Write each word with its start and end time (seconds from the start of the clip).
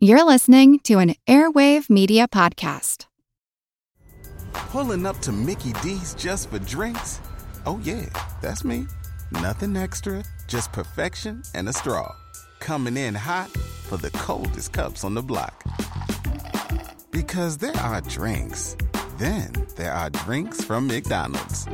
You're 0.00 0.22
listening 0.22 0.78
to 0.84 1.00
an 1.00 1.16
Airwave 1.26 1.90
Media 1.90 2.28
Podcast. 2.28 3.06
Pulling 4.52 5.04
up 5.04 5.18
to 5.22 5.32
Mickey 5.32 5.72
D's 5.82 6.14
just 6.14 6.50
for 6.50 6.60
drinks? 6.60 7.20
Oh, 7.66 7.80
yeah, 7.82 8.06
that's 8.40 8.62
me. 8.62 8.86
Nothing 9.32 9.76
extra, 9.76 10.22
just 10.46 10.72
perfection 10.72 11.42
and 11.56 11.68
a 11.68 11.72
straw. 11.72 12.14
Coming 12.60 12.96
in 12.96 13.12
hot 13.12 13.50
for 13.50 13.96
the 13.96 14.12
coldest 14.12 14.72
cups 14.72 15.02
on 15.02 15.14
the 15.14 15.22
block. 15.22 15.64
Because 17.10 17.58
there 17.58 17.76
are 17.78 18.00
drinks, 18.02 18.76
then 19.16 19.52
there 19.74 19.92
are 19.92 20.10
drinks 20.10 20.62
from 20.62 20.86
McDonald's. 20.86 21.66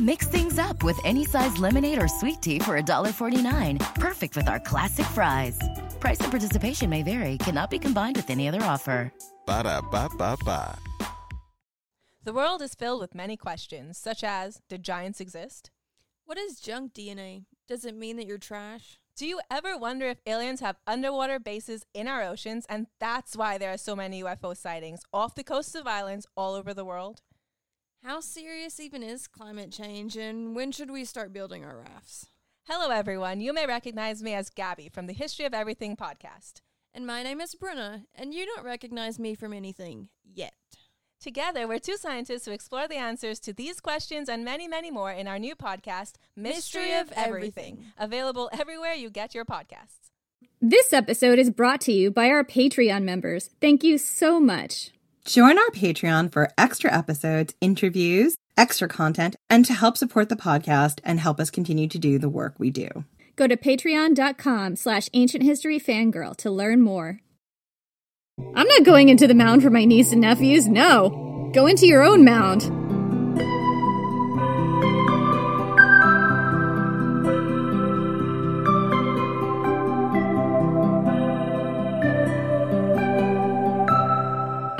Mix 0.00 0.26
things 0.26 0.58
up 0.58 0.82
with 0.82 0.98
any 1.04 1.24
size 1.24 1.56
lemonade 1.58 2.02
or 2.02 2.08
sweet 2.08 2.42
tea 2.42 2.58
for 2.58 2.80
$1.49. 2.80 3.94
Perfect 3.94 4.36
with 4.36 4.48
our 4.48 4.58
classic 4.58 5.06
fries. 5.06 5.56
Price 6.00 6.18
and 6.20 6.32
participation 6.32 6.90
may 6.90 7.04
vary, 7.04 7.38
cannot 7.38 7.70
be 7.70 7.78
combined 7.78 8.16
with 8.16 8.28
any 8.28 8.48
other 8.48 8.62
offer. 8.62 9.12
Ba 9.46 9.62
da 9.62 9.80
ba 9.80 10.08
ba 10.18 10.36
ba. 10.44 10.76
The 12.24 12.32
world 12.32 12.60
is 12.60 12.74
filled 12.74 13.02
with 13.02 13.14
many 13.14 13.36
questions, 13.36 13.96
such 13.96 14.24
as 14.24 14.60
Did 14.68 14.82
giants 14.82 15.20
exist? 15.20 15.70
What 16.24 16.38
is 16.38 16.58
junk 16.58 16.92
DNA? 16.92 17.44
Does 17.68 17.84
it 17.84 17.94
mean 17.94 18.16
that 18.16 18.26
you're 18.26 18.38
trash? 18.38 18.98
Do 19.16 19.26
you 19.26 19.40
ever 19.48 19.78
wonder 19.78 20.06
if 20.06 20.18
aliens 20.26 20.58
have 20.58 20.76
underwater 20.88 21.38
bases 21.38 21.84
in 21.94 22.08
our 22.08 22.22
oceans 22.24 22.66
and 22.68 22.88
that's 22.98 23.36
why 23.36 23.58
there 23.58 23.72
are 23.72 23.78
so 23.78 23.94
many 23.94 24.24
UFO 24.24 24.56
sightings 24.56 25.02
off 25.12 25.36
the 25.36 25.44
coasts 25.44 25.76
of 25.76 25.86
islands 25.86 26.26
all 26.36 26.54
over 26.54 26.74
the 26.74 26.84
world? 26.84 27.20
How 28.04 28.20
serious 28.20 28.80
even 28.80 29.02
is 29.02 29.26
climate 29.26 29.72
change, 29.72 30.14
and 30.14 30.54
when 30.54 30.72
should 30.72 30.90
we 30.90 31.06
start 31.06 31.32
building 31.32 31.64
our 31.64 31.78
rafts? 31.78 32.26
Hello, 32.64 32.90
everyone. 32.90 33.40
You 33.40 33.54
may 33.54 33.66
recognize 33.66 34.22
me 34.22 34.34
as 34.34 34.50
Gabby 34.50 34.90
from 34.90 35.06
the 35.06 35.14
History 35.14 35.46
of 35.46 35.54
Everything 35.54 35.96
podcast. 35.96 36.60
And 36.92 37.06
my 37.06 37.22
name 37.22 37.40
is 37.40 37.54
Bruna, 37.54 38.02
and 38.14 38.34
you 38.34 38.44
don't 38.44 38.66
recognize 38.66 39.18
me 39.18 39.34
from 39.34 39.54
anything 39.54 40.10
yet. 40.22 40.52
Together, 41.18 41.66
we're 41.66 41.78
two 41.78 41.96
scientists 41.96 42.44
who 42.44 42.50
explore 42.50 42.86
the 42.86 42.96
answers 42.96 43.40
to 43.40 43.54
these 43.54 43.80
questions 43.80 44.28
and 44.28 44.44
many, 44.44 44.68
many 44.68 44.90
more 44.90 45.10
in 45.10 45.26
our 45.26 45.38
new 45.38 45.56
podcast, 45.56 46.16
Mystery, 46.36 46.82
Mystery 46.82 46.92
of 46.92 47.10
of 47.10 47.12
Everything, 47.16 47.64
Everything. 47.64 47.92
available 47.96 48.50
everywhere 48.52 48.92
you 48.92 49.08
get 49.08 49.34
your 49.34 49.46
podcasts. 49.46 50.10
This 50.60 50.92
episode 50.92 51.38
is 51.38 51.48
brought 51.48 51.80
to 51.82 51.92
you 51.92 52.10
by 52.10 52.28
our 52.28 52.44
Patreon 52.44 53.04
members. 53.04 53.48
Thank 53.62 53.82
you 53.82 53.96
so 53.96 54.38
much. 54.38 54.90
Join 55.24 55.58
our 55.58 55.70
Patreon 55.70 56.32
for 56.32 56.50
extra 56.58 56.92
episodes, 56.92 57.54
interviews, 57.62 58.36
extra 58.58 58.88
content, 58.88 59.36
and 59.48 59.64
to 59.64 59.72
help 59.72 59.96
support 59.96 60.28
the 60.28 60.36
podcast 60.36 61.00
and 61.02 61.18
help 61.18 61.40
us 61.40 61.50
continue 61.50 61.88
to 61.88 61.98
do 61.98 62.18
the 62.18 62.28
work 62.28 62.54
we 62.58 62.70
do. 62.70 62.88
Go 63.34 63.46
to 63.46 63.56
patreon.com 63.56 64.76
slash 64.76 65.08
ancient 65.14 65.42
history 65.42 65.80
fangirl 65.80 66.36
to 66.36 66.50
learn 66.50 66.82
more. 66.82 67.20
I'm 68.54 68.68
not 68.68 68.84
going 68.84 69.08
into 69.08 69.26
the 69.26 69.34
mound 69.34 69.62
for 69.62 69.70
my 69.70 69.86
niece 69.86 70.12
and 70.12 70.20
nephews, 70.20 70.68
no. 70.68 71.50
Go 71.54 71.66
into 71.66 71.86
your 71.86 72.02
own 72.02 72.24
mound. 72.24 72.83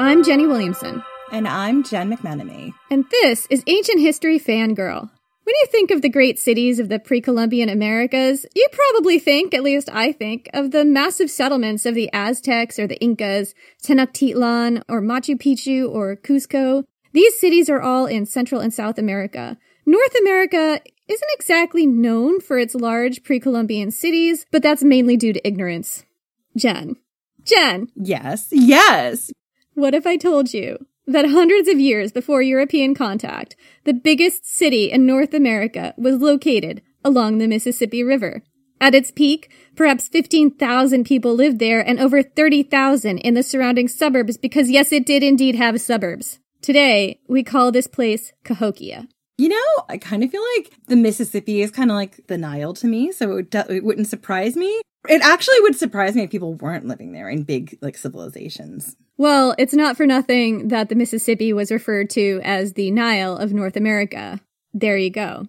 I'm 0.04 0.22
Jenny 0.22 0.46
Williamson. 0.46 1.02
And 1.32 1.48
I'm 1.48 1.82
Jen 1.82 2.14
McMenemy. 2.14 2.74
And 2.90 3.06
this 3.10 3.46
is 3.48 3.64
Ancient 3.66 4.00
History 4.00 4.38
Fangirl. 4.38 5.00
When 5.44 5.54
you 5.58 5.66
think 5.70 5.90
of 5.90 6.02
the 6.02 6.10
great 6.10 6.38
cities 6.38 6.78
of 6.78 6.90
the 6.90 6.98
pre 6.98 7.22
Columbian 7.22 7.70
Americas, 7.70 8.44
you 8.54 8.68
probably 8.70 9.18
think, 9.18 9.54
at 9.54 9.62
least 9.62 9.88
I 9.90 10.12
think, 10.12 10.50
of 10.52 10.72
the 10.72 10.84
massive 10.84 11.30
settlements 11.30 11.86
of 11.86 11.94
the 11.94 12.10
Aztecs 12.12 12.78
or 12.78 12.86
the 12.86 13.00
Incas, 13.00 13.54
Tenochtitlan 13.82 14.82
or 14.90 15.00
Machu 15.00 15.40
Picchu 15.40 15.90
or 15.90 16.16
Cusco. 16.16 16.84
These 17.14 17.38
cities 17.38 17.70
are 17.70 17.80
all 17.80 18.04
in 18.04 18.26
Central 18.26 18.60
and 18.60 18.74
South 18.74 18.98
America. 18.98 19.56
North 19.86 20.14
America 20.20 20.82
isn't 21.08 21.30
exactly 21.32 21.86
known 21.86 22.40
for 22.40 22.58
its 22.58 22.74
large 22.74 23.22
pre 23.22 23.40
Columbian 23.40 23.90
cities, 23.90 24.44
but 24.50 24.62
that's 24.62 24.84
mainly 24.84 25.16
due 25.16 25.32
to 25.32 25.48
ignorance. 25.48 26.04
Jen. 26.58 26.96
Jen, 27.42 27.88
Yes, 27.96 28.48
yes. 28.52 29.30
What 29.74 29.94
if 29.94 30.06
I 30.06 30.16
told 30.16 30.54
you 30.54 30.86
that 31.06 31.28
hundreds 31.28 31.68
of 31.68 31.78
years 31.78 32.12
before 32.12 32.42
European 32.42 32.94
contact, 32.94 33.56
the 33.84 33.92
biggest 33.92 34.46
city 34.46 34.90
in 34.90 35.06
North 35.06 35.34
America 35.34 35.94
was 35.96 36.16
located 36.16 36.82
along 37.04 37.38
the 37.38 37.48
Mississippi 37.48 38.02
River? 38.02 38.42
At 38.80 38.94
its 38.94 39.10
peak, 39.10 39.50
perhaps 39.76 40.08
15,000 40.08 41.04
people 41.04 41.34
lived 41.34 41.58
there 41.58 41.80
and 41.80 41.98
over 41.98 42.22
30,000 42.22 43.18
in 43.18 43.34
the 43.34 43.42
surrounding 43.42 43.88
suburbs 43.88 44.36
because 44.36 44.70
yes, 44.70 44.92
it 44.92 45.06
did 45.06 45.22
indeed 45.22 45.54
have 45.54 45.80
suburbs. 45.80 46.38
Today, 46.60 47.20
we 47.28 47.42
call 47.42 47.72
this 47.72 47.86
place 47.86 48.32
Cahokia. 48.44 49.08
You 49.36 49.48
know, 49.48 49.84
I 49.88 49.98
kind 49.98 50.22
of 50.22 50.30
feel 50.30 50.44
like 50.56 50.72
the 50.86 50.96
Mississippi 50.96 51.60
is 51.60 51.70
kind 51.70 51.90
of 51.90 51.96
like 51.96 52.26
the 52.28 52.38
Nile 52.38 52.74
to 52.74 52.86
me, 52.86 53.10
so 53.10 53.32
it, 53.32 53.34
would, 53.34 53.54
it 53.70 53.84
wouldn't 53.84 54.06
surprise 54.06 54.56
me. 54.56 54.80
It 55.08 55.22
actually 55.22 55.60
would 55.60 55.76
surprise 55.76 56.14
me 56.14 56.22
if 56.22 56.30
people 56.30 56.54
weren't 56.54 56.86
living 56.86 57.12
there 57.12 57.28
in 57.28 57.42
big 57.42 57.78
like 57.82 57.96
civilizations. 57.96 58.96
Well, 59.16 59.54
it's 59.58 59.74
not 59.74 59.96
for 59.96 60.06
nothing 60.06 60.68
that 60.68 60.88
the 60.88 60.94
Mississippi 60.94 61.52
was 61.52 61.70
referred 61.70 62.10
to 62.10 62.40
as 62.42 62.72
the 62.72 62.90
Nile 62.90 63.36
of 63.36 63.52
North 63.52 63.76
America. 63.76 64.40
There 64.72 64.96
you 64.96 65.10
go. 65.10 65.46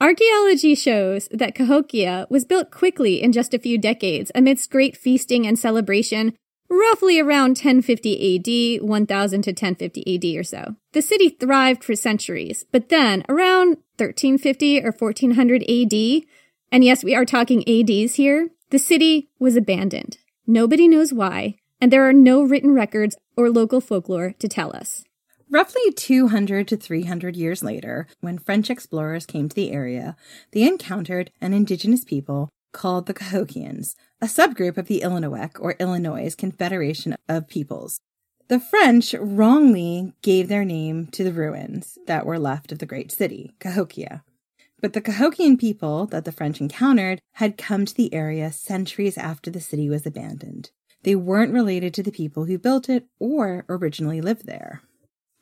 Archaeology 0.00 0.74
shows 0.74 1.28
that 1.30 1.54
Cahokia 1.54 2.26
was 2.30 2.46
built 2.46 2.70
quickly 2.70 3.22
in 3.22 3.32
just 3.32 3.52
a 3.52 3.58
few 3.58 3.76
decades 3.76 4.32
amidst 4.34 4.70
great 4.70 4.96
feasting 4.96 5.46
and 5.46 5.58
celebration, 5.58 6.32
roughly 6.70 7.20
around 7.20 7.58
1050 7.58 8.78
AD, 8.78 8.82
1000 8.82 9.42
to 9.42 9.50
1050 9.50 10.14
AD 10.14 10.38
or 10.38 10.42
so. 10.42 10.76
The 10.92 11.02
city 11.02 11.28
thrived 11.28 11.84
for 11.84 11.94
centuries, 11.94 12.64
but 12.72 12.88
then 12.88 13.24
around 13.28 13.76
1350 13.98 14.82
or 14.82 14.92
1400 14.92 15.64
AD, 15.64 16.22
and 16.72 16.82
yes, 16.82 17.04
we 17.04 17.14
are 17.14 17.26
talking 17.26 17.68
ADs 17.68 18.14
here, 18.14 18.48
the 18.70 18.78
city 18.78 19.28
was 19.38 19.56
abandoned. 19.56 20.18
Nobody 20.46 20.88
knows 20.88 21.12
why, 21.12 21.56
and 21.80 21.92
there 21.92 22.08
are 22.08 22.12
no 22.12 22.42
written 22.42 22.72
records 22.72 23.16
or 23.36 23.50
local 23.50 23.80
folklore 23.80 24.34
to 24.38 24.48
tell 24.48 24.74
us. 24.74 25.04
Roughly 25.50 25.90
200 25.92 26.68
to 26.68 26.76
300 26.76 27.36
years 27.36 27.64
later, 27.64 28.06
when 28.20 28.38
French 28.38 28.70
explorers 28.70 29.26
came 29.26 29.48
to 29.48 29.56
the 29.56 29.72
area, 29.72 30.16
they 30.52 30.62
encountered 30.62 31.32
an 31.40 31.52
indigenous 31.52 32.04
people 32.04 32.48
called 32.72 33.06
the 33.06 33.14
Cahokians, 33.14 33.96
a 34.20 34.26
subgroup 34.26 34.76
of 34.76 34.86
the 34.86 35.02
Illinois 35.02 35.50
or 35.58 35.74
Illinois 35.80 36.36
Confederation 36.36 37.16
of 37.28 37.48
Peoples. 37.48 38.00
The 38.46 38.60
French 38.60 39.14
wrongly 39.18 40.12
gave 40.22 40.48
their 40.48 40.64
name 40.64 41.08
to 41.08 41.24
the 41.24 41.32
ruins 41.32 41.98
that 42.06 42.26
were 42.26 42.38
left 42.38 42.70
of 42.70 42.78
the 42.78 42.86
great 42.86 43.10
city, 43.10 43.52
Cahokia. 43.58 44.22
But 44.80 44.94
the 44.94 45.02
Cahokian 45.02 45.58
people 45.58 46.06
that 46.06 46.24
the 46.24 46.32
French 46.32 46.60
encountered 46.60 47.20
had 47.34 47.58
come 47.58 47.84
to 47.84 47.94
the 47.94 48.12
area 48.14 48.50
centuries 48.50 49.18
after 49.18 49.50
the 49.50 49.60
city 49.60 49.90
was 49.90 50.06
abandoned. 50.06 50.70
They 51.02 51.14
weren't 51.14 51.52
related 51.52 51.94
to 51.94 52.02
the 52.02 52.10
people 52.10 52.44
who 52.44 52.58
built 52.58 52.88
it 52.88 53.06
or 53.18 53.64
originally 53.68 54.20
lived 54.20 54.46
there. 54.46 54.82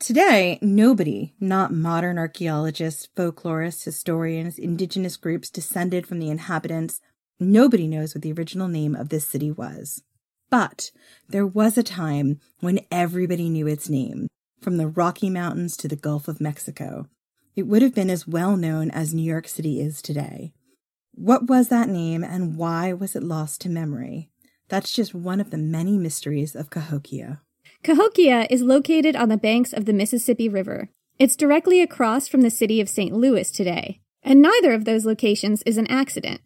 Today, 0.01 0.61
nobody, 0.63 1.35
not 1.41 1.73
modern 1.73 2.19
archaeologists, 2.19 3.09
folklorists, 3.17 3.85
historians, 3.85 4.59
indigenous 4.59 5.17
groups 5.17 5.51
descended 5.51 6.07
from 6.07 6.21
the 6.21 6.31
inhabitants, 6.31 7.01
nobody 7.41 7.89
knows 7.89 8.15
what 8.15 8.23
the 8.23 8.33
original 8.33 8.69
name 8.69 8.95
of 8.95 9.09
this 9.09 9.27
city 9.27 9.51
was. 9.51 10.03
But 10.51 10.93
there 11.29 11.47
was 11.47 11.77
a 11.77 11.83
time 11.83 12.39
when 12.61 12.81
everybody 12.93 13.49
knew 13.49 13.67
its 13.67 13.89
name, 13.89 14.29
from 14.61 14.77
the 14.77 14.87
Rocky 14.87 15.31
Mountains 15.31 15.77
to 15.79 15.89
the 15.89 15.97
Gulf 15.97 16.29
of 16.29 16.41
Mexico. 16.41 17.09
It 17.59 17.67
would 17.67 17.83
have 17.83 17.93
been 17.93 18.09
as 18.09 18.25
well 18.25 18.57
known 18.57 18.89
as 18.93 19.13
New 19.13 19.25
York 19.25 19.49
City 19.49 19.81
is 19.81 20.01
today. 20.01 20.53
What 21.11 21.49
was 21.49 21.71
that 21.71 21.89
name 21.89 22.23
and 22.23 22.57
why 22.57 22.93
was 22.93 23.17
it 23.17 23.23
lost 23.25 23.61
to 23.63 23.69
memory? 23.69 24.31
That's 24.69 24.93
just 24.93 25.13
one 25.13 25.41
of 25.41 25.51
the 25.51 25.59
many 25.59 25.99
mysteries 25.99 26.55
of 26.55 26.71
Cahokia. 26.71 27.41
Cahokia 27.83 28.47
is 28.49 28.63
located 28.63 29.17
on 29.17 29.29
the 29.29 29.37
banks 29.37 29.73
of 29.73 29.87
the 29.87 29.93
Mississippi 29.93 30.49
River. 30.49 30.91
It's 31.19 31.35
directly 31.35 31.83
across 31.83 32.29
from 32.29 32.43
the 32.43 32.51
city 32.51 32.81
of 32.81 32.89
St. 32.89 33.13
Louis 33.13 33.51
today, 33.51 34.03
and 34.23 34.41
neither 34.41 34.73
of 34.73 34.85
those 34.85 35.05
locations 35.05 35.65
is 35.65 35.79
an 35.79 35.89
accident. 35.89 36.41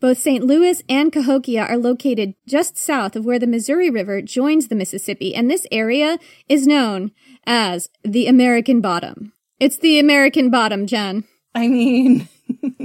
Both 0.00 0.18
St. 0.18 0.44
Louis 0.44 0.82
and 0.86 1.10
Cahokia 1.10 1.64
are 1.64 1.78
located 1.78 2.34
just 2.46 2.76
south 2.76 3.16
of 3.16 3.24
where 3.24 3.38
the 3.38 3.46
Missouri 3.46 3.88
River 3.88 4.20
joins 4.20 4.68
the 4.68 4.76
Mississippi, 4.76 5.34
and 5.34 5.50
this 5.50 5.66
area 5.72 6.18
is 6.46 6.66
known 6.66 7.12
as 7.46 7.88
the 8.04 8.26
American 8.26 8.82
Bottom. 8.82 9.32
It's 9.60 9.78
the 9.78 9.98
American 9.98 10.50
Bottom, 10.50 10.86
Jen. 10.86 11.24
I 11.54 11.66
mean, 11.66 12.28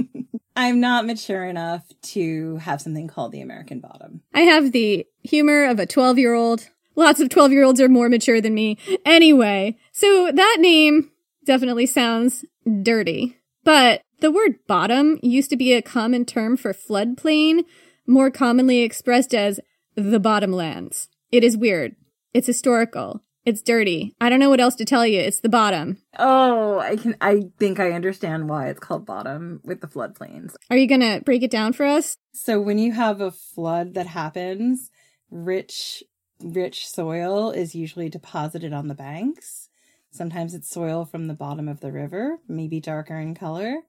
I'm 0.56 0.80
not 0.80 1.06
mature 1.06 1.44
enough 1.44 1.84
to 2.02 2.56
have 2.56 2.80
something 2.80 3.06
called 3.06 3.32
the 3.32 3.40
American 3.40 3.80
bottom. 3.80 4.22
I 4.32 4.40
have 4.40 4.72
the 4.72 5.06
humor 5.22 5.64
of 5.64 5.78
a 5.78 5.86
12 5.86 6.18
year 6.18 6.34
old. 6.34 6.68
Lots 6.96 7.20
of 7.20 7.28
12 7.28 7.52
year 7.52 7.64
olds 7.64 7.80
are 7.80 7.88
more 7.88 8.08
mature 8.08 8.40
than 8.40 8.54
me. 8.54 8.78
Anyway, 9.04 9.76
so 9.92 10.30
that 10.32 10.56
name 10.60 11.10
definitely 11.44 11.86
sounds 11.86 12.44
dirty. 12.82 13.38
But 13.62 14.02
the 14.20 14.32
word 14.32 14.56
bottom 14.66 15.18
used 15.22 15.50
to 15.50 15.56
be 15.56 15.72
a 15.72 15.82
common 15.82 16.24
term 16.24 16.56
for 16.56 16.72
floodplain, 16.72 17.64
more 18.06 18.30
commonly 18.30 18.80
expressed 18.80 19.34
as 19.34 19.60
the 19.94 20.20
bottomlands. 20.20 21.08
It 21.30 21.44
is 21.44 21.56
weird. 21.56 21.96
It's 22.32 22.46
historical. 22.46 23.22
It's 23.44 23.60
dirty. 23.60 24.14
I 24.20 24.30
don't 24.30 24.40
know 24.40 24.48
what 24.48 24.60
else 24.60 24.74
to 24.76 24.86
tell 24.86 25.06
you. 25.06 25.20
It's 25.20 25.40
the 25.40 25.50
bottom. 25.50 25.98
Oh, 26.18 26.78
I 26.78 26.96
can. 26.96 27.16
I 27.20 27.42
think 27.58 27.78
I 27.78 27.92
understand 27.92 28.48
why 28.48 28.68
it's 28.68 28.80
called 28.80 29.04
bottom 29.04 29.60
with 29.64 29.82
the 29.82 29.86
floodplains. 29.86 30.54
Are 30.70 30.76
you 30.76 30.86
going 30.86 31.02
to 31.02 31.20
break 31.24 31.42
it 31.42 31.50
down 31.50 31.74
for 31.74 31.84
us? 31.84 32.16
So 32.32 32.60
when 32.60 32.78
you 32.78 32.92
have 32.92 33.20
a 33.20 33.30
flood 33.30 33.94
that 33.94 34.06
happens, 34.06 34.90
rich, 35.30 36.02
rich 36.40 36.88
soil 36.88 37.50
is 37.50 37.74
usually 37.74 38.08
deposited 38.08 38.72
on 38.72 38.88
the 38.88 38.94
banks. 38.94 39.68
Sometimes 40.10 40.54
it's 40.54 40.70
soil 40.70 41.04
from 41.04 41.26
the 41.26 41.34
bottom 41.34 41.68
of 41.68 41.80
the 41.80 41.92
river, 41.92 42.38
maybe 42.48 42.80
darker 42.80 43.18
in 43.18 43.34
color. 43.34 43.80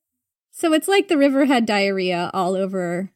So 0.51 0.73
it's 0.73 0.87
like 0.87 1.07
the 1.07 1.17
river 1.17 1.45
had 1.45 1.65
diarrhea 1.65 2.31
all 2.33 2.55
over 2.55 3.11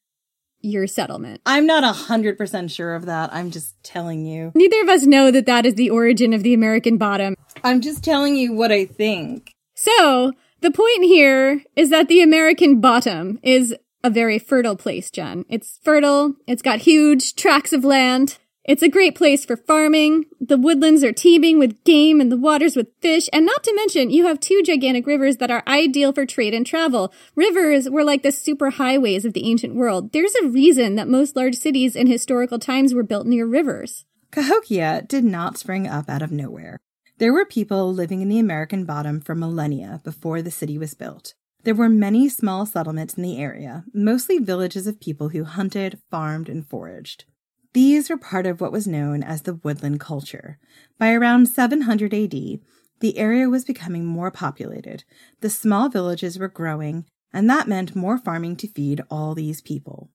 your 0.62 0.88
settlement. 0.88 1.42
I'm 1.46 1.66
not 1.66 1.84
a 1.84 1.94
hundred 1.94 2.38
percent 2.38 2.72
sure 2.72 2.96
of 2.96 3.06
that. 3.06 3.34
I'm 3.34 3.52
just 3.52 3.82
telling 3.84 4.26
you. 4.26 4.52
Neither 4.56 4.82
of 4.82 4.90
us 4.90 5.06
know 5.06 5.32
that 5.32 5.46
that 5.46 5.66
is 5.66 5.76
the 5.76 5.90
origin 5.90 6.34
of 6.34 6.44
the 6.44 6.54
American 6.54 6.98
bottom. 6.98 7.36
I'm 7.64 7.82
just 7.82 8.04
telling 8.04 8.36
you 8.36 8.54
what 8.54 8.72
I 8.72 8.86
think. 8.86 9.54
So 9.76 10.34
the 10.62 10.72
point 10.72 11.04
here 11.04 11.64
is 11.76 11.90
that 11.90 12.08
the 12.08 12.22
American 12.22 12.82
bottom 12.82 13.40
is 13.44 13.76
a 14.04 14.10
very 14.10 14.40
fertile 14.40 14.76
place, 14.76 15.10
Jen. 15.12 15.46
It's 15.50 15.80
fertile. 15.84 16.36
It's 16.48 16.62
got 16.62 16.80
huge 16.80 17.36
tracts 17.36 17.74
of 17.74 17.84
land. 17.84 18.38
It's 18.70 18.84
a 18.84 18.88
great 18.88 19.16
place 19.16 19.46
for 19.46 19.58
farming. 19.58 20.26
The 20.40 20.56
woodlands 20.56 21.04
are 21.04 21.12
teeming 21.12 21.58
with 21.58 21.84
game 21.86 22.22
and 22.22 22.32
the 22.32 22.38
waters 22.38 22.76
with 22.76 22.94
fish. 23.02 23.28
And 23.34 23.44
not 23.44 23.64
to 23.64 23.74
mention, 23.74 24.12
you 24.12 24.28
have 24.28 24.40
two 24.40 24.62
gigantic 24.62 25.08
rivers 25.08 25.38
that 25.38 25.50
are 25.50 25.64
ideal 25.66 26.14
for 26.14 26.28
trade 26.28 26.54
and 26.54 26.68
travel. 26.68 27.12
Rivers 27.34 27.90
were 27.90 28.04
like 28.04 28.22
the 28.22 28.32
super 28.32 28.70
highways 28.70 29.26
of 29.26 29.34
the 29.34 29.50
ancient 29.50 29.74
world. 29.74 30.12
There's 30.12 30.36
a 30.36 30.48
reason 30.48 30.94
that 30.98 31.08
most 31.08 31.36
large 31.36 31.56
cities 31.56 31.96
in 31.96 32.06
historical 32.06 32.60
times 32.60 32.94
were 32.94 33.02
built 33.02 33.26
near 33.26 33.48
rivers. 33.48 34.06
Cahokia 34.30 35.02
did 35.08 35.24
not 35.24 35.58
spring 35.58 35.88
up 35.88 36.08
out 36.08 36.22
of 36.22 36.32
nowhere. 36.32 36.78
There 37.18 37.34
were 37.34 37.46
people 37.46 37.92
living 37.92 38.22
in 38.22 38.30
the 38.30 38.38
American 38.38 38.86
bottom 38.86 39.20
for 39.20 39.34
millennia 39.34 40.00
before 40.04 40.44
the 40.44 40.52
city 40.52 40.78
was 40.78 40.94
built. 40.94 41.34
There 41.64 41.74
were 41.74 41.90
many 41.90 42.30
small 42.30 42.68
settlements 42.68 43.16
in 43.16 43.24
the 43.24 43.40
area, 43.40 43.84
mostly 43.96 44.38
villages 44.38 44.86
of 44.86 45.02
people 45.02 45.30
who 45.30 45.46
hunted, 45.46 46.00
farmed, 46.12 46.48
and 46.48 46.70
foraged. 46.70 47.26
These 47.74 48.10
were 48.10 48.18
part 48.18 48.46
of 48.46 48.62
what 48.62 48.72
was 48.72 48.88
known 48.88 49.22
as 49.24 49.44
the 49.44 49.54
woodland 49.54 50.00
culture. 50.00 50.58
By 50.98 51.14
around 51.14 51.48
700 51.48 52.14
AD, 52.14 52.60
the 53.00 53.18
area 53.18 53.50
was 53.50 53.64
becoming 53.64 54.06
more 54.06 54.32
populated, 54.32 55.04
the 55.42 55.50
small 55.50 55.88
villages 55.88 56.38
were 56.38 56.48
growing, 56.48 57.06
and 57.32 57.50
that 57.50 57.68
meant 57.68 57.96
more 57.96 58.18
farming 58.18 58.56
to 58.58 58.68
feed 58.68 59.02
all 59.10 59.36
these 59.36 59.62
people. 59.62 60.10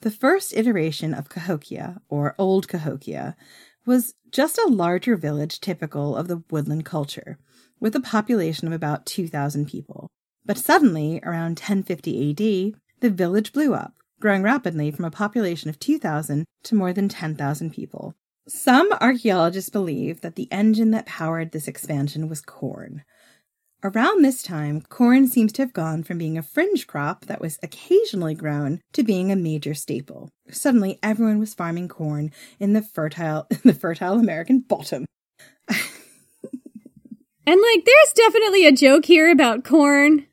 The 0.00 0.10
first 0.10 0.56
iteration 0.56 1.12
of 1.12 1.28
Cahokia, 1.28 2.00
or 2.08 2.34
Old 2.38 2.68
Cahokia, 2.68 3.36
was 3.84 4.14
just 4.30 4.58
a 4.58 4.68
larger 4.68 5.16
village 5.16 5.60
typical 5.60 6.16
of 6.16 6.28
the 6.28 6.42
woodland 6.50 6.84
culture, 6.84 7.38
with 7.80 7.94
a 7.94 8.00
population 8.00 8.66
of 8.66 8.72
about 8.72 9.06
2,000 9.06 9.66
people. 9.66 10.08
But 10.44 10.58
suddenly, 10.58 11.20
around 11.22 11.58
1050 11.60 12.30
AD, 12.30 12.80
the 13.00 13.10
village 13.10 13.52
blew 13.52 13.74
up, 13.74 13.94
growing 14.22 14.42
rapidly 14.42 14.90
from 14.90 15.04
a 15.04 15.10
population 15.10 15.68
of 15.68 15.78
2,000 15.78 16.46
to 16.62 16.74
more 16.74 16.92
than 16.92 17.08
10,000 17.08 17.70
people. 17.70 18.14
Some 18.48 18.92
archaeologists 19.00 19.68
believe 19.68 20.20
that 20.20 20.36
the 20.36 20.50
engine 20.50 20.92
that 20.92 21.06
powered 21.06 21.50
this 21.50 21.68
expansion 21.68 22.28
was 22.28 22.40
corn. 22.40 23.02
Around 23.84 24.24
this 24.24 24.44
time, 24.44 24.80
corn 24.82 25.26
seems 25.26 25.52
to 25.54 25.62
have 25.62 25.72
gone 25.72 26.04
from 26.04 26.18
being 26.18 26.38
a 26.38 26.42
fringe 26.42 26.86
crop 26.86 27.26
that 27.26 27.40
was 27.40 27.58
occasionally 27.64 28.36
grown 28.36 28.80
to 28.92 29.02
being 29.02 29.32
a 29.32 29.36
major 29.36 29.74
staple. 29.74 30.30
Suddenly, 30.48 31.00
everyone 31.02 31.40
was 31.40 31.52
farming 31.52 31.88
corn 31.88 32.30
in 32.60 32.74
the 32.74 32.82
fertile, 32.82 33.48
the 33.64 33.74
fertile 33.74 34.20
American 34.20 34.60
bottom. 34.60 35.04
and 35.68 35.78
like, 37.46 37.84
there's 37.84 38.12
definitely 38.14 38.66
a 38.66 38.72
joke 38.72 39.04
here 39.04 39.32
about 39.32 39.64
corn. 39.64 40.26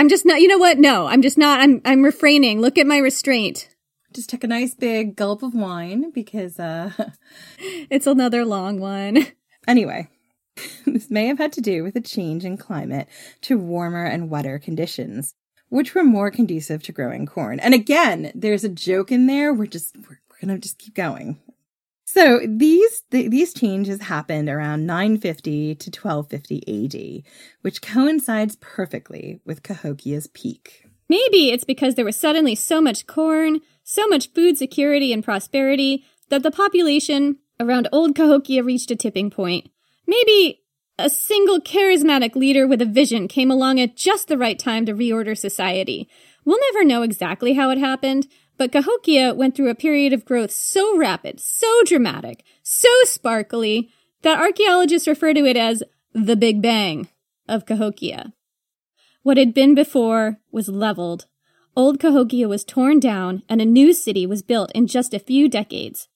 I'm 0.00 0.08
just 0.08 0.24
not, 0.24 0.40
you 0.40 0.48
know 0.48 0.56
what? 0.56 0.78
No, 0.78 1.08
I'm 1.08 1.20
just 1.20 1.36
not, 1.36 1.60
I'm, 1.60 1.82
I'm 1.84 2.02
refraining. 2.02 2.62
Look 2.62 2.78
at 2.78 2.86
my 2.86 2.96
restraint. 2.96 3.68
Just 4.14 4.30
took 4.30 4.42
a 4.42 4.46
nice 4.46 4.74
big 4.74 5.14
gulp 5.14 5.42
of 5.42 5.52
wine 5.52 6.10
because, 6.10 6.58
uh, 6.58 6.90
it's 7.58 8.06
another 8.06 8.46
long 8.46 8.80
one. 8.80 9.26
Anyway, 9.68 10.08
this 10.86 11.10
may 11.10 11.26
have 11.26 11.36
had 11.36 11.52
to 11.52 11.60
do 11.60 11.84
with 11.84 11.96
a 11.96 12.00
change 12.00 12.46
in 12.46 12.56
climate 12.56 13.08
to 13.42 13.58
warmer 13.58 14.06
and 14.06 14.30
wetter 14.30 14.58
conditions, 14.58 15.34
which 15.68 15.94
were 15.94 16.02
more 16.02 16.30
conducive 16.30 16.82
to 16.84 16.92
growing 16.92 17.26
corn. 17.26 17.60
And 17.60 17.74
again, 17.74 18.32
there's 18.34 18.64
a 18.64 18.70
joke 18.70 19.12
in 19.12 19.26
there. 19.26 19.52
We're 19.52 19.66
just, 19.66 19.94
we're, 19.98 20.18
we're 20.30 20.46
going 20.46 20.58
to 20.58 20.62
just 20.62 20.78
keep 20.78 20.94
going. 20.94 21.38
So 22.12 22.40
these 22.44 23.02
th- 23.12 23.30
these 23.30 23.54
changes 23.54 24.00
happened 24.00 24.48
around 24.48 24.84
950 24.84 25.76
to 25.76 25.90
1250 25.90 26.66
AD, 26.66 27.22
which 27.60 27.80
coincides 27.80 28.56
perfectly 28.56 29.38
with 29.44 29.62
Cahokia's 29.62 30.26
peak. 30.26 30.86
Maybe 31.08 31.52
it's 31.52 31.62
because 31.62 31.94
there 31.94 32.04
was 32.04 32.16
suddenly 32.16 32.56
so 32.56 32.80
much 32.80 33.06
corn, 33.06 33.60
so 33.84 34.08
much 34.08 34.32
food 34.32 34.58
security 34.58 35.12
and 35.12 35.22
prosperity 35.22 36.04
that 36.30 36.42
the 36.42 36.50
population 36.50 37.36
around 37.60 37.86
Old 37.92 38.16
Cahokia 38.16 38.64
reached 38.64 38.90
a 38.90 38.96
tipping 38.96 39.30
point. 39.30 39.70
Maybe 40.04 40.62
a 40.98 41.08
single 41.08 41.60
charismatic 41.60 42.34
leader 42.34 42.66
with 42.66 42.82
a 42.82 42.86
vision 42.86 43.28
came 43.28 43.52
along 43.52 43.78
at 43.78 43.96
just 43.96 44.26
the 44.26 44.36
right 44.36 44.58
time 44.58 44.84
to 44.86 44.94
reorder 44.94 45.38
society. 45.38 46.08
We'll 46.44 46.58
never 46.72 46.84
know 46.84 47.02
exactly 47.02 47.52
how 47.52 47.70
it 47.70 47.78
happened, 47.78 48.26
but 48.60 48.72
Cahokia 48.72 49.32
went 49.32 49.56
through 49.56 49.70
a 49.70 49.74
period 49.74 50.12
of 50.12 50.26
growth 50.26 50.50
so 50.50 50.94
rapid, 50.94 51.40
so 51.40 51.82
dramatic, 51.86 52.44
so 52.62 52.90
sparkly, 53.04 53.90
that 54.20 54.38
archaeologists 54.38 55.08
refer 55.08 55.32
to 55.32 55.46
it 55.46 55.56
as 55.56 55.82
the 56.12 56.36
Big 56.36 56.60
Bang 56.60 57.08
of 57.48 57.64
Cahokia. 57.64 58.34
What 59.22 59.38
had 59.38 59.54
been 59.54 59.74
before 59.74 60.40
was 60.52 60.68
leveled. 60.68 61.24
Old 61.74 61.98
Cahokia 61.98 62.50
was 62.50 62.62
torn 62.62 63.00
down, 63.00 63.44
and 63.48 63.62
a 63.62 63.64
new 63.64 63.94
city 63.94 64.26
was 64.26 64.42
built 64.42 64.70
in 64.74 64.86
just 64.86 65.14
a 65.14 65.18
few 65.18 65.48
decades. 65.48 66.08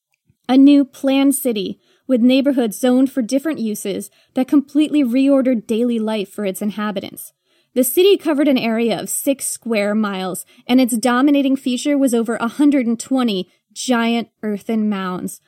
A 0.47 0.59
new 0.59 0.85
planned 0.85 1.35
city 1.35 1.81
with 2.07 2.21
neighborhoods 2.21 2.79
zoned 2.79 3.11
for 3.11 3.23
different 3.23 3.59
uses 3.59 4.11
that 4.35 4.49
completely 4.49 5.03
reordered 5.03 5.67
daily 5.67 5.99
life 5.99 6.29
for 6.29 6.45
its 6.45 6.61
inhabitants. 6.61 7.33
The 7.75 7.85
city 7.85 8.17
covered 8.17 8.47
an 8.47 8.57
area 8.57 9.01
of 9.01 9.09
six 9.09 9.49
square 9.49 9.97
miles, 9.97 10.47
and 10.67 10.81
its 10.81 10.97
dominating 10.97 11.57
feature 11.57 11.99
was 11.99 12.15
over 12.15 12.37
120 12.37 13.49
giant 13.73 14.29
earthen 14.45 14.89
mounds, 14.89 15.41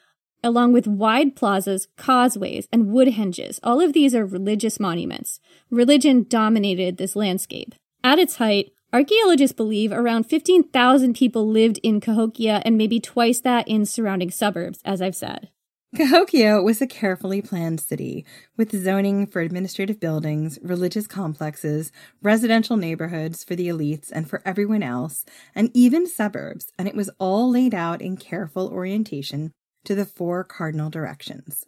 along 0.43 0.73
with 0.73 0.89
wide 0.89 1.37
plazas, 1.37 1.87
causeways, 1.97 2.67
and 2.73 2.89
wood 2.89 3.09
henges. 3.09 3.61
All 3.63 3.81
of 3.81 3.93
these 3.93 4.13
are 4.13 4.27
religious 4.27 4.81
monuments. 4.81 5.39
Religion 5.71 6.27
dominated 6.29 6.97
this 6.97 7.15
landscape. 7.15 7.77
At 8.03 8.19
its 8.19 8.37
height, 8.37 8.73
archaeologists 8.93 9.57
believe 9.57 9.93
around 9.93 10.25
15,000 10.25 11.15
people 11.15 11.49
lived 11.49 11.79
in 11.85 12.01
Cahokia 12.01 12.61
and 12.65 12.77
maybe 12.77 12.99
twice 12.99 13.39
that 13.41 13.69
in 13.69 13.87
surrounding 13.87 14.33
suburbs, 14.33 14.81
as 14.85 15.01
I've 15.01 15.17
said. 15.17 15.51
Cahokia 15.97 16.61
was 16.63 16.83
a 16.83 16.87
carefully 16.87 17.41
planned 17.41 17.81
city 17.81 18.27
with 18.57 18.77
zoning 18.77 19.25
for 19.25 19.41
administrative 19.41 20.01
buildings, 20.01 20.59
religious 20.61 21.07
complexes, 21.07 21.93
residential 22.21 22.77
neighborhoods 22.77 23.45
for 23.45 23.55
the 23.55 23.69
elites 23.69 24.11
and 24.11 24.29
for 24.29 24.43
everyone 24.45 24.83
else, 24.83 25.25
and 25.55 25.71
even 25.75 26.07
suburbs, 26.09 26.73
and 26.77 26.89
it 26.89 26.97
was 26.97 27.11
all 27.21 27.49
laid 27.49 27.73
out 27.73 28.03
in 28.03 28.17
careful 28.17 28.69
orientation 28.69 29.53
to 29.85 29.95
the 29.95 30.05
four 30.05 30.43
cardinal 30.43 30.91
directions. 30.91 31.67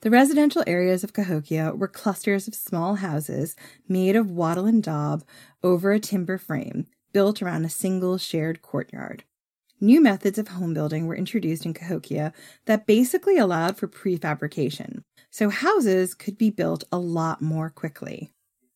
The 0.00 0.10
residential 0.10 0.64
areas 0.66 1.04
of 1.04 1.12
Cahokia 1.12 1.74
were 1.74 1.86
clusters 1.86 2.48
of 2.48 2.54
small 2.54 2.96
houses 2.96 3.56
made 3.86 4.16
of 4.16 4.30
wattle 4.30 4.64
and 4.64 4.82
daub 4.82 5.22
over 5.62 5.92
a 5.92 6.00
timber 6.00 6.38
frame, 6.38 6.86
built 7.12 7.42
around 7.42 7.66
a 7.66 7.70
single 7.70 8.16
shared 8.16 8.62
courtyard. 8.62 9.24
New 9.82 10.02
methods 10.02 10.38
of 10.38 10.48
home 10.48 10.74
building 10.74 11.06
were 11.06 11.16
introduced 11.16 11.64
in 11.64 11.72
Cahokia 11.72 12.34
that 12.66 12.86
basically 12.86 13.38
allowed 13.38 13.78
for 13.78 13.88
prefabrication, 13.88 15.04
so 15.30 15.48
houses 15.48 16.12
could 16.12 16.36
be 16.36 16.50
built 16.50 16.84
a 16.92 16.98
lot 16.98 17.40
more 17.40 17.70
quickly. 17.70 18.30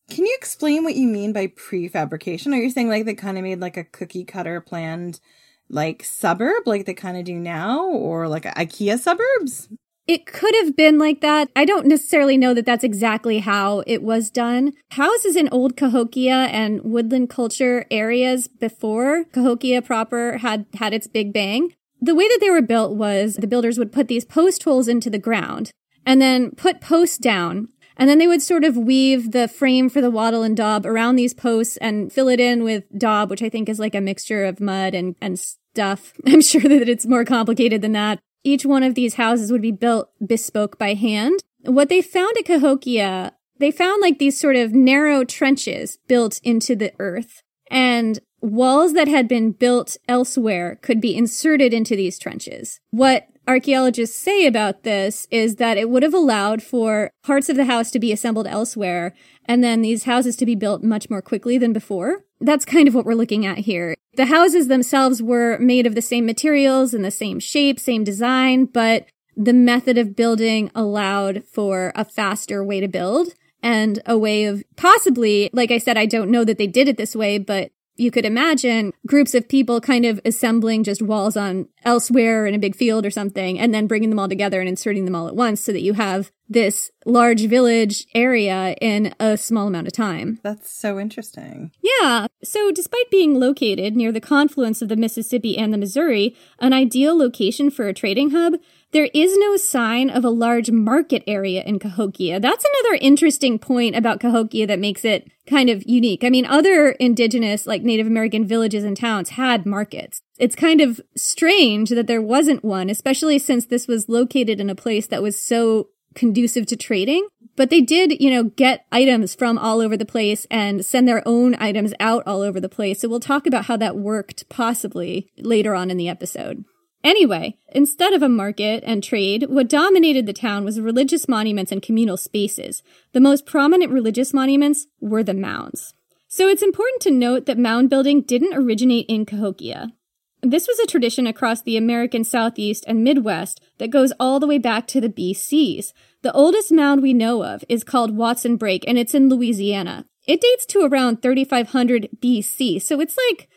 Can 0.08 0.24
you 0.24 0.34
explain 0.38 0.82
what 0.82 0.94
you 0.94 1.06
mean 1.06 1.34
by 1.34 1.48
prefabrication? 1.48 2.54
Are 2.54 2.62
you 2.62 2.70
saying 2.70 2.88
like 2.88 3.04
they 3.04 3.14
kind 3.14 3.36
of 3.36 3.44
made 3.44 3.60
like 3.60 3.76
a 3.76 3.84
cookie 3.84 4.24
cutter 4.24 4.62
planned 4.62 5.20
like 5.68 6.04
suburb 6.04 6.66
like 6.66 6.86
they 6.86 6.94
kind 6.94 7.18
of 7.18 7.24
do 7.24 7.38
now 7.38 7.84
or 7.84 8.26
like 8.26 8.44
IKEA 8.44 8.98
suburbs? 8.98 9.68
It 10.06 10.26
could 10.26 10.54
have 10.56 10.76
been 10.76 10.98
like 10.98 11.22
that. 11.22 11.48
I 11.56 11.64
don't 11.64 11.86
necessarily 11.86 12.36
know 12.36 12.52
that 12.52 12.66
that's 12.66 12.84
exactly 12.84 13.38
how 13.38 13.82
it 13.86 14.02
was 14.02 14.30
done. 14.30 14.74
Houses 14.92 15.34
in 15.34 15.48
old 15.48 15.76
Cahokia 15.76 16.48
and 16.52 16.82
woodland 16.82 17.30
culture 17.30 17.86
areas 17.90 18.46
before 18.46 19.24
Cahokia 19.32 19.80
proper 19.80 20.38
had 20.38 20.66
had 20.74 20.92
its 20.92 21.06
big 21.06 21.32
bang. 21.32 21.72
The 22.02 22.14
way 22.14 22.28
that 22.28 22.38
they 22.40 22.50
were 22.50 22.60
built 22.60 22.96
was 22.96 23.36
the 23.36 23.46
builders 23.46 23.78
would 23.78 23.92
put 23.92 24.08
these 24.08 24.26
post 24.26 24.62
holes 24.64 24.88
into 24.88 25.08
the 25.08 25.18
ground 25.18 25.70
and 26.04 26.20
then 26.20 26.50
put 26.50 26.82
posts 26.82 27.16
down. 27.16 27.68
And 27.96 28.10
then 28.10 28.18
they 28.18 28.26
would 28.26 28.42
sort 28.42 28.64
of 28.64 28.76
weave 28.76 29.32
the 29.32 29.48
frame 29.48 29.88
for 29.88 30.02
the 30.02 30.10
wattle 30.10 30.42
and 30.42 30.56
daub 30.56 30.84
around 30.84 31.16
these 31.16 31.32
posts 31.32 31.76
and 31.78 32.12
fill 32.12 32.28
it 32.28 32.40
in 32.40 32.62
with 32.62 32.84
daub, 32.98 33.30
which 33.30 33.42
I 33.42 33.48
think 33.48 33.68
is 33.68 33.78
like 33.78 33.94
a 33.94 34.00
mixture 34.00 34.44
of 34.44 34.60
mud 34.60 34.94
and, 34.94 35.14
and 35.20 35.38
stuff. 35.38 36.12
I'm 36.26 36.42
sure 36.42 36.60
that 36.60 36.88
it's 36.88 37.06
more 37.06 37.24
complicated 37.24 37.80
than 37.80 37.92
that. 37.92 38.18
Each 38.44 38.64
one 38.64 38.82
of 38.82 38.94
these 38.94 39.14
houses 39.14 39.50
would 39.50 39.62
be 39.62 39.72
built 39.72 40.10
bespoke 40.24 40.78
by 40.78 40.94
hand. 40.94 41.40
What 41.62 41.88
they 41.88 42.02
found 42.02 42.36
at 42.36 42.44
Cahokia, 42.44 43.32
they 43.58 43.70
found 43.70 44.02
like 44.02 44.18
these 44.18 44.38
sort 44.38 44.56
of 44.56 44.72
narrow 44.72 45.24
trenches 45.24 45.98
built 46.06 46.40
into 46.44 46.76
the 46.76 46.92
earth 46.98 47.42
and 47.70 48.20
walls 48.40 48.92
that 48.92 49.08
had 49.08 49.26
been 49.26 49.52
built 49.52 49.96
elsewhere 50.06 50.78
could 50.82 51.00
be 51.00 51.16
inserted 51.16 51.72
into 51.72 51.96
these 51.96 52.18
trenches. 52.18 52.78
What 52.90 53.26
archaeologists 53.48 54.18
say 54.18 54.46
about 54.46 54.82
this 54.82 55.26
is 55.30 55.56
that 55.56 55.78
it 55.78 55.88
would 55.88 56.02
have 56.02 56.14
allowed 56.14 56.62
for 56.62 57.10
parts 57.22 57.48
of 57.48 57.56
the 57.56 57.64
house 57.64 57.90
to 57.90 57.98
be 57.98 58.12
assembled 58.12 58.46
elsewhere 58.46 59.14
and 59.46 59.64
then 59.64 59.82
these 59.82 60.04
houses 60.04 60.36
to 60.36 60.46
be 60.46 60.54
built 60.54 60.82
much 60.82 61.08
more 61.08 61.22
quickly 61.22 61.58
than 61.58 61.72
before. 61.72 62.24
That's 62.40 62.64
kind 62.64 62.88
of 62.88 62.94
what 62.94 63.06
we're 63.06 63.14
looking 63.14 63.46
at 63.46 63.58
here. 63.58 63.96
The 64.16 64.26
houses 64.26 64.68
themselves 64.68 65.22
were 65.22 65.58
made 65.58 65.86
of 65.86 65.94
the 65.94 66.02
same 66.02 66.26
materials 66.26 66.94
and 66.94 67.04
the 67.04 67.10
same 67.10 67.40
shape, 67.40 67.80
same 67.80 68.04
design, 68.04 68.66
but 68.66 69.06
the 69.36 69.52
method 69.52 69.98
of 69.98 70.14
building 70.14 70.70
allowed 70.74 71.44
for 71.50 71.92
a 71.96 72.04
faster 72.04 72.64
way 72.64 72.80
to 72.80 72.88
build 72.88 73.34
and 73.62 74.00
a 74.06 74.16
way 74.16 74.44
of 74.44 74.62
possibly, 74.76 75.50
like 75.52 75.70
I 75.70 75.78
said, 75.78 75.96
I 75.96 76.06
don't 76.06 76.30
know 76.30 76.44
that 76.44 76.58
they 76.58 76.66
did 76.66 76.86
it 76.86 76.96
this 76.96 77.16
way, 77.16 77.38
but 77.38 77.72
you 77.96 78.10
could 78.10 78.24
imagine 78.24 78.92
groups 79.06 79.34
of 79.34 79.48
people 79.48 79.80
kind 79.80 80.04
of 80.04 80.20
assembling 80.24 80.84
just 80.84 81.02
walls 81.02 81.36
on 81.36 81.68
elsewhere 81.84 82.46
in 82.46 82.54
a 82.54 82.58
big 82.58 82.74
field 82.74 83.06
or 83.06 83.10
something 83.10 83.58
and 83.58 83.72
then 83.72 83.86
bringing 83.86 84.10
them 84.10 84.18
all 84.18 84.28
together 84.28 84.60
and 84.60 84.68
inserting 84.68 85.04
them 85.04 85.14
all 85.14 85.28
at 85.28 85.36
once 85.36 85.60
so 85.60 85.72
that 85.72 85.82
you 85.82 85.92
have 85.92 86.30
this 86.48 86.90
large 87.06 87.46
village 87.46 88.06
area 88.14 88.74
in 88.80 89.14
a 89.18 89.36
small 89.36 89.66
amount 89.66 89.86
of 89.86 89.92
time. 89.92 90.38
That's 90.42 90.70
so 90.70 90.98
interesting. 90.98 91.72
Yeah. 91.82 92.26
So, 92.42 92.70
despite 92.70 93.10
being 93.10 93.38
located 93.40 93.96
near 93.96 94.12
the 94.12 94.20
confluence 94.20 94.82
of 94.82 94.88
the 94.88 94.96
Mississippi 94.96 95.56
and 95.56 95.72
the 95.72 95.78
Missouri, 95.78 96.36
an 96.58 96.72
ideal 96.72 97.16
location 97.16 97.70
for 97.70 97.88
a 97.88 97.94
trading 97.94 98.30
hub, 98.30 98.54
there 98.94 99.10
is 99.12 99.36
no 99.36 99.56
sign 99.56 100.08
of 100.08 100.24
a 100.24 100.30
large 100.30 100.70
market 100.70 101.24
area 101.26 101.62
in 101.64 101.80
Cahokia. 101.80 102.38
That's 102.38 102.64
another 102.64 102.98
interesting 103.02 103.58
point 103.58 103.96
about 103.96 104.20
Cahokia 104.20 104.68
that 104.68 104.78
makes 104.78 105.04
it 105.04 105.30
kind 105.48 105.68
of 105.68 105.82
unique. 105.84 106.22
I 106.22 106.30
mean, 106.30 106.46
other 106.46 106.92
indigenous, 106.92 107.66
like 107.66 107.82
Native 107.82 108.06
American 108.06 108.46
villages 108.46 108.84
and 108.84 108.96
towns 108.96 109.30
had 109.30 109.66
markets. 109.66 110.22
It's 110.38 110.54
kind 110.54 110.80
of 110.80 111.00
strange 111.16 111.90
that 111.90 112.06
there 112.06 112.22
wasn't 112.22 112.64
one, 112.64 112.88
especially 112.88 113.38
since 113.40 113.66
this 113.66 113.88
was 113.88 114.08
located 114.08 114.60
in 114.60 114.70
a 114.70 114.76
place 114.76 115.08
that 115.08 115.22
was 115.22 115.38
so 115.38 115.88
conducive 116.14 116.66
to 116.66 116.76
trading. 116.76 117.26
But 117.56 117.70
they 117.70 117.80
did, 117.80 118.20
you 118.20 118.30
know, 118.30 118.44
get 118.44 118.86
items 118.92 119.34
from 119.34 119.58
all 119.58 119.80
over 119.80 119.96
the 119.96 120.04
place 120.04 120.46
and 120.50 120.86
send 120.86 121.08
their 121.08 121.22
own 121.26 121.56
items 121.56 121.94
out 121.98 122.22
all 122.26 122.42
over 122.42 122.60
the 122.60 122.68
place. 122.68 123.00
So 123.00 123.08
we'll 123.08 123.20
talk 123.20 123.46
about 123.46 123.66
how 123.66 123.76
that 123.76 123.96
worked 123.96 124.48
possibly 124.48 125.28
later 125.36 125.74
on 125.74 125.90
in 125.90 125.96
the 125.96 126.08
episode. 126.08 126.64
Anyway, 127.04 127.58
instead 127.68 128.14
of 128.14 128.22
a 128.22 128.28
market 128.30 128.82
and 128.86 129.04
trade, 129.04 129.44
what 129.50 129.68
dominated 129.68 130.24
the 130.24 130.32
town 130.32 130.64
was 130.64 130.80
religious 130.80 131.28
monuments 131.28 131.70
and 131.70 131.82
communal 131.82 132.16
spaces. 132.16 132.82
The 133.12 133.20
most 133.20 133.44
prominent 133.44 133.92
religious 133.92 134.32
monuments 134.32 134.86
were 135.02 135.22
the 135.22 135.34
mounds. 135.34 135.92
So 136.28 136.48
it's 136.48 136.62
important 136.62 137.02
to 137.02 137.10
note 137.10 137.44
that 137.44 137.58
mound 137.58 137.90
building 137.90 138.22
didn't 138.22 138.56
originate 138.56 139.04
in 139.06 139.26
Cahokia. 139.26 139.92
This 140.40 140.66
was 140.66 140.78
a 140.78 140.86
tradition 140.86 141.26
across 141.26 141.62
the 141.62 141.76
American 141.76 142.24
Southeast 142.24 142.84
and 142.88 143.04
Midwest 143.04 143.60
that 143.78 143.90
goes 143.90 144.12
all 144.18 144.40
the 144.40 144.46
way 144.46 144.58
back 144.58 144.86
to 144.88 145.00
the 145.00 145.08
BCs. 145.08 145.92
The 146.22 146.32
oldest 146.32 146.72
mound 146.72 147.02
we 147.02 147.12
know 147.12 147.44
of 147.44 147.64
is 147.68 147.84
called 147.84 148.16
Watson 148.16 148.56
Brake, 148.56 148.84
and 148.86 148.98
it's 148.98 149.14
in 149.14 149.28
Louisiana. 149.28 150.06
It 150.26 150.40
dates 150.40 150.64
to 150.66 150.80
around 150.80 151.20
3500 151.20 152.08
BC, 152.20 152.80
so 152.80 152.98
it's 153.00 153.16
like 153.28 153.48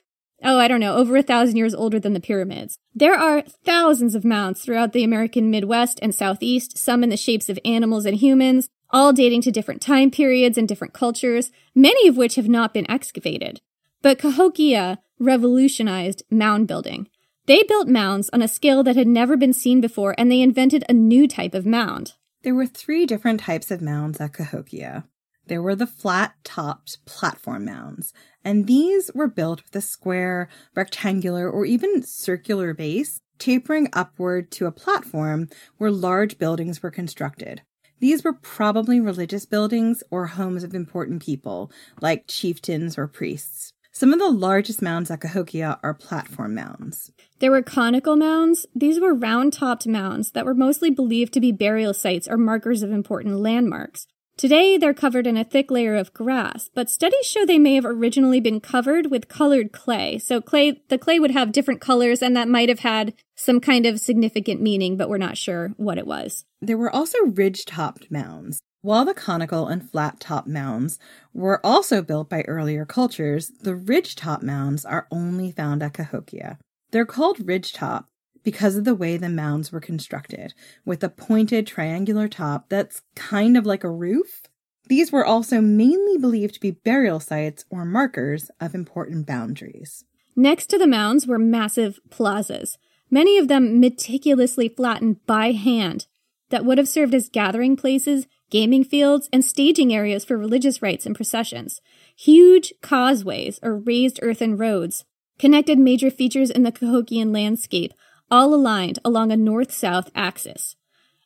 oh, 0.43 0.59
I 0.59 0.67
don't 0.67 0.79
know, 0.79 0.95
over 0.95 1.17
a 1.17 1.23
thousand 1.23 1.57
years 1.57 1.73
older 1.73 1.99
than 1.99 2.13
the 2.13 2.19
pyramids. 2.19 2.77
There 2.93 3.15
are 3.15 3.41
thousands 3.41 4.15
of 4.15 4.25
mounds 4.25 4.61
throughout 4.61 4.93
the 4.93 5.03
American 5.03 5.49
Midwest 5.49 5.99
and 6.01 6.13
Southeast, 6.13 6.77
some 6.77 7.03
in 7.03 7.09
the 7.09 7.17
shapes 7.17 7.49
of 7.49 7.59
animals 7.65 8.05
and 8.05 8.17
humans, 8.17 8.69
all 8.89 9.13
dating 9.13 9.41
to 9.41 9.51
different 9.51 9.81
time 9.81 10.11
periods 10.11 10.57
and 10.57 10.67
different 10.67 10.93
cultures, 10.93 11.51
many 11.75 12.07
of 12.07 12.17
which 12.17 12.35
have 12.35 12.47
not 12.47 12.73
been 12.73 12.89
excavated. 12.89 13.61
But 14.01 14.19
Cahokia 14.19 14.99
revolutionized 15.19 16.23
mound 16.29 16.67
building. 16.67 17.09
They 17.47 17.63
built 17.63 17.87
mounds 17.87 18.29
on 18.33 18.41
a 18.41 18.47
scale 18.47 18.83
that 18.83 18.95
had 18.95 19.07
never 19.07 19.37
been 19.37 19.53
seen 19.53 19.81
before, 19.81 20.13
and 20.17 20.31
they 20.31 20.41
invented 20.41 20.83
a 20.87 20.93
new 20.93 21.27
type 21.27 21.53
of 21.53 21.65
mound. 21.65 22.13
There 22.43 22.55
were 22.55 22.67
three 22.67 23.05
different 23.05 23.39
types 23.39 23.71
of 23.71 23.81
mounds 23.81 24.19
at 24.19 24.33
Cahokia. 24.33 25.05
There 25.47 25.61
were 25.61 25.75
the 25.75 25.87
flat 25.87 26.35
topped 26.43 27.03
platform 27.05 27.65
mounds, 27.65 28.13
and 28.47 28.65
these 28.65 29.11
were 29.13 29.27
built 29.27 29.61
with 29.61 29.75
a 29.75 29.81
square, 29.81 30.47
rectangular, 30.73 31.49
or 31.51 31.65
even 31.65 32.01
circular 32.01 32.73
base, 32.73 33.19
tapering 33.39 33.89
upward 33.91 34.51
to 34.51 34.67
a 34.67 34.71
platform 34.71 35.49
where 35.77 35.91
large 35.91 36.37
buildings 36.37 36.81
were 36.81 36.89
constructed. 36.89 37.63
These 37.99 38.23
were 38.23 38.31
probably 38.31 39.01
religious 39.01 39.45
buildings 39.45 40.01
or 40.09 40.27
homes 40.27 40.63
of 40.63 40.73
important 40.73 41.21
people, 41.21 41.69
like 41.99 42.29
chieftains 42.29 42.97
or 42.97 43.05
priests. 43.05 43.73
Some 43.91 44.13
of 44.13 44.19
the 44.19 44.29
largest 44.29 44.81
mounds 44.81 45.11
at 45.11 45.19
Cahokia 45.19 45.77
are 45.83 45.93
platform 45.93 46.55
mounds. 46.55 47.11
There 47.39 47.51
were 47.51 47.61
conical 47.61 48.15
mounds. 48.15 48.65
These 48.73 49.01
were 49.01 49.13
round 49.13 49.51
topped 49.51 49.87
mounds 49.87 50.31
that 50.31 50.45
were 50.45 50.53
mostly 50.53 50.89
believed 50.89 51.33
to 51.33 51.41
be 51.41 51.51
burial 51.51 51.93
sites 51.93 52.29
or 52.29 52.37
markers 52.37 52.81
of 52.81 52.91
important 52.91 53.39
landmarks. 53.39 54.07
Today, 54.37 54.77
they're 54.77 54.93
covered 54.93 55.25
in 55.25 55.35
a 55.35 55.43
thick 55.43 55.71
layer 55.71 55.95
of 55.95 56.13
grass, 56.13 56.69
but 56.75 56.91
studies 56.91 57.25
show 57.25 57.43
they 57.43 57.57
may 57.57 57.73
have 57.73 57.87
originally 57.87 58.39
been 58.39 58.59
covered 58.59 59.09
with 59.09 59.27
colored 59.27 59.71
clay. 59.71 60.19
So 60.19 60.41
clay, 60.41 60.83
the 60.89 60.99
clay 60.99 61.19
would 61.19 61.31
have 61.31 61.51
different 61.51 61.81
colors 61.81 62.21
and 62.21 62.37
that 62.37 62.47
might 62.47 62.69
have 62.69 62.81
had 62.81 63.15
some 63.35 63.59
kind 63.59 63.87
of 63.87 63.99
significant 63.99 64.61
meaning, 64.61 64.95
but 64.95 65.09
we're 65.09 65.17
not 65.17 65.39
sure 65.39 65.69
what 65.77 65.97
it 65.97 66.05
was. 66.05 66.45
There 66.61 66.77
were 66.77 66.95
also 66.95 67.17
ridge-topped 67.25 68.11
mounds. 68.11 68.59
While 68.83 69.05
the 69.05 69.15
conical 69.15 69.67
and 69.67 69.89
flat-top 69.89 70.45
mounds 70.45 70.99
were 71.33 71.59
also 71.65 72.03
built 72.03 72.29
by 72.29 72.43
earlier 72.43 72.85
cultures, 72.85 73.51
the 73.63 73.75
ridge-top 73.75 74.43
mounds 74.43 74.85
are 74.85 75.07
only 75.09 75.51
found 75.51 75.81
at 75.81 75.93
Cahokia. 75.93 76.59
They're 76.91 77.05
called 77.05 77.47
ridge-top 77.47 78.05
because 78.47 78.77
of 78.77 78.85
the 78.85 78.95
way 78.95 79.17
the 79.17 79.27
mounds 79.27 79.73
were 79.73 79.81
constructed, 79.81 80.53
with 80.85 81.03
a 81.03 81.09
pointed 81.09 81.67
triangular 81.67 82.29
top 82.29 82.69
that's 82.69 83.01
kind 83.13 83.57
of 83.57 83.65
like 83.65 83.83
a 83.83 83.91
roof. 83.91 84.43
These 84.85 85.11
were 85.11 85.25
also 85.25 85.59
mainly 85.59 86.17
believed 86.17 86.53
to 86.53 86.61
be 86.61 86.71
burial 86.71 87.19
sites 87.19 87.65
or 87.69 87.83
markers 87.83 88.49
of 88.61 88.73
important 88.73 89.27
boundaries. 89.27 90.05
Next 90.33 90.67
to 90.67 90.77
the 90.77 90.87
mounds 90.87 91.27
were 91.27 91.37
massive 91.37 91.99
plazas, 92.09 92.77
many 93.11 93.37
of 93.37 93.49
them 93.49 93.81
meticulously 93.81 94.69
flattened 94.69 95.25
by 95.25 95.51
hand, 95.51 96.07
that 96.49 96.63
would 96.63 96.77
have 96.77 96.87
served 96.87 97.13
as 97.13 97.27
gathering 97.27 97.75
places, 97.75 98.27
gaming 98.49 98.85
fields, 98.85 99.27
and 99.33 99.43
staging 99.43 99.93
areas 99.93 100.23
for 100.23 100.37
religious 100.37 100.81
rites 100.81 101.05
and 101.05 101.17
processions. 101.17 101.81
Huge 102.15 102.73
causeways, 102.81 103.59
or 103.61 103.75
raised 103.75 104.21
earthen 104.21 104.55
roads, 104.55 105.03
connected 105.37 105.77
major 105.77 106.09
features 106.09 106.49
in 106.49 106.63
the 106.63 106.71
Cahokian 106.71 107.33
landscape, 107.33 107.91
all 108.29 108.53
aligned 108.53 108.99
along 109.03 109.31
a 109.31 109.37
north 109.37 109.71
south 109.71 110.09
axis. 110.15 110.75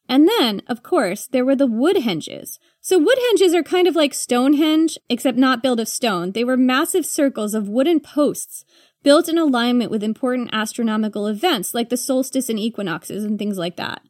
And 0.09 0.27
then, 0.27 0.61
of 0.67 0.83
course, 0.83 1.27
there 1.27 1.45
were 1.45 1.55
the 1.55 1.67
wood 1.67 1.97
henges. 1.97 2.59
So 2.81 2.99
wood 2.99 3.17
henges 3.31 3.53
are 3.53 3.63
kind 3.63 3.87
of 3.87 3.95
like 3.95 4.13
Stonehenge, 4.13 4.97
except 5.09 5.37
not 5.37 5.63
built 5.63 5.79
of 5.79 5.87
stone. 5.87 6.33
They 6.33 6.43
were 6.43 6.57
massive 6.57 7.05
circles 7.05 7.53
of 7.53 7.69
wooden 7.69 7.99
posts 7.99 8.65
built 9.03 9.29
in 9.29 9.37
alignment 9.37 9.89
with 9.89 10.03
important 10.03 10.49
astronomical 10.51 11.27
events 11.27 11.73
like 11.73 11.89
the 11.89 11.97
solstice 11.97 12.49
and 12.49 12.59
equinoxes 12.59 13.23
and 13.23 13.39
things 13.39 13.57
like 13.57 13.77
that. 13.77 14.01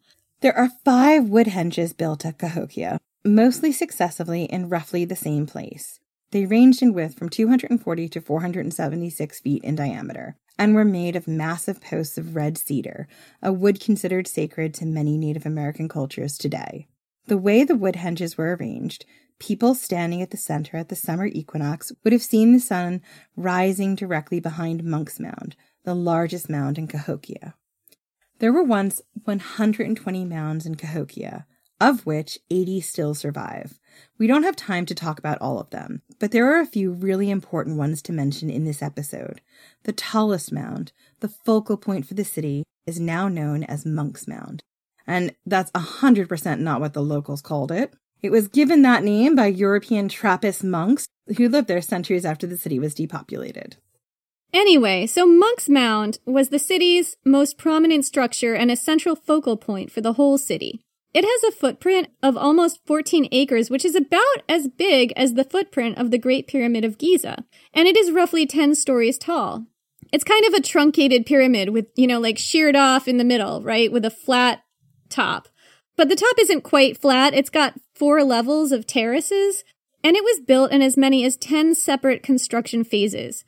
There 0.42 0.58
are 0.58 0.72
five 0.84 1.26
wood 1.30 1.48
henges 1.48 1.96
built 1.96 2.26
at 2.26 2.40
Cahokia, 2.40 3.00
mostly 3.24 3.72
successively 3.72 4.46
in 4.46 4.70
roughly 4.70 5.06
the 5.06 5.16
same 5.16 5.46
place. 5.46 6.00
They 6.32 6.46
ranged 6.46 6.82
in 6.82 6.94
width 6.94 7.18
from 7.18 7.30
240 7.30 8.10
to 8.10 8.22
476 8.22 9.40
feet 9.42 9.64
in 9.64 9.76
diameter 9.76 10.38
and 10.58 10.76
were 10.76 10.86
made 10.86 11.16
of 11.16 11.28
massive 11.28 11.82
posts 11.82 12.18
of 12.18 12.36
red 12.36 12.58
cedar, 12.58 13.08
a 13.42 13.52
wood 13.52 13.80
considered 13.80 14.28
sacred 14.28 14.74
to 14.76 14.86
many 14.86 15.18
Native 15.18 15.46
American 15.46 15.88
cultures 15.88 16.38
today. 16.38 16.88
The 17.28 17.38
way 17.38 17.64
the 17.64 17.76
wood 17.76 17.96
henges 17.96 18.38
were 18.38 18.56
arranged, 18.56 19.06
people 19.40 19.74
standing 19.74 20.22
at 20.22 20.30
the 20.30 20.38
center 20.38 20.78
at 20.78 20.90
the 20.90 20.96
summer 20.96 21.26
equinox 21.26 21.92
would 22.04 22.14
have 22.14 22.22
seen 22.22 22.54
the 22.54 22.60
sun 22.60 23.02
rising 23.36 23.96
directly 23.96 24.40
behind 24.40 24.84
Monk's 24.84 25.20
Mound, 25.20 25.56
the 25.84 25.96
largest 25.96 26.50
mound 26.50 26.78
in 26.78 26.88
Cahokia. 26.88 27.56
There 28.40 28.54
were 28.54 28.64
once 28.64 29.02
120 29.24 30.26
mounds 30.26 30.66
in 30.66 30.76
Cahokia, 30.76 31.46
of 31.80 32.06
which 32.06 32.38
80 32.52 32.82
still 32.82 33.16
survive. 33.16 33.80
We 34.20 34.28
don't 34.28 34.44
have 34.44 34.56
time 34.56 34.86
to 34.86 34.96
talk 34.96 35.18
about 35.18 35.40
all 35.42 35.60
of 35.60 35.72
them, 35.72 36.04
but 36.22 36.30
there 36.30 36.56
are 36.56 36.62
a 36.62 36.68
few 36.68 36.92
really 36.92 37.32
important 37.32 37.78
ones 37.78 38.00
to 38.04 38.14
mention 38.14 38.52
in 38.52 38.64
this 38.64 38.84
episode. 38.84 39.42
The 39.86 39.92
tallest 39.92 40.52
mound, 40.52 40.92
the 41.20 41.28
focal 41.28 41.78
point 41.78 42.06
for 42.06 42.14
the 42.14 42.24
city, 42.24 42.64
is 42.86 43.00
now 43.00 43.28
known 43.28 43.64
as 43.64 43.88
Monk's 43.88 44.28
Mound. 44.28 44.62
And 45.08 45.36
that's 45.48 45.72
100% 45.72 46.60
not 46.60 46.80
what 46.80 46.94
the 46.94 47.02
locals 47.02 47.42
called 47.42 47.72
it. 47.72 47.96
It 48.22 48.32
was 48.32 48.48
given 48.48 48.84
that 48.84 49.04
name 49.04 49.36
by 49.36 49.48
European 49.48 50.10
Trappist 50.10 50.64
monks 50.64 51.08
who 51.38 51.50
lived 51.50 51.68
there 51.68 51.82
centuries 51.82 52.24
after 52.24 52.46
the 52.46 52.56
city 52.56 52.78
was 52.78 52.94
depopulated. 52.94 53.78
Anyway, 54.54 55.08
so 55.08 55.26
Monk's 55.26 55.68
Mound 55.68 56.20
was 56.28 56.50
the 56.50 56.60
city's 56.60 57.18
most 57.26 57.58
prominent 57.58 58.06
structure 58.06 58.54
and 58.54 58.70
a 58.70 58.76
central 58.76 59.16
focal 59.16 59.58
point 59.58 59.92
for 59.92 60.02
the 60.02 60.14
whole 60.14 60.38
city. 60.38 60.82
It 61.14 61.26
has 61.26 61.44
a 61.44 61.56
footprint 61.56 62.10
of 62.24 62.38
almost 62.38 62.80
14 62.86 63.28
acres, 63.32 63.70
which 63.70 63.84
is 63.84 63.96
about 63.96 64.44
as 64.48 64.70
big 64.70 65.12
as 65.18 65.34
the 65.34 65.44
footprint 65.44 65.98
of 65.98 66.10
the 66.10 66.18
Great 66.18 66.48
Pyramid 66.48 66.86
of 66.86 66.98
Giza, 66.98 67.44
and 67.74 67.88
it 67.88 67.98
is 67.98 68.12
roughly 68.12 68.46
10 68.46 68.76
stories 68.76 69.18
tall. 69.18 69.66
It's 70.14 70.24
kind 70.24 70.46
of 70.46 70.54
a 70.54 70.62
truncated 70.62 71.26
pyramid 71.26 71.70
with, 71.70 71.88
you 71.96 72.08
know, 72.08 72.20
like 72.20 72.38
sheared 72.38 72.76
off 72.76 73.08
in 73.08 73.18
the 73.18 73.24
middle, 73.24 73.62
right? 73.62 73.92
With 73.92 74.06
a 74.06 74.10
flat 74.10 74.64
top. 75.10 75.48
But 75.98 76.10
the 76.10 76.16
top 76.16 76.36
isn't 76.40 76.62
quite 76.64 76.98
flat. 76.98 77.34
It's 77.34 77.50
got 77.50 77.80
four 77.94 78.24
levels 78.24 78.72
of 78.72 78.88
terraces, 78.88 79.64
and 80.04 80.16
it 80.16 80.24
was 80.24 80.40
built 80.40 80.72
in 80.72 80.82
as 80.82 80.98
many 80.98 81.26
as 81.26 81.38
10 81.38 81.76
separate 81.76 82.24
construction 82.24 82.84
phases. 82.84 83.44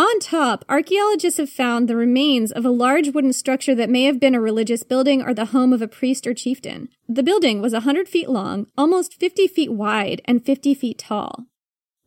On 0.00 0.18
top, 0.18 0.64
archaeologists 0.66 1.36
have 1.36 1.50
found 1.50 1.86
the 1.86 1.94
remains 1.94 2.52
of 2.52 2.64
a 2.64 2.70
large 2.70 3.10
wooden 3.10 3.34
structure 3.34 3.74
that 3.74 3.90
may 3.90 4.04
have 4.04 4.18
been 4.18 4.34
a 4.34 4.40
religious 4.40 4.82
building 4.82 5.20
or 5.20 5.34
the 5.34 5.52
home 5.52 5.74
of 5.74 5.82
a 5.82 5.86
priest 5.86 6.26
or 6.26 6.32
chieftain. 6.32 6.88
The 7.06 7.22
building 7.22 7.60
was 7.60 7.74
100 7.74 8.08
feet 8.08 8.30
long, 8.30 8.68
almost 8.78 9.20
50 9.20 9.46
feet 9.46 9.70
wide, 9.70 10.22
and 10.24 10.42
50 10.42 10.72
feet 10.72 10.96
tall. 10.96 11.44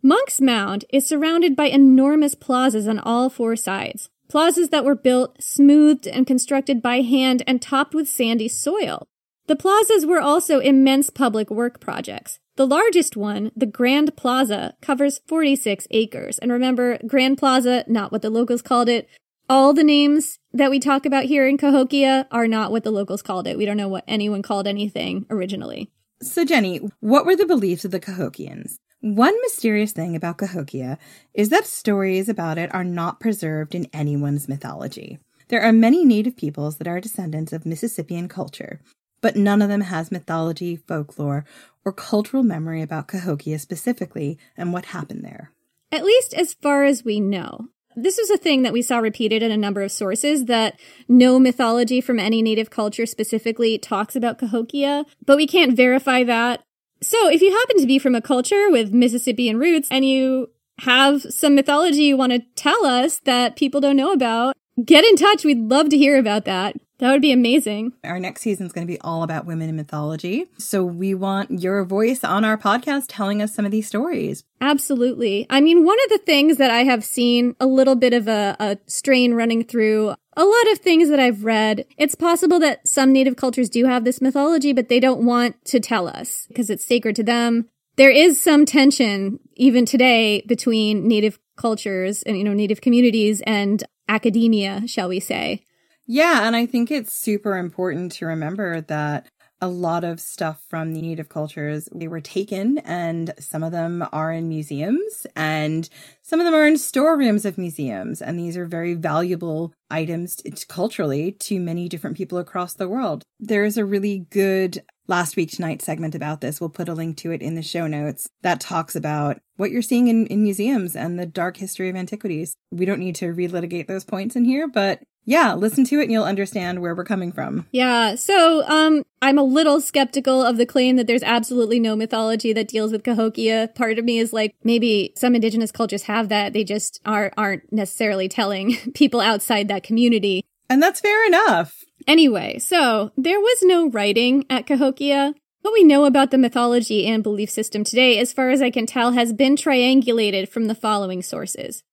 Monk's 0.01 0.41
Mound 0.41 0.85
is 0.91 1.07
surrounded 1.07 1.55
by 1.55 1.65
enormous 1.65 2.33
plazas 2.33 2.87
on 2.87 2.97
all 2.97 3.29
four 3.29 3.55
sides. 3.55 4.09
Plazas 4.27 4.69
that 4.69 4.85
were 4.85 4.95
built, 4.95 5.39
smoothed, 5.39 6.07
and 6.07 6.25
constructed 6.25 6.81
by 6.81 7.01
hand 7.01 7.43
and 7.45 7.61
topped 7.61 7.93
with 7.93 8.09
sandy 8.09 8.47
soil. 8.47 9.05
The 9.45 9.55
plazas 9.55 10.03
were 10.03 10.19
also 10.19 10.57
immense 10.57 11.11
public 11.11 11.51
work 11.51 11.79
projects. 11.79 12.39
The 12.55 12.67
largest 12.67 13.17
one, 13.17 13.51
the 13.55 13.65
Grand 13.65 14.15
Plaza, 14.15 14.75
covers 14.79 15.21
46 15.25 15.87
acres. 15.89 16.37
And 16.37 16.51
remember, 16.51 16.99
Grand 17.07 17.39
Plaza, 17.39 17.83
not 17.87 18.11
what 18.11 18.21
the 18.21 18.29
locals 18.29 18.61
called 18.61 18.89
it. 18.89 19.09
All 19.49 19.73
the 19.73 19.83
names 19.83 20.37
that 20.53 20.69
we 20.69 20.79
talk 20.79 21.07
about 21.07 21.25
here 21.25 21.47
in 21.47 21.57
Cahokia 21.57 22.27
are 22.29 22.47
not 22.47 22.71
what 22.71 22.83
the 22.83 22.91
locals 22.91 23.23
called 23.23 23.47
it. 23.47 23.57
We 23.57 23.65
don't 23.65 23.77
know 23.77 23.87
what 23.87 24.03
anyone 24.07 24.43
called 24.43 24.67
anything 24.67 25.25
originally. 25.31 25.89
So, 26.21 26.45
Jenny, 26.45 26.79
what 26.99 27.25
were 27.25 27.35
the 27.35 27.47
beliefs 27.47 27.85
of 27.85 27.91
the 27.91 27.99
Cahokians? 27.99 28.77
One 29.01 29.35
mysterious 29.41 29.91
thing 29.91 30.15
about 30.15 30.37
Cahokia 30.37 30.99
is 31.33 31.49
that 31.49 31.65
stories 31.65 32.29
about 32.29 32.59
it 32.59 32.73
are 32.73 32.83
not 32.85 33.19
preserved 33.19 33.73
in 33.73 33.89
anyone's 33.93 34.47
mythology. 34.47 35.17
There 35.47 35.61
are 35.61 35.73
many 35.73 36.05
native 36.05 36.37
peoples 36.37 36.77
that 36.77 36.87
are 36.87 37.01
descendants 37.01 37.51
of 37.51 37.65
Mississippian 37.65 38.27
culture, 38.27 38.79
but 39.21 39.35
none 39.35 39.61
of 39.61 39.69
them 39.69 39.81
has 39.81 40.11
mythology, 40.11 40.75
folklore, 40.75 41.45
or 41.85 41.91
cultural 41.91 42.43
memory 42.43 42.81
about 42.81 43.07
Cahokia 43.07 43.59
specifically 43.59 44.37
and 44.57 44.73
what 44.73 44.85
happened 44.85 45.23
there. 45.23 45.51
At 45.91 46.05
least 46.05 46.33
as 46.33 46.53
far 46.53 46.85
as 46.85 47.03
we 47.03 47.19
know. 47.19 47.67
This 47.95 48.17
is 48.17 48.31
a 48.31 48.37
thing 48.37 48.63
that 48.63 48.73
we 48.73 48.81
saw 48.81 48.97
repeated 48.97 49.43
in 49.43 49.51
a 49.51 49.57
number 49.57 49.81
of 49.81 49.91
sources 49.91 50.45
that 50.45 50.79
no 51.07 51.37
mythology 51.37 52.01
from 52.01 52.19
any 52.19 52.41
native 52.41 52.69
culture 52.69 53.05
specifically 53.05 53.77
talks 53.77 54.15
about 54.15 54.39
Cahokia, 54.39 55.05
but 55.25 55.37
we 55.37 55.45
can't 55.45 55.77
verify 55.77 56.23
that. 56.23 56.63
So 57.01 57.29
if 57.29 57.41
you 57.41 57.51
happen 57.51 57.77
to 57.77 57.85
be 57.85 57.99
from 57.99 58.15
a 58.15 58.21
culture 58.21 58.71
with 58.71 58.93
Mississippian 58.93 59.59
roots 59.59 59.89
and 59.91 60.05
you 60.05 60.49
have 60.79 61.21
some 61.21 61.53
mythology 61.53 62.03
you 62.03 62.17
want 62.17 62.31
to 62.31 62.39
tell 62.55 62.85
us 62.85 63.19
that 63.25 63.55
people 63.55 63.81
don't 63.81 63.97
know 63.97 64.11
about, 64.11 64.55
get 64.83 65.03
in 65.05 65.15
touch. 65.15 65.43
We'd 65.43 65.69
love 65.69 65.89
to 65.89 65.97
hear 65.97 66.17
about 66.17 66.45
that. 66.45 66.75
That 67.03 67.11
would 67.11 67.21
be 67.21 67.33
amazing. 67.33 67.91
Our 68.05 68.17
next 68.17 68.43
season 68.43 68.65
is 68.65 68.71
going 68.71 68.87
to 68.87 68.91
be 68.91 69.01
all 69.01 69.23
about 69.23 69.45
women 69.45 69.67
in 69.67 69.75
mythology. 69.75 70.45
So 70.57 70.85
we 70.85 71.13
want 71.13 71.59
your 71.61 71.83
voice 71.83 72.23
on 72.23 72.45
our 72.45 72.57
podcast 72.57 73.07
telling 73.09 73.41
us 73.41 73.53
some 73.53 73.65
of 73.65 73.71
these 73.71 73.89
stories. 73.89 74.45
Absolutely. 74.61 75.45
I 75.49 75.59
mean, 75.59 75.83
one 75.83 75.97
of 76.05 76.11
the 76.11 76.23
things 76.25 76.55
that 76.59 76.71
I 76.71 76.85
have 76.85 77.03
seen 77.03 77.57
a 77.59 77.65
little 77.65 77.95
bit 77.95 78.13
of 78.13 78.29
a, 78.29 78.55
a 78.57 78.77
strain 78.87 79.33
running 79.33 79.65
through 79.65 80.15
a 80.37 80.45
lot 80.45 80.71
of 80.71 80.77
things 80.77 81.09
that 81.09 81.19
I've 81.19 81.43
read, 81.43 81.85
it's 81.97 82.15
possible 82.15 82.57
that 82.59 82.87
some 82.87 83.11
native 83.11 83.35
cultures 83.35 83.69
do 83.69 83.83
have 83.83 84.05
this 84.05 84.21
mythology, 84.21 84.71
but 84.71 84.87
they 84.87 85.01
don't 85.01 85.25
want 85.25 85.61
to 85.65 85.81
tell 85.81 86.07
us 86.07 86.45
because 86.47 86.69
it's 86.69 86.85
sacred 86.85 87.17
to 87.17 87.23
them. 87.23 87.67
There 87.97 88.11
is 88.11 88.41
some 88.41 88.65
tension 88.65 89.39
even 89.55 89.85
today 89.85 90.41
between 90.47 91.05
native 91.05 91.37
cultures 91.57 92.23
and, 92.23 92.37
you 92.37 92.45
know, 92.45 92.53
native 92.53 92.79
communities 92.79 93.41
and 93.45 93.83
academia, 94.07 94.87
shall 94.87 95.09
we 95.09 95.19
say. 95.19 95.65
Yeah, 96.13 96.45
and 96.45 96.55
I 96.55 96.67
think 96.67 96.91
it's 96.91 97.11
super 97.11 97.57
important 97.57 98.11
to 98.11 98.27
remember 98.27 98.81
that 98.81 99.25
a 99.59 99.67
lot 99.67 100.03
of 100.03 100.19
stuff 100.19 100.61
from 100.69 100.93
the 100.93 101.01
native 101.01 101.27
cultures 101.27 101.89
they 101.91 102.07
were 102.07 102.21
taken 102.21 102.77
and 102.79 103.33
some 103.39 103.63
of 103.63 103.71
them 103.71 104.07
are 104.11 104.31
in 104.31 104.47
museums 104.47 105.25
and 105.35 105.89
some 106.21 106.39
of 106.39 106.45
them 106.45 106.53
are 106.53 106.67
in 106.67 106.77
storerooms 106.77 107.45
of 107.45 107.57
museums 107.57 108.21
and 108.21 108.37
these 108.37 108.55
are 108.55 108.67
very 108.67 108.93
valuable 108.93 109.73
items 109.89 110.39
culturally 110.67 111.31
to 111.31 111.59
many 111.59 111.89
different 111.89 112.15
people 112.15 112.37
across 112.37 112.75
the 112.75 112.87
world. 112.87 113.23
There's 113.39 113.77
a 113.77 113.85
really 113.85 114.27
good 114.29 114.83
last 115.07 115.35
week 115.35 115.49
tonight 115.49 115.81
segment 115.81 116.13
about 116.13 116.41
this. 116.41 116.61
We'll 116.61 116.69
put 116.69 116.89
a 116.89 116.93
link 116.93 117.17
to 117.17 117.31
it 117.31 117.41
in 117.41 117.55
the 117.55 117.63
show 117.63 117.87
notes 117.87 118.29
that 118.43 118.59
talks 118.59 118.95
about 118.95 119.39
what 119.55 119.71
you're 119.71 119.81
seeing 119.81 120.09
in, 120.09 120.27
in 120.27 120.43
museums 120.43 120.95
and 120.95 121.17
the 121.17 121.25
dark 121.25 121.57
history 121.57 121.89
of 121.89 121.95
antiquities. 121.95 122.55
We 122.71 122.85
don't 122.85 122.99
need 122.99 123.15
to 123.15 123.33
relitigate 123.33 123.87
those 123.87 124.05
points 124.05 124.35
in 124.35 124.45
here 124.45 124.67
but 124.67 125.01
yeah, 125.25 125.53
listen 125.53 125.85
to 125.85 125.99
it 125.99 126.03
and 126.03 126.11
you'll 126.11 126.23
understand 126.23 126.81
where 126.81 126.95
we're 126.95 127.03
coming 127.03 127.31
from. 127.31 127.65
Yeah. 127.71 128.15
So, 128.15 128.63
um, 128.67 129.03
I'm 129.21 129.37
a 129.37 129.43
little 129.43 129.79
skeptical 129.79 130.41
of 130.41 130.57
the 130.57 130.65
claim 130.65 130.97
that 130.97 131.07
there's 131.07 131.23
absolutely 131.23 131.79
no 131.79 131.95
mythology 131.95 132.51
that 132.53 132.67
deals 132.67 132.91
with 132.91 133.03
Cahokia. 133.03 133.69
Part 133.73 133.97
of 133.97 134.05
me 134.05 134.19
is 134.19 134.33
like, 134.33 134.53
maybe 134.63 135.13
some 135.15 135.35
indigenous 135.35 135.71
cultures 135.71 136.03
have 136.03 136.29
that. 136.29 136.53
They 136.53 136.63
just 136.63 136.99
are, 137.05 137.31
aren't 137.37 137.71
necessarily 137.71 138.27
telling 138.27 138.75
people 138.93 139.21
outside 139.21 139.69
that 139.69 139.83
community. 139.83 140.43
And 140.69 140.83
that's 140.83 140.99
fair 140.99 141.25
enough. 141.25 141.83
Anyway, 142.07 142.59
so 142.59 143.11
there 143.17 143.39
was 143.39 143.59
no 143.63 143.89
writing 143.89 144.45
at 144.49 144.67
Cahokia. 144.67 145.35
What 145.61 145.73
we 145.73 145.85
know 145.85 146.03
about 146.03 146.31
the 146.31 146.37
mythology 146.37 147.07
and 147.07 147.23
belief 147.23 147.49
system 147.49 147.85
today, 147.85 148.19
as 148.19 148.33
far 148.33 148.49
as 148.49 148.61
I 148.61 148.69
can 148.69 148.85
tell, 148.85 149.13
has 149.13 149.31
been 149.31 149.55
triangulated 149.55 150.49
from 150.49 150.65
the 150.65 150.75
following 150.75 151.21
sources. 151.21 151.83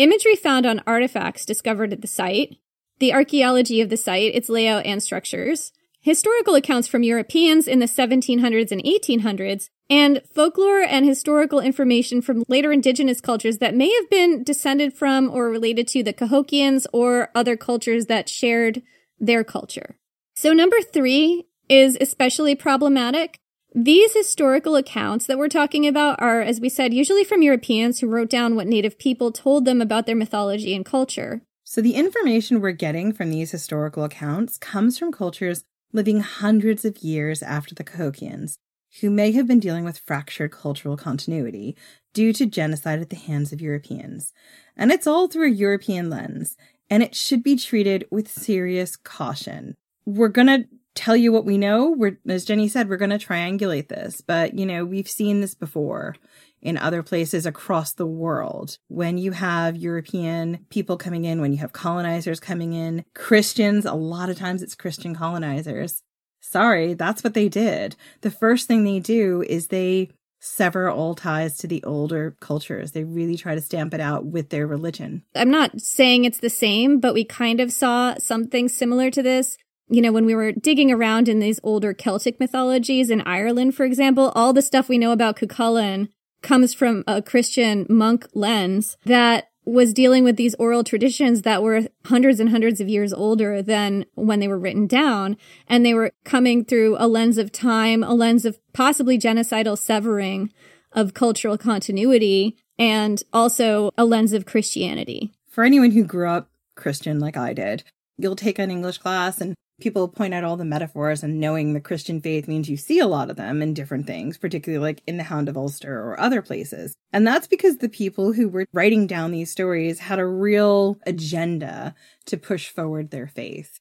Imagery 0.00 0.34
found 0.34 0.64
on 0.64 0.82
artifacts 0.86 1.44
discovered 1.44 1.92
at 1.92 2.00
the 2.00 2.08
site, 2.08 2.56
the 3.00 3.12
archaeology 3.12 3.82
of 3.82 3.90
the 3.90 3.98
site, 3.98 4.34
its 4.34 4.48
layout 4.48 4.86
and 4.86 5.02
structures, 5.02 5.72
historical 6.00 6.54
accounts 6.54 6.88
from 6.88 7.02
Europeans 7.02 7.68
in 7.68 7.80
the 7.80 7.84
1700s 7.84 8.72
and 8.72 8.82
1800s, 8.82 9.68
and 9.90 10.22
folklore 10.34 10.80
and 10.80 11.04
historical 11.04 11.60
information 11.60 12.22
from 12.22 12.44
later 12.48 12.72
indigenous 12.72 13.20
cultures 13.20 13.58
that 13.58 13.74
may 13.74 13.92
have 13.92 14.08
been 14.08 14.42
descended 14.42 14.94
from 14.94 15.28
or 15.28 15.50
related 15.50 15.86
to 15.88 16.02
the 16.02 16.14
Cahokians 16.14 16.86
or 16.94 17.28
other 17.34 17.58
cultures 17.58 18.06
that 18.06 18.26
shared 18.26 18.80
their 19.18 19.44
culture. 19.44 19.98
So 20.34 20.54
number 20.54 20.80
three 20.80 21.44
is 21.68 21.98
especially 22.00 22.54
problematic 22.54 23.38
these 23.74 24.14
historical 24.14 24.74
accounts 24.74 25.26
that 25.26 25.38
we're 25.38 25.48
talking 25.48 25.86
about 25.86 26.20
are, 26.20 26.40
as 26.40 26.60
we 26.60 26.68
said, 26.68 26.92
usually 26.92 27.22
from 27.22 27.42
Europeans 27.42 28.00
who 28.00 28.08
wrote 28.08 28.28
down 28.28 28.56
what 28.56 28.66
native 28.66 28.98
people 28.98 29.30
told 29.30 29.64
them 29.64 29.80
about 29.80 30.06
their 30.06 30.16
mythology 30.16 30.74
and 30.74 30.84
culture. 30.84 31.42
So 31.62 31.80
the 31.80 31.94
information 31.94 32.60
we're 32.60 32.72
getting 32.72 33.12
from 33.12 33.30
these 33.30 33.52
historical 33.52 34.02
accounts 34.02 34.58
comes 34.58 34.98
from 34.98 35.12
cultures 35.12 35.62
living 35.92 36.20
hundreds 36.20 36.84
of 36.84 36.98
years 36.98 37.42
after 37.44 37.74
the 37.74 37.84
Cahokians, 37.84 38.56
who 39.00 39.10
may 39.10 39.30
have 39.32 39.46
been 39.46 39.60
dealing 39.60 39.84
with 39.84 39.98
fractured 39.98 40.50
cultural 40.50 40.96
continuity 40.96 41.76
due 42.12 42.32
to 42.32 42.46
genocide 42.46 43.00
at 43.00 43.10
the 43.10 43.16
hands 43.16 43.52
of 43.52 43.60
Europeans. 43.60 44.32
And 44.76 44.90
it's 44.90 45.06
all 45.06 45.28
through 45.28 45.46
a 45.46 45.54
European 45.54 46.10
lens, 46.10 46.56
and 46.88 47.04
it 47.04 47.14
should 47.14 47.44
be 47.44 47.54
treated 47.54 48.04
with 48.10 48.28
serious 48.28 48.96
caution. 48.96 49.76
We're 50.04 50.28
going 50.28 50.48
to 50.48 50.64
tell 50.94 51.16
you 51.16 51.32
what 51.32 51.44
we 51.44 51.58
know. 51.58 51.90
We're, 51.90 52.18
as 52.28 52.44
Jenny 52.44 52.68
said, 52.68 52.88
we're 52.88 52.96
going 52.96 53.16
to 53.16 53.26
triangulate 53.26 53.88
this, 53.88 54.20
but 54.20 54.58
you 54.58 54.66
know, 54.66 54.84
we've 54.84 55.08
seen 55.08 55.40
this 55.40 55.54
before 55.54 56.16
in 56.62 56.76
other 56.76 57.02
places 57.02 57.46
across 57.46 57.92
the 57.92 58.06
world. 58.06 58.76
When 58.88 59.16
you 59.16 59.32
have 59.32 59.76
European 59.76 60.66
people 60.68 60.96
coming 60.96 61.24
in, 61.24 61.40
when 61.40 61.52
you 61.52 61.58
have 61.58 61.72
colonizers 61.72 62.40
coming 62.40 62.72
in, 62.72 63.04
Christians, 63.14 63.86
a 63.86 63.94
lot 63.94 64.28
of 64.28 64.38
times 64.38 64.62
it's 64.62 64.74
Christian 64.74 65.14
colonizers. 65.14 66.02
Sorry, 66.40 66.94
that's 66.94 67.22
what 67.22 67.34
they 67.34 67.48
did. 67.48 67.96
The 68.22 68.30
first 68.30 68.66
thing 68.66 68.84
they 68.84 68.98
do 68.98 69.42
is 69.42 69.68
they 69.68 70.10
sever 70.40 70.90
all 70.90 71.14
ties 71.14 71.58
to 71.58 71.66
the 71.66 71.84
older 71.84 72.34
cultures. 72.40 72.92
They 72.92 73.04
really 73.04 73.36
try 73.36 73.54
to 73.54 73.60
stamp 73.60 73.92
it 73.92 74.00
out 74.00 74.24
with 74.24 74.48
their 74.48 74.66
religion. 74.66 75.22
I'm 75.34 75.50
not 75.50 75.80
saying 75.80 76.24
it's 76.24 76.40
the 76.40 76.50
same, 76.50 76.98
but 76.98 77.12
we 77.12 77.24
kind 77.24 77.60
of 77.60 77.72
saw 77.72 78.14
something 78.18 78.68
similar 78.68 79.10
to 79.10 79.22
this 79.22 79.58
you 79.90 80.00
know, 80.00 80.12
when 80.12 80.24
we 80.24 80.34
were 80.34 80.52
digging 80.52 80.92
around 80.92 81.28
in 81.28 81.40
these 81.40 81.60
older 81.62 81.92
Celtic 81.92 82.38
mythologies 82.38 83.10
in 83.10 83.20
Ireland, 83.22 83.74
for 83.74 83.84
example, 83.84 84.32
all 84.34 84.52
the 84.52 84.62
stuff 84.62 84.88
we 84.88 84.98
know 84.98 85.12
about 85.12 85.36
Cuchulainn 85.36 86.08
comes 86.42 86.72
from 86.72 87.04
a 87.06 87.20
Christian 87.20 87.86
monk 87.88 88.26
lens 88.32 88.96
that 89.04 89.48
was 89.64 89.92
dealing 89.92 90.24
with 90.24 90.36
these 90.36 90.54
oral 90.54 90.82
traditions 90.82 91.42
that 91.42 91.62
were 91.62 91.82
hundreds 92.06 92.40
and 92.40 92.48
hundreds 92.48 92.80
of 92.80 92.88
years 92.88 93.12
older 93.12 93.60
than 93.60 94.06
when 94.14 94.40
they 94.40 94.48
were 94.48 94.58
written 94.58 94.86
down. 94.86 95.36
And 95.66 95.84
they 95.84 95.92
were 95.92 96.12
coming 96.24 96.64
through 96.64 96.96
a 96.98 97.06
lens 97.06 97.36
of 97.36 97.52
time, 97.52 98.02
a 98.02 98.14
lens 98.14 98.44
of 98.44 98.58
possibly 98.72 99.18
genocidal 99.18 99.76
severing 99.76 100.52
of 100.92 101.14
cultural 101.14 101.58
continuity, 101.58 102.56
and 102.78 103.22
also 103.32 103.90
a 103.98 104.04
lens 104.04 104.32
of 104.32 104.46
Christianity. 104.46 105.30
For 105.48 105.64
anyone 105.64 105.90
who 105.90 106.04
grew 106.04 106.28
up 106.28 106.48
Christian 106.74 107.20
like 107.20 107.36
I 107.36 107.52
did, 107.52 107.84
you'll 108.16 108.36
take 108.36 108.58
an 108.58 108.70
English 108.70 108.98
class 108.98 109.40
and 109.40 109.54
people 109.80 110.08
point 110.08 110.34
out 110.34 110.44
all 110.44 110.56
the 110.56 110.64
metaphors 110.64 111.22
and 111.22 111.40
knowing 111.40 111.72
the 111.72 111.80
Christian 111.80 112.20
faith 112.20 112.46
means 112.46 112.68
you 112.68 112.76
see 112.76 112.98
a 112.98 113.06
lot 113.06 113.30
of 113.30 113.36
them 113.36 113.62
in 113.62 113.74
different 113.74 114.06
things, 114.06 114.38
particularly 114.38 114.82
like 114.82 115.02
in 115.06 115.16
the 115.16 115.24
Hound 115.24 115.48
of 115.48 115.56
Ulster 115.56 115.98
or 115.98 116.18
other 116.20 116.42
places. 116.42 116.94
And 117.12 117.26
that's 117.26 117.46
because 117.46 117.78
the 117.78 117.88
people 117.88 118.32
who 118.32 118.48
were 118.48 118.66
writing 118.72 119.06
down 119.06 119.32
these 119.32 119.50
stories 119.50 120.00
had 120.00 120.18
a 120.18 120.26
real 120.26 120.98
agenda 121.06 121.94
to 122.26 122.36
push 122.36 122.68
forward 122.68 123.10
their 123.10 123.26
faith. 123.26 123.80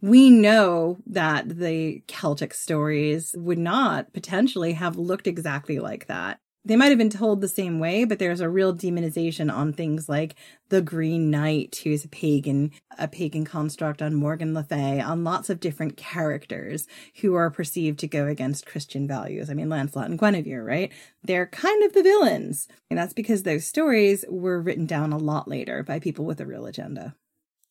We 0.00 0.28
know 0.30 0.98
that 1.06 1.48
the 1.48 2.02
Celtic 2.06 2.52
stories 2.52 3.34
would 3.38 3.58
not 3.58 4.12
potentially 4.12 4.74
have 4.74 4.96
looked 4.96 5.26
exactly 5.26 5.78
like 5.78 6.06
that 6.08 6.40
they 6.64 6.76
might 6.76 6.88
have 6.88 6.98
been 6.98 7.10
told 7.10 7.40
the 7.40 7.48
same 7.48 7.78
way, 7.78 8.04
but 8.04 8.18
there's 8.18 8.40
a 8.40 8.48
real 8.48 8.74
demonization 8.74 9.52
on 9.52 9.72
things 9.72 10.08
like 10.08 10.34
the 10.70 10.80
Green 10.80 11.30
Knight, 11.30 11.80
who's 11.84 12.04
a 12.04 12.08
pagan, 12.08 12.70
a 12.98 13.06
pagan 13.06 13.44
construct 13.44 14.00
on 14.00 14.14
Morgan 14.14 14.54
Le 14.54 14.64
Fay, 14.64 15.00
on 15.00 15.24
lots 15.24 15.50
of 15.50 15.60
different 15.60 15.96
characters 15.96 16.86
who 17.20 17.34
are 17.34 17.50
perceived 17.50 17.98
to 18.00 18.08
go 18.08 18.26
against 18.26 18.66
Christian 18.66 19.06
values. 19.06 19.50
I 19.50 19.54
mean, 19.54 19.68
Lancelot 19.68 20.08
and 20.08 20.18
Guinevere, 20.18 20.64
right? 20.64 20.90
They're 21.22 21.46
kind 21.46 21.84
of 21.84 21.92
the 21.92 22.02
villains. 22.02 22.66
And 22.88 22.98
that's 22.98 23.12
because 23.12 23.42
those 23.42 23.66
stories 23.66 24.24
were 24.28 24.60
written 24.60 24.86
down 24.86 25.12
a 25.12 25.18
lot 25.18 25.48
later 25.48 25.82
by 25.82 25.98
people 25.98 26.24
with 26.24 26.40
a 26.40 26.46
real 26.46 26.66
agenda 26.66 27.14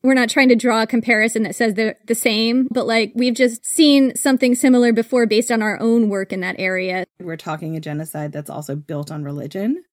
we're 0.04 0.14
not 0.14 0.30
trying 0.30 0.50
to 0.50 0.56
draw 0.56 0.82
a 0.82 0.88
comparison 0.88 1.44
that 1.44 1.56
says 1.56 1.74
they're 1.74 1.98
the 2.06 2.16
same, 2.16 2.68
but 2.72 2.86
like 2.86 3.14
we've 3.16 3.34
just 3.34 3.66
seen 3.66 4.16
something 4.16 4.54
similar 4.54 4.92
before 4.92 5.26
based 5.26 5.52
on 5.52 5.62
our 5.62 5.80
own 5.80 6.10
work 6.10 6.34
in 6.34 6.42
that 6.42 6.58
area. 6.60 7.06
We're 7.20 7.38
talking 7.38 7.76
a 7.76 7.80
genocide 7.80 8.34
that's 8.34 8.50
also 8.50 8.76
built 8.76 9.10
on 9.10 9.24
religion. 9.24 9.84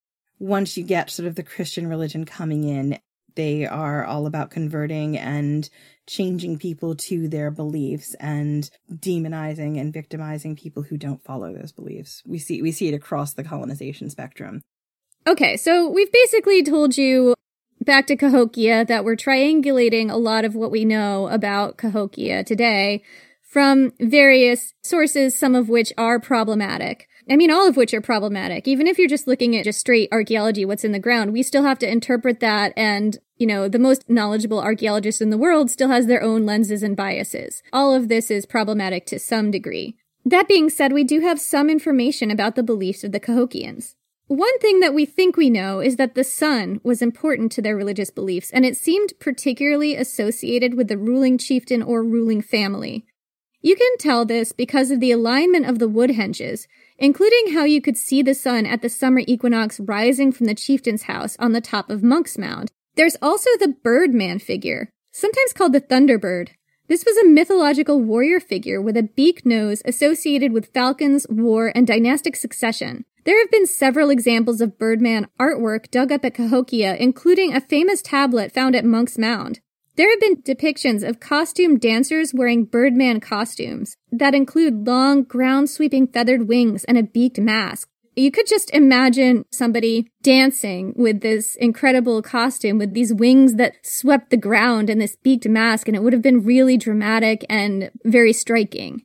Once 0.41 0.77
you 0.77 0.83
get 0.83 1.11
sort 1.11 1.29
of 1.29 1.37
the 1.37 1.43
Christian 1.43 1.87
religion 1.87 2.25
coming 2.25 2.65
in, 2.65 2.99
they 3.37 3.67
are 3.67 4.05
all 4.05 4.27
about 4.27 4.51
converting 4.51 5.17
and 5.17 5.71
changing 6.09 6.59
people 6.59 6.97
to 6.97 7.29
their 7.29 7.53
beliefs 7.53 8.15
and 8.19 8.69
demonizing 8.93 9.81
and 9.81 9.93
victimizing 9.93 10.57
people 10.57 10.83
who 10.83 10.97
don't 10.97 11.23
follow 11.23 11.55
those 11.55 11.71
beliefs. 11.71 12.23
We 12.27 12.39
see 12.39 12.61
we 12.61 12.73
see 12.73 12.89
it 12.89 12.95
across 12.95 13.35
the 13.35 13.45
colonization 13.45 14.11
spectrum. 14.11 14.63
Okay, 15.27 15.57
so 15.57 15.89
we've 15.89 16.11
basically 16.11 16.65
told 16.65 16.97
you 16.97 17.35
back 17.81 18.07
to 18.07 18.17
Cahokia 18.17 18.85
that 18.85 19.05
we're 19.05 19.17
triangulating 19.17 20.11
a 20.11 20.17
lot 20.17 20.45
of 20.45 20.55
what 20.55 20.71
we 20.71 20.85
know 20.85 21.29
about 21.29 21.77
Cahokia 21.77 22.45
today 22.45 23.03
from 23.43 23.93
various 23.99 24.75
sources, 24.83 25.37
some 25.37 25.55
of 25.55 25.69
which 25.69 25.93
are 25.99 26.21
problematic. 26.21 27.09
I 27.29 27.37
mean, 27.37 27.51
all 27.51 27.67
of 27.67 27.77
which 27.77 27.93
are 27.95 28.01
problematic. 28.01 28.67
Even 28.67 28.87
if 28.87 28.99
you're 28.99 29.09
just 29.09 29.27
looking 29.27 29.57
at 29.57 29.65
just 29.65 29.81
straight 29.81 30.09
archaeology, 30.13 30.65
what's 30.65 30.85
in 30.85 30.93
the 30.93 30.99
ground, 30.99 31.33
we 31.33 31.43
still 31.43 31.63
have 31.63 31.79
to 31.81 31.91
interpret 31.91 32.41
that. 32.41 32.73
And, 32.77 33.19
you 33.37 33.47
know, 33.47 33.69
the 33.69 33.79
most 33.79 34.09
knowledgeable 34.09 34.61
archaeologist 34.61 35.21
in 35.21 35.31
the 35.31 35.39
world 35.39 35.71
still 35.71 35.89
has 35.89 36.07
their 36.07 36.23
own 36.23 36.47
lenses 36.47 36.83
and 36.83 36.97
biases. 36.97 37.63
All 37.73 37.95
of 37.95 38.09
this 38.09 38.31
is 38.31 38.47
problematic 38.47 39.07
to 39.07 39.19
some 39.19 39.51
degree. 39.51 39.97
That 40.25 40.49
being 40.49 40.71
said, 40.71 40.93
we 40.93 41.05
do 41.05 41.21
have 41.21 41.41
some 41.41 41.71
information 41.71 42.31
about 42.31 42.55
the 42.55 42.63
beliefs 42.63 43.05
of 43.05 43.13
the 43.13 43.21
Cahokians. 43.21 43.95
One 44.31 44.61
thing 44.61 44.79
that 44.79 44.95
we 44.95 45.07
think 45.07 45.37
we 45.37 45.51
know 45.51 45.81
is 45.81 45.97
that 45.97 46.15
the 46.15 46.23
sun 46.23 46.81
was 46.85 47.03
important 47.03 47.51
to 47.51 47.61
their 47.61 47.75
religious 47.75 48.11
beliefs, 48.11 48.49
and 48.53 48.65
it 48.65 48.77
seemed 48.77 49.13
particularly 49.19 49.97
associated 49.97 50.75
with 50.75 50.87
the 50.87 50.97
ruling 50.97 51.37
chieftain 51.37 51.83
or 51.83 52.05
ruling 52.05 52.41
family. 52.41 53.05
You 53.61 53.75
can 53.75 53.99
tell 53.99 54.25
this 54.25 54.53
because 54.53 54.93
of 54.93 55.01
the 55.01 55.11
alignment 55.11 55.67
of 55.67 55.81
the 55.81 55.89
woodhenges, 55.89 56.69
including 56.97 57.55
how 57.55 57.65
you 57.65 57.83
could 57.83 57.97
see 57.97 58.23
the 58.23 58.33
sun 58.33 58.67
at 58.67 58.83
the 58.83 58.89
summer 58.89 59.23
equinox 59.27 59.81
rising 59.81 60.31
from 60.31 60.47
the 60.47 60.55
chieftain's 60.55 61.03
house 61.03 61.35
on 61.41 61.51
the 61.51 61.61
top 61.61 61.91
of 61.91 62.05
Monk's 62.05 62.39
Mound. 62.39 62.71
There's 62.95 63.17
also 63.21 63.51
the 63.59 63.75
Birdman 63.83 64.39
figure, 64.39 64.91
sometimes 65.11 65.53
called 65.53 65.73
the 65.73 65.81
Thunderbird. 65.81 66.51
This 66.87 67.05
was 67.05 67.17
a 67.17 67.29
mythological 67.29 68.01
warrior 68.01 68.39
figure 68.39 68.81
with 68.81 68.97
a 68.97 69.03
beak 69.03 69.45
nose 69.45 69.83
associated 69.85 70.53
with 70.53 70.73
falcons, 70.73 71.27
war, 71.29 71.73
and 71.75 71.85
dynastic 71.85 72.37
succession. 72.37 73.07
There 73.25 73.39
have 73.39 73.51
been 73.51 73.67
several 73.67 74.09
examples 74.09 74.63
of 74.63 74.79
Birdman 74.79 75.29
artwork 75.39 75.91
dug 75.91 76.11
up 76.11 76.25
at 76.25 76.35
Cahokia, 76.35 76.97
including 76.97 77.55
a 77.55 77.61
famous 77.61 78.01
tablet 78.01 78.51
found 78.51 78.75
at 78.75 78.85
Monk's 78.85 79.19
Mound. 79.19 79.61
There 79.97 80.09
have 80.09 80.21
been 80.21 80.43
depictions 80.43 81.07
of 81.07 81.21
costumed 81.21 81.83
dancers 81.83 82.33
wearing 82.33 82.65
Birdman 82.65 83.21
costumes 83.21 83.97
that 84.11 84.35
include 84.35 84.87
long, 84.87 85.25
ground 85.25 85.69
sweeping 85.69 86.07
feathered 86.07 86.49
wings 86.49 86.85
and 86.85 86.97
a 86.97 87.03
beaked 87.03 87.39
mask. 87.39 87.89
You 88.17 88.31
could 88.31 88.47
just 88.47 88.71
imagine 88.71 89.45
somebody 89.53 90.11
dancing 90.23 90.95
with 90.97 91.21
this 91.21 91.57
incredible 91.57 92.23
costume 92.23 92.79
with 92.79 92.95
these 92.95 93.13
wings 93.13 93.55
that 93.55 93.75
swept 93.83 94.31
the 94.31 94.37
ground 94.39 94.89
and 94.89 95.01
this 95.01 95.17
beaked 95.17 95.49
mask, 95.49 95.87
and 95.87 95.97
it 95.97 96.03
would 96.03 96.15
have 96.15 96.23
been 96.23 96.43
really 96.43 96.77
dramatic 96.79 97.45
and 97.51 97.91
very 98.05 98.33
striking. 98.33 99.03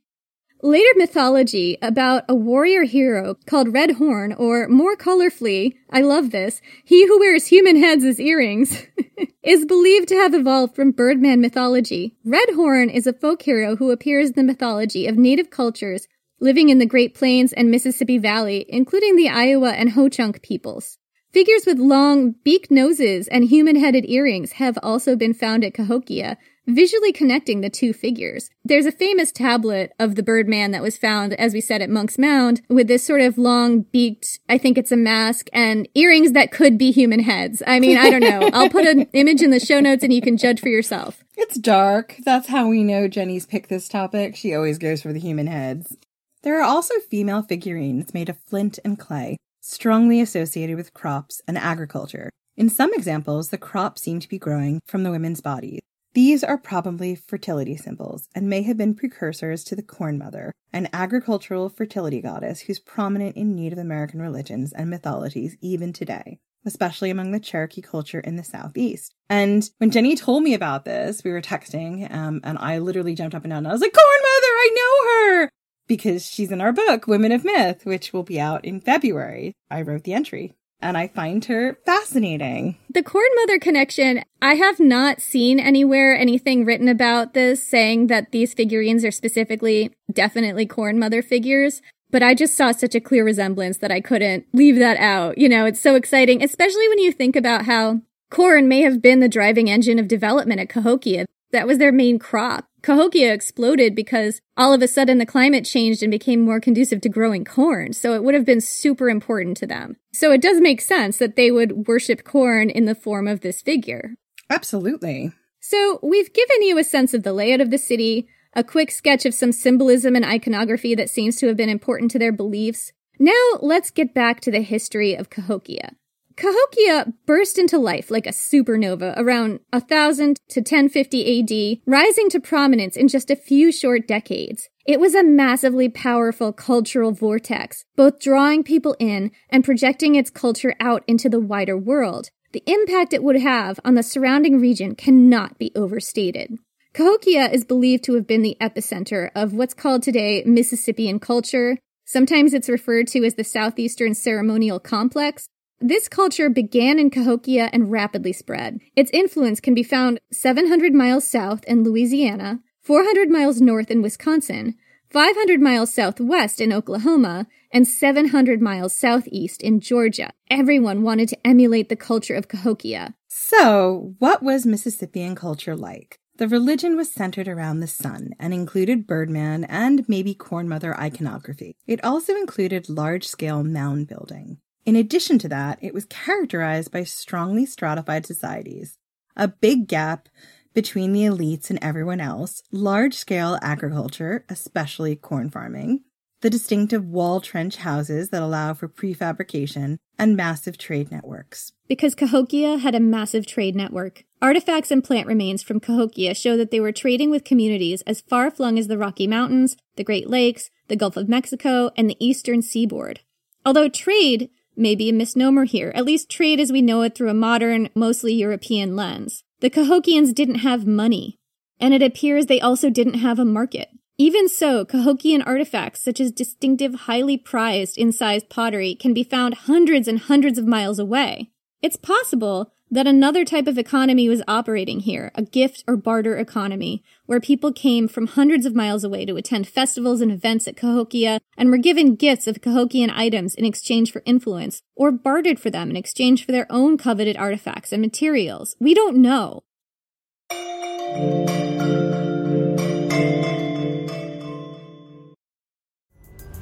Later 0.65 0.93
mythology 0.95 1.77
about 1.79 2.23
a 2.27 2.33
warrior 2.33 2.85
hero 2.85 3.35
called 3.45 3.71
Red 3.71 3.91
Horn, 3.91 4.33
or 4.33 4.67
more 4.67 4.95
colorfully, 4.95 5.75
I 5.91 6.01
love 6.01 6.31
this, 6.31 6.59
he 6.83 7.05
who 7.05 7.19
wears 7.19 7.45
human 7.45 7.75
heads 7.75 8.03
as 8.03 8.19
earrings, 8.19 8.83
is 9.43 9.63
believed 9.63 10.07
to 10.07 10.15
have 10.15 10.33
evolved 10.33 10.75
from 10.75 10.89
Birdman 10.89 11.39
mythology. 11.39 12.15
Red 12.25 12.49
Horn 12.55 12.89
is 12.89 13.05
a 13.05 13.13
folk 13.13 13.43
hero 13.43 13.75
who 13.75 13.91
appears 13.91 14.29
in 14.29 14.33
the 14.37 14.43
mythology 14.43 15.05
of 15.05 15.19
native 15.19 15.51
cultures 15.51 16.07
living 16.39 16.69
in 16.69 16.79
the 16.79 16.87
Great 16.87 17.13
Plains 17.13 17.53
and 17.53 17.69
Mississippi 17.69 18.17
Valley, 18.17 18.65
including 18.67 19.17
the 19.17 19.29
Iowa 19.29 19.69
and 19.69 19.91
Ho 19.91 20.09
Chunk 20.09 20.41
peoples. 20.41 20.97
Figures 21.31 21.67
with 21.67 21.77
long, 21.77 22.33
beaked 22.43 22.71
noses 22.71 23.27
and 23.27 23.45
human 23.45 23.75
headed 23.75 24.09
earrings 24.09 24.53
have 24.53 24.79
also 24.81 25.15
been 25.15 25.35
found 25.35 25.63
at 25.63 25.75
Cahokia, 25.75 26.39
visually 26.67 27.11
connecting 27.11 27.61
the 27.61 27.69
two 27.69 27.93
figures. 27.93 28.49
There's 28.63 28.85
a 28.85 28.91
famous 28.91 29.31
tablet 29.31 29.93
of 29.99 30.15
the 30.15 30.23
Birdman 30.23 30.71
that 30.71 30.81
was 30.81 30.97
found, 30.97 31.33
as 31.33 31.53
we 31.53 31.61
said, 31.61 31.81
at 31.81 31.89
Monk's 31.89 32.17
Mound 32.17 32.61
with 32.69 32.87
this 32.87 33.03
sort 33.03 33.21
of 33.21 33.37
long 33.37 33.81
beaked, 33.81 34.39
I 34.49 34.57
think 34.57 34.77
it's 34.77 34.91
a 34.91 34.97
mask 34.97 35.49
and 35.53 35.87
earrings 35.95 36.31
that 36.33 36.51
could 36.51 36.77
be 36.77 36.91
human 36.91 37.19
heads. 37.21 37.61
I 37.65 37.79
mean, 37.79 37.97
I 37.97 38.09
don't 38.09 38.21
know. 38.21 38.49
I'll 38.53 38.69
put 38.69 38.85
an 38.85 39.03
image 39.13 39.41
in 39.41 39.51
the 39.51 39.59
show 39.59 39.79
notes 39.79 40.03
and 40.03 40.13
you 40.13 40.21
can 40.21 40.37
judge 40.37 40.59
for 40.59 40.69
yourself. 40.69 41.23
It's 41.37 41.57
dark. 41.57 42.15
That's 42.23 42.47
how 42.47 42.67
we 42.67 42.83
know 42.83 43.07
Jenny's 43.07 43.45
picked 43.45 43.69
this 43.69 43.87
topic. 43.87 44.35
She 44.35 44.53
always 44.53 44.77
goes 44.77 45.01
for 45.01 45.13
the 45.13 45.19
human 45.19 45.47
heads. 45.47 45.97
There 46.43 46.59
are 46.59 46.63
also 46.63 46.93
female 47.09 47.41
figurines 47.41 48.13
made 48.13 48.29
of 48.29 48.37
flint 48.47 48.79
and 48.85 48.99
clay, 48.99 49.37
strongly 49.61 50.21
associated 50.21 50.75
with 50.75 50.93
crops 50.93 51.41
and 51.47 51.57
agriculture. 51.57 52.29
In 52.55 52.69
some 52.69 52.93
examples, 52.93 53.49
the 53.49 53.57
crops 53.57 54.01
seem 54.03 54.19
to 54.19 54.29
be 54.29 54.37
growing 54.37 54.79
from 54.85 55.03
the 55.03 55.11
women's 55.11 55.41
bodies. 55.41 55.81
These 56.15 56.45
are 56.45 56.57
probably 56.57 57.13
fertility 57.13 57.75
symbols 57.75 58.29
and 58.33 58.49
may 58.49 58.61
have 58.61 58.77
been 58.77 58.95
precursors 58.95 59.65
to 59.65 59.75
the 59.75 59.83
Corn 59.83 60.17
Mother, 60.17 60.53
an 60.71 60.87
agricultural 60.93 61.67
fertility 61.67 62.21
goddess 62.21 62.61
who's 62.61 62.79
prominent 62.79 63.35
in 63.35 63.53
Native 63.53 63.77
American 63.77 64.21
religions 64.21 64.71
and 64.71 64.89
mythologies 64.89 65.57
even 65.59 65.91
today, 65.91 66.39
especially 66.65 67.09
among 67.09 67.31
the 67.31 67.39
Cherokee 67.41 67.81
culture 67.81 68.21
in 68.21 68.37
the 68.37 68.45
Southeast. 68.45 69.13
And 69.29 69.69
when 69.79 69.91
Jenny 69.91 70.15
told 70.15 70.43
me 70.43 70.53
about 70.53 70.85
this, 70.85 71.21
we 71.21 71.31
were 71.31 71.41
texting, 71.41 72.09
um, 72.09 72.39
and 72.45 72.57
I 72.59 72.77
literally 72.77 73.13
jumped 73.13 73.35
up 73.35 73.43
and 73.43 73.51
down 73.51 73.57
and 73.57 73.67
I 73.67 73.73
was 73.73 73.81
like, 73.81 73.91
Corn 73.91 74.21
Mother, 74.21 74.47
I 74.47 74.69
know 74.73 75.41
her! 75.41 75.49
Because 75.85 76.25
she's 76.25 76.49
in 76.49 76.61
our 76.61 76.71
book, 76.71 77.07
Women 77.07 77.33
of 77.33 77.43
Myth, 77.43 77.85
which 77.85 78.13
will 78.13 78.23
be 78.23 78.39
out 78.39 78.63
in 78.63 78.79
February. 78.79 79.51
I 79.69 79.81
wrote 79.81 80.05
the 80.05 80.13
entry 80.13 80.53
and 80.81 80.97
I 80.97 81.07
find 81.07 81.43
her 81.45 81.77
fascinating. 81.85 82.77
The 82.89 83.03
Corn 83.03 83.29
Mother 83.35 83.59
connection, 83.59 84.23
I 84.41 84.55
have 84.55 84.79
not 84.79 85.21
seen 85.21 85.59
anywhere 85.59 86.15
anything 86.15 86.65
written 86.65 86.87
about 86.87 87.33
this 87.33 87.65
saying 87.65 88.07
that 88.07 88.31
these 88.31 88.53
figurines 88.53 89.03
are 89.03 89.11
specifically 89.11 89.91
definitely 90.11 90.65
Corn 90.65 90.99
Mother 90.99 91.21
figures. 91.21 91.81
But 92.11 92.23
I 92.23 92.33
just 92.33 92.55
saw 92.55 92.71
such 92.71 92.95
a 92.95 93.01
clear 93.01 93.25
resemblance 93.25 93.77
that 93.79 93.91
I 93.91 93.99
couldn't 93.99 94.45
leave 94.53 94.77
that 94.77 94.97
out. 94.97 95.37
You 95.37 95.49
know, 95.49 95.65
it's 95.65 95.81
so 95.81 95.95
exciting, 95.95 96.43
especially 96.43 96.87
when 96.87 96.99
you 96.99 97.11
think 97.11 97.35
about 97.35 97.65
how 97.65 98.01
corn 98.29 98.67
may 98.67 98.81
have 98.81 99.01
been 99.01 99.19
the 99.19 99.27
driving 99.27 99.69
engine 99.69 99.99
of 99.99 100.07
development 100.07 100.61
at 100.61 100.69
Cahokia. 100.69 101.25
That 101.51 101.67
was 101.67 101.77
their 101.77 101.91
main 101.91 102.19
crop. 102.19 102.67
Cahokia 102.85 103.33
exploded 103.33 103.95
because 103.95 104.41
all 104.55 104.71
of 104.71 104.79
a 104.83 104.87
sudden 104.87 105.17
the 105.17 105.25
climate 105.25 105.65
changed 105.65 106.03
and 106.03 106.11
became 106.11 106.39
more 106.39 106.59
conducive 106.59 107.01
to 107.01 107.09
growing 107.09 107.43
corn. 107.43 107.93
So 107.93 108.13
it 108.13 108.23
would 108.23 108.35
have 108.35 108.45
been 108.45 108.61
super 108.61 109.09
important 109.09 109.57
to 109.57 109.65
them. 109.65 109.97
So 110.13 110.31
it 110.31 110.39
does 110.39 110.61
make 110.61 110.81
sense 110.81 111.17
that 111.17 111.35
they 111.35 111.49
would 111.49 111.87
worship 111.87 112.23
corn 112.23 112.69
in 112.69 112.85
the 112.85 112.93
form 112.93 113.27
of 113.27 113.41
this 113.41 113.63
figure. 113.63 114.13
Absolutely. 114.51 115.31
So 115.61 115.99
we've 116.03 116.31
given 116.31 116.61
you 116.61 116.77
a 116.77 116.83
sense 116.83 117.15
of 117.15 117.23
the 117.23 117.33
layout 117.33 117.59
of 117.59 117.71
the 117.71 117.79
city, 117.79 118.27
a 118.53 118.63
quick 118.63 118.91
sketch 118.91 119.25
of 119.25 119.33
some 119.33 119.51
symbolism 119.51 120.15
and 120.15 120.23
iconography 120.23 120.93
that 120.93 121.09
seems 121.09 121.37
to 121.37 121.47
have 121.47 121.57
been 121.57 121.69
important 121.69 122.11
to 122.11 122.19
their 122.19 122.31
beliefs. 122.31 122.93
Now 123.17 123.33
let's 123.61 123.89
get 123.89 124.13
back 124.13 124.41
to 124.41 124.51
the 124.51 124.61
history 124.61 125.15
of 125.15 125.31
Cahokia. 125.31 125.95
Cahokia 126.37 127.13
burst 127.25 127.57
into 127.57 127.77
life 127.77 128.11
like 128.11 128.27
a 128.27 128.31
supernova 128.31 129.13
around 129.17 129.61
1000 129.71 130.37
to 130.49 130.59
1050 130.59 131.39
AD, 131.39 131.81
rising 131.85 132.29
to 132.29 132.41
prominence 132.41 132.97
in 132.97 133.07
just 133.07 133.31
a 133.31 133.37
few 133.37 133.71
short 133.71 134.05
decades. 134.05 134.69
It 134.85 134.99
was 134.99 135.15
a 135.15 135.23
massively 135.23 135.87
powerful 135.87 136.51
cultural 136.51 137.11
vortex, 137.11 137.85
both 137.95 138.19
drawing 138.19 138.63
people 138.63 138.97
in 138.99 139.31
and 139.49 139.63
projecting 139.63 140.15
its 140.15 140.29
culture 140.29 140.75
out 140.79 141.03
into 141.07 141.29
the 141.29 141.39
wider 141.39 141.77
world. 141.77 142.29
The 142.51 142.63
impact 142.67 143.13
it 143.13 143.23
would 143.23 143.37
have 143.37 143.79
on 143.85 143.95
the 143.95 144.03
surrounding 144.03 144.59
region 144.59 144.95
cannot 144.95 145.57
be 145.57 145.71
overstated. 145.73 146.57
Cahokia 146.93 147.49
is 147.51 147.65
believed 147.65 148.03
to 148.05 148.13
have 148.15 148.27
been 148.27 148.41
the 148.41 148.57
epicenter 148.61 149.29
of 149.35 149.53
what's 149.53 149.73
called 149.73 150.03
today 150.03 150.43
Mississippian 150.45 151.19
culture. 151.19 151.77
Sometimes 152.05 152.53
it's 152.53 152.69
referred 152.69 153.07
to 153.07 153.25
as 153.25 153.35
the 153.35 153.43
Southeastern 153.43 154.13
Ceremonial 154.13 154.79
Complex. 154.79 155.47
This 155.87 156.09
culture 156.09 156.49
began 156.49 156.97
in 156.97 157.11
Cahokia 157.11 157.69
and 157.71 157.91
rapidly 157.91 158.33
spread. 158.33 158.79
Its 158.95 159.11
influence 159.13 159.59
can 159.59 159.75
be 159.75 159.83
found 159.83 160.19
700 160.31 160.95
miles 160.95 161.27
south 161.27 161.63
in 161.65 161.83
Louisiana, 161.83 162.61
400 162.81 163.29
miles 163.29 163.61
north 163.61 163.91
in 163.91 164.01
Wisconsin, 164.01 164.73
500 165.11 165.61
miles 165.61 165.93
southwest 165.93 166.59
in 166.59 166.73
Oklahoma, 166.73 167.45
and 167.71 167.87
700 167.87 168.63
miles 168.63 168.95
southeast 168.95 169.61
in 169.61 169.79
Georgia. 169.79 170.31
Everyone 170.49 171.03
wanted 171.03 171.29
to 171.29 171.37
emulate 171.45 171.89
the 171.89 171.95
culture 171.95 172.33
of 172.33 172.47
Cahokia. 172.47 173.13
So, 173.27 174.15
what 174.17 174.41
was 174.41 174.65
Mississippian 174.65 175.35
culture 175.35 175.75
like? 175.75 176.17
The 176.37 176.47
religion 176.47 176.97
was 176.97 177.13
centered 177.13 177.47
around 177.47 177.81
the 177.81 177.87
sun 177.87 178.31
and 178.39 178.55
included 178.55 179.05
Birdman 179.05 179.65
and 179.65 180.03
maybe 180.09 180.33
Corn 180.33 180.67
Mother 180.67 180.99
iconography. 180.99 181.75
It 181.85 182.03
also 182.03 182.35
included 182.35 182.89
large 182.89 183.27
scale 183.27 183.63
mound 183.63 184.07
building. 184.07 184.57
In 184.85 184.95
addition 184.95 185.39
to 185.39 185.49
that, 185.49 185.79
it 185.81 185.93
was 185.93 186.05
characterized 186.05 186.91
by 186.91 187.03
strongly 187.03 187.65
stratified 187.65 188.25
societies, 188.25 188.99
a 189.35 189.47
big 189.47 189.87
gap 189.87 190.29
between 190.75 191.11
the 191.11 191.23
elites 191.23 191.71
and 191.71 191.79
everyone 191.81 192.21
else, 192.21 192.61
large 192.71 193.15
scale 193.15 193.57
agriculture, 193.63 194.45
especially 194.47 195.15
corn 195.15 195.49
farming, 195.49 196.01
the 196.41 196.49
distinctive 196.51 197.03
wall 197.03 197.41
trench 197.41 197.77
houses 197.77 198.29
that 198.29 198.43
allow 198.43 198.75
for 198.75 198.87
prefabrication, 198.87 199.97
and 200.19 200.37
massive 200.37 200.77
trade 200.77 201.11
networks. 201.11 201.73
Because 201.87 202.13
Cahokia 202.13 202.77
had 202.77 202.93
a 202.93 202.99
massive 202.99 203.47
trade 203.47 203.75
network, 203.75 204.23
artifacts 204.41 204.91
and 204.91 205.03
plant 205.03 205.27
remains 205.27 205.63
from 205.63 205.79
Cahokia 205.79 206.35
show 206.35 206.55
that 206.57 206.69
they 206.69 206.79
were 206.79 206.91
trading 206.91 207.31
with 207.31 207.43
communities 207.43 208.01
as 208.03 208.21
far 208.21 208.51
flung 208.51 208.77
as 208.77 208.87
the 208.87 208.97
Rocky 208.97 209.25
Mountains, 209.25 209.75
the 209.95 210.03
Great 210.03 210.29
Lakes, 210.29 210.69
the 210.87 210.95
Gulf 210.95 211.17
of 211.17 211.27
Mexico, 211.27 211.89
and 211.97 212.09
the 212.09 212.17
eastern 212.25 212.61
seaboard. 212.61 213.21
Although 213.65 213.89
trade 213.89 214.51
may 214.75 214.95
be 214.95 215.09
a 215.09 215.13
misnomer 215.13 215.65
here, 215.65 215.91
at 215.95 216.05
least 216.05 216.29
trade 216.29 216.59
as 216.59 216.71
we 216.71 216.81
know 216.81 217.01
it 217.01 217.15
through 217.15 217.29
a 217.29 217.33
modern, 217.33 217.89
mostly 217.95 218.33
European 218.33 218.95
lens. 218.95 219.43
The 219.59 219.69
Cahokians 219.69 220.33
didn't 220.33 220.55
have 220.55 220.85
money, 220.85 221.37
and 221.79 221.93
it 221.93 222.01
appears 222.01 222.45
they 222.45 222.61
also 222.61 222.89
didn't 222.89 223.15
have 223.15 223.39
a 223.39 223.45
market. 223.45 223.89
Even 224.17 224.47
so, 224.47 224.85
Cahokian 224.85 225.43
artifacts 225.45 226.01
such 226.01 226.21
as 226.21 226.31
distinctive, 226.31 226.95
highly 226.95 227.37
prized, 227.37 227.97
incised 227.97 228.49
pottery 228.49 228.95
can 228.95 229.13
be 229.13 229.23
found 229.23 229.53
hundreds 229.53 230.07
and 230.07 230.19
hundreds 230.19 230.57
of 230.57 230.65
miles 230.65 230.99
away. 230.99 231.51
It's 231.81 231.97
possible 231.97 232.71
that 232.91 233.07
another 233.07 233.43
type 233.43 233.67
of 233.67 233.77
economy 233.77 234.29
was 234.29 234.43
operating 234.47 234.99
here, 235.01 235.31
a 235.35 235.41
gift 235.41 235.83
or 235.87 235.97
barter 235.97 236.37
economy, 236.37 237.03
where 237.25 237.39
people 237.39 237.73
came 237.73 238.07
from 238.07 238.27
hundreds 238.27 238.65
of 238.65 238.75
miles 238.75 239.03
away 239.03 239.25
to 239.25 239.35
attend 239.35 239.67
festivals 239.67 240.21
and 240.21 240.31
events 240.31 240.67
at 240.67 240.77
Cahokia 240.77 241.39
and 241.57 241.69
were 241.69 241.77
given 241.77 242.15
gifts 242.15 242.47
of 242.47 242.61
Cahokian 242.61 243.09
items 243.09 243.55
in 243.55 243.65
exchange 243.65 244.11
for 244.11 244.21
influence, 244.25 244.81
or 244.95 245.11
bartered 245.11 245.59
for 245.59 245.69
them 245.69 245.89
in 245.89 245.95
exchange 245.95 246.45
for 246.45 246.51
their 246.51 246.67
own 246.69 246.97
coveted 246.97 247.35
artifacts 247.37 247.91
and 247.91 248.01
materials. 248.01 248.75
We 248.79 248.93
don't 248.93 249.17
know. 249.17 249.63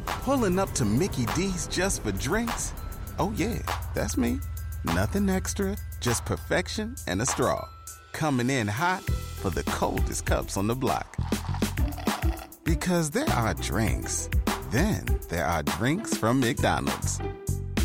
Pulling 0.05 0.57
up 0.57 0.71
to 0.71 0.85
Mickey 0.85 1.25
D's 1.35 1.67
just 1.67 2.01
for 2.01 2.13
drinks? 2.13 2.73
Oh, 3.19 3.33
yeah, 3.35 3.59
that's 3.93 4.15
me. 4.15 4.39
Nothing 4.85 5.29
extra, 5.29 5.75
just 6.03 6.25
perfection 6.25 6.95
and 7.07 7.21
a 7.21 7.25
straw. 7.25 7.65
Coming 8.11 8.49
in 8.49 8.67
hot 8.67 9.03
for 9.39 9.49
the 9.49 9.63
coldest 9.63 10.25
cups 10.25 10.57
on 10.57 10.67
the 10.67 10.75
block. 10.75 11.17
Because 12.65 13.09
there 13.09 13.29
are 13.29 13.53
drinks, 13.55 14.29
then 14.69 15.05
there 15.29 15.45
are 15.45 15.63
drinks 15.63 16.15
from 16.17 16.39
McDonald's. 16.41 17.19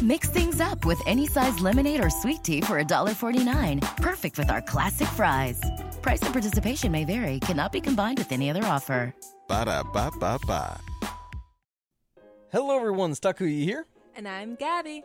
Mix 0.02 0.28
things 0.30 0.60
up 0.60 0.84
with 0.84 1.00
any 1.06 1.26
size 1.26 1.60
lemonade 1.60 2.04
or 2.04 2.10
sweet 2.10 2.42
tea 2.42 2.60
for 2.60 2.82
$1.49. 2.82 3.96
Perfect 3.96 4.36
with 4.36 4.50
our 4.50 4.62
classic 4.62 5.08
fries. 5.08 5.60
Price 6.02 6.22
and 6.22 6.32
participation 6.32 6.92
may 6.92 7.04
vary, 7.04 7.38
cannot 7.40 7.72
be 7.72 7.80
combined 7.80 8.18
with 8.18 8.32
any 8.32 8.50
other 8.50 8.64
offer. 8.64 9.14
Ba 9.48 9.64
da 9.64 9.82
ba 9.82 10.10
ba 10.18 10.38
ba. 10.46 10.80
Hello, 12.50 12.76
everyone. 12.76 13.12
Stakuyi 13.12 13.62
here, 13.62 13.86
And 14.16 14.26
I'm 14.26 14.54
Gabby. 14.54 15.04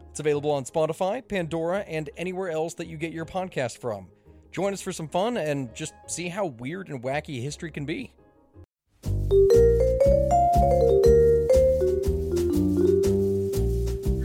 It's 0.11 0.19
available 0.19 0.51
on 0.51 0.65
Spotify, 0.65 1.25
Pandora, 1.25 1.79
and 1.87 2.09
anywhere 2.17 2.51
else 2.51 2.73
that 2.73 2.87
you 2.87 2.97
get 2.97 3.13
your 3.13 3.25
podcast 3.25 3.77
from. 3.77 4.07
Join 4.51 4.73
us 4.73 4.81
for 4.81 4.91
some 4.91 5.07
fun 5.07 5.37
and 5.37 5.73
just 5.73 5.93
see 6.05 6.27
how 6.27 6.47
weird 6.47 6.89
and 6.89 7.01
wacky 7.01 7.41
history 7.41 7.71
can 7.71 7.85
be. 7.85 8.13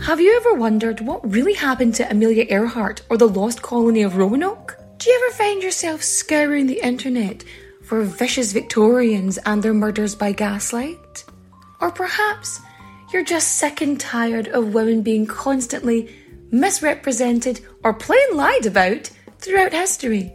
Have 0.06 0.20
you 0.20 0.36
ever 0.36 0.54
wondered 0.54 1.00
what 1.02 1.30
really 1.30 1.54
happened 1.54 1.94
to 1.96 2.10
Amelia 2.10 2.46
Earhart 2.48 3.02
or 3.08 3.16
the 3.16 3.28
lost 3.28 3.62
colony 3.62 4.02
of 4.02 4.16
Roanoke? 4.16 4.76
Do 4.98 5.08
you 5.08 5.22
ever 5.24 5.36
find 5.36 5.62
yourself 5.62 6.02
scouring 6.02 6.66
the 6.66 6.84
internet 6.84 7.44
for 7.84 8.02
vicious 8.02 8.52
Victorians 8.52 9.38
and 9.38 9.62
their 9.62 9.74
murders 9.74 10.16
by 10.16 10.32
gaslight? 10.32 11.24
Or 11.80 11.92
perhaps 11.92 12.60
you're 13.12 13.24
just 13.24 13.58
sick 13.58 13.80
and 13.80 13.98
tired 13.98 14.48
of 14.48 14.74
women 14.74 15.02
being 15.02 15.26
constantly 15.26 16.14
misrepresented 16.50 17.60
or 17.84 17.92
plain 17.94 18.36
lied 18.36 18.66
about 18.66 19.10
throughout 19.38 19.72
history? 19.72 20.32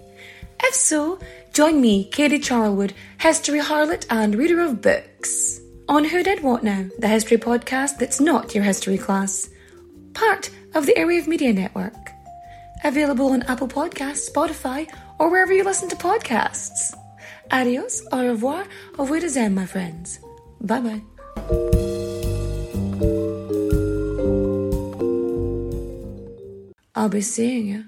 If 0.63 0.75
so, 0.75 1.19
join 1.53 1.81
me, 1.81 2.05
Katie 2.05 2.39
Charlwood, 2.39 2.93
history 3.19 3.59
harlot 3.59 4.05
and 4.09 4.35
reader 4.35 4.61
of 4.61 4.81
books, 4.81 5.59
on 5.89 6.05
Who 6.05 6.23
Did 6.23 6.43
What 6.43 6.63
Now, 6.63 6.85
the 6.99 7.07
history 7.07 7.37
podcast 7.37 7.97
that's 7.97 8.21
not 8.21 8.55
your 8.55 8.63
history 8.63 8.97
class 8.97 9.49
part 10.13 10.49
of 10.73 10.85
the 10.85 10.93
Airwave 10.93 11.27
Media 11.27 11.53
Network. 11.53 11.93
Available 12.83 13.31
on 13.31 13.43
Apple 13.43 13.67
Podcasts, 13.67 14.29
Spotify, 14.29 14.91
or 15.19 15.29
wherever 15.29 15.53
you 15.53 15.63
listen 15.63 15.89
to 15.89 15.95
podcasts. 15.95 16.95
Adios, 17.51 18.01
au 18.11 18.25
revoir, 18.25 18.65
au 18.97 19.05
revoir, 19.05 19.49
my 19.49 19.65
friends. 19.65 20.19
Bye 20.61 20.79
bye. 20.81 21.90
I'll 26.93 27.09
be 27.09 27.21
seeing 27.21 27.67
you. 27.67 27.85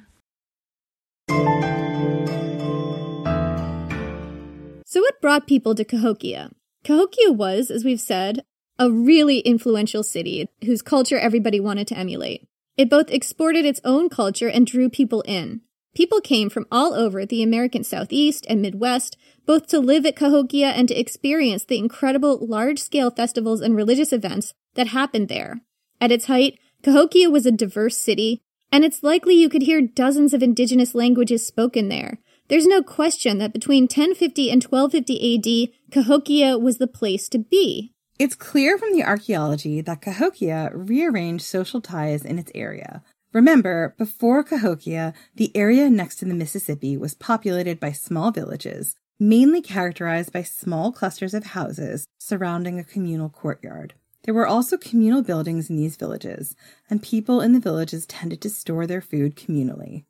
So, 4.86 5.02
what 5.02 5.22
brought 5.22 5.48
people 5.48 5.76
to 5.76 5.84
Cahokia? 5.84 6.52
Cahokia 6.84 7.32
was, 7.32 7.70
as 7.70 7.84
we've 7.84 8.00
said, 8.00 8.44
a 8.80 8.92
really 8.92 9.40
influential 9.40 10.04
city 10.04 10.50
whose 10.66 10.82
culture 10.82 11.18
everybody 11.18 11.60
wanted 11.60 11.88
to 11.88 11.98
emulate. 11.98 12.48
It 12.78 12.90
both 12.90 13.12
exported 13.12 13.66
its 13.66 13.82
own 13.84 14.10
culture 14.10 14.48
and 14.48 14.66
drew 14.66 14.90
people 14.90 15.22
in. 15.22 15.62
People 15.96 16.22
came 16.22 16.50
from 16.50 16.66
all 16.72 16.94
over 16.94 17.26
the 17.26 17.44
American 17.44 17.84
Southeast 17.84 18.46
and 18.50 18.62
Midwest, 18.62 19.16
both 19.46 19.68
to 19.68 19.80
live 19.80 20.06
at 20.06 20.16
Cahokia 20.16 20.70
and 20.70 20.88
to 20.88 21.00
experience 21.00 21.66
the 21.66 21.78
incredible 21.78 22.40
large 22.46 22.80
scale 22.80 23.12
festivals 23.12 23.62
and 23.62 23.76
religious 23.76 24.12
events 24.12 24.54
that 24.74 24.88
happened 24.88 25.28
there. 25.28 25.62
At 26.02 26.12
its 26.12 26.26
height, 26.26 26.58
Cahokia 26.82 27.30
was 27.30 27.46
a 27.46 27.52
diverse 27.52 27.98
city, 27.98 28.42
and 28.74 28.84
it's 28.84 29.04
likely 29.04 29.36
you 29.36 29.50
could 29.50 29.62
hear 29.62 29.82
dozens 29.82 30.34
of 30.34 30.42
indigenous 30.42 30.96
languages 30.96 31.46
spoken 31.46 31.90
there. 31.90 32.18
There's 32.48 32.66
no 32.66 32.82
question 32.82 33.38
that 33.38 33.54
between 33.54 33.84
1050 33.84 34.50
and 34.50 34.64
1250 34.64 35.70
AD, 35.70 35.92
Cahokia 35.92 36.58
was 36.58 36.80
the 36.80 36.88
place 36.88 37.30
to 37.30 37.38
be. 37.38 37.94
It's 38.18 38.34
clear 38.34 38.80
from 38.80 38.94
the 38.94 39.04
archaeology 39.04 39.82
that 39.82 40.02
Cahokia 40.02 40.72
rearranged 40.74 41.46
social 41.46 41.82
ties 41.82 42.26
in 42.26 42.40
its 42.40 42.52
area. 42.56 43.04
Remember, 43.32 43.94
before 44.00 44.44
Cahokia, 44.44 45.14
the 45.36 45.56
area 45.56 45.88
next 45.88 46.16
to 46.18 46.26
the 46.26 46.34
Mississippi 46.34 46.98
was 46.98 47.14
populated 47.14 47.80
by 47.80 47.92
small 47.92 48.32
villages, 48.32 48.96
mainly 49.20 49.62
characterized 49.62 50.34
by 50.34 50.42
small 50.42 50.92
clusters 50.92 51.36
of 51.36 51.44
houses 51.46 52.08
surrounding 52.20 52.80
a 52.80 52.84
communal 52.84 53.30
courtyard. 53.30 53.94
There 54.24 54.34
were 54.34 54.48
also 54.48 54.78
communal 54.78 55.22
buildings 55.22 55.70
in 55.70 55.76
these 55.76 55.98
villages, 55.98 56.56
and 56.90 57.04
people 57.04 57.42
in 57.42 57.52
the 57.54 57.60
villages 57.60 58.06
tended 58.06 58.42
to 58.42 58.50
store 58.50 58.88
their 58.88 59.02
food 59.02 59.36
communally. 59.36 60.06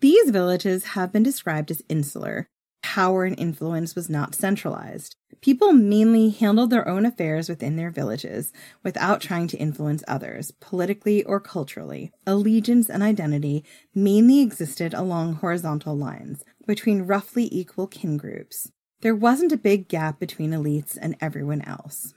These 0.00 0.30
villages 0.30 0.84
have 0.94 1.12
been 1.12 1.24
described 1.24 1.70
as 1.70 1.82
insular. 1.88 2.46
Power 2.82 3.24
and 3.24 3.38
influence 3.38 3.94
was 3.94 4.08
not 4.08 4.34
centralized. 4.34 5.14
People 5.42 5.72
mainly 5.72 6.30
handled 6.30 6.70
their 6.70 6.88
own 6.88 7.04
affairs 7.04 7.48
within 7.48 7.76
their 7.76 7.90
villages 7.90 8.52
without 8.82 9.20
trying 9.20 9.48
to 9.48 9.58
influence 9.58 10.02
others, 10.08 10.52
politically 10.60 11.24
or 11.24 11.40
culturally. 11.40 12.12
Allegiance 12.26 12.88
and 12.88 13.02
identity 13.02 13.64
mainly 13.94 14.40
existed 14.40 14.94
along 14.94 15.34
horizontal 15.34 15.96
lines 15.96 16.44
between 16.66 17.02
roughly 17.02 17.48
equal 17.52 17.86
kin 17.86 18.16
groups. 18.16 18.70
There 19.02 19.14
wasn't 19.14 19.52
a 19.52 19.58
big 19.58 19.88
gap 19.88 20.18
between 20.18 20.52
elites 20.52 20.96
and 21.00 21.16
everyone 21.20 21.62
else. 21.62 22.14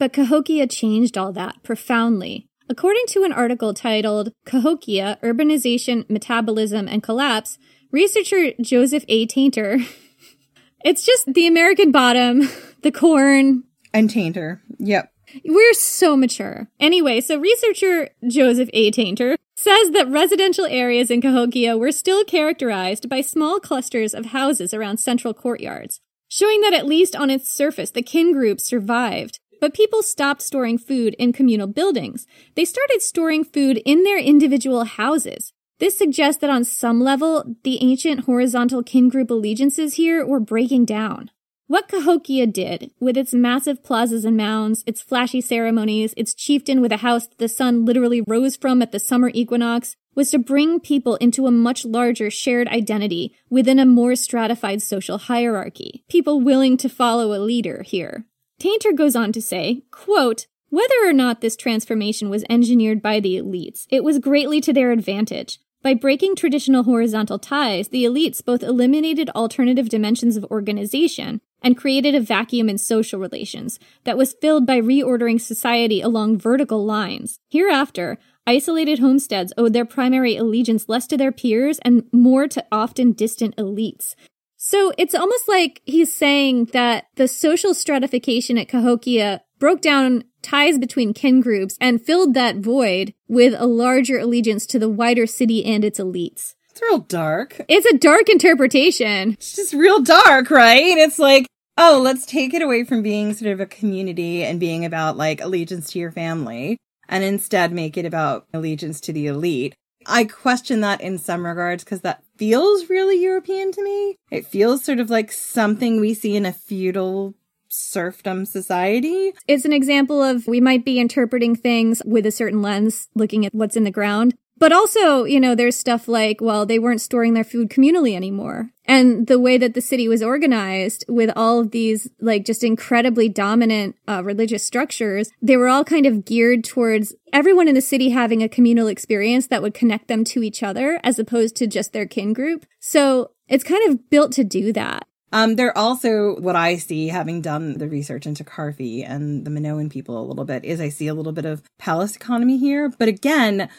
But 0.00 0.14
Cahokia 0.14 0.66
changed 0.66 1.18
all 1.18 1.30
that 1.34 1.62
profoundly. 1.62 2.48
According 2.70 3.04
to 3.08 3.22
an 3.22 3.34
article 3.34 3.74
titled 3.74 4.32
Cahokia 4.46 5.18
Urbanization, 5.22 6.08
Metabolism, 6.08 6.88
and 6.88 7.02
Collapse, 7.02 7.58
researcher 7.92 8.52
Joseph 8.62 9.04
A. 9.08 9.26
Tainter, 9.26 9.86
it's 10.84 11.04
just 11.04 11.34
the 11.34 11.46
American 11.46 11.92
bottom, 11.92 12.48
the 12.82 12.90
corn. 12.90 13.64
And 13.92 14.08
Tainter. 14.08 14.60
Yep. 14.78 15.12
We're 15.44 15.74
so 15.74 16.16
mature. 16.16 16.68
Anyway, 16.80 17.20
so 17.20 17.38
researcher 17.38 18.08
Joseph 18.26 18.70
A. 18.72 18.90
Tainter 18.90 19.36
says 19.54 19.90
that 19.90 20.08
residential 20.08 20.64
areas 20.64 21.10
in 21.10 21.20
Cahokia 21.20 21.76
were 21.76 21.92
still 21.92 22.24
characterized 22.24 23.10
by 23.10 23.20
small 23.20 23.60
clusters 23.60 24.14
of 24.14 24.26
houses 24.26 24.72
around 24.72 24.96
central 24.96 25.34
courtyards, 25.34 26.00
showing 26.26 26.62
that 26.62 26.72
at 26.72 26.86
least 26.86 27.14
on 27.14 27.28
its 27.28 27.52
surface 27.52 27.90
the 27.90 28.02
kin 28.02 28.32
group 28.32 28.60
survived. 28.60 29.40
But 29.60 29.74
people 29.74 30.02
stopped 30.02 30.42
storing 30.42 30.78
food 30.78 31.14
in 31.18 31.32
communal 31.32 31.66
buildings. 31.66 32.26
They 32.54 32.64
started 32.64 33.02
storing 33.02 33.44
food 33.44 33.80
in 33.84 34.02
their 34.02 34.18
individual 34.18 34.84
houses. 34.84 35.52
This 35.78 35.96
suggests 35.96 36.40
that 36.40 36.50
on 36.50 36.64
some 36.64 37.00
level, 37.00 37.56
the 37.62 37.78
ancient 37.82 38.24
horizontal 38.24 38.82
kin 38.82 39.08
group 39.08 39.30
allegiances 39.30 39.94
here 39.94 40.26
were 40.26 40.40
breaking 40.40 40.86
down. 40.86 41.30
What 41.68 41.88
Cahokia 41.88 42.48
did, 42.48 42.90
with 42.98 43.16
its 43.16 43.32
massive 43.32 43.84
plazas 43.84 44.24
and 44.24 44.36
mounds, 44.36 44.82
its 44.86 45.00
flashy 45.00 45.40
ceremonies, 45.40 46.12
its 46.16 46.34
chieftain 46.34 46.80
with 46.80 46.90
a 46.90 46.96
house 46.96 47.28
that 47.28 47.38
the 47.38 47.48
sun 47.48 47.84
literally 47.84 48.22
rose 48.26 48.56
from 48.56 48.82
at 48.82 48.90
the 48.90 48.98
summer 48.98 49.30
equinox, 49.32 49.94
was 50.16 50.32
to 50.32 50.38
bring 50.38 50.80
people 50.80 51.14
into 51.16 51.46
a 51.46 51.52
much 51.52 51.84
larger 51.84 52.28
shared 52.28 52.66
identity 52.68 53.36
within 53.48 53.78
a 53.78 53.86
more 53.86 54.16
stratified 54.16 54.82
social 54.82 55.16
hierarchy. 55.16 56.02
People 56.08 56.40
willing 56.40 56.76
to 56.76 56.88
follow 56.88 57.32
a 57.32 57.38
leader 57.38 57.84
here. 57.86 58.26
Tainter 58.60 58.94
goes 58.94 59.16
on 59.16 59.32
to 59.32 59.40
say, 59.40 59.84
quote, 59.90 60.46
whether 60.68 60.94
or 61.02 61.14
not 61.14 61.40
this 61.40 61.56
transformation 61.56 62.28
was 62.28 62.44
engineered 62.50 63.00
by 63.00 63.18
the 63.18 63.36
elites, 63.36 63.86
it 63.88 64.04
was 64.04 64.18
greatly 64.18 64.60
to 64.60 64.72
their 64.72 64.92
advantage. 64.92 65.58
By 65.82 65.94
breaking 65.94 66.36
traditional 66.36 66.82
horizontal 66.82 67.38
ties, 67.38 67.88
the 67.88 68.04
elites 68.04 68.44
both 68.44 68.62
eliminated 68.62 69.30
alternative 69.30 69.88
dimensions 69.88 70.36
of 70.36 70.44
organization 70.44 71.40
and 71.62 71.76
created 71.76 72.14
a 72.14 72.20
vacuum 72.20 72.68
in 72.68 72.76
social 72.76 73.18
relations 73.18 73.78
that 74.04 74.18
was 74.18 74.36
filled 74.42 74.66
by 74.66 74.78
reordering 74.78 75.40
society 75.40 76.02
along 76.02 76.38
vertical 76.38 76.84
lines. 76.84 77.38
Hereafter, 77.48 78.18
isolated 78.46 78.98
homesteads 78.98 79.54
owed 79.56 79.72
their 79.72 79.86
primary 79.86 80.36
allegiance 80.36 80.86
less 80.86 81.06
to 81.06 81.16
their 81.16 81.32
peers 81.32 81.78
and 81.82 82.04
more 82.12 82.46
to 82.48 82.64
often 82.70 83.12
distant 83.12 83.56
elites. 83.56 84.14
So 84.62 84.92
it's 84.98 85.14
almost 85.14 85.48
like 85.48 85.80
he's 85.86 86.14
saying 86.14 86.66
that 86.74 87.06
the 87.16 87.26
social 87.26 87.72
stratification 87.72 88.58
at 88.58 88.68
Cahokia 88.68 89.40
broke 89.58 89.80
down 89.80 90.24
ties 90.42 90.78
between 90.78 91.14
kin 91.14 91.40
groups 91.40 91.78
and 91.80 92.00
filled 92.00 92.34
that 92.34 92.56
void 92.56 93.14
with 93.26 93.54
a 93.56 93.64
larger 93.64 94.18
allegiance 94.18 94.66
to 94.66 94.78
the 94.78 94.90
wider 94.90 95.26
city 95.26 95.64
and 95.64 95.82
its 95.82 95.98
elites. 95.98 96.56
It's 96.72 96.82
real 96.82 96.98
dark. 96.98 97.62
It's 97.70 97.86
a 97.86 97.96
dark 97.96 98.28
interpretation. 98.28 99.32
It's 99.32 99.56
just 99.56 99.72
real 99.72 100.02
dark, 100.02 100.50
right? 100.50 100.98
It's 100.98 101.18
like, 101.18 101.46
oh, 101.78 101.98
let's 102.04 102.26
take 102.26 102.52
it 102.52 102.60
away 102.60 102.84
from 102.84 103.00
being 103.00 103.32
sort 103.32 103.52
of 103.52 103.60
a 103.60 103.66
community 103.66 104.44
and 104.44 104.60
being 104.60 104.84
about 104.84 105.16
like 105.16 105.40
allegiance 105.40 105.90
to 105.92 105.98
your 105.98 106.12
family 106.12 106.76
and 107.08 107.24
instead 107.24 107.72
make 107.72 107.96
it 107.96 108.04
about 108.04 108.46
allegiance 108.52 109.00
to 109.00 109.12
the 109.14 109.26
elite. 109.26 109.74
I 110.06 110.24
question 110.24 110.80
that 110.80 111.00
in 111.00 111.18
some 111.18 111.46
regards 111.46 111.84
because 111.84 112.02
that 112.02 112.22
feels 112.40 112.88
really 112.88 113.22
European 113.22 113.70
to 113.70 113.84
me. 113.84 114.16
It 114.30 114.46
feels 114.46 114.82
sort 114.82 114.98
of 114.98 115.10
like 115.10 115.30
something 115.30 116.00
we 116.00 116.14
see 116.14 116.36
in 116.36 116.46
a 116.46 116.54
feudal 116.54 117.34
serfdom 117.68 118.46
society. 118.46 119.34
It's 119.46 119.66
an 119.66 119.74
example 119.74 120.22
of 120.22 120.46
we 120.46 120.58
might 120.58 120.82
be 120.82 120.98
interpreting 120.98 121.54
things 121.54 122.00
with 122.06 122.24
a 122.24 122.30
certain 122.30 122.62
lens, 122.62 123.08
looking 123.14 123.44
at 123.44 123.54
what's 123.54 123.76
in 123.76 123.84
the 123.84 123.90
ground. 123.90 124.34
But 124.60 124.72
also, 124.72 125.24
you 125.24 125.40
know, 125.40 125.54
there's 125.54 125.76
stuff 125.76 126.06
like, 126.06 126.40
well, 126.40 126.66
they 126.66 126.78
weren't 126.78 127.00
storing 127.00 127.32
their 127.32 127.44
food 127.44 127.70
communally 127.70 128.14
anymore. 128.14 128.70
And 128.84 129.26
the 129.26 129.40
way 129.40 129.56
that 129.56 129.72
the 129.72 129.80
city 129.80 130.06
was 130.06 130.22
organized 130.22 131.06
with 131.08 131.30
all 131.34 131.60
of 131.60 131.70
these, 131.70 132.10
like, 132.20 132.44
just 132.44 132.62
incredibly 132.62 133.28
dominant 133.30 133.96
uh, 134.06 134.22
religious 134.22 134.62
structures, 134.62 135.30
they 135.40 135.56
were 135.56 135.68
all 135.68 135.82
kind 135.82 136.04
of 136.04 136.26
geared 136.26 136.62
towards 136.62 137.14
everyone 137.32 137.68
in 137.68 137.74
the 137.74 137.80
city 137.80 138.10
having 138.10 138.42
a 138.42 138.50
communal 138.50 138.86
experience 138.86 139.46
that 139.46 139.62
would 139.62 139.72
connect 139.72 140.08
them 140.08 140.24
to 140.24 140.42
each 140.42 140.62
other 140.62 141.00
as 141.02 141.18
opposed 141.18 141.56
to 141.56 141.66
just 141.66 141.94
their 141.94 142.06
kin 142.06 142.34
group. 142.34 142.66
So 142.80 143.30
it's 143.48 143.64
kind 143.64 143.88
of 143.88 144.10
built 144.10 144.32
to 144.32 144.44
do 144.44 144.74
that. 144.74 145.06
Um, 145.32 145.54
they're 145.54 145.76
also 145.78 146.34
what 146.36 146.56
I 146.56 146.76
see, 146.76 147.08
having 147.08 147.40
done 147.40 147.78
the 147.78 147.88
research 147.88 148.26
into 148.26 148.44
Karfi 148.44 149.08
and 149.08 149.46
the 149.46 149.50
Minoan 149.50 149.88
people 149.88 150.20
a 150.20 150.26
little 150.26 150.44
bit, 150.44 150.64
is 150.64 150.80
I 150.80 150.88
see 150.88 151.06
a 151.06 151.14
little 151.14 151.32
bit 151.32 151.46
of 151.46 151.62
palace 151.78 152.16
economy 152.16 152.58
here. 152.58 152.88
But 152.88 153.08
again, 153.08 153.70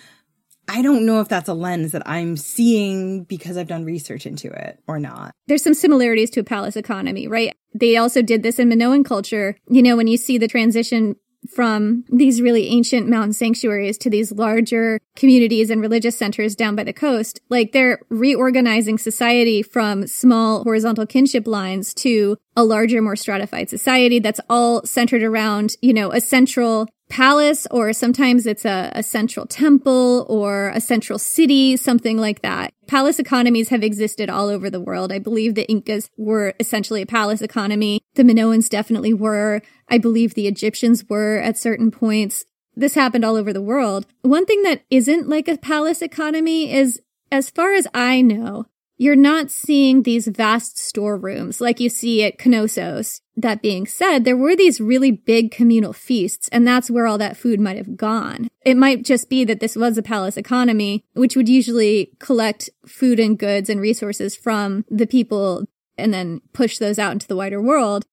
I 0.72 0.82
don't 0.82 1.06
know 1.06 1.20
if 1.20 1.28
that's 1.28 1.50
a 1.50 1.54
lens 1.54 1.92
that 1.92 2.08
I'm 2.08 2.38
seeing 2.38 3.26
because 3.26 3.58
I've 3.58 3.68
done 3.68 3.84
research 3.84 4.26
into 4.26 4.50
it 4.50 4.80
or 4.88 5.00
not. 5.00 5.36
There's 5.48 5.64
some 5.64 5.74
similarities 5.74 6.30
to 6.32 6.40
a 6.40 6.46
palace 6.46 6.78
economy, 6.78 7.28
right? 7.28 7.54
They 7.76 7.98
also 7.98 8.22
did 8.22 8.42
this 8.42 8.58
in 8.58 8.70
Minoan 8.70 9.04
culture. 9.04 9.58
You 9.68 9.84
know, 9.84 9.98
when 9.98 10.08
you 10.08 10.16
see 10.16 10.38
the 10.38 10.48
transition 10.48 11.18
from 11.54 12.06
these 12.10 12.42
really 12.42 12.68
ancient 12.68 13.10
mountain 13.10 13.34
sanctuaries 13.34 13.98
to 13.98 14.10
these 14.10 14.32
larger 14.32 15.00
communities 15.16 15.70
and 15.70 15.82
religious 15.82 16.18
centers 16.18 16.56
down 16.56 16.76
by 16.76 16.84
the 16.84 16.94
coast. 16.94 17.42
Like 17.50 17.72
they're 17.72 18.00
reorganizing 18.10 18.98
society 18.98 19.62
from 19.64 20.08
small 20.08 20.64
horizontal 20.64 21.06
kinship 21.06 21.48
lines 21.48 21.94
to 21.96 22.38
a 22.56 22.64
larger, 22.64 23.02
more 23.02 23.16
stratified 23.16 23.70
society 23.70 24.20
that's 24.20 24.40
all 24.50 24.86
centered 24.86 25.24
around, 25.24 25.76
you 25.82 25.94
know, 25.94 26.12
a 26.12 26.22
central 26.22 26.88
palace 27.12 27.67
or 27.69 27.91
sometimes 27.91 28.47
it's 28.47 28.63
a, 28.63 28.89
a, 28.95 29.04
central 29.04 29.45
temple 29.45 30.26
or 30.30 30.69
a 30.69 30.80
central 30.80 31.19
city, 31.19 31.76
something 31.76 32.17
like 32.17 32.41
that. 32.41 32.74
Palace 32.88 33.19
economies 33.19 33.67
have 33.67 33.84
existed 33.84 34.30
all 34.30 34.47
over 34.47 34.69
the 34.69 34.80
world. 34.80 35.12
I 35.12 35.19
believe 35.19 35.54
the 35.54 35.69
Incas 35.69 36.10
were 36.17 36.54
essentially 36.58 37.02
a 37.02 37.06
palace 37.06 37.41
economy. 37.41 38.00
The 38.15 38.24
Minoans 38.24 38.69
definitely 38.69 39.13
were. 39.13 39.62
I 39.89 39.97
believe 39.97 40.34
the 40.34 40.47
Egyptians 40.47 41.04
were 41.10 41.38
at 41.38 41.58
certain 41.58 41.91
points. 41.91 42.45
This 42.76 42.95
happened 42.95 43.26
all 43.26 43.36
over 43.36 43.52
the 43.52 43.62
world. 43.62 44.06
One 44.21 44.45
thing 44.45 44.63
that 44.63 44.84
isn't 44.89 45.28
like 45.28 45.50
a 45.50 45.58
palace 45.58 46.02
economy 46.02 46.71
is, 46.71 47.02
as 47.30 47.50
far 47.50 47.74
as 47.74 47.88
I 47.93 48.21
know, 48.21 48.67
you're 49.02 49.16
not 49.16 49.50
seeing 49.50 50.04
these 50.04 50.28
vast 50.28 50.78
storerooms 50.78 51.60
like 51.60 51.80
you 51.80 51.90
see 51.90 52.24
at 52.24 52.38
Knossos. 52.46 53.22
That 53.36 53.64
being 53.64 53.88
said, 53.88 54.26
there 54.26 54.38
were 54.38 54.56
these 54.56 54.80
really 54.80 55.10
big 55.10 55.50
communal 55.50 55.92
feasts, 55.92 56.48
and 56.50 56.68
that's 56.68 56.92
where 56.92 57.08
all 57.08 57.18
that 57.18 57.36
food 57.36 57.60
might 57.60 57.78
have 57.78 57.98
gone. 57.98 58.48
It 58.64 58.78
might 58.78 59.04
just 59.04 59.28
be 59.28 59.44
that 59.46 59.60
this 59.60 59.76
was 59.76 59.98
a 59.98 60.04
palace 60.04 60.38
economy, 60.38 61.04
which 61.14 61.36
would 61.36 61.50
usually 61.50 62.12
collect 62.20 62.70
food 62.86 63.20
and 63.20 63.40
goods 63.40 63.72
and 63.72 63.82
resources 63.82 64.36
from 64.36 64.86
the 64.88 65.08
people 65.08 65.66
and 65.98 66.14
then 66.14 66.42
push 66.54 66.78
those 66.78 67.00
out 67.00 67.14
into 67.14 67.28
the 67.28 67.36
wider 67.36 67.60
world. 67.60 68.06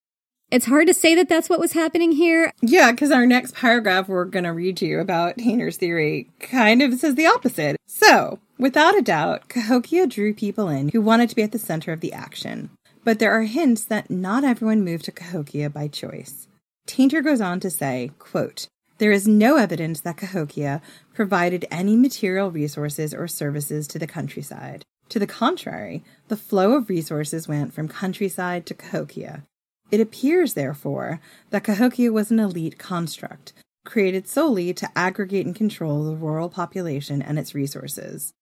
It's 0.50 0.64
hard 0.64 0.86
to 0.86 0.94
say 0.94 1.14
that 1.16 1.28
that's 1.28 1.50
what 1.50 1.60
was 1.60 1.72
happening 1.72 2.12
here. 2.12 2.50
Yeah, 2.62 2.92
because 2.92 3.10
our 3.10 3.26
next 3.26 3.54
paragraph 3.54 4.08
we're 4.08 4.24
going 4.24 4.44
to 4.44 4.54
read 4.54 4.80
you 4.80 5.00
about 5.00 5.36
Tainter's 5.36 5.76
theory 5.76 6.30
kind 6.40 6.80
of 6.80 6.94
says 6.94 7.14
the 7.14 7.26
opposite. 7.26 7.76
So, 7.84 8.38
without 8.58 8.98
a 8.98 9.02
doubt, 9.02 9.48
Cahokia 9.48 10.06
drew 10.06 10.34
people 10.34 10.68
in 10.68 10.88
who 10.88 11.00
wanted 11.00 11.30
to 11.30 11.36
be 11.36 11.42
at 11.42 11.52
the 11.52 11.58
center 11.58 11.92
of 11.92 12.00
the 12.00 12.12
action. 12.12 12.70
But 13.04 13.18
there 13.18 13.32
are 13.32 13.42
hints 13.42 13.84
that 13.84 14.10
not 14.10 14.44
everyone 14.44 14.84
moved 14.84 15.06
to 15.06 15.12
Cahokia 15.12 15.70
by 15.70 15.88
choice. 15.88 16.48
Tainter 16.86 17.22
goes 17.22 17.40
on 17.40 17.60
to 17.60 17.70
say, 17.70 18.10
quote, 18.18 18.66
there 18.98 19.12
is 19.12 19.28
no 19.28 19.56
evidence 19.56 20.00
that 20.00 20.16
Cahokia 20.16 20.82
provided 21.14 21.66
any 21.70 21.96
material 21.96 22.50
resources 22.50 23.14
or 23.14 23.28
services 23.28 23.86
to 23.88 23.98
the 23.98 24.08
countryside. 24.08 24.84
To 25.10 25.18
the 25.18 25.26
contrary, 25.26 26.02
the 26.26 26.36
flow 26.36 26.72
of 26.72 26.88
resources 26.88 27.48
went 27.48 27.72
from 27.72 27.88
countryside 27.88 28.66
to 28.66 28.74
Cahokia. 28.74 29.44
It 29.90 30.00
appears, 30.00 30.54
therefore, 30.54 31.20
that 31.50 31.64
Cahokia 31.64 32.12
was 32.12 32.30
an 32.30 32.40
elite 32.40 32.78
construct, 32.78 33.52
created 33.86 34.28
solely 34.28 34.74
to 34.74 34.90
aggregate 34.98 35.46
and 35.46 35.54
control 35.54 36.04
the 36.04 36.16
rural 36.16 36.50
population 36.50 37.22
and 37.22 37.38
its 37.38 37.54
resources. 37.54 38.32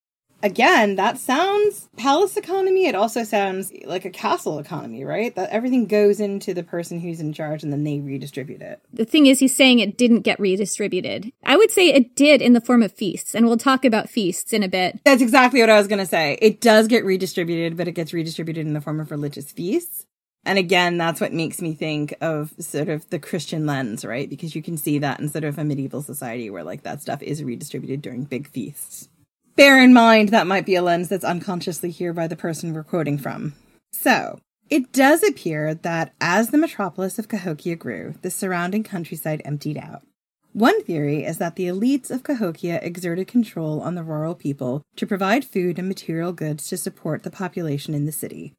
Again, 0.43 0.97
that 0.97 1.19
sounds 1.19 1.89
palace 1.97 2.37
economy. 2.37 2.87
It 2.87 2.95
also 2.95 3.25
sounds 3.25 3.73
like 3.85 4.05
a 4.05 4.11
castle 4.11 4.59
economy, 4.59 5.05
right? 5.05 5.35
That 5.35 5.51
everything 5.51 5.87
goes 5.87 6.21
into 6.21 6.55
the 6.55 6.63
person 6.63 7.01
who's 7.01 7.21
in 7.21 7.33
charge 7.33 7.63
and 7.63 7.73
then 7.73 7.85
they 7.85 8.01
redistribute 8.01 8.63
it. 8.63 8.81
The 8.93 9.05
thing 9.05 9.27
is, 9.27 9.39
he's 9.39 9.55
saying 9.55 9.79
it 9.79 9.97
didn't 9.97 10.21
get 10.21 10.41
redistributed. 10.41 11.33
I 11.45 11.57
would 11.57 11.71
say 11.71 11.89
it 11.89 12.17
did 12.17 12.43
in 12.43 12.53
the 12.53 12.61
form 12.61 12.83
of 12.83 12.93
feasts, 12.93 13.35
and 13.35 13.47
we'll 13.47 13.57
talk 13.57 13.85
about 13.85 14.09
feasts 14.09 14.53
in 14.53 14.63
a 14.63 14.69
bit. 14.69 15.01
That's 15.05 15.23
exactly 15.23 15.61
what 15.61 15.71
I 15.71 15.79
was 15.79 15.89
going 15.89 15.99
to 15.99 16.07
say. 16.07 16.39
It 16.41 16.61
does 16.61 16.87
get 16.87 17.05
redistributed, 17.05 17.77
but 17.77 17.89
it 17.89 17.93
gets 17.93 18.13
redistributed 18.13 18.67
in 18.67 18.73
the 18.73 18.81
form 18.81 19.01
of 19.01 19.11
religious 19.11 19.53
feasts. 19.53 20.07
And 20.45 20.61
again, 20.61 20.97
that's 20.97 21.21
what 21.21 21.33
makes 21.33 21.61
me 21.61 21.75
think 21.75 22.15
of 22.21 22.55
sort 22.61 22.89
of 22.89 23.11
the 23.11 23.19
Christian 23.19 23.67
lens, 23.67 24.05
right? 24.05 24.31
Because 24.31 24.55
you 24.55 24.63
can 24.63 24.77
see 24.77 24.99
that 24.99 25.19
in 25.19 25.29
sort 25.29 25.43
of 25.43 25.59
a 25.59 25.65
medieval 25.65 26.03
society 26.03 26.51
where 26.51 26.63
like 26.63 26.85
that 26.85 27.03
stuff 27.03 27.21
is 27.21 27.43
redistributed 27.43 28.01
during 28.01 28.23
big 28.23 28.47
feasts. 28.49 29.09
Bear 29.57 29.83
in 29.83 29.95
mind 29.95 30.29
that 30.29 30.47
might 30.47 30.67
be 30.67 30.75
a 30.75 30.83
lens 30.83 31.09
that's 31.09 31.25
unconsciously 31.25 31.91
here 31.91 32.13
by 32.13 32.27
the 32.27 32.37
person 32.37 32.75
we're 32.75 32.85
quoting 32.85 33.17
from. 33.17 33.55
So, 33.91 34.39
it 34.69 34.93
does 34.93 35.23
appear 35.23 35.73
that 35.73 36.13
as 36.21 36.51
the 36.51 36.59
metropolis 36.59 37.19
of 37.19 37.29
Cahokia 37.29 37.77
grew, 37.77 38.17
the 38.21 38.31
surrounding 38.31 38.83
countryside 38.83 39.41
emptied 39.47 39.79
out. 39.79 40.03
One 40.53 40.83
theory 40.85 41.25
is 41.25 41.39
that 41.39 41.57
the 41.57 41.69
elites 41.69 42.11
of 42.11 42.23
Cahokia 42.23 42.81
exerted 42.83 43.29
control 43.29 43.81
on 43.81 43.95
the 43.95 44.03
rural 44.03 44.35
people 44.35 44.83
to 44.97 45.07
provide 45.07 45.45
food 45.47 45.79
and 45.79 45.89
material 45.89 46.35
goods 46.35 46.69
to 46.69 46.77
support 46.77 47.23
the 47.23 47.31
population 47.31 47.95
in 47.95 48.05
the 48.05 48.13
city 48.13 48.53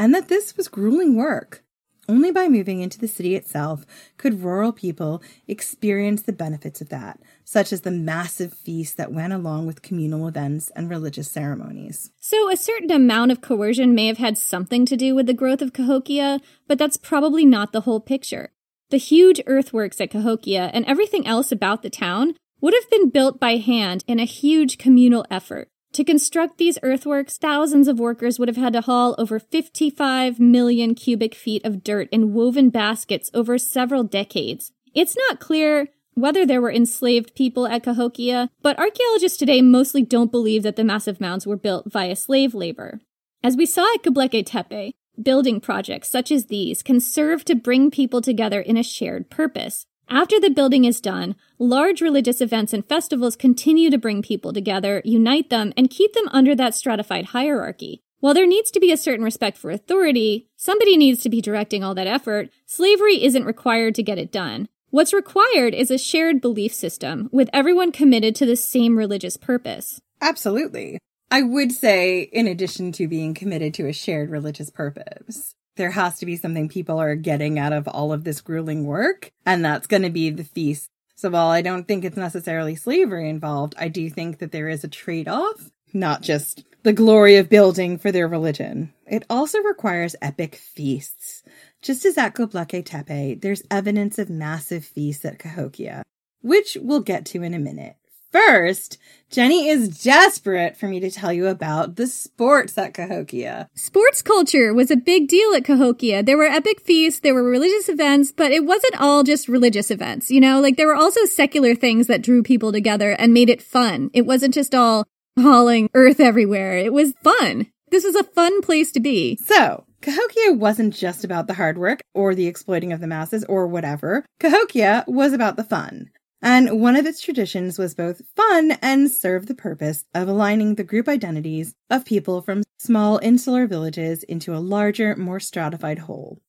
and 0.00 0.12
that 0.14 0.26
this 0.26 0.56
was 0.56 0.66
grueling 0.66 1.14
work. 1.14 1.62
Only 2.10 2.32
by 2.32 2.48
moving 2.48 2.80
into 2.80 2.98
the 2.98 3.06
city 3.06 3.36
itself 3.36 3.86
could 4.16 4.42
rural 4.42 4.72
people 4.72 5.22
experience 5.46 6.22
the 6.22 6.32
benefits 6.32 6.80
of 6.80 6.88
that, 6.88 7.20
such 7.44 7.72
as 7.72 7.82
the 7.82 7.92
massive 7.92 8.52
feasts 8.52 8.96
that 8.96 9.12
went 9.12 9.32
along 9.32 9.68
with 9.68 9.82
communal 9.82 10.26
events 10.26 10.72
and 10.74 10.90
religious 10.90 11.30
ceremonies. 11.30 12.10
So, 12.18 12.50
a 12.50 12.56
certain 12.56 12.90
amount 12.90 13.30
of 13.30 13.40
coercion 13.40 13.94
may 13.94 14.08
have 14.08 14.18
had 14.18 14.36
something 14.36 14.84
to 14.86 14.96
do 14.96 15.14
with 15.14 15.26
the 15.26 15.32
growth 15.32 15.62
of 15.62 15.72
Cahokia, 15.72 16.40
but 16.66 16.78
that's 16.78 16.96
probably 16.96 17.44
not 17.44 17.70
the 17.70 17.82
whole 17.82 18.00
picture. 18.00 18.50
The 18.88 18.96
huge 18.96 19.40
earthworks 19.46 20.00
at 20.00 20.10
Cahokia 20.10 20.72
and 20.74 20.84
everything 20.86 21.28
else 21.28 21.52
about 21.52 21.84
the 21.84 21.90
town 21.90 22.34
would 22.60 22.74
have 22.74 22.90
been 22.90 23.10
built 23.10 23.38
by 23.38 23.58
hand 23.58 24.02
in 24.08 24.18
a 24.18 24.24
huge 24.24 24.78
communal 24.78 25.24
effort. 25.30 25.68
To 25.94 26.04
construct 26.04 26.58
these 26.58 26.78
earthworks, 26.84 27.36
thousands 27.36 27.88
of 27.88 27.98
workers 27.98 28.38
would 28.38 28.48
have 28.48 28.56
had 28.56 28.74
to 28.74 28.80
haul 28.80 29.16
over 29.18 29.40
55 29.40 30.38
million 30.38 30.94
cubic 30.94 31.34
feet 31.34 31.64
of 31.64 31.82
dirt 31.82 32.08
in 32.12 32.32
woven 32.32 32.70
baskets 32.70 33.28
over 33.34 33.58
several 33.58 34.04
decades. 34.04 34.70
It's 34.94 35.16
not 35.16 35.40
clear 35.40 35.88
whether 36.14 36.46
there 36.46 36.60
were 36.60 36.70
enslaved 36.70 37.34
people 37.34 37.66
at 37.66 37.82
Cahokia, 37.82 38.50
but 38.62 38.78
archaeologists 38.78 39.38
today 39.38 39.62
mostly 39.62 40.02
don't 40.02 40.30
believe 40.30 40.62
that 40.62 40.76
the 40.76 40.84
massive 40.84 41.20
mounds 41.20 41.46
were 41.46 41.56
built 41.56 41.90
via 41.90 42.14
slave 42.14 42.54
labor. 42.54 43.00
As 43.42 43.56
we 43.56 43.66
saw 43.66 43.92
at 43.94 44.04
Göbekli 44.04 44.46
Tepe, 44.46 44.92
building 45.20 45.60
projects 45.60 46.08
such 46.08 46.30
as 46.30 46.46
these 46.46 46.82
can 46.82 47.00
serve 47.00 47.44
to 47.46 47.54
bring 47.54 47.90
people 47.90 48.20
together 48.20 48.60
in 48.60 48.76
a 48.76 48.82
shared 48.82 49.28
purpose. 49.28 49.86
After 50.12 50.40
the 50.40 50.50
building 50.50 50.84
is 50.86 51.00
done, 51.00 51.36
large 51.56 52.00
religious 52.00 52.40
events 52.40 52.72
and 52.72 52.84
festivals 52.84 53.36
continue 53.36 53.90
to 53.90 53.98
bring 53.98 54.22
people 54.22 54.52
together, 54.52 55.00
unite 55.04 55.50
them, 55.50 55.72
and 55.76 55.88
keep 55.88 56.14
them 56.14 56.28
under 56.32 56.56
that 56.56 56.74
stratified 56.74 57.26
hierarchy. 57.26 58.02
While 58.18 58.34
there 58.34 58.46
needs 58.46 58.72
to 58.72 58.80
be 58.80 58.90
a 58.90 58.96
certain 58.96 59.24
respect 59.24 59.56
for 59.56 59.70
authority, 59.70 60.48
somebody 60.56 60.96
needs 60.96 61.22
to 61.22 61.28
be 61.28 61.40
directing 61.40 61.84
all 61.84 61.94
that 61.94 62.08
effort. 62.08 62.50
Slavery 62.66 63.22
isn't 63.22 63.44
required 63.44 63.94
to 63.94 64.02
get 64.02 64.18
it 64.18 64.32
done. 64.32 64.68
What's 64.88 65.12
required 65.12 65.74
is 65.74 65.92
a 65.92 65.96
shared 65.96 66.40
belief 66.40 66.74
system 66.74 67.28
with 67.30 67.48
everyone 67.52 67.92
committed 67.92 68.34
to 68.36 68.46
the 68.46 68.56
same 68.56 68.98
religious 68.98 69.36
purpose. 69.36 70.00
Absolutely. 70.20 70.98
I 71.30 71.42
would 71.42 71.70
say, 71.70 72.22
in 72.22 72.48
addition 72.48 72.90
to 72.92 73.06
being 73.06 73.32
committed 73.32 73.74
to 73.74 73.86
a 73.86 73.92
shared 73.92 74.28
religious 74.28 74.70
purpose, 74.70 75.54
there 75.80 75.90
has 75.90 76.18
to 76.18 76.26
be 76.26 76.36
something 76.36 76.68
people 76.68 77.00
are 77.00 77.16
getting 77.16 77.58
out 77.58 77.72
of 77.72 77.88
all 77.88 78.12
of 78.12 78.22
this 78.22 78.42
grueling 78.42 78.84
work, 78.84 79.32
and 79.46 79.64
that's 79.64 79.86
going 79.86 80.02
to 80.02 80.10
be 80.10 80.28
the 80.28 80.44
feast. 80.44 80.90
So 81.16 81.30
while 81.30 81.48
I 81.48 81.62
don't 81.62 81.88
think 81.88 82.04
it's 82.04 82.18
necessarily 82.18 82.76
slavery 82.76 83.30
involved, 83.30 83.74
I 83.78 83.88
do 83.88 84.10
think 84.10 84.40
that 84.40 84.52
there 84.52 84.68
is 84.68 84.84
a 84.84 84.88
trade 84.88 85.26
off, 85.26 85.70
not 85.94 86.20
just 86.20 86.64
the 86.82 86.92
glory 86.92 87.36
of 87.36 87.48
building 87.48 87.96
for 87.96 88.12
their 88.12 88.28
religion. 88.28 88.92
It 89.06 89.24
also 89.30 89.58
requires 89.60 90.14
epic 90.20 90.54
feasts. 90.54 91.42
Just 91.80 92.04
as 92.04 92.18
at 92.18 92.34
Göbekli 92.34 92.84
Tepe, 92.84 93.40
there's 93.40 93.62
evidence 93.70 94.18
of 94.18 94.28
massive 94.28 94.84
feasts 94.84 95.24
at 95.24 95.38
Cahokia, 95.38 96.02
which 96.42 96.76
we'll 96.82 97.00
get 97.00 97.24
to 97.26 97.42
in 97.42 97.54
a 97.54 97.58
minute. 97.58 97.96
First, 98.32 98.98
Jenny 99.28 99.68
is 99.68 100.02
desperate 100.02 100.76
for 100.76 100.86
me 100.86 101.00
to 101.00 101.10
tell 101.10 101.32
you 101.32 101.48
about 101.48 101.96
the 101.96 102.06
sports 102.06 102.78
at 102.78 102.94
Cahokia. 102.94 103.68
Sports 103.74 104.22
culture 104.22 104.72
was 104.72 104.90
a 104.90 104.96
big 104.96 105.26
deal 105.28 105.52
at 105.54 105.64
Cahokia. 105.64 106.22
There 106.22 106.36
were 106.36 106.44
epic 106.44 106.80
feasts, 106.80 107.20
there 107.20 107.34
were 107.34 107.42
religious 107.42 107.88
events, 107.88 108.32
but 108.32 108.52
it 108.52 108.64
wasn't 108.64 109.00
all 109.00 109.24
just 109.24 109.48
religious 109.48 109.90
events. 109.90 110.30
You 110.30 110.40
know, 110.40 110.60
like 110.60 110.76
there 110.76 110.86
were 110.86 110.94
also 110.94 111.24
secular 111.24 111.74
things 111.74 112.06
that 112.06 112.22
drew 112.22 112.42
people 112.42 112.70
together 112.70 113.12
and 113.12 113.34
made 113.34 113.50
it 113.50 113.62
fun. 113.62 114.10
It 114.12 114.26
wasn't 114.26 114.54
just 114.54 114.74
all 114.74 115.06
hauling 115.38 115.90
earth 115.94 116.20
everywhere. 116.20 116.78
It 116.78 116.92
was 116.92 117.14
fun. 117.22 117.66
This 117.90 118.04
was 118.04 118.14
a 118.14 118.24
fun 118.24 118.62
place 118.62 118.92
to 118.92 119.00
be. 119.00 119.36
So, 119.44 119.84
Cahokia 120.02 120.52
wasn't 120.52 120.94
just 120.94 121.24
about 121.24 121.46
the 121.46 121.54
hard 121.54 121.76
work 121.78 122.00
or 122.14 122.34
the 122.34 122.46
exploiting 122.46 122.92
of 122.92 123.00
the 123.00 123.06
masses 123.08 123.44
or 123.48 123.66
whatever. 123.66 124.24
Cahokia 124.38 125.04
was 125.06 125.32
about 125.32 125.56
the 125.56 125.64
fun. 125.64 126.10
And 126.42 126.80
one 126.80 126.96
of 126.96 127.04
its 127.04 127.20
traditions 127.20 127.78
was 127.78 127.94
both 127.94 128.22
fun 128.34 128.72
and 128.80 129.10
served 129.10 129.48
the 129.48 129.54
purpose 129.54 130.06
of 130.14 130.26
aligning 130.26 130.74
the 130.74 130.84
group 130.84 131.08
identities 131.08 131.74
of 131.90 132.04
people 132.04 132.40
from 132.40 132.62
small 132.78 133.18
insular 133.22 133.66
villages 133.66 134.22
into 134.22 134.54
a 134.54 134.58
larger, 134.58 135.14
more 135.16 135.40
stratified 135.40 136.00
whole. 136.00 136.40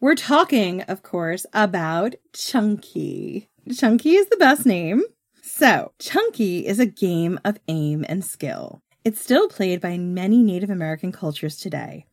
We're 0.00 0.14
talking, 0.14 0.82
of 0.82 1.02
course, 1.02 1.44
about 1.52 2.14
Chunky. 2.32 3.48
Chunky 3.74 4.14
is 4.14 4.28
the 4.28 4.36
best 4.36 4.64
name. 4.66 5.02
So, 5.42 5.92
Chunky 5.98 6.66
is 6.66 6.80
a 6.80 6.86
game 6.86 7.38
of 7.44 7.58
aim 7.68 8.04
and 8.08 8.24
skill. 8.24 8.82
It's 9.04 9.20
still 9.20 9.48
played 9.48 9.80
by 9.80 9.98
many 9.98 10.42
Native 10.42 10.70
American 10.70 11.12
cultures 11.12 11.56
today. 11.56 12.06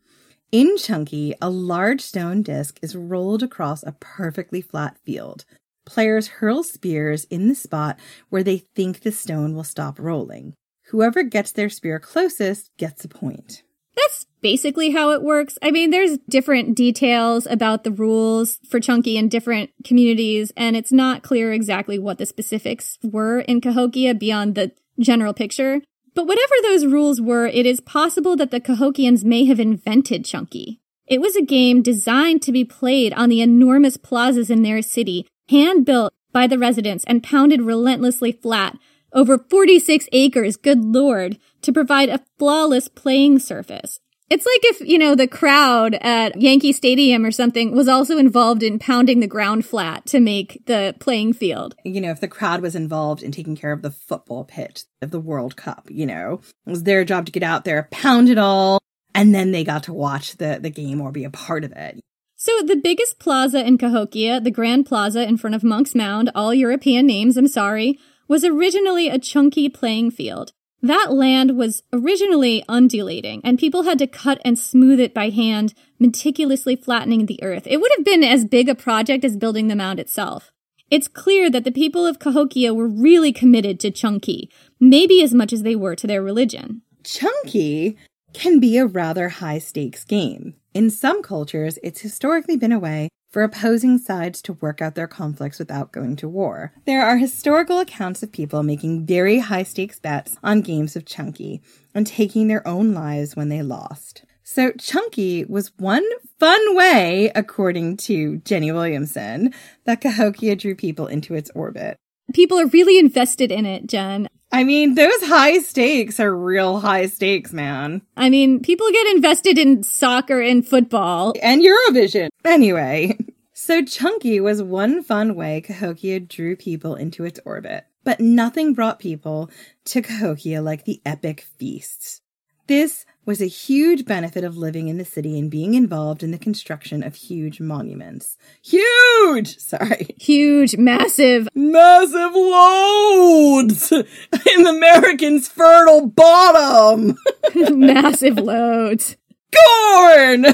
In 0.51 0.75
Chunky, 0.77 1.33
a 1.41 1.49
large 1.49 2.01
stone 2.01 2.41
disc 2.41 2.77
is 2.81 2.95
rolled 2.95 3.41
across 3.41 3.83
a 3.83 3.95
perfectly 4.01 4.59
flat 4.59 4.97
field, 4.97 5.45
Players 5.85 6.27
hurl 6.27 6.63
spears 6.63 7.25
in 7.25 7.47
the 7.47 7.55
spot 7.55 7.99
where 8.29 8.43
they 8.43 8.59
think 8.59 9.01
the 9.01 9.11
stone 9.11 9.55
will 9.55 9.63
stop 9.63 9.99
rolling. 9.99 10.53
Whoever 10.87 11.23
gets 11.23 11.51
their 11.51 11.69
spear 11.69 11.99
closest 11.99 12.69
gets 12.77 13.03
a 13.05 13.07
point. 13.07 13.63
That's 13.95 14.25
basically 14.41 14.91
how 14.91 15.11
it 15.11 15.21
works. 15.21 15.57
I 15.61 15.71
mean, 15.71 15.89
there's 15.89 16.17
different 16.29 16.75
details 16.75 17.45
about 17.45 17.83
the 17.83 17.91
rules 17.91 18.59
for 18.69 18.79
Chunky 18.79 19.17
in 19.17 19.27
different 19.27 19.71
communities, 19.83 20.51
and 20.55 20.75
it's 20.75 20.91
not 20.91 21.23
clear 21.23 21.51
exactly 21.51 21.99
what 21.99 22.17
the 22.17 22.25
specifics 22.25 22.97
were 23.03 23.39
in 23.41 23.61
Cahokia 23.61 24.15
beyond 24.15 24.55
the 24.55 24.71
general 24.99 25.33
picture. 25.33 25.81
But 26.13 26.27
whatever 26.27 26.55
those 26.61 26.85
rules 26.85 27.21
were, 27.21 27.47
it 27.47 27.65
is 27.65 27.79
possible 27.79 28.35
that 28.35 28.51
the 28.51 28.61
Cahokians 28.61 29.23
may 29.23 29.45
have 29.45 29.59
invented 29.59 30.25
Chunky. 30.25 30.81
It 31.07 31.21
was 31.21 31.35
a 31.35 31.41
game 31.41 31.81
designed 31.81 32.41
to 32.43 32.51
be 32.51 32.63
played 32.63 33.13
on 33.13 33.29
the 33.29 33.41
enormous 33.41 33.97
plazas 33.97 34.49
in 34.49 34.61
their 34.61 34.81
city 34.81 35.27
hand 35.49 35.85
built 35.85 36.13
by 36.31 36.47
the 36.47 36.57
residents 36.57 37.03
and 37.05 37.23
pounded 37.23 37.61
relentlessly 37.61 38.31
flat 38.31 38.77
over 39.13 39.37
46 39.37 40.07
acres, 40.11 40.55
good 40.55 40.83
lord, 40.85 41.37
to 41.61 41.73
provide 41.73 42.09
a 42.09 42.21
flawless 42.39 42.87
playing 42.87 43.39
surface. 43.39 43.99
It's 44.29 44.45
like 44.45 44.61
if, 44.63 44.87
you 44.87 44.97
know, 44.97 45.13
the 45.13 45.27
crowd 45.27 45.95
at 45.95 46.41
Yankee 46.41 46.71
Stadium 46.71 47.25
or 47.25 47.31
something 47.31 47.75
was 47.75 47.89
also 47.89 48.17
involved 48.17 48.63
in 48.63 48.79
pounding 48.79 49.19
the 49.19 49.27
ground 49.27 49.65
flat 49.65 50.05
to 50.05 50.21
make 50.21 50.65
the 50.67 50.95
playing 51.01 51.33
field. 51.33 51.75
You 51.83 51.99
know, 51.99 52.11
if 52.11 52.21
the 52.21 52.29
crowd 52.29 52.61
was 52.61 52.73
involved 52.73 53.23
in 53.23 53.33
taking 53.33 53.57
care 53.57 53.73
of 53.73 53.81
the 53.81 53.91
football 53.91 54.45
pitch 54.45 54.85
of 55.01 55.11
the 55.11 55.19
World 55.19 55.57
Cup, 55.57 55.89
you 55.91 56.05
know, 56.05 56.39
it 56.65 56.69
was 56.69 56.83
their 56.83 57.03
job 57.03 57.25
to 57.25 57.31
get 57.33 57.43
out 57.43 57.65
there, 57.65 57.89
pound 57.91 58.29
it 58.29 58.37
all, 58.37 58.79
and 59.13 59.35
then 59.35 59.51
they 59.51 59.65
got 59.65 59.83
to 59.83 59.93
watch 59.93 60.37
the, 60.37 60.59
the 60.61 60.69
game 60.69 61.01
or 61.01 61.11
be 61.11 61.25
a 61.25 61.29
part 61.29 61.65
of 61.65 61.73
it. 61.73 61.99
So 62.43 62.63
the 62.63 62.75
biggest 62.75 63.19
plaza 63.19 63.63
in 63.63 63.77
Cahokia, 63.77 64.41
the 64.41 64.49
Grand 64.49 64.87
Plaza 64.87 65.21
in 65.21 65.37
front 65.37 65.55
of 65.55 65.63
Monk's 65.63 65.93
Mound, 65.93 66.31
all 66.33 66.55
European 66.55 67.05
names, 67.05 67.37
I'm 67.37 67.47
sorry, 67.47 67.99
was 68.27 68.43
originally 68.43 69.09
a 69.09 69.19
chunky 69.19 69.69
playing 69.69 70.09
field. 70.09 70.51
That 70.81 71.13
land 71.13 71.55
was 71.55 71.83
originally 71.93 72.65
undulating, 72.67 73.41
and 73.43 73.59
people 73.59 73.83
had 73.83 73.99
to 73.99 74.07
cut 74.07 74.41
and 74.43 74.57
smooth 74.57 74.99
it 74.99 75.13
by 75.13 75.29
hand, 75.29 75.75
meticulously 75.99 76.75
flattening 76.75 77.27
the 77.27 77.43
earth. 77.43 77.67
It 77.67 77.77
would 77.79 77.91
have 77.95 78.03
been 78.03 78.23
as 78.23 78.43
big 78.43 78.69
a 78.69 78.73
project 78.73 79.23
as 79.23 79.37
building 79.37 79.67
the 79.67 79.75
mound 79.75 79.99
itself. 79.99 80.51
It's 80.89 81.07
clear 81.07 81.47
that 81.51 81.63
the 81.63 81.71
people 81.71 82.07
of 82.07 82.17
Cahokia 82.17 82.73
were 82.73 82.87
really 82.87 83.31
committed 83.31 83.79
to 83.81 83.91
Chunky, 83.91 84.49
maybe 84.79 85.21
as 85.21 85.31
much 85.31 85.53
as 85.53 85.61
they 85.61 85.75
were 85.75 85.95
to 85.95 86.07
their 86.07 86.23
religion. 86.23 86.81
Chunky 87.03 87.97
can 88.33 88.59
be 88.59 88.77
a 88.77 88.85
rather 88.85 89.29
high 89.29 89.59
stakes 89.59 90.03
game. 90.03 90.55
In 90.73 90.89
some 90.89 91.21
cultures, 91.21 91.77
it's 91.83 92.01
historically 92.01 92.55
been 92.55 92.71
a 92.71 92.79
way 92.79 93.09
for 93.31 93.43
opposing 93.43 93.97
sides 93.97 94.41
to 94.41 94.53
work 94.53 94.81
out 94.81 94.95
their 94.95 95.07
conflicts 95.07 95.57
without 95.57 95.91
going 95.91 96.15
to 96.17 96.27
war. 96.27 96.73
There 96.85 97.05
are 97.05 97.17
historical 97.17 97.79
accounts 97.79 98.21
of 98.23 98.31
people 98.31 98.61
making 98.63 99.05
very 99.05 99.39
high 99.39 99.63
stakes 99.63 99.99
bets 99.99 100.37
on 100.43 100.61
games 100.61 100.95
of 100.95 101.05
Chunky 101.05 101.61
and 101.95 102.05
taking 102.05 102.47
their 102.47 102.67
own 102.67 102.93
lives 102.93 103.35
when 103.35 103.49
they 103.49 103.61
lost. 103.61 104.23
So, 104.43 104.71
Chunky 104.73 105.45
was 105.45 105.71
one 105.77 106.03
fun 106.39 106.75
way, 106.75 107.31
according 107.35 107.97
to 107.97 108.37
Jenny 108.39 108.71
Williamson, 108.71 109.53
that 109.85 110.01
Cahokia 110.01 110.57
drew 110.57 110.75
people 110.75 111.07
into 111.07 111.35
its 111.35 111.51
orbit. 111.55 111.95
People 112.33 112.59
are 112.59 112.65
really 112.65 112.99
invested 112.99 113.51
in 113.51 113.65
it, 113.65 113.87
Jen. 113.87 114.27
I 114.51 114.63
mean, 114.63 114.95
those 114.95 115.21
high 115.23 115.59
stakes 115.59 116.19
are 116.19 116.35
real 116.35 116.81
high 116.81 117.05
stakes, 117.05 117.53
man. 117.53 118.01
I 118.17 118.29
mean, 118.29 118.59
people 118.59 118.91
get 118.91 119.15
invested 119.15 119.57
in 119.57 119.83
soccer 119.83 120.41
and 120.41 120.67
football. 120.67 121.33
And 121.41 121.61
Eurovision. 121.61 122.29
Anyway, 122.43 123.17
so 123.53 123.83
Chunky 123.83 124.41
was 124.41 124.61
one 124.61 125.03
fun 125.03 125.35
way 125.35 125.61
Cahokia 125.61 126.19
drew 126.19 126.55
people 126.55 126.95
into 126.95 127.23
its 127.23 127.39
orbit. 127.45 127.85
But 128.03 128.19
nothing 128.19 128.73
brought 128.73 128.99
people 128.99 129.49
to 129.85 130.01
Cahokia 130.01 130.61
like 130.61 130.85
the 130.85 131.01
epic 131.05 131.45
feasts. 131.57 132.21
This 132.67 133.05
was 133.25 133.41
a 133.41 133.45
huge 133.45 134.05
benefit 134.05 134.43
of 134.43 134.57
living 134.57 134.87
in 134.87 134.97
the 134.97 135.05
city 135.05 135.37
and 135.37 135.51
being 135.51 135.73
involved 135.73 136.23
in 136.23 136.31
the 136.31 136.37
construction 136.37 137.03
of 137.03 137.15
huge 137.15 137.59
monuments. 137.59 138.37
Huge! 138.63 139.57
Sorry. 139.57 140.15
Huge, 140.19 140.75
massive, 140.77 141.47
massive 141.53 142.33
loads 142.33 143.91
in 143.91 144.63
the 144.63 144.73
American's 144.75 145.47
fertile 145.47 146.07
bottom. 146.07 147.17
massive 147.77 148.37
loads. 148.37 149.17
Corn! 149.53 150.45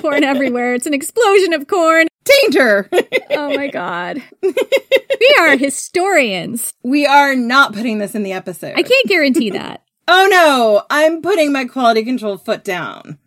corn 0.00 0.24
everywhere. 0.24 0.74
It's 0.74 0.86
an 0.86 0.94
explosion 0.94 1.52
of 1.54 1.66
corn. 1.66 2.06
Tainter! 2.24 2.88
oh 3.30 3.54
my 3.56 3.68
god. 3.68 4.22
we 4.42 5.36
are 5.40 5.56
historians. 5.56 6.74
We 6.82 7.06
are 7.06 7.34
not 7.34 7.72
putting 7.72 7.98
this 7.98 8.14
in 8.14 8.22
the 8.22 8.32
episode. 8.32 8.74
I 8.76 8.82
can't 8.82 9.08
guarantee 9.08 9.50
that. 9.50 9.82
Oh 10.08 10.28
no, 10.30 10.84
I'm 10.88 11.20
putting 11.20 11.50
my 11.50 11.64
quality 11.64 12.04
control 12.04 12.38
foot 12.38 12.62
down. 12.62 13.18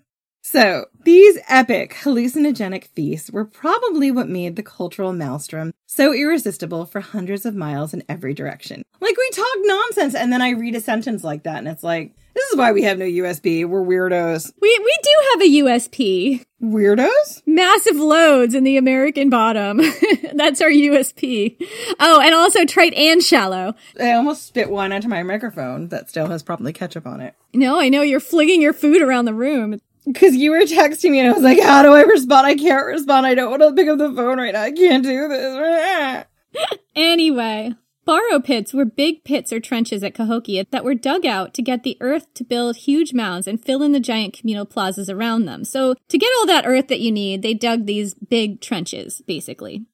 So, 0.52 0.88
these 1.04 1.38
epic 1.48 1.94
hallucinogenic 2.02 2.86
feasts 2.86 3.30
were 3.30 3.46
probably 3.46 4.10
what 4.10 4.28
made 4.28 4.56
the 4.56 4.64
cultural 4.64 5.14
maelstrom 5.14 5.76
so 5.86 6.12
irresistible 6.12 6.88
for 6.88 7.02
hundreds 7.02 7.46
of 7.46 7.54
miles 7.54 7.94
in 7.94 8.02
every 8.10 8.34
direction. 8.34 8.82
Like, 9.00 9.16
we 9.16 9.30
talk 9.30 9.46
nonsense, 9.60 10.16
and 10.16 10.34
then 10.34 10.42
I 10.42 10.50
read 10.50 10.74
a 10.74 10.82
sentence 10.82 11.24
like 11.24 11.44
that, 11.44 11.60
and 11.60 11.68
it's 11.68 11.84
like, 11.84 12.16
this 12.34 12.50
is 12.50 12.58
why 12.58 12.72
we 12.72 12.82
have 12.82 12.98
no 12.98 13.06
USB. 13.06 13.64
We're 13.64 13.84
weirdos. 13.84 14.52
We 14.60 14.80
we 14.84 14.98
do 15.04 15.10
have 15.32 15.42
a 15.42 15.52
USP. 15.60 16.46
Weirdos? 16.64 17.44
Massive 17.46 17.98
loads 17.98 18.56
in 18.56 18.64
the 18.64 18.78
American 18.78 19.30
bottom. 19.30 19.82
That's 20.34 20.62
our 20.62 20.70
USP. 20.70 21.58
Oh, 22.00 22.22
and 22.22 22.34
also 22.34 22.66
trite 22.66 22.94
and 22.94 23.22
shallow. 23.22 23.76
I 24.00 24.14
almost 24.14 24.48
spit 24.48 24.70
one 24.70 24.92
onto 24.92 25.08
my 25.08 25.22
microphone 25.22 25.90
that 25.90 26.10
still 26.10 26.28
has 26.28 26.42
probably 26.42 26.74
ketchup 26.74 27.06
on 27.06 27.22
it. 27.22 27.36
No, 27.54 27.80
I 27.80 27.90
know 27.90 28.02
you're 28.02 28.20
flinging 28.20 28.62
your 28.62 28.74
food 28.74 29.02
around 29.02 29.26
the 29.26 29.34
room. 29.34 29.80
Because 30.12 30.36
you 30.36 30.52
were 30.52 30.62
texting 30.62 31.12
me 31.12 31.20
and 31.20 31.30
I 31.30 31.34
was 31.34 31.44
like, 31.44 31.62
how 31.62 31.84
do 31.84 31.94
I 31.94 32.02
respond? 32.02 32.48
I 32.48 32.56
can't 32.56 32.86
respond. 32.86 33.28
I 33.28 33.36
don't 33.36 33.52
want 33.52 33.62
to 33.62 33.74
pick 33.74 33.88
up 33.88 34.00
the 34.00 34.12
phone 34.14 34.40
right 34.40 34.54
now. 34.54 34.64
I 34.64 34.72
can't 34.72 35.04
do 35.04 35.28
this. 35.28 36.26
anyway, 36.96 37.76
Borrow 38.10 38.40
pits 38.40 38.74
were 38.74 38.86
big 38.86 39.24
pits 39.24 39.54
or 39.54 39.60
trenches 39.60 40.04
at 40.04 40.16
Cahokia 40.16 40.66
that 40.72 40.84
were 40.84 40.96
dug 40.96 41.28
out 41.28 41.54
to 41.54 41.62
get 41.62 41.84
the 41.84 41.96
earth 42.02 42.34
to 42.34 42.44
build 42.44 42.76
huge 42.78 43.14
mounds 43.14 43.46
and 43.46 43.64
fill 43.64 43.84
in 43.84 43.92
the 43.92 44.00
giant 44.00 44.34
communal 44.34 44.66
plazas 44.66 45.12
around 45.12 45.46
them. 45.46 45.64
So, 45.64 45.94
to 46.08 46.18
get 46.18 46.32
all 46.40 46.48
that 46.48 46.66
earth 46.66 46.88
that 46.88 47.02
you 47.02 47.12
need, 47.12 47.44
they 47.44 47.54
dug 47.54 47.86
these 47.86 48.16
big 48.16 48.62
trenches, 48.62 49.22
basically. 49.28 49.86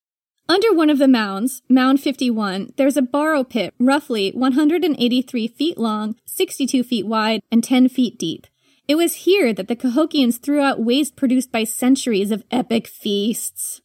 Under 0.47 0.74
one 0.74 0.89
of 0.89 0.97
the 0.97 1.09
mounds, 1.09 1.61
Mound 1.68 1.99
51, 1.99 2.72
there's 2.78 2.95
a 2.95 3.01
borrow 3.01 3.43
pit 3.43 3.74
roughly 3.80 4.32
183 4.32 5.47
feet 5.49 5.78
long, 5.78 6.16
62 6.26 6.84
feet 6.84 7.05
wide, 7.05 7.41
and 7.51 7.66
10 7.66 7.89
feet 7.89 8.18
deep. 8.18 8.47
It 8.88 8.95
was 8.95 9.25
here 9.25 9.51
that 9.51 9.67
the 9.67 9.75
Cahokians 9.75 10.38
threw 10.39 10.61
out 10.61 10.79
waste 10.79 11.15
produced 11.15 11.51
by 11.51 11.63
centuries 11.63 12.29
of 12.29 12.43
epic 12.51 12.88
feasts. 12.88 13.81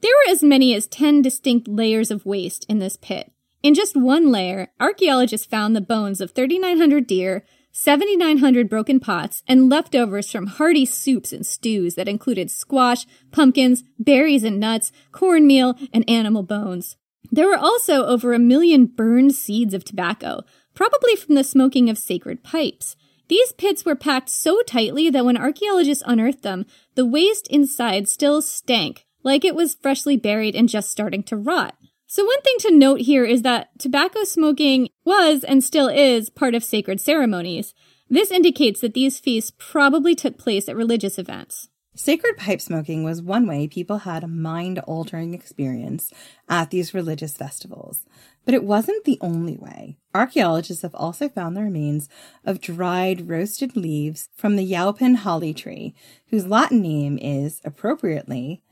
There 0.00 0.12
were 0.12 0.32
as 0.32 0.42
many 0.42 0.74
as 0.74 0.86
10 0.86 1.22
distinct 1.22 1.66
layers 1.66 2.10
of 2.10 2.26
waste 2.26 2.66
in 2.68 2.78
this 2.78 2.96
pit. 2.96 3.32
In 3.62 3.74
just 3.74 3.96
one 3.96 4.30
layer, 4.30 4.68
archaeologists 4.78 5.46
found 5.46 5.74
the 5.74 5.80
bones 5.80 6.20
of 6.20 6.32
3,900 6.32 7.06
deer, 7.06 7.44
7,900 7.72 8.68
broken 8.68 9.00
pots, 9.00 9.42
and 9.48 9.68
leftovers 9.68 10.30
from 10.30 10.46
hearty 10.46 10.84
soups 10.84 11.32
and 11.32 11.44
stews 11.44 11.94
that 11.94 12.08
included 12.08 12.50
squash, 12.50 13.06
pumpkins, 13.32 13.82
berries 13.98 14.44
and 14.44 14.60
nuts, 14.60 14.92
cornmeal, 15.10 15.74
and 15.92 16.08
animal 16.08 16.42
bones. 16.42 16.96
There 17.32 17.46
were 17.46 17.56
also 17.56 18.04
over 18.04 18.32
a 18.32 18.38
million 18.38 18.86
burned 18.86 19.34
seeds 19.34 19.74
of 19.74 19.84
tobacco, 19.84 20.42
probably 20.74 21.16
from 21.16 21.34
the 21.34 21.44
smoking 21.44 21.90
of 21.90 21.98
sacred 21.98 22.44
pipes. 22.44 22.94
These 23.28 23.52
pits 23.52 23.84
were 23.84 23.94
packed 23.94 24.30
so 24.30 24.62
tightly 24.62 25.10
that 25.10 25.24
when 25.24 25.36
archaeologists 25.36 26.02
unearthed 26.06 26.42
them, 26.42 26.66
the 26.94 27.06
waste 27.06 27.46
inside 27.48 28.08
still 28.08 28.40
stank, 28.40 29.06
like 29.22 29.44
it 29.44 29.54
was 29.54 29.74
freshly 29.74 30.16
buried 30.16 30.56
and 30.56 30.68
just 30.68 30.90
starting 30.90 31.22
to 31.24 31.36
rot. 31.36 31.76
So, 32.06 32.24
one 32.24 32.40
thing 32.40 32.56
to 32.60 32.70
note 32.74 33.02
here 33.02 33.26
is 33.26 33.42
that 33.42 33.78
tobacco 33.78 34.24
smoking 34.24 34.88
was 35.04 35.44
and 35.44 35.62
still 35.62 35.88
is 35.88 36.30
part 36.30 36.54
of 36.54 36.64
sacred 36.64 37.02
ceremonies. 37.02 37.74
This 38.08 38.30
indicates 38.30 38.80
that 38.80 38.94
these 38.94 39.20
feasts 39.20 39.52
probably 39.58 40.14
took 40.14 40.38
place 40.38 40.70
at 40.70 40.76
religious 40.76 41.18
events. 41.18 41.68
Sacred 41.94 42.36
pipe 42.36 42.60
smoking 42.60 43.02
was 43.02 43.20
one 43.20 43.46
way 43.46 43.66
people 43.66 43.98
had 43.98 44.22
a 44.22 44.28
mind 44.28 44.78
altering 44.86 45.34
experience 45.34 46.12
at 46.48 46.70
these 46.70 46.94
religious 46.94 47.36
festivals. 47.36 48.06
But 48.48 48.54
it 48.54 48.64
wasn't 48.64 49.04
the 49.04 49.18
only 49.20 49.58
way. 49.58 49.98
Archaeologists 50.14 50.80
have 50.80 50.94
also 50.94 51.28
found 51.28 51.54
the 51.54 51.62
remains 51.62 52.08
of 52.46 52.62
dried 52.62 53.28
roasted 53.28 53.76
leaves 53.76 54.30
from 54.34 54.56
the 54.56 54.64
Yaupon 54.64 55.16
holly 55.16 55.52
tree, 55.52 55.94
whose 56.28 56.46
Latin 56.46 56.80
name 56.80 57.18
is, 57.20 57.60
appropriately, 57.62 58.62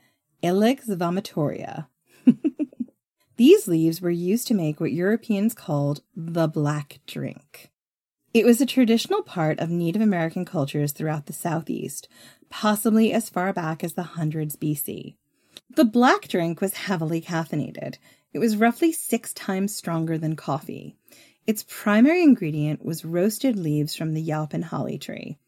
Ilex 0.43 0.87
vomitoria. 0.87 1.89
These 3.37 3.69
leaves 3.69 4.01
were 4.01 4.09
used 4.09 4.47
to 4.49 4.55
make 4.55 4.81
what 4.81 4.93
Europeans 4.93 5.53
called 5.53 6.01
the 6.17 6.49
black 6.49 7.01
drink. 7.07 7.71
It 8.33 8.47
was 8.47 8.63
a 8.63 8.67
traditional 8.67 9.21
part 9.21 9.61
of 9.61 9.69
Native 9.69 10.01
American 10.01 10.47
cultures 10.47 10.93
throughout 10.93 11.27
the 11.27 11.35
Southeast, 11.35 12.09
possibly 12.49 13.13
as 13.13 13.29
far 13.29 13.53
back 13.53 13.85
as 13.85 13.93
the 13.93 14.05
hundreds 14.05 14.57
BC. 14.57 15.17
The 15.69 15.85
black 15.85 16.29
drink 16.29 16.63
was 16.63 16.73
heavily 16.73 17.21
caffeinated. 17.21 17.97
It 18.33 18.39
was 18.39 18.57
roughly 18.57 18.93
six 18.93 19.33
times 19.33 19.75
stronger 19.75 20.19
than 20.19 20.37
coffee. 20.37 20.97
Its 21.47 21.65
primary 21.69 22.23
ingredient 22.23 22.85
was 22.85 23.05
roasted 23.05 23.57
leaves 23.57 23.95
from 23.95 24.15
the 24.15 24.23
Yaupon 24.23 24.65
holly 24.65 24.99
tree. 24.99 25.39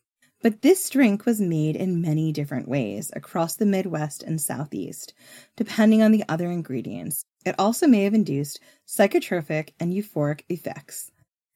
But 0.40 0.62
this 0.62 0.88
drink 0.88 1.26
was 1.26 1.40
made 1.40 1.74
in 1.74 2.00
many 2.00 2.30
different 2.32 2.68
ways 2.68 3.10
across 3.16 3.56
the 3.56 3.66
Midwest 3.66 4.22
and 4.22 4.40
Southeast, 4.40 5.12
depending 5.56 6.00
on 6.00 6.12
the 6.12 6.24
other 6.28 6.50
ingredients. 6.50 7.24
It 7.44 7.56
also 7.58 7.88
may 7.88 8.04
have 8.04 8.14
induced 8.14 8.60
psychotropic 8.86 9.70
and 9.80 9.92
euphoric 9.92 10.42
effects. 10.48 11.10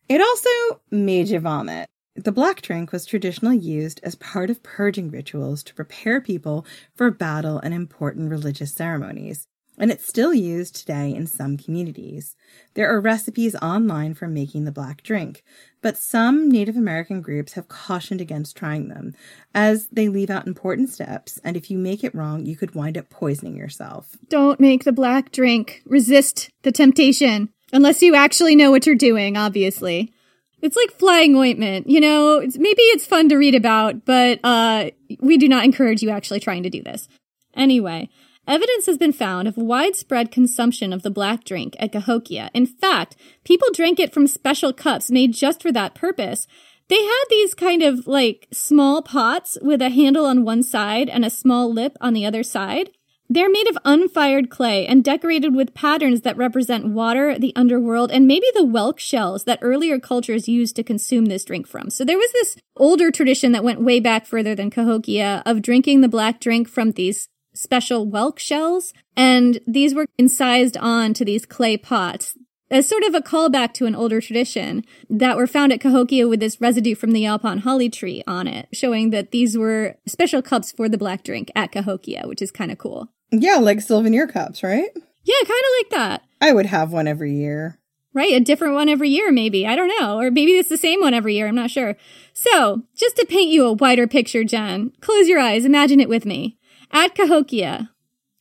It 0.09 0.21
also 0.21 0.81
made 0.91 1.29
you 1.29 1.39
vomit. 1.39 1.89
The 2.17 2.33
black 2.33 2.61
drink 2.61 2.91
was 2.91 3.07
traditionally 3.07 3.57
used 3.57 4.01
as 4.03 4.17
part 4.17 4.51
of 4.51 4.63
purging 4.63 5.11
rituals 5.11 5.63
to 5.63 5.75
prepare 5.75 6.21
people 6.21 6.67
for 6.95 7.11
battle 7.11 7.59
and 7.59 7.73
important 7.73 8.31
religious 8.31 8.75
ceremonies 8.75 9.47
and 9.83 9.91
it's 9.91 10.07
still 10.07 10.33
used 10.33 10.77
today 10.77 11.13
in 11.13 11.27
some 11.27 11.57
communities. 11.57 12.37
There 12.75 12.89
are 12.89 13.01
recipes 13.01 13.57
online 13.57 14.15
for 14.15 14.29
making 14.29 14.65
the 14.65 14.71
black 14.71 15.03
drink, 15.03 15.43
but 15.81 15.99
some 15.99 16.49
Native 16.49 16.77
American 16.77 17.21
groups 17.21 17.55
have 17.55 17.67
cautioned 17.67 18.21
against 18.21 18.57
trying 18.57 18.89
them, 18.89 19.13
as 19.53 19.89
they 19.89 20.09
leave 20.09 20.31
out 20.31 20.47
important 20.47 20.91
steps, 20.91 21.41
and 21.43 21.57
if 21.57 21.69
you 21.69 21.79
make 21.79 22.05
it 22.05 22.15
wrong, 22.15 22.47
you 22.47 22.57
could 22.57 22.77
wind 22.77 22.97
up 22.97 23.11
poisoning 23.11 23.57
yourself. 23.57 24.17
Don't 24.29 24.61
make 24.61 24.85
the 24.85 24.93
black 24.93 25.33
drink. 25.33 25.83
Resist 25.85 26.51
the 26.63 26.71
temptation. 26.71 27.49
Unless 27.73 28.03
you 28.03 28.15
actually 28.15 28.55
know 28.55 28.71
what 28.71 28.87
you're 28.87 28.95
doing, 28.95 29.37
obviously. 29.37 30.13
It's 30.61 30.77
like 30.77 30.93
flying 30.93 31.35
ointment, 31.35 31.91
you 31.91 32.01
know, 32.01 32.39
it's, 32.39 32.57
maybe 32.57 32.83
it's 32.83 33.05
fun 33.05 33.29
to 33.31 33.37
read 33.37 33.57
about, 33.57 34.05
but 34.05 34.39
uh, 34.45 34.91
we 35.19 35.39
do 35.39 35.49
not 35.49 35.65
encourage 35.65 36.03
you 36.03 36.11
actually 36.11 36.39
trying 36.39 36.63
to 36.63 36.71
do 36.71 36.85
this. 36.85 37.09
Anyway, 37.57 38.09
Evidence 38.47 38.87
has 38.87 38.99
been 38.99 39.13
found 39.13 39.47
of 39.47 39.57
widespread 39.57 40.33
consumption 40.33 40.93
of 40.93 41.03
the 41.03 41.11
black 41.11 41.45
drink 41.45 41.77
at 41.79 41.93
Cahokia. 41.93 42.51
In 42.53 42.67
fact, 42.67 43.17
people 43.45 43.69
drank 43.73 44.01
it 44.01 44.13
from 44.13 44.27
special 44.27 44.73
cups 44.73 45.11
made 45.11 45.33
just 45.33 45.63
for 45.63 45.71
that 45.71 45.95
purpose. 45.95 46.49
They 46.89 47.03
had 47.03 47.25
these 47.31 47.55
kind 47.55 47.83
of 47.83 48.07
like 48.07 48.49
small 48.53 49.01
pots 49.01 49.57
with 49.63 49.81
a 49.81 49.91
handle 49.91 50.27
on 50.27 50.45
one 50.45 50.63
side 50.63 51.09
and 51.09 51.25
a 51.25 51.31
small 51.31 51.73
lip 51.73 51.97
on 52.01 52.15
the 52.15 52.27
other 52.27 52.43
side. 52.43 52.91
They're 53.31 53.49
made 53.49 53.69
of 53.69 53.79
unfired 53.87 54.51
clay 54.51 54.87
and 54.87 55.03
decorated 55.03 55.55
with 55.55 55.73
patterns 55.73 56.21
that 56.21 56.37
represent 56.37 56.89
water, 56.89 57.39
the 57.39 57.55
underworld, 57.57 58.11
and 58.11 58.27
maybe 58.27 58.47
the 58.53 58.67
whelk 58.67 58.99
shells 58.99 59.45
that 59.45 59.61
earlier 59.63 59.99
cultures 59.99 60.49
used 60.49 60.77
to 60.77 60.83
consume 60.83 61.27
this 61.27 61.45
drink 61.45 61.67
from. 61.67 61.89
So 61.89 62.05
there 62.05 62.19
was 62.19 62.31
this 62.33 62.57
older 62.77 63.11
tradition 63.11 63.53
that 63.53 63.65
went 63.65 63.81
way 63.81 64.01
back 64.01 64.27
further 64.27 64.55
than 64.55 64.69
Cahokia 64.69 65.43
of 65.47 65.63
drinking 65.63 66.03
the 66.03 66.09
black 66.09 66.41
drink 66.41 66.69
from 66.69 66.91
these 66.91 67.29
special 67.55 68.07
whelk 68.07 68.39
shells, 68.39 68.93
and 69.17 69.61
these 69.67 69.95
were 69.95 70.07
incised 70.19 70.77
on 70.77 71.15
to 71.15 71.25
these 71.25 71.47
clay 71.47 71.77
pots 71.77 72.37
as 72.73 72.89
sort 72.89 73.05
of 73.05 73.15
a 73.15 73.21
callback 73.21 73.75
to 73.75 73.87
an 73.87 73.95
older 73.95 74.21
tradition 74.21 74.83
that 75.11 75.37
were 75.37 75.47
found 75.47 75.73
at 75.73 75.81
Cahokia 75.81 76.27
with 76.27 76.41
this 76.41 76.61
residue 76.61 76.95
from 76.95 77.13
the 77.13 77.23
Yaupon 77.23 77.61
holly 77.61 77.91
tree 77.91 78.25
on 78.27 78.49
it, 78.49 78.69
showing 78.73 79.11
that 79.11 79.31
these 79.31 79.57
were 79.57 79.97
special 80.07 80.41
cups 80.41 80.73
for 80.73 80.89
the 80.89 80.99
black 80.99 81.23
drink 81.23 81.53
at 81.55 81.71
Cahokia, 81.71 82.27
which 82.27 82.41
is 82.41 82.51
kind 82.51 82.73
of 82.73 82.79
cool. 82.79 83.13
Yeah, 83.31 83.57
like 83.57 83.83
souvenir 83.83 84.27
cups, 84.27 84.63
right? 84.63 84.89
Yeah, 85.25 85.37
kind 85.41 85.51
of 85.51 85.73
like 85.79 85.91
that. 85.91 86.23
I 86.41 86.53
would 86.53 86.67
have 86.67 86.93
one 86.93 87.07
every 87.07 87.35
year. 87.35 87.79
Right? 88.15 88.33
A 88.33 88.41
different 88.41 88.75
one 88.75 88.91
every 88.91 89.09
year, 89.09 89.33
maybe. 89.33 89.67
I 89.67 89.75
don't 89.75 89.93
know. 89.99 90.19
Or 90.19 90.31
maybe 90.31 90.53
it's 90.53 90.69
the 90.69 90.77
same 90.77 91.01
one 91.01 91.15
every 91.15 91.35
year. 91.35 91.49
I'm 91.49 91.55
not 91.55 91.71
sure. 91.71 91.97
So, 92.35 92.83
just 92.95 93.17
to 93.17 93.25
paint 93.25 93.51
you 93.51 93.65
a 93.65 93.73
wider 93.73 94.07
picture, 94.07 94.45
Jen, 94.45 94.93
close 95.01 95.29
your 95.29 95.39
eyes. 95.39 95.65
Imagine 95.65 95.99
it 95.99 96.11
with 96.11 96.27
me. 96.27 96.59
At 96.95 97.15
Cahokia, 97.15 97.91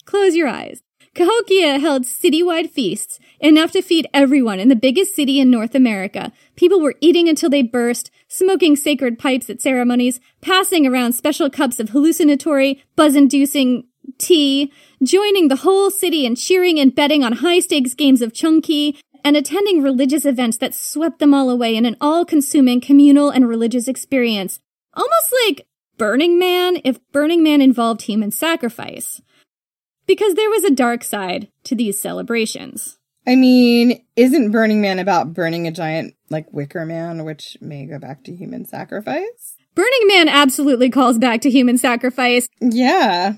close 0.04 0.36
your 0.36 0.50
eyes. 0.50 0.84
Cahokia 1.16 1.80
held 1.80 2.04
citywide 2.04 2.70
feasts, 2.70 3.18
enough 3.40 3.72
to 3.72 3.82
feed 3.82 4.08
everyone 4.14 4.60
in 4.60 4.68
the 4.68 4.76
biggest 4.76 5.16
city 5.16 5.40
in 5.40 5.50
North 5.50 5.74
America. 5.74 6.34
People 6.58 6.82
were 6.82 6.96
eating 7.00 7.30
until 7.30 7.50
they 7.50 7.64
burst, 7.64 8.12
smoking 8.28 8.76
sacred 8.76 9.18
pipes 9.18 9.50
at 9.50 9.62
ceremonies, 9.62 10.20
passing 10.42 10.86
around 10.86 11.14
special 11.14 11.50
cups 11.50 11.80
of 11.80 11.90
hallucinatory, 11.90 12.84
buzz-inducing 12.98 13.86
tea, 14.18 14.72
joining 15.02 15.48
the 15.48 15.58
whole 15.58 15.90
city 15.90 16.26
in 16.26 16.36
cheering 16.36 16.78
and 16.78 16.94
betting 16.94 17.24
on 17.24 17.34
high-stakes 17.34 17.94
games 17.94 18.22
of 18.22 18.34
chunky, 18.34 18.98
and 19.24 19.38
attending 19.38 19.82
religious 19.82 20.26
events 20.26 20.58
that 20.58 20.74
swept 20.74 21.20
them 21.20 21.34
all 21.34 21.50
away 21.50 21.76
in 21.76 21.86
an 21.86 21.96
all-consuming 22.02 22.82
communal 22.82 23.30
and 23.30 23.48
religious 23.48 23.88
experience. 23.88 24.60
Almost 24.94 25.34
like 25.46 25.68
Burning 25.98 26.40
Man 26.40 26.78
if 26.84 27.00
Burning 27.12 27.44
Man 27.44 27.62
involved 27.62 28.04
human 28.04 28.32
sacrifice 28.32 29.22
because 30.08 30.34
there 30.34 30.50
was 30.50 30.64
a 30.64 30.72
dark 30.72 31.04
side 31.04 31.50
to 31.64 31.76
these 31.76 32.02
celebrations. 32.02 32.98
I 33.28 33.36
mean, 33.36 34.04
isn't 34.16 34.52
Burning 34.52 34.82
Man 34.82 34.98
about 34.98 35.34
burning 35.34 35.68
a 35.68 35.72
giant, 35.72 36.16
like, 36.30 36.52
wicker 36.52 36.86
man, 36.86 37.24
which 37.24 37.56
may 37.62 37.86
go 37.86 38.00
back 38.00 38.24
to 38.24 38.36
human 38.36 38.66
sacrifice? 38.66 39.56
Burning 39.76 40.08
Man 40.08 40.28
absolutely 40.28 40.90
calls 40.90 41.20
back 41.20 41.42
to 41.42 41.52
human 41.52 41.78
sacrifice. 41.78 42.48
Yeah. 42.60 43.36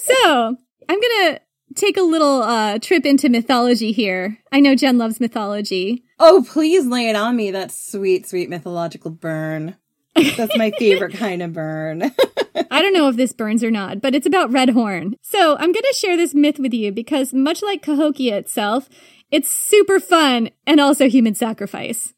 So, 0.00 0.56
I'm 0.88 1.00
gonna 1.00 1.40
take 1.74 1.96
a 1.96 2.02
little 2.02 2.42
uh, 2.42 2.78
trip 2.78 3.04
into 3.04 3.28
mythology 3.28 3.92
here. 3.92 4.38
I 4.52 4.60
know 4.60 4.74
Jen 4.74 4.98
loves 4.98 5.20
mythology. 5.20 6.04
Oh, 6.18 6.44
please 6.48 6.86
lay 6.86 7.08
it 7.08 7.16
on 7.16 7.36
me, 7.36 7.50
that 7.50 7.70
sweet, 7.70 8.26
sweet 8.26 8.48
mythological 8.48 9.10
burn. 9.10 9.76
That's 10.14 10.56
my 10.56 10.72
favorite 10.78 11.14
kind 11.16 11.42
of 11.42 11.52
burn. 11.52 12.02
I 12.70 12.82
don't 12.82 12.92
know 12.92 13.08
if 13.08 13.16
this 13.16 13.32
burns 13.32 13.62
or 13.62 13.70
not, 13.70 14.00
but 14.00 14.14
it's 14.14 14.26
about 14.26 14.50
Redhorn. 14.50 15.14
So 15.22 15.54
I'm 15.56 15.72
going 15.72 15.84
to 15.88 15.96
share 15.96 16.16
this 16.16 16.34
myth 16.34 16.58
with 16.58 16.74
you 16.74 16.92
because, 16.92 17.32
much 17.32 17.62
like 17.62 17.82
Cahokia 17.82 18.36
itself, 18.36 18.88
it's 19.30 19.50
super 19.50 20.00
fun 20.00 20.50
and 20.66 20.80
also 20.80 21.08
human 21.08 21.34
sacrifice. 21.34 22.14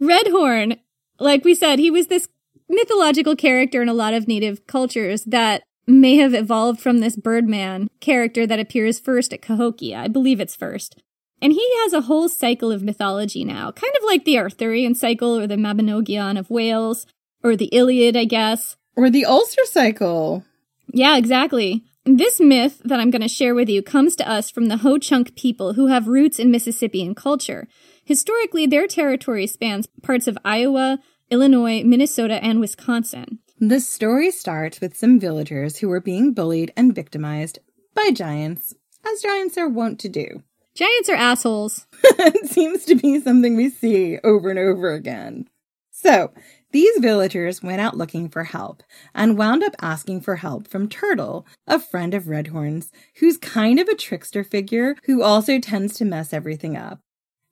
Redhorn, 0.00 0.78
like 1.18 1.44
we 1.44 1.54
said, 1.54 1.78
he 1.78 1.90
was 1.90 2.08
this 2.08 2.28
mythological 2.68 3.34
character 3.34 3.80
in 3.80 3.88
a 3.88 3.94
lot 3.94 4.14
of 4.14 4.28
native 4.28 4.66
cultures 4.66 5.24
that 5.24 5.62
may 5.88 6.16
have 6.16 6.34
evolved 6.34 6.80
from 6.80 6.98
this 6.98 7.16
Birdman 7.16 7.88
character 8.00 8.46
that 8.46 8.60
appears 8.60 9.00
first 9.00 9.32
at 9.32 9.42
Cahokia. 9.42 9.98
I 9.98 10.08
believe 10.08 10.40
it's 10.40 10.54
first. 10.54 11.02
And 11.40 11.52
he 11.52 11.76
has 11.82 11.92
a 11.92 12.02
whole 12.02 12.28
cycle 12.28 12.70
of 12.70 12.82
mythology 12.82 13.44
now, 13.44 13.70
kind 13.70 13.92
of 13.96 14.04
like 14.04 14.24
the 14.24 14.38
Arthurian 14.38 14.94
cycle 14.94 15.38
or 15.38 15.46
the 15.46 15.56
Mabinogion 15.56 16.38
of 16.38 16.50
Wales, 16.50 17.06
or 17.42 17.56
the 17.56 17.66
Iliad, 17.66 18.16
I 18.16 18.24
guess. 18.24 18.76
Or 18.96 19.08
the 19.08 19.24
Ulster 19.24 19.64
cycle. 19.64 20.44
Yeah, 20.92 21.16
exactly. 21.16 21.84
This 22.04 22.40
myth 22.40 22.80
that 22.84 22.98
I'm 22.98 23.10
going 23.10 23.22
to 23.22 23.28
share 23.28 23.54
with 23.54 23.68
you 23.68 23.82
comes 23.82 24.16
to 24.16 24.28
us 24.28 24.50
from 24.50 24.66
the 24.66 24.78
Ho 24.78 24.98
Chunk 24.98 25.36
people 25.36 25.74
who 25.74 25.86
have 25.86 26.08
roots 26.08 26.38
in 26.38 26.50
Mississippian 26.50 27.14
culture. 27.14 27.68
Historically, 28.04 28.66
their 28.66 28.86
territory 28.86 29.46
spans 29.46 29.86
parts 30.02 30.26
of 30.26 30.38
Iowa, 30.44 30.98
Illinois, 31.30 31.82
Minnesota, 31.84 32.42
and 32.42 32.58
Wisconsin. 32.58 33.38
The 33.60 33.80
story 33.80 34.30
starts 34.30 34.80
with 34.80 34.96
some 34.96 35.18
villagers 35.18 35.78
who 35.78 35.88
were 35.88 36.00
being 36.00 36.32
bullied 36.32 36.72
and 36.76 36.94
victimized 36.94 37.58
by 37.92 38.12
giants, 38.12 38.72
as 39.04 39.20
giants 39.20 39.58
are 39.58 39.68
wont 39.68 39.98
to 40.00 40.08
do. 40.08 40.44
Giants 40.76 41.08
are 41.08 41.16
assholes. 41.16 41.88
it 42.04 42.48
seems 42.48 42.84
to 42.84 42.94
be 42.94 43.18
something 43.18 43.56
we 43.56 43.68
see 43.68 44.18
over 44.22 44.48
and 44.48 44.60
over 44.60 44.92
again. 44.92 45.48
So, 45.90 46.32
these 46.70 47.00
villagers 47.00 47.60
went 47.60 47.80
out 47.80 47.96
looking 47.96 48.28
for 48.28 48.44
help 48.44 48.84
and 49.12 49.36
wound 49.36 49.64
up 49.64 49.74
asking 49.80 50.20
for 50.20 50.36
help 50.36 50.68
from 50.68 50.88
Turtle, 50.88 51.44
a 51.66 51.80
friend 51.80 52.14
of 52.14 52.28
Redhorn's, 52.28 52.92
who's 53.16 53.38
kind 53.38 53.80
of 53.80 53.88
a 53.88 53.96
trickster 53.96 54.44
figure 54.44 54.94
who 55.06 55.24
also 55.24 55.58
tends 55.58 55.94
to 55.94 56.04
mess 56.04 56.32
everything 56.32 56.76
up. 56.76 57.00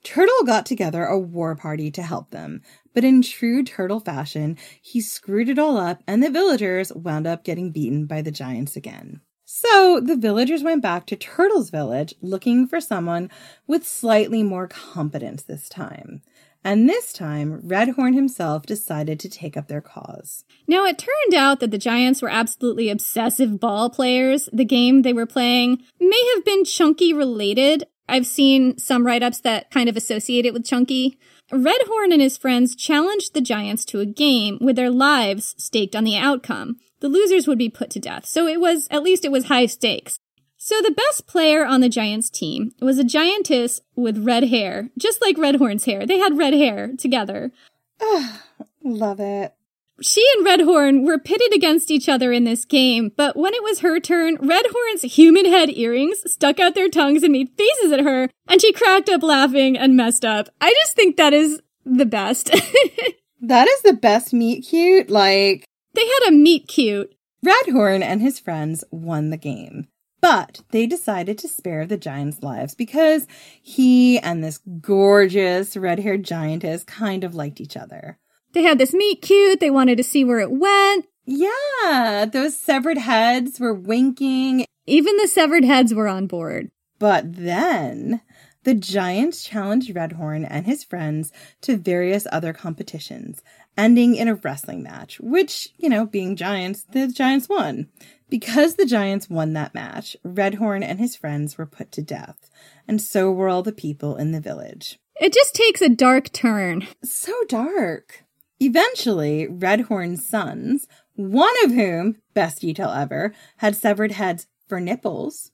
Turtle 0.07 0.45
got 0.47 0.65
together 0.65 1.03
a 1.05 1.19
war 1.19 1.57
party 1.57 1.91
to 1.91 2.01
help 2.01 2.31
them, 2.31 2.63
but 2.95 3.03
in 3.03 3.23
true 3.23 3.65
turtle 3.65 3.99
fashion, 3.99 4.57
he 4.81 5.01
screwed 5.01 5.49
it 5.49 5.59
all 5.59 5.77
up 5.77 6.01
and 6.07 6.23
the 6.23 6.31
villagers 6.31 6.93
wound 6.93 7.27
up 7.27 7.43
getting 7.43 7.73
beaten 7.73 8.07
by 8.07 8.23
the 8.23 8.31
giants 8.31 8.77
again. 8.77 9.21
So 9.45 9.99
the 10.01 10.15
villagers 10.15 10.63
went 10.63 10.81
back 10.81 11.07
to 11.07 11.17
Turtle's 11.17 11.71
village 11.71 12.15
looking 12.23 12.69
for 12.69 12.81
someone 12.81 13.31
with 13.67 13.85
slightly 13.85 14.45
more 14.45 14.69
competence 14.69 15.43
this 15.43 15.69
time. 15.69 16.23
And 16.63 16.89
this 16.89 17.13
time, 17.13 17.61
Redhorn 17.63 18.15
himself 18.15 18.65
decided 18.65 19.19
to 19.21 19.29
take 19.29 19.57
up 19.57 19.67
their 19.67 19.81
cause. 19.81 20.45
Now, 20.69 20.85
it 20.85 20.99
turned 20.99 21.35
out 21.35 21.59
that 21.59 21.73
the 21.73 21.79
Giants 21.79 22.23
were 22.23 22.29
absolutely 22.29 22.91
obsessive 22.91 23.59
ball 23.59 23.91
players. 23.91 24.49
The 24.53 24.65
game 24.65 25.03
they 25.03 25.13
were 25.13 25.27
playing 25.27 25.83
may 26.01 26.33
have 26.35 26.45
been 26.45 26.65
Chunky 26.65 27.13
related, 27.13 27.85
I've 28.09 28.27
seen 28.27 28.79
some 28.79 29.07
write 29.07 29.23
ups 29.23 29.41
that 29.41 29.71
kind 29.71 29.89
of 29.89 29.97
associate 29.97 30.47
it 30.47 30.53
with 30.53 30.67
Chunky. 30.67 31.19
Redhorn 31.53 32.13
and 32.13 32.21
his 32.21 32.37
friends 32.37 32.75
challenged 32.75 33.35
the 33.35 33.41
Giants 33.41 33.85
to 33.87 34.01
a 34.01 34.07
game 34.07 34.59
with 34.61 34.77
their 34.77 34.91
lives 34.91 35.55
staked 35.59 35.95
on 35.95 36.05
the 36.05 36.17
outcome. 36.17 36.77
The 37.01 37.09
losers 37.09 37.47
would 37.47 37.59
be 37.59 37.69
put 37.69 37.91
to 37.91 38.01
death, 38.01 38.27
so 38.27 38.47
it 38.47 38.61
was, 38.61 38.89
at 38.91 39.03
least 39.03 39.25
it 39.25 39.33
was 39.33 39.47
high 39.47 39.67
stakes. 39.67 40.19
So 40.57 40.81
the 40.81 40.91
best 40.91 41.27
player 41.27 41.65
on 41.65 41.81
the 41.81 41.89
Giants 41.89 42.31
team 42.31 42.73
was 42.81 42.99
a 42.99 43.05
giantess 43.05 43.81
with 43.95 44.25
red 44.25 44.45
hair, 44.45 44.91
just 44.99 45.21
like 45.21 45.37
Redhorn's 45.37 45.85
hair. 45.85 46.07
They 46.07 46.19
had 46.19 46.39
red 46.39 46.55
hair 46.55 46.93
together. 46.99 47.53
Love 48.83 49.21
it. 49.21 49.55
She 50.03 50.27
and 50.37 50.47
Redhorn 50.47 51.07
were 51.07 51.19
pitted 51.19 51.55
against 51.55 51.91
each 51.91 52.09
other 52.09 52.31
in 52.31 52.45
this 52.45 52.65
game, 52.67 53.13
but 53.17 53.37
when 53.37 53.55
it 53.55 53.63
was 53.63 53.81
her 53.81 53.99
turn, 53.99 54.37
Redhorn's 54.37 55.03
human 55.03 55.47
head 55.47 55.71
earrings 55.71 56.31
stuck 56.31 56.61
out 56.61 56.75
their 56.75 56.91
tongues 56.91 57.23
and 57.23 57.33
made 57.33 57.57
faces 57.57 57.93
at 57.93 58.01
her, 58.01 58.29
and 58.47 58.61
she 58.61 58.73
cracked 58.73 59.09
up 59.09 59.23
laughing 59.23 59.77
and 59.77 59.97
messed 59.97 60.25
up. 60.25 60.49
I 60.61 60.71
just 60.83 60.95
think 60.95 61.17
that 61.17 61.33
is 61.33 61.63
the 61.87 62.05
best. 62.05 62.47
that 63.41 63.69
is 63.69 63.83
the 63.83 63.95
best 63.95 64.35
meet 64.35 64.67
cute. 64.67 65.09
Like, 65.09 65.65
they 65.95 66.05
had 66.05 66.29
a 66.29 66.33
meet 66.33 66.69
cute. 66.69 67.15
Redhorn 67.45 68.03
and 68.03 68.21
his 68.21 68.39
friends 68.39 68.85
won 68.91 69.31
the 69.31 69.37
game. 69.37 69.89
But 70.21 70.63
they 70.71 70.87
decided 70.87 71.39
to 71.39 71.49
spare 71.49 71.87
the 71.87 71.97
giant's 71.97 72.43
lives 72.43 72.75
because 72.75 73.27
he 73.63 74.19
and 74.19 74.43
this 74.43 74.59
gorgeous 74.81 75.77
red 75.77 76.01
haired 76.01 76.25
giantess 76.25 76.85
kind 76.85 77.23
of 77.23 77.35
liked 77.35 77.61
each 77.61 77.77
other. 77.77 78.19
They 78.57 78.63
had 78.63 78.79
this 78.79 78.95
meet 78.95 79.21
cute. 79.21 79.61
They 79.61 79.69
wanted 79.69 79.99
to 79.99 80.03
see 80.03 80.25
where 80.25 80.41
it 80.41 80.51
went. 80.51 81.05
Yeah, 81.27 82.25
those 82.25 82.57
severed 82.57 82.97
heads 82.97 83.61
were 83.61 83.75
winking. 83.75 84.65
Even 84.87 85.15
the 85.19 85.29
severed 85.29 85.63
heads 85.63 85.93
were 85.93 86.09
on 86.09 86.27
board. 86.27 86.71
But 86.99 87.35
then 87.35 88.23
the 88.65 88.73
Giants 88.73 89.45
challenged 89.45 89.95
Redhorn 89.95 90.47
and 90.49 90.65
his 90.65 90.85
friends 90.85 91.35
to 91.61 91.77
various 91.77 92.27
other 92.33 92.55
competitions, 92.55 93.43
ending 93.77 94.15
in 94.15 94.27
a 94.27 94.37
wrestling 94.37 94.83
match, 94.83 95.21
which, 95.21 95.69
you 95.77 95.91
know, 95.91 96.07
being 96.07 96.35
Giants, 96.35 96.87
the 96.91 97.09
Giants 97.09 97.51
won. 97.51 97.89
Because 98.31 98.77
the 98.77 98.87
Giants 98.87 99.29
won 99.29 99.53
that 99.53 99.75
match, 99.75 100.17
Redhorn 100.25 100.83
and 100.83 100.99
his 100.99 101.15
friends 101.15 101.59
were 101.59 101.67
put 101.67 101.93
to 101.93 102.01
death, 102.01 102.51
and 102.89 103.03
so 103.03 103.31
were 103.31 103.51
all 103.51 103.63
the 103.63 103.71
people 103.71 104.17
in 104.17 104.33
the 104.33 104.41
village. 104.41 104.99
It 105.21 105.35
just 105.35 105.55
takes 105.55 105.83
a 105.83 105.91
dark 105.91 106.33
turn. 106.33 106.87
So 107.05 107.35
dark. 107.49 108.23
Eventually, 108.61 109.47
Redhorn's 109.47 110.27
sons, 110.27 110.87
one 111.15 111.55
of 111.65 111.73
whom, 111.73 112.17
best 112.35 112.61
detail 112.63 112.91
ever, 112.91 113.35
had 113.59 113.77
severed 113.77 114.13
heads 114.13 114.47
for 114.67 114.81
nipples. 114.81 115.53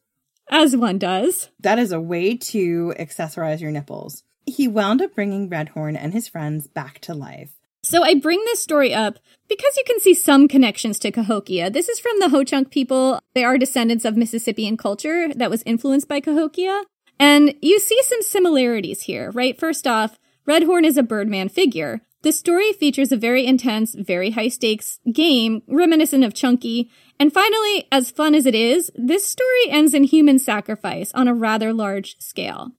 As 0.50 0.76
one 0.76 0.98
does. 0.98 1.50
That 1.60 1.78
is 1.78 1.92
a 1.92 2.00
way 2.00 2.36
to 2.36 2.94
accessorize 2.98 3.60
your 3.60 3.70
nipples. 3.70 4.22
He 4.46 4.68
wound 4.68 5.00
up 5.00 5.14
bringing 5.14 5.48
Redhorn 5.48 5.96
and 5.96 6.12
his 6.12 6.28
friends 6.28 6.66
back 6.66 6.98
to 7.00 7.14
life. 7.14 7.52
So 7.84 8.04
I 8.04 8.14
bring 8.14 8.38
this 8.44 8.60
story 8.60 8.94
up 8.94 9.18
because 9.48 9.76
you 9.76 9.82
can 9.84 9.98
see 9.98 10.14
some 10.14 10.46
connections 10.46 10.98
to 11.00 11.10
Cahokia. 11.10 11.70
This 11.70 11.88
is 11.88 11.98
from 11.98 12.20
the 12.20 12.28
Ho 12.28 12.44
Chunk 12.44 12.70
people. 12.70 13.18
They 13.34 13.42
are 13.42 13.58
descendants 13.58 14.04
of 14.04 14.16
Mississippian 14.16 14.76
culture 14.76 15.34
that 15.34 15.50
was 15.50 15.64
influenced 15.66 16.06
by 16.06 16.20
Cahokia. 16.20 16.84
And 17.18 17.54
you 17.60 17.80
see 17.80 18.00
some 18.02 18.22
similarities 18.22 19.02
here, 19.02 19.30
right? 19.32 19.58
First 19.58 19.86
off, 19.86 20.18
Redhorn 20.46 20.84
is 20.84 20.96
a 20.96 21.02
Birdman 21.02 21.48
figure. 21.48 22.02
The 22.22 22.30
story 22.32 22.72
features 22.72 23.10
a 23.10 23.16
very 23.16 23.44
intense, 23.44 23.94
very 23.94 24.30
high 24.30 24.48
stakes 24.48 25.00
game, 25.12 25.62
reminiscent 25.66 26.22
of 26.22 26.34
Chunky. 26.34 26.88
And 27.18 27.32
finally, 27.32 27.88
as 27.90 28.12
fun 28.12 28.36
as 28.36 28.46
it 28.46 28.54
is, 28.54 28.92
this 28.94 29.26
story 29.26 29.68
ends 29.68 29.92
in 29.92 30.04
human 30.04 30.38
sacrifice 30.38 31.12
on 31.14 31.26
a 31.26 31.34
rather 31.34 31.72
large 31.72 32.16
scale. 32.20 32.72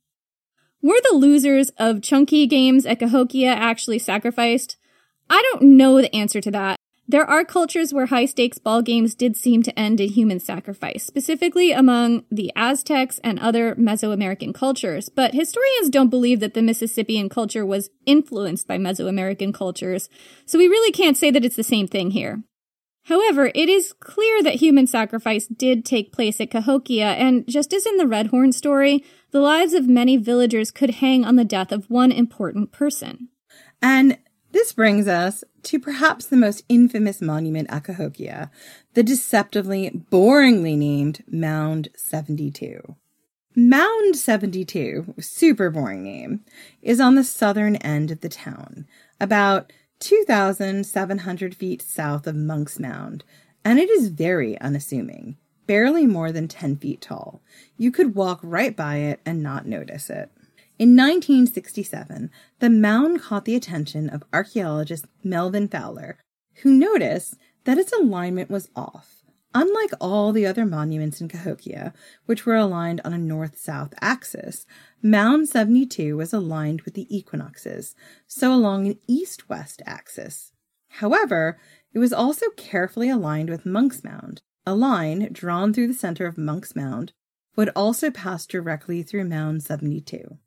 Were 0.82 1.00
the 1.10 1.18
losers 1.18 1.72
of 1.78 2.02
Chunky 2.02 2.48
games 2.48 2.86
at 2.86 3.00
Cahokia 3.00 3.52
actually 3.52 4.00
sacrificed? 4.00 4.78
I 5.30 5.42
don't 5.52 5.78
know 5.78 6.02
the 6.02 6.14
answer 6.16 6.40
to 6.40 6.52
that. 6.52 6.80
There 7.06 7.30
are 7.30 7.44
cultures 7.44 7.94
where 7.94 8.06
high 8.06 8.26
stakes 8.26 8.58
ball 8.58 8.82
games 8.82 9.14
did 9.14 9.36
seem 9.36 9.62
to 9.64 9.78
end 9.78 10.00
in 10.00 10.10
human 10.10 10.40
sacrifice, 10.40 11.04
specifically 11.04 11.74
among 11.74 12.24
the 12.32 12.52
Aztecs 12.56 13.20
and 13.24 13.40
other 13.40 13.76
Mesoamerican 13.76 14.54
cultures, 14.54 15.10
but 15.10 15.34
historians 15.34 15.90
don't 15.90 16.10
believe 16.10 16.40
that 16.40 16.54
the 16.54 16.62
Mississippian 16.62 17.28
culture 17.28 17.66
was 17.66 17.90
influenced 18.06 18.68
by 18.68 18.78
Mesoamerican 18.78 19.54
cultures, 19.54 20.10
so 20.46 20.58
we 20.58 20.68
really 20.68 20.94
can't 20.94 21.18
say 21.18 21.30
that 21.30 21.44
it's 21.44 21.58
the 21.58 21.64
same 21.64 21.88
thing 21.88 22.12
here. 22.12 22.42
However, 23.08 23.52
it 23.54 23.68
is 23.68 23.92
clear 24.00 24.42
that 24.42 24.56
human 24.56 24.88
sacrifice 24.88 25.46
did 25.48 25.84
take 25.84 26.14
place 26.14 26.40
at 26.40 26.52
Cahokia, 26.52 27.16
and 27.16 27.46
just 27.50 27.74
as 27.74 27.86
in 27.86 27.98
the 27.98 28.06
Redhorn 28.06 28.54
story, 28.54 29.04
the 29.32 29.42
lives 29.42 29.74
of 29.74 29.90
many 29.90 30.16
villagers 30.16 30.72
could 30.72 30.92
hang 30.92 31.26
on 31.26 31.36
the 31.36 31.44
death 31.44 31.74
of 31.74 31.90
one 31.90 32.14
important 32.14 32.72
person. 32.72 33.28
And 33.82 34.20
this 34.54 34.72
brings 34.72 35.08
us 35.08 35.44
to 35.64 35.80
perhaps 35.80 36.26
the 36.26 36.38
most 36.38 36.64
infamous 36.70 37.22
monument 37.22 37.70
at 37.72 37.84
Cahokia, 37.84 38.52
the 38.94 39.04
deceptively, 39.04 39.90
boringly 40.12 40.78
named 40.78 41.24
Mound 41.28 41.90
72. 41.96 42.96
Mound 43.56 44.16
72, 44.16 45.16
super 45.20 45.70
boring 45.70 46.04
name, 46.04 46.42
is 46.82 47.00
on 47.00 47.16
the 47.16 47.24
southern 47.24 47.78
end 47.78 48.12
of 48.12 48.22
the 48.22 48.30
town, 48.30 48.88
about 49.20 49.72
2,700 50.00 51.56
feet 51.56 51.82
south 51.82 52.28
of 52.28 52.36
Monk's 52.36 52.80
Mound, 52.80 53.24
and 53.66 53.80
it 53.80 53.90
is 53.90 54.10
very 54.10 54.60
unassuming, 54.60 55.38
barely 55.66 56.06
more 56.06 56.32
than 56.32 56.48
10 56.48 56.78
feet 56.78 57.02
tall. 57.02 57.42
You 57.78 57.92
could 57.92 58.14
walk 58.14 58.40
right 58.44 58.76
by 58.76 58.98
it 58.98 59.20
and 59.26 59.42
not 59.42 59.66
notice 59.66 60.10
it. 60.10 60.30
In 60.84 60.98
1967, 60.98 62.30
the 62.60 62.70
mound 62.70 63.22
caught 63.22 63.46
the 63.46 63.56
attention 63.56 64.10
of 64.10 64.26
archaeologist 64.34 65.06
Melvin 65.24 65.70
Fowler, 65.70 66.18
who 66.56 66.74
noticed 66.74 67.36
that 67.64 67.78
its 67.78 67.94
alignment 67.94 68.50
was 68.50 68.68
off. 68.76 69.24
Unlike 69.56 69.94
all 70.02 70.34
the 70.34 70.46
other 70.46 70.66
monuments 70.66 71.22
in 71.22 71.30
Cahokia, 71.30 71.94
which 72.26 72.46
were 72.46 72.58
aligned 72.58 73.00
on 73.06 73.14
a 73.14 73.18
north 73.18 73.58
south 73.58 73.94
axis, 74.02 74.66
Mound 75.02 75.48
72 75.48 76.18
was 76.18 76.34
aligned 76.34 76.82
with 76.82 76.96
the 76.96 77.08
equinoxes, 77.10 77.96
so 78.28 78.54
along 78.54 78.86
an 78.86 79.00
east 79.08 79.48
west 79.48 79.82
axis. 79.86 80.52
However, 81.00 81.58
it 81.94 82.00
was 82.00 82.12
also 82.12 82.48
carefully 82.58 83.08
aligned 83.08 83.50
with 83.50 83.66
Monk's 83.66 84.04
Mound. 84.04 84.42
A 84.66 84.76
line 84.76 85.30
drawn 85.32 85.74
through 85.74 85.88
the 85.88 85.94
center 85.94 86.26
of 86.26 86.38
Monk's 86.38 86.76
Mound 86.76 87.14
would 87.56 87.70
also 87.74 88.12
pass 88.12 88.46
directly 88.46 89.02
through 89.02 89.24
Mound 89.24 89.64
72. 89.64 90.40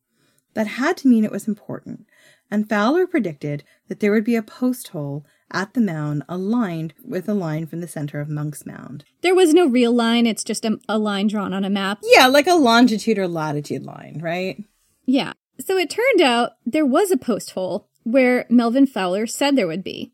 That 0.57 0.67
had 0.69 0.97
to 0.99 1.09
mean 1.09 1.23
it 1.23 1.31
was 1.31 1.47
important, 1.47 2.07
and 2.51 2.67
Fowler 2.67 3.07
predicted 3.07 3.63
that 3.89 4.01
there 4.01 4.11
would 4.11 4.25
be 4.25 4.37
a 4.37 4.43
post 4.43 4.89
hole 4.89 5.27
at 5.51 5.75
the 5.75 5.83
mound 5.83 6.23
aligned 6.31 6.95
with 7.05 7.29
a 7.29 7.35
line 7.35 7.67
from 7.67 7.83
the 7.83 7.87
center 7.87 8.21
of 8.21 8.31
Monk's 8.31 8.65
Mound. 8.65 9.05
There 9.21 9.35
was 9.35 9.53
no 9.53 9.67
real 9.67 9.93
line, 9.93 10.27
it's 10.27 10.43
just 10.43 10.65
a, 10.65 10.79
a 10.89 10.97
line 10.97 11.27
drawn 11.27 11.53
on 11.53 11.67
a 11.67 11.69
map. 11.69 11.99
Yeah, 12.03 12.27
like 12.27 12.47
a 12.47 12.55
longitude 12.55 13.19
or 13.19 13.29
latitude 13.29 13.85
line, 13.85 14.19
right? 14.23 14.65
Yeah. 15.05 15.35
So 15.61 15.77
it 15.77 15.91
turned 15.91 16.23
out 16.23 16.53
there 16.65 16.87
was 16.87 17.11
a 17.11 17.19
post 17.19 17.51
hole 17.51 17.91
where 18.05 18.47
Melvin 18.49 18.87
Fowler 18.87 19.27
said 19.27 19.57
there 19.57 19.67
would 19.67 19.85
be. 19.85 20.11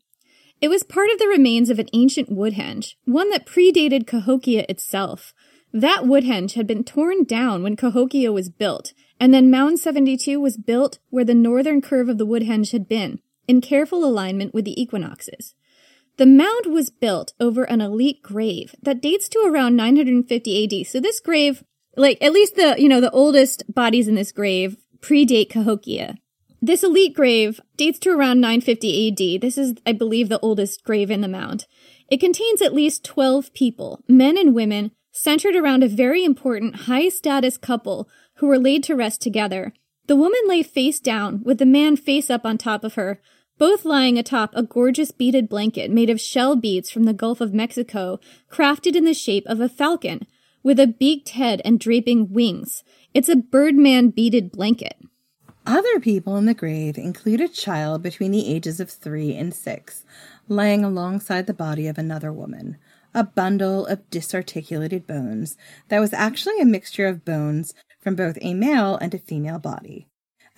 It 0.59 0.67
was 0.67 0.83
part 0.83 1.09
of 1.09 1.19
the 1.19 1.27
remains 1.29 1.69
of 1.69 1.79
an 1.79 1.87
ancient 1.93 2.29
woodhenge, 2.29 2.95
one 3.05 3.29
that 3.29 3.45
predated 3.45 4.07
Cahokia 4.07 4.65
itself. 4.67 5.33
That 5.71 6.03
woodhenge 6.03 6.55
had 6.55 6.67
been 6.67 6.83
torn 6.83 7.23
down 7.23 7.63
when 7.63 7.77
Cahokia 7.77 8.33
was 8.33 8.49
built, 8.49 8.91
and 9.23 9.33
then 9.33 9.49
Mound 9.49 9.79
72 9.79 10.37
was 10.37 10.57
built 10.57 10.99
where 11.09 11.23
the 11.23 11.33
northern 11.33 11.79
curve 11.79 12.09
of 12.09 12.17
the 12.17 12.25
Woodhenge 12.25 12.73
had 12.73 12.89
been, 12.89 13.21
in 13.47 13.61
careful 13.61 14.03
alignment 14.03 14.53
with 14.53 14.65
the 14.65 14.81
equinoxes. 14.81 15.55
The 16.17 16.25
mound 16.25 16.65
was 16.65 16.89
built 16.89 17.31
over 17.39 17.63
an 17.63 17.79
elite 17.79 18.21
grave 18.21 18.75
that 18.81 19.01
dates 19.01 19.29
to 19.29 19.39
around 19.39 19.77
950 19.77 20.81
AD. 20.81 20.87
So 20.87 20.99
this 20.99 21.21
grave, 21.21 21.63
like 21.95 22.21
at 22.21 22.33
least 22.33 22.57
the, 22.57 22.75
you 22.77 22.89
know, 22.89 22.99
the 22.99 23.11
oldest 23.11 23.63
bodies 23.73 24.09
in 24.09 24.15
this 24.15 24.33
grave 24.33 24.75
predate 24.99 25.49
Cahokia. 25.49 26.17
This 26.61 26.83
elite 26.83 27.15
grave 27.15 27.61
dates 27.77 27.99
to 27.99 28.09
around 28.09 28.41
950 28.41 29.07
AD. 29.07 29.41
This 29.41 29.57
is, 29.57 29.75
I 29.85 29.93
believe, 29.93 30.27
the 30.27 30.39
oldest 30.41 30.83
grave 30.83 31.09
in 31.09 31.21
the 31.21 31.29
mound. 31.29 31.65
It 32.09 32.19
contains 32.19 32.61
at 32.61 32.73
least 32.73 33.05
12 33.05 33.53
people, 33.53 34.01
men 34.05 34.37
and 34.37 34.53
women, 34.53 34.91
centered 35.13 35.55
around 35.55 35.81
a 35.81 35.87
very 35.87 36.25
important 36.25 36.75
high 36.87 37.07
status 37.07 37.57
couple 37.57 38.09
who 38.43 38.49
were 38.49 38.59
laid 38.59 38.83
to 38.83 38.93
rest 38.93 39.21
together. 39.21 39.71
The 40.07 40.17
woman 40.17 40.41
lay 40.47 40.63
face 40.63 40.99
down, 40.99 41.43
with 41.45 41.59
the 41.59 41.65
man 41.65 41.95
face 41.95 42.29
up 42.29 42.45
on 42.45 42.57
top 42.57 42.83
of 42.83 42.95
her, 42.95 43.21
both 43.57 43.85
lying 43.85 44.17
atop 44.17 44.51
a 44.53 44.61
gorgeous 44.61 45.11
beaded 45.11 45.47
blanket 45.47 45.89
made 45.89 46.09
of 46.09 46.19
shell 46.19 46.57
beads 46.57 46.89
from 46.89 47.05
the 47.05 47.13
Gulf 47.13 47.39
of 47.39 47.53
Mexico, 47.53 48.19
crafted 48.51 48.97
in 48.97 49.05
the 49.05 49.13
shape 49.13 49.45
of 49.45 49.61
a 49.61 49.69
falcon, 49.69 50.27
with 50.61 50.77
a 50.77 50.87
beaked 50.87 51.29
head 51.29 51.61
and 51.63 51.79
draping 51.79 52.33
wings. 52.33 52.83
It's 53.13 53.29
a 53.29 53.37
birdman 53.37 54.09
beaded 54.09 54.51
blanket. 54.51 54.97
Other 55.65 56.01
people 56.01 56.35
in 56.35 56.45
the 56.45 56.53
grave 56.53 56.97
include 56.97 57.39
a 57.39 57.47
child 57.47 58.03
between 58.03 58.31
the 58.31 58.53
ages 58.53 58.81
of 58.81 58.89
three 58.89 59.33
and 59.37 59.53
six, 59.53 60.03
lying 60.49 60.83
alongside 60.83 61.47
the 61.47 61.53
body 61.53 61.87
of 61.87 61.97
another 61.97 62.33
woman, 62.33 62.75
a 63.13 63.23
bundle 63.23 63.85
of 63.85 64.09
disarticulated 64.09 65.07
bones 65.07 65.55
that 65.87 66.01
was 66.01 66.11
actually 66.11 66.59
a 66.59 66.65
mixture 66.65 67.07
of 67.07 67.23
bones 67.23 67.73
from 68.03 68.15
both 68.15 68.37
a 68.41 68.53
male 68.53 68.97
and 68.97 69.13
a 69.13 69.17
female 69.19 69.59
body, 69.59 70.07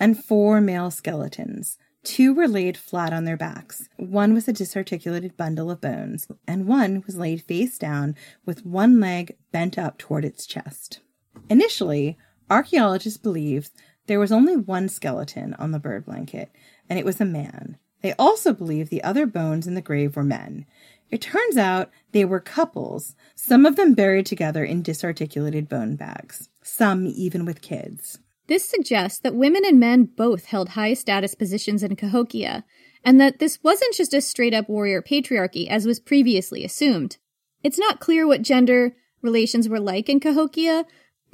and 0.00 0.22
four 0.22 0.60
male 0.60 0.90
skeletons. 0.90 1.78
Two 2.02 2.34
were 2.34 2.46
laid 2.46 2.76
flat 2.76 3.12
on 3.12 3.24
their 3.24 3.36
backs. 3.36 3.88
One 3.96 4.34
was 4.34 4.46
a 4.46 4.52
disarticulated 4.52 5.36
bundle 5.36 5.70
of 5.70 5.80
bones, 5.80 6.28
and 6.46 6.66
one 6.66 7.02
was 7.06 7.16
laid 7.16 7.42
face 7.42 7.78
down 7.78 8.14
with 8.44 8.66
one 8.66 9.00
leg 9.00 9.36
bent 9.50 9.78
up 9.78 9.98
toward 9.98 10.24
its 10.24 10.46
chest. 10.46 11.00
Initially, 11.48 12.16
archaeologists 12.50 13.18
believed 13.18 13.70
there 14.06 14.20
was 14.20 14.30
only 14.30 14.56
one 14.56 14.88
skeleton 14.88 15.54
on 15.54 15.72
the 15.72 15.80
bird 15.80 16.04
blanket, 16.04 16.50
and 16.88 16.98
it 16.98 17.04
was 17.04 17.20
a 17.20 17.24
man. 17.24 17.76
They 18.02 18.12
also 18.14 18.52
believed 18.52 18.90
the 18.90 19.02
other 19.02 19.26
bones 19.26 19.66
in 19.66 19.74
the 19.74 19.80
grave 19.80 20.14
were 20.14 20.22
men. 20.22 20.66
It 21.10 21.20
turns 21.20 21.56
out 21.56 21.90
they 22.12 22.24
were 22.24 22.40
couples, 22.40 23.14
some 23.34 23.64
of 23.64 23.76
them 23.76 23.94
buried 23.94 24.26
together 24.26 24.64
in 24.64 24.82
disarticulated 24.82 25.68
bone 25.68 25.96
bags, 25.96 26.48
some 26.62 27.06
even 27.06 27.44
with 27.44 27.62
kids. 27.62 28.18
This 28.48 28.68
suggests 28.68 29.18
that 29.20 29.34
women 29.34 29.64
and 29.64 29.80
men 29.80 30.04
both 30.04 30.46
held 30.46 30.70
high 30.70 30.94
status 30.94 31.34
positions 31.34 31.82
in 31.82 31.96
Cahokia, 31.96 32.64
and 33.04 33.20
that 33.20 33.38
this 33.38 33.62
wasn't 33.62 33.94
just 33.94 34.14
a 34.14 34.20
straight 34.20 34.54
up 34.54 34.68
warrior 34.68 35.02
patriarchy 35.02 35.68
as 35.68 35.86
was 35.86 36.00
previously 36.00 36.64
assumed. 36.64 37.18
It's 37.62 37.78
not 37.78 38.00
clear 38.00 38.26
what 38.26 38.42
gender 38.42 38.94
relations 39.22 39.68
were 39.68 39.80
like 39.80 40.08
in 40.08 40.20
Cahokia, 40.20 40.84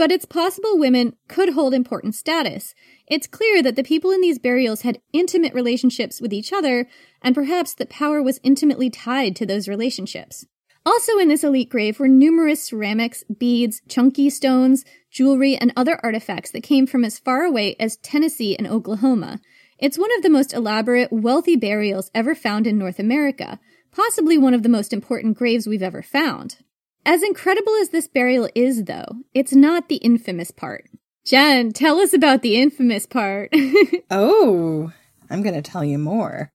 but 0.03 0.11
it's 0.11 0.24
possible 0.24 0.76
women 0.76 1.14
could 1.28 1.50
hold 1.50 1.72
important 1.72 2.12
status. 2.12 2.74
It's 3.07 3.28
clear 3.28 3.62
that 3.62 3.76
the 3.76 3.84
people 3.84 4.11
in 4.11 4.20
these 4.20 4.40
burials 4.40 4.82
had 4.82 5.00
intimate 5.12 5.55
relationships 5.55 6.20
with 6.20 6.32
each 6.32 6.53
other, 6.53 6.88
and 7.22 7.36
perhaps 7.36 7.72
that 7.74 7.88
power 7.88 8.20
was 8.20 8.40
intimately 8.42 8.90
tied 8.90 9.36
to 9.36 9.46
those 9.46 9.68
relationships. 9.68 10.44
Also 10.84 11.18
in 11.18 11.28
this 11.28 11.44
elite 11.44 11.68
grave 11.68 12.00
were 12.00 12.09
numerous 12.09 12.64
ceramics, 12.64 13.22
beads, 13.38 13.80
chunky 13.88 14.28
stones, 14.28 14.84
jewelry, 15.09 15.55
and 15.55 15.72
other 15.76 16.00
artifacts 16.03 16.50
that 16.50 16.64
came 16.64 16.84
from 16.84 17.05
as 17.05 17.20
far 17.20 17.44
away 17.44 17.76
as 17.78 17.96
Tennessee 17.98 18.57
and 18.57 18.66
Oklahoma. 18.66 19.40
It's 19.78 20.00
one 20.00 20.11
of 20.16 20.24
the 20.24 20.30
most 20.30 20.53
elaborate, 20.53 21.12
wealthy 21.12 21.55
burials 21.55 22.11
ever 22.12 22.34
found 22.34 22.66
in 22.66 22.76
North 22.76 22.98
America, 22.98 23.61
possibly 23.92 24.36
one 24.36 24.53
of 24.53 24.64
the 24.64 24.68
most 24.68 24.92
important 24.92 25.38
graves 25.38 25.68
we've 25.68 25.80
ever 25.80 26.03
found. 26.03 26.57
As 27.05 27.22
incredible 27.22 27.74
as 27.80 27.88
this 27.88 28.07
burial 28.07 28.48
is, 28.55 28.84
though, 28.84 29.16
it's 29.34 29.53
not 29.53 29.88
the 29.88 29.96
infamous 29.96 30.53
part. 30.53 30.88
Jen, 31.24 31.72
tell 31.72 31.98
us 31.98 32.12
about 32.12 32.42
the 32.42 32.61
infamous 32.61 33.07
part. 33.07 33.50
oh, 34.11 34.92
I'm 35.28 35.42
going 35.42 35.61
to 35.61 35.62
tell 35.62 35.84
you 35.84 35.98
more. 35.98 36.50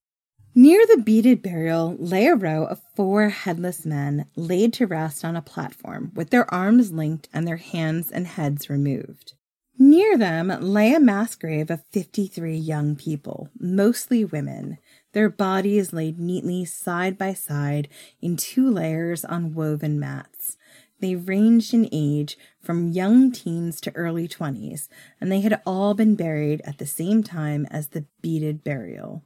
Near 0.56 0.86
the 0.88 1.02
beaded 1.04 1.42
burial 1.44 1.96
lay 2.00 2.28
a 2.28 2.36
row 2.36 2.66
of 2.66 2.82
four 2.96 3.30
headless 3.30 3.86
men 3.86 4.26
laid 4.36 4.74
to 4.74 4.88
rest 4.88 5.24
on 5.24 5.36
a 5.36 5.42
platform 5.42 6.12
with 6.16 6.30
their 6.32 6.52
arms 6.52 6.92
linked 6.92 7.30
and 7.34 7.48
their 7.48 7.58
hands 7.58 8.12
and 8.12 8.26
heads 8.26 8.70
removed. 8.70 9.34
Near 9.78 10.18
them 10.18 10.48
lay 10.48 10.94
a 10.94 11.00
mass 11.00 11.36
grave 11.36 11.70
of 11.70 11.84
53 11.92 12.58
young 12.58 12.96
people, 12.96 13.50
mostly 13.60 14.26
women, 14.26 14.80
their 15.14 15.30
bodies 15.30 15.94
laid 15.94 16.20
neatly 16.20 16.66
side 16.66 17.18
by 17.18 17.34
side 17.34 17.88
in 18.22 18.38
two 18.38 18.70
layers 18.70 19.26
on 19.26 19.54
woven 19.54 20.00
mats. 20.00 20.58
They 21.00 21.16
ranged 21.16 21.74
in 21.74 21.88
age 21.92 22.38
from 22.60 22.92
young 22.92 23.32
teens 23.32 23.80
to 23.82 23.96
early 23.96 24.28
20s, 24.28 24.88
and 25.22 25.32
they 25.32 25.42
had 25.42 25.62
all 25.66 25.94
been 25.94 26.16
buried 26.16 26.62
at 26.66 26.80
the 26.80 26.88
same 26.88 27.24
time 27.24 27.68
as 27.70 27.90
the 27.90 28.06
beaded 28.22 28.64
burial. 28.64 29.24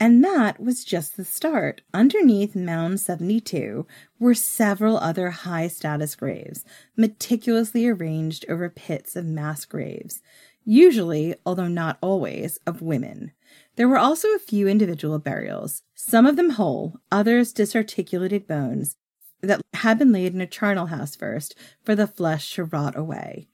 And 0.00 0.24
that 0.24 0.60
was 0.60 0.84
just 0.84 1.16
the 1.16 1.24
start. 1.24 1.82
Underneath 1.92 2.56
Mound 2.56 2.98
72 2.98 3.86
were 4.18 4.34
several 4.34 4.98
other 4.98 5.30
high 5.30 5.68
status 5.68 6.16
graves, 6.16 6.64
meticulously 6.96 7.86
arranged 7.86 8.44
over 8.48 8.68
pits 8.68 9.14
of 9.14 9.24
mass 9.24 9.64
graves, 9.64 10.20
usually, 10.64 11.36
although 11.46 11.68
not 11.68 11.98
always, 12.00 12.58
of 12.66 12.82
women. 12.82 13.32
There 13.76 13.88
were 13.88 13.98
also 13.98 14.28
a 14.28 14.38
few 14.38 14.68
individual 14.68 15.18
burials, 15.18 15.82
some 15.94 16.26
of 16.26 16.36
them 16.36 16.50
whole, 16.50 17.00
others 17.10 17.52
disarticulated 17.52 18.46
bones, 18.46 18.96
that 19.40 19.60
had 19.74 19.98
been 19.98 20.12
laid 20.12 20.32
in 20.32 20.40
a 20.40 20.46
charnel 20.46 20.86
house 20.86 21.16
first 21.16 21.54
for 21.82 21.94
the 21.94 22.06
flesh 22.06 22.54
to 22.54 22.64
rot 22.64 22.96
away. 22.96 23.48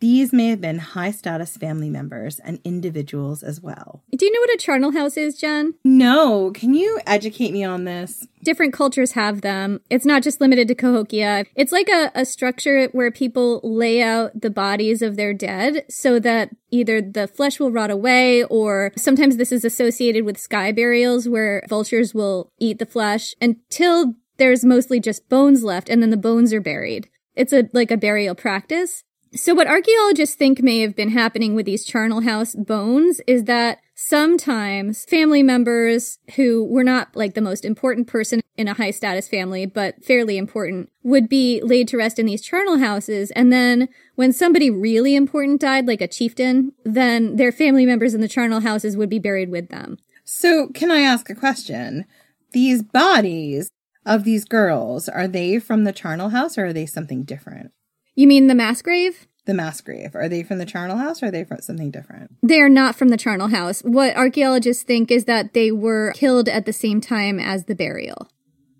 These 0.00 0.32
may 0.32 0.48
have 0.48 0.60
been 0.60 0.78
high 0.78 1.10
status 1.10 1.56
family 1.56 1.88
members 1.88 2.38
and 2.40 2.60
individuals 2.64 3.42
as 3.42 3.62
well. 3.62 4.02
Do 4.14 4.26
you 4.26 4.32
know 4.32 4.40
what 4.40 4.54
a 4.54 4.58
charnel 4.58 4.92
house 4.92 5.16
is, 5.16 5.38
Jen? 5.38 5.74
No. 5.84 6.50
Can 6.52 6.74
you 6.74 7.00
educate 7.06 7.52
me 7.52 7.64
on 7.64 7.84
this? 7.84 8.26
Different 8.44 8.74
cultures 8.74 9.12
have 9.12 9.40
them. 9.40 9.80
It's 9.88 10.04
not 10.04 10.22
just 10.22 10.40
limited 10.40 10.68
to 10.68 10.74
Cahokia. 10.74 11.46
It's 11.54 11.72
like 11.72 11.88
a, 11.88 12.12
a 12.14 12.26
structure 12.26 12.88
where 12.92 13.10
people 13.10 13.60
lay 13.64 14.02
out 14.02 14.38
the 14.38 14.50
bodies 14.50 15.00
of 15.00 15.16
their 15.16 15.32
dead 15.32 15.84
so 15.88 16.18
that 16.20 16.50
either 16.70 17.00
the 17.00 17.26
flesh 17.26 17.58
will 17.58 17.72
rot 17.72 17.90
away 17.90 18.44
or 18.44 18.92
sometimes 18.96 19.36
this 19.36 19.50
is 19.50 19.64
associated 19.64 20.24
with 20.24 20.38
sky 20.38 20.72
burials 20.72 21.26
where 21.26 21.64
vultures 21.68 22.14
will 22.14 22.52
eat 22.58 22.78
the 22.78 22.86
flesh 22.86 23.34
until 23.40 24.14
there's 24.36 24.64
mostly 24.64 25.00
just 25.00 25.28
bones 25.30 25.64
left 25.64 25.88
and 25.88 26.02
then 26.02 26.10
the 26.10 26.16
bones 26.16 26.52
are 26.52 26.60
buried. 26.60 27.08
It's 27.34 27.52
a 27.52 27.68
like 27.72 27.90
a 27.90 27.96
burial 27.96 28.34
practice. 28.34 29.04
So 29.34 29.54
what 29.54 29.66
archaeologists 29.66 30.34
think 30.34 30.62
may 30.62 30.80
have 30.80 30.94
been 30.94 31.10
happening 31.10 31.54
with 31.54 31.66
these 31.66 31.84
charnel 31.84 32.22
house 32.22 32.54
bones 32.54 33.20
is 33.26 33.44
that 33.44 33.78
sometimes 33.94 35.04
family 35.04 35.42
members 35.42 36.18
who 36.36 36.64
were 36.64 36.84
not 36.84 37.14
like 37.16 37.34
the 37.34 37.40
most 37.40 37.64
important 37.64 38.06
person 38.06 38.40
in 38.56 38.68
a 38.68 38.74
high 38.74 38.90
status 38.90 39.28
family, 39.28 39.66
but 39.66 40.04
fairly 40.04 40.38
important, 40.38 40.90
would 41.02 41.28
be 41.28 41.60
laid 41.62 41.88
to 41.88 41.96
rest 41.96 42.18
in 42.18 42.26
these 42.26 42.40
charnel 42.40 42.78
houses. 42.78 43.30
And 43.32 43.52
then 43.52 43.88
when 44.14 44.32
somebody 44.32 44.70
really 44.70 45.14
important 45.14 45.60
died, 45.60 45.86
like 45.86 46.00
a 46.00 46.08
chieftain, 46.08 46.72
then 46.84 47.36
their 47.36 47.52
family 47.52 47.84
members 47.84 48.14
in 48.14 48.20
the 48.20 48.28
charnel 48.28 48.60
houses 48.60 48.96
would 48.96 49.10
be 49.10 49.18
buried 49.18 49.50
with 49.50 49.68
them. 49.68 49.98
So, 50.24 50.68
can 50.68 50.90
I 50.90 51.00
ask 51.00 51.28
a 51.30 51.34
question? 51.34 52.04
These 52.52 52.82
bodies 52.82 53.70
of 54.04 54.24
these 54.24 54.44
girls, 54.44 55.08
are 55.08 55.28
they 55.28 55.58
from 55.58 55.84
the 55.84 55.92
charnel 55.92 56.30
house 56.30 56.56
or 56.56 56.66
are 56.66 56.72
they 56.72 56.86
something 56.86 57.24
different? 57.24 57.72
You 58.16 58.26
mean 58.26 58.46
the 58.46 58.54
mass 58.54 58.80
grave? 58.80 59.28
The 59.44 59.54
mass 59.54 59.82
grave. 59.82 60.14
Are 60.14 60.28
they 60.28 60.42
from 60.42 60.58
the 60.58 60.64
charnel 60.64 60.96
house 60.96 61.22
or 61.22 61.26
are 61.26 61.30
they 61.30 61.44
from 61.44 61.60
something 61.60 61.90
different? 61.90 62.32
They 62.42 62.60
are 62.60 62.68
not 62.68 62.96
from 62.96 63.10
the 63.10 63.18
charnel 63.18 63.48
house. 63.48 63.82
What 63.82 64.16
archaeologists 64.16 64.82
think 64.82 65.10
is 65.10 65.26
that 65.26 65.52
they 65.52 65.70
were 65.70 66.12
killed 66.16 66.48
at 66.48 66.64
the 66.64 66.72
same 66.72 67.02
time 67.02 67.38
as 67.38 67.66
the 67.66 67.76
burial. 67.76 68.28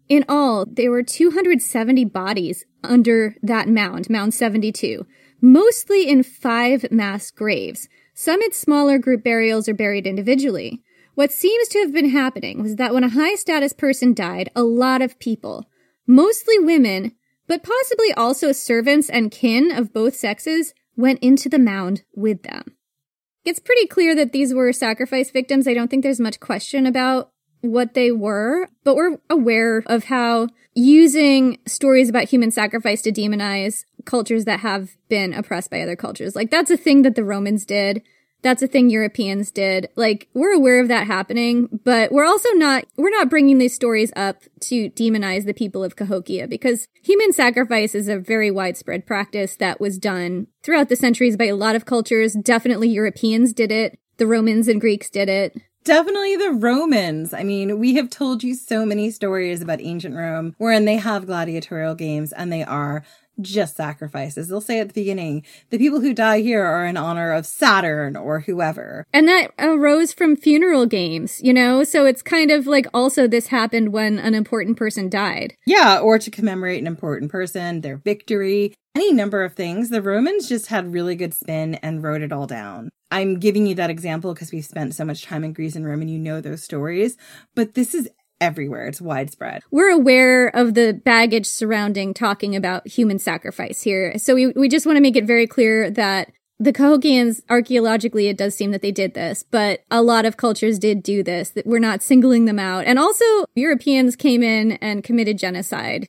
In 0.09 0.25
all, 0.29 0.65
there 0.67 0.91
were 0.91 1.03
270 1.03 2.07
bodies 2.07 2.65
under 2.83 3.37
that 3.43 3.69
mound, 3.69 4.09
Mound 4.09 4.33
72, 4.33 5.07
mostly 5.43 6.09
in 6.09 6.23
five 6.23 6.91
mass 6.91 7.31
graves. 7.31 7.89
Some 8.15 8.41
in 8.41 8.53
smaller 8.53 8.99
group 8.99 9.23
burials 9.23 9.69
are 9.69 9.75
buried 9.75 10.07
individually. 10.07 10.83
What 11.15 11.33
seems 11.33 11.69
to 11.69 11.81
have 11.81 11.93
been 11.93 12.11
happening 12.11 12.63
was 12.63 12.77
that 12.77 12.95
when 12.95 13.05
a 13.05 13.11
high 13.11 13.35
status 13.35 13.75
person 13.75 14.15
died, 14.15 14.51
a 14.57 14.63
lot 14.63 15.03
of 15.03 15.19
people, 15.19 15.67
mostly 16.07 16.59
women, 16.59 17.13
but 17.47 17.63
possibly 17.63 18.13
also 18.13 18.53
servants 18.53 19.09
and 19.09 19.31
kin 19.31 19.71
of 19.71 19.93
both 19.93 20.17
sexes, 20.17 20.75
went 20.97 21.19
into 21.21 21.49
the 21.49 21.59
mound 21.59 22.03
with 22.15 22.43
them. 22.43 22.77
It's 23.45 23.61
pretty 23.61 23.87
clear 23.87 24.15
that 24.17 24.33
these 24.33 24.53
were 24.53 24.73
sacrifice 24.73 25.31
victims. 25.31 25.69
I 25.69 25.75
don't 25.75 25.89
think 25.89 26.03
there's 26.03 26.21
much 26.21 26.41
question 26.41 26.87
about 26.87 27.31
what 27.61 27.95
they 27.95 28.11
were, 28.11 28.69
but 28.85 28.97
we're 28.97 29.19
aware 29.31 29.83
of 29.87 30.05
how 30.05 30.49
using 30.75 31.59
stories 31.67 32.09
about 32.09 32.25
human 32.25 32.51
sacrifice 32.51 33.03
to 33.03 33.13
demonize 33.13 33.85
cultures 34.05 34.45
that 34.45 34.61
have 34.61 34.97
been 35.09 35.33
oppressed 35.33 35.71
by 35.71 35.81
other 35.81 35.97
cultures. 35.97 36.37
Like 36.37 36.51
that's 36.51 36.71
a 36.71 36.77
thing 36.77 37.03
that 37.03 37.15
the 37.15 37.25
Romans 37.25 37.65
did. 37.65 38.03
That's 38.47 38.63
a 38.63 38.69
thing 38.69 38.91
Europeans 38.91 39.51
did. 39.51 39.89
Like, 39.97 40.29
we're 40.33 40.55
aware 40.55 40.79
of 40.79 40.87
that 40.87 41.09
happening, 41.09 41.81
but 41.83 42.13
we're 42.13 42.25
also 42.25 42.49
not, 42.51 42.85
we're 42.97 43.11
not 43.11 43.29
bringing 43.29 43.59
these 43.59 43.75
stories 43.75 44.13
up 44.15 44.45
to 44.61 44.89
demonize 44.91 45.47
the 45.47 45.53
people 45.53 45.83
of 45.83 45.97
Cahokia 45.97 46.47
because 46.47 46.87
human 47.03 47.33
sacrifice 47.33 47.93
is 47.93 48.07
a 48.07 48.21
very 48.21 48.53
widespread 48.53 49.05
practice 49.05 49.57
that 49.57 49.81
was 49.81 49.99
done 49.99 50.47
throughout 50.63 50.89
the 50.89 50.95
centuries 50.95 51.37
by 51.37 51.47
a 51.47 51.57
lot 51.57 51.75
of 51.75 51.87
cultures. 51.87 52.35
Definitely 52.35 52.89
Europeans 52.89 53.53
did 53.53 53.73
it. 53.73 53.99
The 54.19 54.29
Romans 54.29 54.69
and 54.69 54.81
Greeks 54.81 55.11
did 55.11 55.29
it. 55.29 55.61
Definitely 55.83 56.37
the 56.37 56.53
Romans. 56.53 57.35
I 57.35 57.43
mean, 57.43 57.81
we 57.81 57.97
have 57.97 58.11
told 58.11 58.45
you 58.45 58.55
so 58.55 58.87
many 58.87 59.11
stories 59.11 59.61
about 59.61 59.81
ancient 59.81 60.15
Rome 60.15 60.55
wherein 60.59 60.85
they 60.85 60.99
have 60.99 61.27
gladiatorial 61.27 61.97
games 61.97 62.33
and 62.33 62.53
they 62.53 62.63
are 62.63 63.05
just 63.41 63.77
sacrifices. 63.77 64.49
They'll 64.49 64.61
say 64.61 64.81
at 64.81 64.89
the 64.89 64.95
beginning, 64.95 65.45
the 65.71 65.79
people 65.79 66.01
who 66.01 66.15
die 66.15 66.41
here 66.41 66.65
are 66.65 66.87
in 66.87 66.97
honor 66.97 67.33
of 67.33 67.47
Saturn 67.47 68.17
or 68.17 68.41
whoever. 68.41 69.05
And 69.13 69.29
that 69.29 69.53
arose 69.59 70.13
from 70.13 70.37
funeral 70.37 70.87
games, 70.87 71.41
you 71.43 71.53
know? 71.53 71.85
So 71.85 72.07
it's 72.07 72.23
kind 72.23 72.51
of 72.51 72.67
like 72.67 72.87
also 72.95 73.27
this 73.27 73.49
happened 73.49 73.93
when 73.93 74.19
an 74.19 74.35
important 74.35 74.77
person 74.77 75.09
died. 75.09 75.55
Yeah, 75.67 75.99
or 75.99 76.19
to 76.19 76.31
commemorate 76.31 76.81
an 76.81 76.87
important 76.87 77.31
person, 77.31 77.81
their 77.81 77.97
victory, 77.97 78.75
any 78.95 79.13
number 79.13 79.45
of 79.45 79.55
things. 79.55 79.91
The 79.91 80.03
Romans 80.03 80.49
just 80.49 80.69
had 80.69 80.93
really 80.93 81.17
good 81.17 81.35
spin 81.35 81.75
and 81.77 82.03
wrote 82.03 82.23
it 82.23 82.33
all 82.33 82.47
down. 82.47 82.89
I'm 83.11 83.39
giving 83.39 83.67
you 83.67 83.75
that 83.77 83.91
example 83.91 84.35
because 84.35 84.51
we've 84.51 84.65
spent 84.65 84.95
so 84.95 85.05
much 85.05 85.25
time 85.25 85.45
in 85.45 85.53
Greece 85.53 85.77
and 85.77 85.87
Rome 85.87 86.01
and 86.01 86.11
you 86.11 86.19
know 86.19 86.41
those 86.41 86.63
stories, 86.65 87.17
but 87.55 87.75
this 87.75 87.95
is 87.95 88.09
everywhere. 88.41 88.87
It's 88.87 89.01
widespread. 89.01 89.63
We're 89.71 89.91
aware 89.91 90.49
of 90.49 90.75
the 90.75 90.93
baggage 90.93 91.47
surrounding 91.47 92.15
talking 92.15 92.55
about 92.57 92.87
human 92.87 93.19
sacrifice 93.19 93.83
here. 93.83 94.19
So 94.19 94.35
we, 94.35 94.49
we 94.49 94.69
just 94.69 94.87
want 94.87 94.97
to 94.97 95.03
make 95.03 95.17
it 95.17 95.25
very 95.25 95.47
clear 95.47 95.91
that 95.91 96.33
the 96.59 96.73
Cahokians, 96.73 97.43
archaeologically, 97.51 98.29
it 98.29 98.39
does 98.39 98.55
seem 98.55 98.71
that 98.71 98.81
they 98.81 98.93
did 98.93 99.13
this, 99.13 99.43
but 99.43 99.81
a 99.91 100.03
lot 100.03 100.25
of 100.25 100.39
cultures 100.39 100.79
did 100.79 101.03
do 101.03 101.23
this, 101.23 101.51
that 101.51 101.67
we're 101.67 101.79
not 101.79 102.03
singling 102.03 102.47
them 102.47 102.59
out. 102.59 102.87
And 102.87 102.99
also, 102.99 103.25
Europeans 103.55 104.17
came 104.17 104.43
in 104.43 104.73
and 104.73 105.05
committed 105.05 105.37
genocide. 105.39 106.09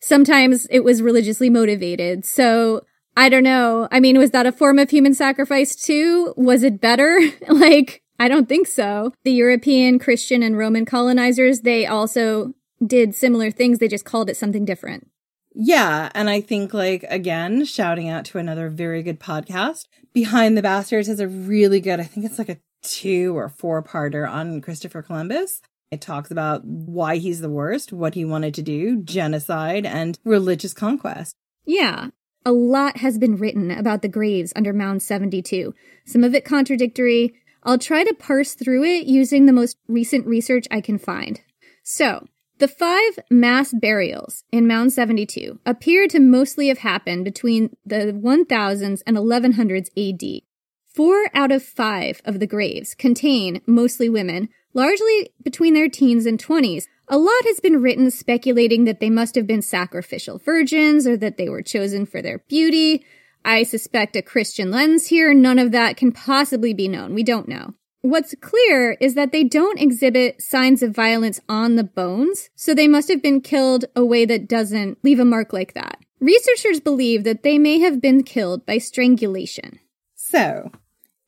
Sometimes 0.00 0.66
it 0.70 0.80
was 0.80 1.02
religiously 1.02 1.50
motivated. 1.50 2.24
So 2.24 2.82
I 3.16 3.28
don't 3.28 3.44
know. 3.44 3.88
I 3.90 4.00
mean, 4.00 4.18
was 4.18 4.32
that 4.32 4.46
a 4.46 4.52
form 4.52 4.78
of 4.78 4.90
human 4.90 5.14
sacrifice 5.14 5.74
too? 5.74 6.34
Was 6.36 6.62
it 6.62 6.80
better? 6.80 7.18
like, 7.48 8.02
I 8.18 8.28
don't 8.28 8.48
think 8.48 8.66
so. 8.66 9.12
The 9.24 9.32
European, 9.32 9.98
Christian, 9.98 10.42
and 10.42 10.56
Roman 10.56 10.84
colonizers, 10.84 11.60
they 11.60 11.86
also 11.86 12.54
did 12.84 13.14
similar 13.14 13.50
things. 13.50 13.78
They 13.78 13.88
just 13.88 14.04
called 14.04 14.30
it 14.30 14.36
something 14.36 14.64
different. 14.64 15.08
Yeah. 15.54 16.10
And 16.14 16.28
I 16.28 16.40
think, 16.40 16.74
like, 16.74 17.04
again, 17.08 17.64
shouting 17.64 18.08
out 18.08 18.26
to 18.26 18.38
another 18.38 18.68
very 18.68 19.02
good 19.02 19.18
podcast. 19.18 19.86
Behind 20.12 20.56
the 20.56 20.62
Bastards 20.62 21.08
has 21.08 21.20
a 21.20 21.28
really 21.28 21.80
good, 21.80 22.00
I 22.00 22.04
think 22.04 22.26
it's 22.26 22.38
like 22.38 22.50
a 22.50 22.58
two 22.82 23.36
or 23.36 23.48
four 23.48 23.82
parter 23.82 24.28
on 24.28 24.60
Christopher 24.60 25.02
Columbus. 25.02 25.62
It 25.90 26.00
talks 26.00 26.30
about 26.30 26.64
why 26.64 27.16
he's 27.16 27.40
the 27.40 27.48
worst, 27.48 27.92
what 27.92 28.14
he 28.14 28.24
wanted 28.24 28.54
to 28.54 28.62
do, 28.62 29.02
genocide, 29.02 29.86
and 29.86 30.18
religious 30.24 30.74
conquest. 30.74 31.34
Yeah. 31.64 32.08
A 32.44 32.52
lot 32.52 32.98
has 32.98 33.18
been 33.18 33.36
written 33.36 33.70
about 33.70 34.02
the 34.02 34.08
graves 34.08 34.52
under 34.54 34.72
Mound 34.72 35.02
72. 35.02 35.74
Some 36.04 36.22
of 36.22 36.34
it 36.34 36.44
contradictory, 36.44 37.34
I'll 37.66 37.78
try 37.78 38.04
to 38.04 38.14
parse 38.14 38.54
through 38.54 38.84
it 38.84 39.06
using 39.06 39.44
the 39.44 39.52
most 39.52 39.76
recent 39.88 40.24
research 40.24 40.68
I 40.70 40.80
can 40.80 40.98
find. 40.98 41.40
So, 41.82 42.28
the 42.58 42.68
five 42.68 43.18
mass 43.28 43.74
burials 43.74 44.44
in 44.52 44.68
Mound 44.68 44.92
72 44.92 45.58
appear 45.66 46.06
to 46.06 46.20
mostly 46.20 46.68
have 46.68 46.78
happened 46.78 47.24
between 47.24 47.76
the 47.84 48.12
1000s 48.12 49.02
and 49.04 49.16
1100s 49.16 49.90
AD. 49.96 50.42
Four 50.86 51.28
out 51.34 51.50
of 51.50 51.62
five 51.62 52.22
of 52.24 52.38
the 52.38 52.46
graves 52.46 52.94
contain 52.94 53.60
mostly 53.66 54.08
women, 54.08 54.48
largely 54.72 55.30
between 55.42 55.74
their 55.74 55.88
teens 55.88 56.24
and 56.24 56.42
20s. 56.42 56.86
A 57.08 57.18
lot 57.18 57.44
has 57.44 57.60
been 57.60 57.82
written 57.82 58.10
speculating 58.12 58.84
that 58.84 59.00
they 59.00 59.10
must 59.10 59.34
have 59.34 59.46
been 59.46 59.60
sacrificial 59.60 60.38
virgins 60.38 61.06
or 61.06 61.16
that 61.16 61.36
they 61.36 61.48
were 61.48 61.62
chosen 61.62 62.06
for 62.06 62.22
their 62.22 62.38
beauty. 62.48 63.04
I 63.46 63.62
suspect 63.62 64.16
a 64.16 64.22
Christian 64.22 64.72
lens 64.72 65.06
here. 65.06 65.32
None 65.32 65.60
of 65.60 65.70
that 65.70 65.96
can 65.96 66.10
possibly 66.10 66.74
be 66.74 66.88
known. 66.88 67.14
We 67.14 67.22
don't 67.22 67.46
know. 67.46 67.74
What's 68.02 68.34
clear 68.40 68.96
is 69.00 69.14
that 69.14 69.30
they 69.30 69.44
don't 69.44 69.80
exhibit 69.80 70.42
signs 70.42 70.82
of 70.82 70.94
violence 70.94 71.40
on 71.48 71.76
the 71.76 71.84
bones, 71.84 72.50
so 72.56 72.74
they 72.74 72.88
must 72.88 73.08
have 73.08 73.22
been 73.22 73.40
killed 73.40 73.84
a 73.94 74.04
way 74.04 74.24
that 74.24 74.48
doesn't 74.48 74.98
leave 75.04 75.20
a 75.20 75.24
mark 75.24 75.52
like 75.52 75.74
that. 75.74 76.00
Researchers 76.18 76.80
believe 76.80 77.22
that 77.22 77.44
they 77.44 77.56
may 77.56 77.78
have 77.78 78.00
been 78.00 78.24
killed 78.24 78.66
by 78.66 78.78
strangulation. 78.78 79.78
So, 80.14 80.72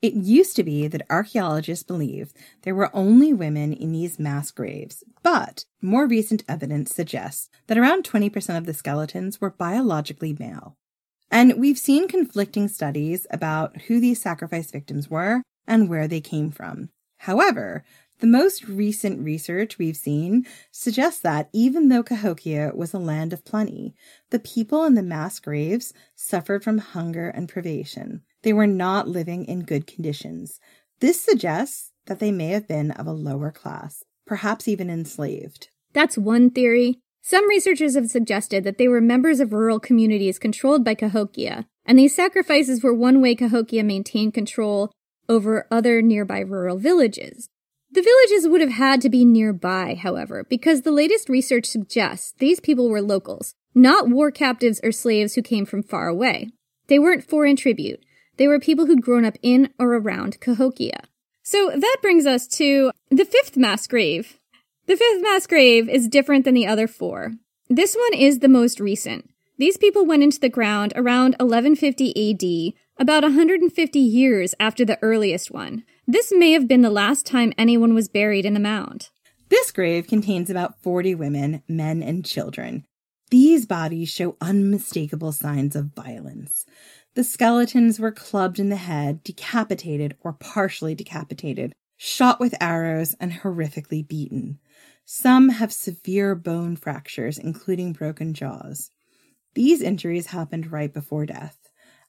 It 0.01 0.13
used 0.13 0.55
to 0.55 0.63
be 0.63 0.87
that 0.87 1.05
archaeologists 1.09 1.83
believed 1.83 2.33
there 2.61 2.75
were 2.75 2.95
only 2.95 3.33
women 3.33 3.73
in 3.73 3.91
these 3.91 4.17
mass 4.17 4.49
graves, 4.49 5.03
but 5.23 5.65
more 5.81 6.07
recent 6.07 6.43
evidence 6.47 6.95
suggests 6.95 7.49
that 7.67 7.77
around 7.77 8.05
20% 8.05 8.57
of 8.57 8.65
the 8.65 8.73
skeletons 8.73 9.41
were 9.41 9.49
biologically 9.49 10.35
male. 10.39 10.77
And 11.31 11.59
we've 11.59 11.77
seen 11.77 12.07
conflicting 12.07 12.67
studies 12.67 13.27
about 13.29 13.81
who 13.83 13.99
these 13.99 14.21
sacrifice 14.21 14.71
victims 14.71 15.09
were 15.09 15.43
and 15.67 15.89
where 15.89 16.07
they 16.07 16.21
came 16.21 16.51
from. 16.51 16.89
However, 17.19 17.83
the 18.19 18.27
most 18.27 18.67
recent 18.67 19.23
research 19.23 19.77
we've 19.77 19.95
seen 19.95 20.45
suggests 20.71 21.21
that 21.21 21.49
even 21.53 21.87
though 21.87 22.03
Cahokia 22.03 22.73
was 22.75 22.93
a 22.93 22.99
land 22.99 23.31
of 23.31 23.45
plenty, 23.45 23.95
the 24.29 24.39
people 24.39 24.83
in 24.83 24.95
the 24.95 25.03
mass 25.03 25.39
graves 25.39 25.93
suffered 26.15 26.63
from 26.63 26.79
hunger 26.79 27.29
and 27.29 27.47
privation. 27.47 28.23
They 28.41 28.51
were 28.51 28.67
not 28.67 29.07
living 29.07 29.45
in 29.45 29.63
good 29.63 29.87
conditions. 29.87 30.59
This 30.99 31.21
suggests 31.21 31.91
that 32.07 32.19
they 32.19 32.31
may 32.31 32.49
have 32.49 32.67
been 32.67 32.91
of 32.91 33.07
a 33.07 33.13
lower 33.13 33.51
class, 33.51 34.03
perhaps 34.25 34.67
even 34.67 34.89
enslaved. 34.89 35.69
That's 35.93 36.17
one 36.17 36.49
theory. 36.49 36.99
Some 37.21 37.47
researchers 37.49 37.95
have 37.95 38.09
suggested 38.09 38.63
that 38.63 38.77
they 38.77 38.87
were 38.87 39.01
members 39.01 39.39
of 39.39 39.53
rural 39.53 39.79
communities 39.79 40.39
controlled 40.39 40.83
by 40.83 40.95
Cahokia, 40.95 41.67
and 41.85 41.97
these 41.97 42.15
sacrifices 42.15 42.83
were 42.83 42.93
one 42.93 43.21
way 43.21 43.35
Cahokia 43.35 43.83
maintained 43.83 44.33
control 44.33 44.91
over 45.27 45.67
other 45.69 46.01
nearby 46.01 46.39
rural 46.39 46.77
villages. 46.77 47.49
The 47.91 48.01
villages 48.01 48.47
would 48.47 48.61
have 48.61 48.71
had 48.71 49.01
to 49.01 49.09
be 49.09 49.25
nearby, 49.25 49.97
however, 49.99 50.45
because 50.47 50.81
the 50.81 50.91
latest 50.91 51.27
research 51.27 51.65
suggests 51.65 52.33
these 52.37 52.59
people 52.59 52.89
were 52.89 53.01
locals, 53.01 53.53
not 53.73 54.09
war 54.09 54.31
captives 54.31 54.79
or 54.83 54.91
slaves 54.91 55.35
who 55.35 55.41
came 55.41 55.65
from 55.65 55.83
far 55.83 56.07
away. 56.07 56.49
They 56.87 56.99
weren't 56.99 57.27
foreign 57.27 57.55
tribute. 57.55 58.03
They 58.37 58.47
were 58.47 58.59
people 58.59 58.85
who'd 58.85 59.01
grown 59.01 59.25
up 59.25 59.37
in 59.41 59.73
or 59.79 59.95
around 59.95 60.39
Cahokia. 60.39 61.01
So 61.43 61.71
that 61.75 61.97
brings 62.01 62.25
us 62.25 62.47
to 62.47 62.91
the 63.09 63.25
fifth 63.25 63.57
mass 63.57 63.87
grave. 63.87 64.38
The 64.89 64.97
fifth 64.97 65.21
mass 65.21 65.45
grave 65.45 65.87
is 65.87 66.07
different 66.07 66.45
than 66.45 66.55
the 66.55 66.65
other 66.65 66.87
four. 66.87 67.33
This 67.69 67.93
one 67.93 68.19
is 68.19 68.39
the 68.39 68.47
most 68.47 68.79
recent. 68.79 69.29
These 69.59 69.77
people 69.77 70.03
went 70.03 70.23
into 70.23 70.39
the 70.39 70.49
ground 70.49 70.93
around 70.95 71.35
1150 71.39 72.09
AD, 72.31 72.73
about 72.99 73.21
150 73.21 73.99
years 73.99 74.55
after 74.59 74.83
the 74.83 74.97
earliest 75.03 75.51
one. 75.51 75.83
This 76.07 76.33
may 76.35 76.53
have 76.53 76.67
been 76.67 76.81
the 76.81 76.89
last 76.89 77.27
time 77.27 77.53
anyone 77.55 77.93
was 77.93 78.09
buried 78.09 78.47
in 78.47 78.55
the 78.55 78.59
mound. 78.59 79.09
This 79.49 79.71
grave 79.71 80.07
contains 80.07 80.49
about 80.49 80.81
40 80.81 81.13
women, 81.13 81.61
men, 81.67 82.01
and 82.01 82.25
children. 82.25 82.83
These 83.29 83.67
bodies 83.67 84.09
show 84.09 84.37
unmistakable 84.41 85.33
signs 85.33 85.75
of 85.75 85.93
violence. 85.93 86.65
The 87.13 87.23
skeletons 87.23 87.99
were 87.99 88.11
clubbed 88.11 88.57
in 88.57 88.69
the 88.69 88.75
head, 88.75 89.23
decapitated 89.23 90.17
or 90.21 90.33
partially 90.33 90.95
decapitated, 90.95 91.75
shot 91.95 92.39
with 92.39 92.55
arrows, 92.59 93.15
and 93.19 93.31
horrifically 93.31 94.07
beaten. 94.07 94.57
Some 95.11 95.49
have 95.49 95.73
severe 95.73 96.35
bone 96.35 96.75
fractures, 96.75 97.39
including 97.39 97.93
broken 97.93 98.35
jaws. 98.35 98.91
These 99.55 99.81
injuries 99.81 100.27
happened 100.27 100.71
right 100.71 100.93
before 100.93 101.25
death. 101.25 101.57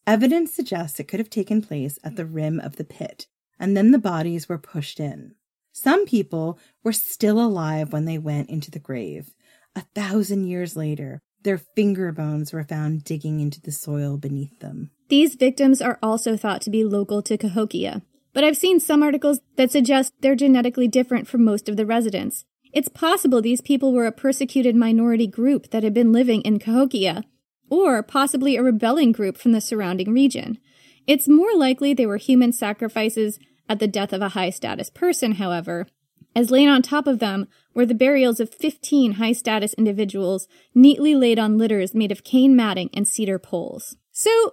Evidence 0.07 0.53
suggests 0.53 1.01
it 1.01 1.09
could 1.09 1.18
have 1.18 1.30
taken 1.30 1.62
place 1.62 1.98
at 2.05 2.16
the 2.16 2.26
rim 2.26 2.61
of 2.61 2.76
the 2.76 2.84
pit, 2.84 3.26
and 3.59 3.74
then 3.74 3.92
the 3.92 3.98
bodies 3.98 4.51
were 4.51 4.59
pushed 4.59 5.01
in. 5.01 5.34
Some 5.72 6.05
people 6.05 6.59
were 6.84 6.92
still 6.92 7.40
alive 7.42 7.90
when 7.90 8.05
they 8.05 8.18
went 8.18 8.51
into 8.51 8.70
the 8.70 8.78
grave. 8.78 9.32
A 9.74 9.86
thousand 9.94 10.44
years 10.44 10.76
later, 10.76 11.22
their 11.42 11.57
finger 11.57 12.12
bones 12.12 12.53
were 12.53 12.64
found 12.64 13.03
digging 13.03 13.40
into 13.40 13.62
the 13.62 13.72
soil 13.72 14.18
beneath 14.18 14.61
them. 14.61 14.90
These 15.09 15.36
victims 15.36 15.80
are 15.80 15.98
also 16.03 16.36
thought 16.36 16.61
to 16.62 16.70
be 16.70 16.84
local 16.84 17.22
to 17.22 17.38
Cahokia, 17.38 18.03
but 18.34 18.44
I've 18.44 18.59
seen 18.59 18.78
some 18.78 19.03
articles 19.03 19.40
that 19.57 19.70
suggest 19.70 20.12
they're 20.20 20.36
genetically 20.36 20.86
different 20.86 21.28
from 21.28 21.42
most 21.46 21.66
of 21.66 21.78
the 21.78 21.86
residents. 21.86 22.44
It's 22.73 22.89
possible 22.89 23.43
these 23.43 23.61
people 23.61 23.93
were 23.93 24.07
a 24.07 24.12
persecuted 24.12 24.77
minority 24.77 25.27
group 25.27 25.71
that 25.71 25.83
had 25.83 25.95
been 25.95 26.12
living 26.12 26.43
in 26.43 26.59
Cahokia, 26.59 27.25
or 27.68 28.03
possibly 28.03 28.57
a 28.57 28.62
rebelling 28.62 29.12
group 29.12 29.37
from 29.37 29.53
the 29.53 29.61
surrounding 29.61 30.12
region. 30.12 30.59
It's 31.07 31.29
more 31.29 31.55
likely 31.55 31.95
they 31.95 32.07
were 32.07 32.16
human 32.16 32.53
sacrifices 32.53 33.39
at 33.68 33.79
the 33.79 33.89
death 33.89 34.12
of 34.12 34.23
a 34.23 34.31
high 34.31 34.51
status 34.51 34.91
person, 34.91 35.33
however, 35.33 35.87
as 36.35 36.51
laid 36.51 36.68
on 36.68 36.83
top 36.83 37.07
of 37.07 37.18
them 37.18 37.49
were 37.75 37.87
the 37.87 37.95
burials 37.95 38.41
of 38.41 38.55
15 38.55 39.12
high 39.12 39.33
status 39.33 39.75
individuals 39.75 40.47
neatly 40.75 41.14
laid 41.14 41.39
on 41.39 41.59
litters 41.59 41.95
made 41.95 42.12
of 42.12 42.25
cane 42.25 42.55
matting 42.55 42.91
and 42.95 43.07
cedar 43.07 43.39
poles. 43.39 43.97
So, 44.12 44.53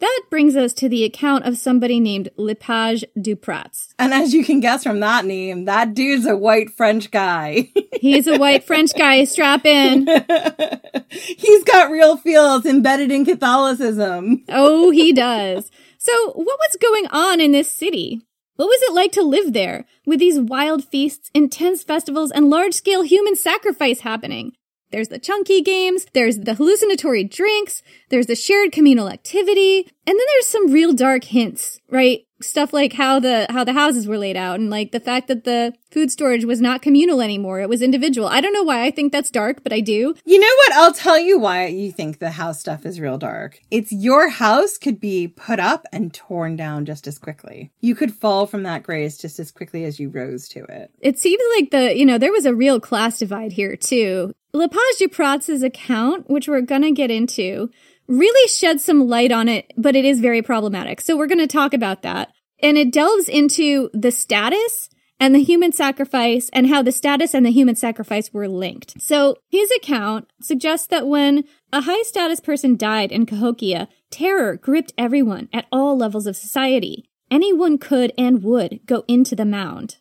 that 0.00 0.22
brings 0.30 0.56
us 0.56 0.72
to 0.74 0.88
the 0.88 1.04
account 1.04 1.44
of 1.46 1.56
somebody 1.56 2.00
named 2.00 2.28
Lepage 2.36 3.04
du 3.20 3.34
Pratz. 3.34 3.94
And 3.98 4.12
as 4.12 4.34
you 4.34 4.44
can 4.44 4.60
guess 4.60 4.82
from 4.82 5.00
that 5.00 5.24
name, 5.24 5.64
that 5.64 5.94
dude's 5.94 6.26
a 6.26 6.36
white 6.36 6.70
French 6.70 7.10
guy. 7.10 7.70
He's 8.00 8.26
a 8.26 8.38
white 8.38 8.64
French 8.64 8.92
guy, 8.94 9.24
strap 9.24 9.64
in. 9.64 10.06
He's 11.08 11.64
got 11.64 11.90
real 11.90 12.16
feels 12.16 12.66
embedded 12.66 13.10
in 13.10 13.24
Catholicism. 13.24 14.44
Oh, 14.48 14.90
he 14.90 15.12
does. 15.12 15.70
So, 15.98 16.12
what 16.32 16.58
was 16.58 16.76
going 16.80 17.06
on 17.08 17.40
in 17.40 17.52
this 17.52 17.70
city? 17.70 18.20
What 18.56 18.66
was 18.66 18.80
it 18.82 18.94
like 18.94 19.12
to 19.12 19.22
live 19.22 19.52
there 19.52 19.84
with 20.06 20.18
these 20.18 20.40
wild 20.40 20.84
feasts, 20.84 21.30
intense 21.34 21.82
festivals, 21.82 22.30
and 22.30 22.48
large 22.48 22.74
scale 22.74 23.02
human 23.02 23.36
sacrifice 23.36 24.00
happening? 24.00 24.52
There's 24.90 25.08
the 25.08 25.18
chunky 25.18 25.62
games, 25.62 26.06
there's 26.14 26.38
the 26.38 26.54
hallucinatory 26.54 27.24
drinks, 27.24 27.82
there's 28.08 28.26
the 28.26 28.36
shared 28.36 28.72
communal 28.72 29.08
activity, 29.08 29.90
and 30.06 30.18
then 30.18 30.26
there's 30.34 30.46
some 30.46 30.70
real 30.70 30.92
dark 30.92 31.24
hints, 31.24 31.80
right? 31.90 32.20
Stuff 32.40 32.74
like 32.74 32.92
how 32.92 33.18
the 33.18 33.46
how 33.48 33.64
the 33.64 33.72
houses 33.72 34.06
were 34.06 34.18
laid 34.18 34.36
out 34.36 34.60
and 34.60 34.68
like 34.68 34.92
the 34.92 35.00
fact 35.00 35.26
that 35.28 35.44
the 35.44 35.72
food 35.90 36.10
storage 36.10 36.44
was 36.44 36.60
not 36.60 36.82
communal 36.82 37.22
anymore, 37.22 37.60
it 37.60 37.68
was 37.68 37.80
individual. 37.80 38.28
I 38.28 38.42
don't 38.42 38.52
know 38.52 38.62
why 38.62 38.84
I 38.84 38.90
think 38.90 39.10
that's 39.10 39.30
dark, 39.30 39.62
but 39.62 39.72
I 39.72 39.80
do. 39.80 40.14
You 40.26 40.38
know 40.38 40.46
what? 40.46 40.72
I'll 40.74 40.92
tell 40.92 41.18
you 41.18 41.38
why 41.38 41.66
you 41.68 41.90
think 41.90 42.18
the 42.18 42.32
house 42.32 42.60
stuff 42.60 42.84
is 42.84 43.00
real 43.00 43.16
dark. 43.16 43.58
It's 43.70 43.90
your 43.90 44.28
house 44.28 44.76
could 44.76 45.00
be 45.00 45.28
put 45.28 45.58
up 45.58 45.86
and 45.92 46.12
torn 46.12 46.56
down 46.56 46.84
just 46.84 47.06
as 47.06 47.18
quickly. 47.18 47.72
You 47.80 47.94
could 47.94 48.14
fall 48.14 48.46
from 48.46 48.64
that 48.64 48.82
grace 48.82 49.16
just 49.16 49.38
as 49.38 49.50
quickly 49.50 49.84
as 49.84 49.98
you 49.98 50.10
rose 50.10 50.46
to 50.48 50.62
it. 50.64 50.90
It 51.00 51.18
seems 51.18 51.42
like 51.56 51.70
the, 51.70 51.96
you 51.96 52.04
know, 52.04 52.18
there 52.18 52.32
was 52.32 52.44
a 52.44 52.54
real 52.54 52.80
class 52.80 53.18
divide 53.18 53.52
here 53.52 53.76
too. 53.76 54.34
Lepage 54.52 54.98
du 54.98 55.08
Pratz's 55.08 55.62
account, 55.62 56.28
which 56.30 56.48
we're 56.48 56.60
gonna 56.60 56.92
get 56.92 57.10
into, 57.10 57.70
really 58.08 58.48
sheds 58.48 58.84
some 58.84 59.08
light 59.08 59.32
on 59.32 59.48
it, 59.48 59.72
but 59.76 59.96
it 59.96 60.04
is 60.04 60.20
very 60.20 60.42
problematic. 60.42 61.00
So 61.00 61.16
we're 61.16 61.26
gonna 61.26 61.46
talk 61.46 61.74
about 61.74 62.02
that. 62.02 62.32
And 62.62 62.78
it 62.78 62.92
delves 62.92 63.28
into 63.28 63.90
the 63.92 64.10
status 64.10 64.88
and 65.18 65.34
the 65.34 65.42
human 65.42 65.72
sacrifice 65.72 66.48
and 66.52 66.68
how 66.68 66.82
the 66.82 66.92
status 66.92 67.34
and 67.34 67.44
the 67.44 67.50
human 67.50 67.74
sacrifice 67.74 68.32
were 68.32 68.48
linked. 68.48 69.00
So 69.00 69.36
his 69.48 69.70
account 69.72 70.30
suggests 70.40 70.86
that 70.88 71.06
when 71.06 71.44
a 71.72 71.82
high 71.82 72.02
status 72.02 72.40
person 72.40 72.76
died 72.76 73.12
in 73.12 73.26
Cahokia, 73.26 73.88
terror 74.10 74.56
gripped 74.56 74.92
everyone 74.96 75.48
at 75.52 75.66
all 75.72 75.96
levels 75.96 76.26
of 76.26 76.36
society. 76.36 77.08
Anyone 77.30 77.78
could 77.78 78.12
and 78.16 78.42
would 78.42 78.80
go 78.86 79.04
into 79.08 79.34
the 79.34 79.44
mound. 79.44 79.96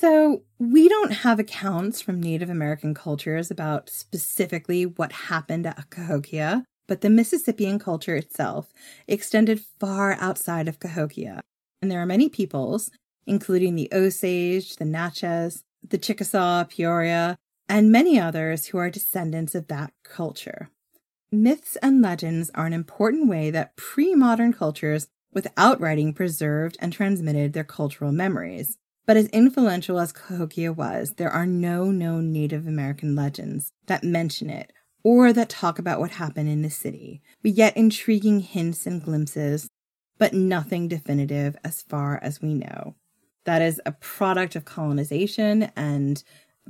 So, 0.00 0.44
we 0.60 0.88
don't 0.88 1.10
have 1.10 1.40
accounts 1.40 2.00
from 2.00 2.22
Native 2.22 2.48
American 2.48 2.94
cultures 2.94 3.50
about 3.50 3.90
specifically 3.90 4.86
what 4.86 5.10
happened 5.10 5.66
at 5.66 5.90
Cahokia, 5.90 6.62
but 6.86 7.00
the 7.00 7.10
Mississippian 7.10 7.80
culture 7.80 8.14
itself 8.14 8.72
extended 9.08 9.60
far 9.80 10.12
outside 10.20 10.68
of 10.68 10.78
Cahokia. 10.78 11.40
And 11.82 11.90
there 11.90 12.00
are 12.00 12.06
many 12.06 12.28
peoples, 12.28 12.92
including 13.26 13.74
the 13.74 13.88
Osage, 13.92 14.76
the 14.76 14.84
Natchez, 14.84 15.64
the 15.82 15.98
Chickasaw, 15.98 16.62
Peoria, 16.66 17.36
and 17.68 17.90
many 17.90 18.20
others 18.20 18.66
who 18.66 18.78
are 18.78 18.90
descendants 18.90 19.56
of 19.56 19.66
that 19.66 19.90
culture. 20.04 20.70
Myths 21.32 21.74
and 21.82 22.00
legends 22.00 22.52
are 22.54 22.66
an 22.66 22.72
important 22.72 23.28
way 23.28 23.50
that 23.50 23.74
pre 23.74 24.14
modern 24.14 24.52
cultures 24.52 25.08
without 25.32 25.80
writing 25.80 26.12
preserved 26.12 26.76
and 26.78 26.92
transmitted 26.92 27.52
their 27.52 27.64
cultural 27.64 28.12
memories. 28.12 28.78
But 29.08 29.16
as 29.16 29.28
influential 29.28 29.98
as 29.98 30.12
Cahokia 30.12 30.70
was, 30.70 31.14
there 31.16 31.30
are 31.30 31.46
no 31.46 31.90
known 31.90 32.30
Native 32.30 32.66
American 32.66 33.16
legends 33.16 33.72
that 33.86 34.04
mention 34.04 34.50
it 34.50 34.70
or 35.02 35.32
that 35.32 35.48
talk 35.48 35.78
about 35.78 35.98
what 35.98 36.10
happened 36.10 36.50
in 36.50 36.60
the 36.60 36.68
city. 36.68 37.22
We 37.42 37.52
get 37.52 37.74
intriguing 37.74 38.40
hints 38.40 38.86
and 38.86 39.02
glimpses, 39.02 39.66
but 40.18 40.34
nothing 40.34 40.88
definitive 40.88 41.56
as 41.64 41.80
far 41.80 42.20
as 42.22 42.42
we 42.42 42.52
know. 42.52 42.96
That 43.46 43.62
is 43.62 43.80
a 43.86 43.92
product 43.92 44.56
of 44.56 44.66
colonization 44.66 45.72
and 45.74 46.22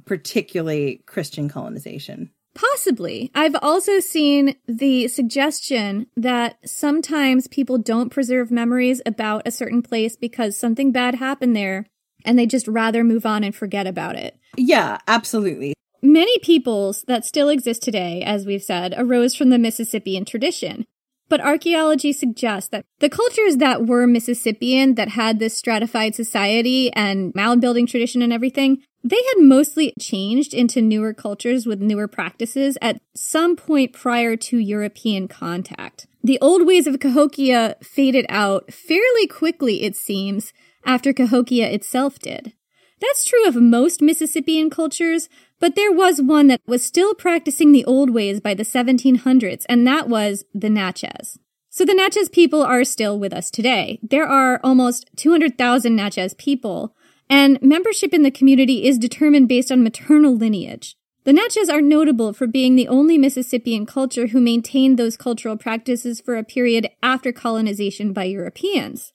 particularly 0.05 1.03
Christian 1.07 1.49
colonization. 1.49 2.31
Possibly. 2.55 3.33
I've 3.35 3.57
also 3.61 3.99
seen 3.99 4.55
the 4.69 5.09
suggestion 5.09 6.07
that 6.17 6.59
sometimes 6.65 7.49
people 7.49 7.79
don't 7.79 8.11
preserve 8.11 8.53
memories 8.53 9.03
about 9.05 9.43
a 9.45 9.51
certain 9.51 9.83
place 9.83 10.15
because 10.15 10.57
something 10.57 10.93
bad 10.93 11.17
happened 11.17 11.57
there 11.57 11.87
and 12.25 12.39
they 12.39 12.47
just 12.47 12.69
rather 12.69 13.05
move 13.05 13.25
on 13.27 13.45
and 13.45 13.55
forget 13.55 13.87
about 13.87 14.17
it. 14.17 14.37
Yeah, 14.57 14.99
absolutely. 15.07 15.75
Many 16.03 16.39
peoples 16.39 17.05
that 17.09 17.25
still 17.25 17.49
exist 17.49 17.83
today, 17.83 18.23
as 18.23 18.47
we've 18.47 18.63
said, 18.63 18.95
arose 18.97 19.35
from 19.35 19.51
the 19.51 19.59
Mississippian 19.59 20.25
tradition. 20.25 20.85
but 21.29 21.41
archaeology 21.41 22.13
suggests 22.13 22.71
that 22.71 22.85
the 23.01 23.09
cultures 23.09 23.59
that 23.59 23.87
were 23.87 24.07
Mississippian, 24.07 24.95
that 24.95 25.11
had 25.11 25.39
this 25.39 25.57
stratified 25.57 26.15
society 26.15 26.93
and 26.95 27.35
mound 27.35 27.61
building 27.61 27.87
tradition 27.87 28.23
and 28.23 28.33
everything, 28.33 28.83
they 29.05 29.17
had 29.17 29.43
mostly 29.45 29.93
changed 30.01 30.53
into 30.55 30.83
newer 30.83 31.15
cultures 31.15 31.67
with 31.67 31.81
newer 31.81 32.09
practices 32.09 32.77
at 32.83 33.01
some 33.15 33.57
point 33.57 33.93
prior 33.93 34.37
to 34.37 34.59
European 34.59 35.29
contact. 35.29 36.07
The 36.25 36.39
old 36.41 36.67
ways 36.67 36.87
of 36.87 36.99
Cahokia 36.99 37.77
faded 37.83 38.27
out 38.29 38.73
fairly 38.73 39.27
quickly, 39.27 39.83
it 39.83 39.95
seems, 39.97 40.53
after 40.89 41.13
Cahokia 41.13 41.69
itself 41.69 42.19
did. 42.19 42.55
That's 43.01 43.25
true 43.25 43.47
of 43.47 43.55
most 43.55 44.03
Mississippian 44.03 44.71
cultures, 44.71 45.29
but 45.61 45.77
there 45.77 45.93
was 45.93 46.21
one 46.21 46.49
that 46.49 46.63
was 46.67 46.83
still 46.83 47.15
practicing 47.15 47.71
the 47.71 47.85
old 47.85 48.11
ways 48.11 48.41
by 48.41 48.55
the 48.55 48.65
1700s, 48.65 49.65
and 49.69 49.87
that 49.87 50.09
was 50.09 50.45
the 50.53 50.71
Natchez. 50.71 51.39
So 51.69 51.85
the 51.85 51.95
Natchez 51.95 52.31
people 52.31 52.63
are 52.63 52.83
still 52.85 53.19
with 53.19 53.33
us 53.33 53.51
today. 53.51 54.01
There 54.03 54.27
are 54.27 54.61
almost 54.65 55.11
200,000 55.17 55.95
Natchez 55.95 56.35
people, 56.35 56.97
and 57.29 57.61
membership 57.61 58.15
in 58.15 58.23
the 58.23 58.31
community 58.31 58.87
is 58.87 58.99
determined 58.99 59.47
based 59.47 59.71
on 59.71 59.85
maternal 59.85 60.35
lineage. 60.35 60.97
The 61.25 61.35
Natchez 61.35 61.69
are 61.69 61.83
notable 61.83 62.33
for 62.33 62.47
being 62.47 62.75
the 62.75 62.89
only 62.89 63.19
Mississippian 63.19 63.85
culture 63.85 64.29
who 64.29 64.41
maintained 64.41 64.99
those 64.99 65.19
cultural 65.19 65.59
practices 65.59 66.23
for 66.23 66.37
a 66.37 66.43
period 66.43 66.89
after 67.03 67.31
colonization 67.31 68.15
by 68.15 68.25
Europeans. 68.25 69.13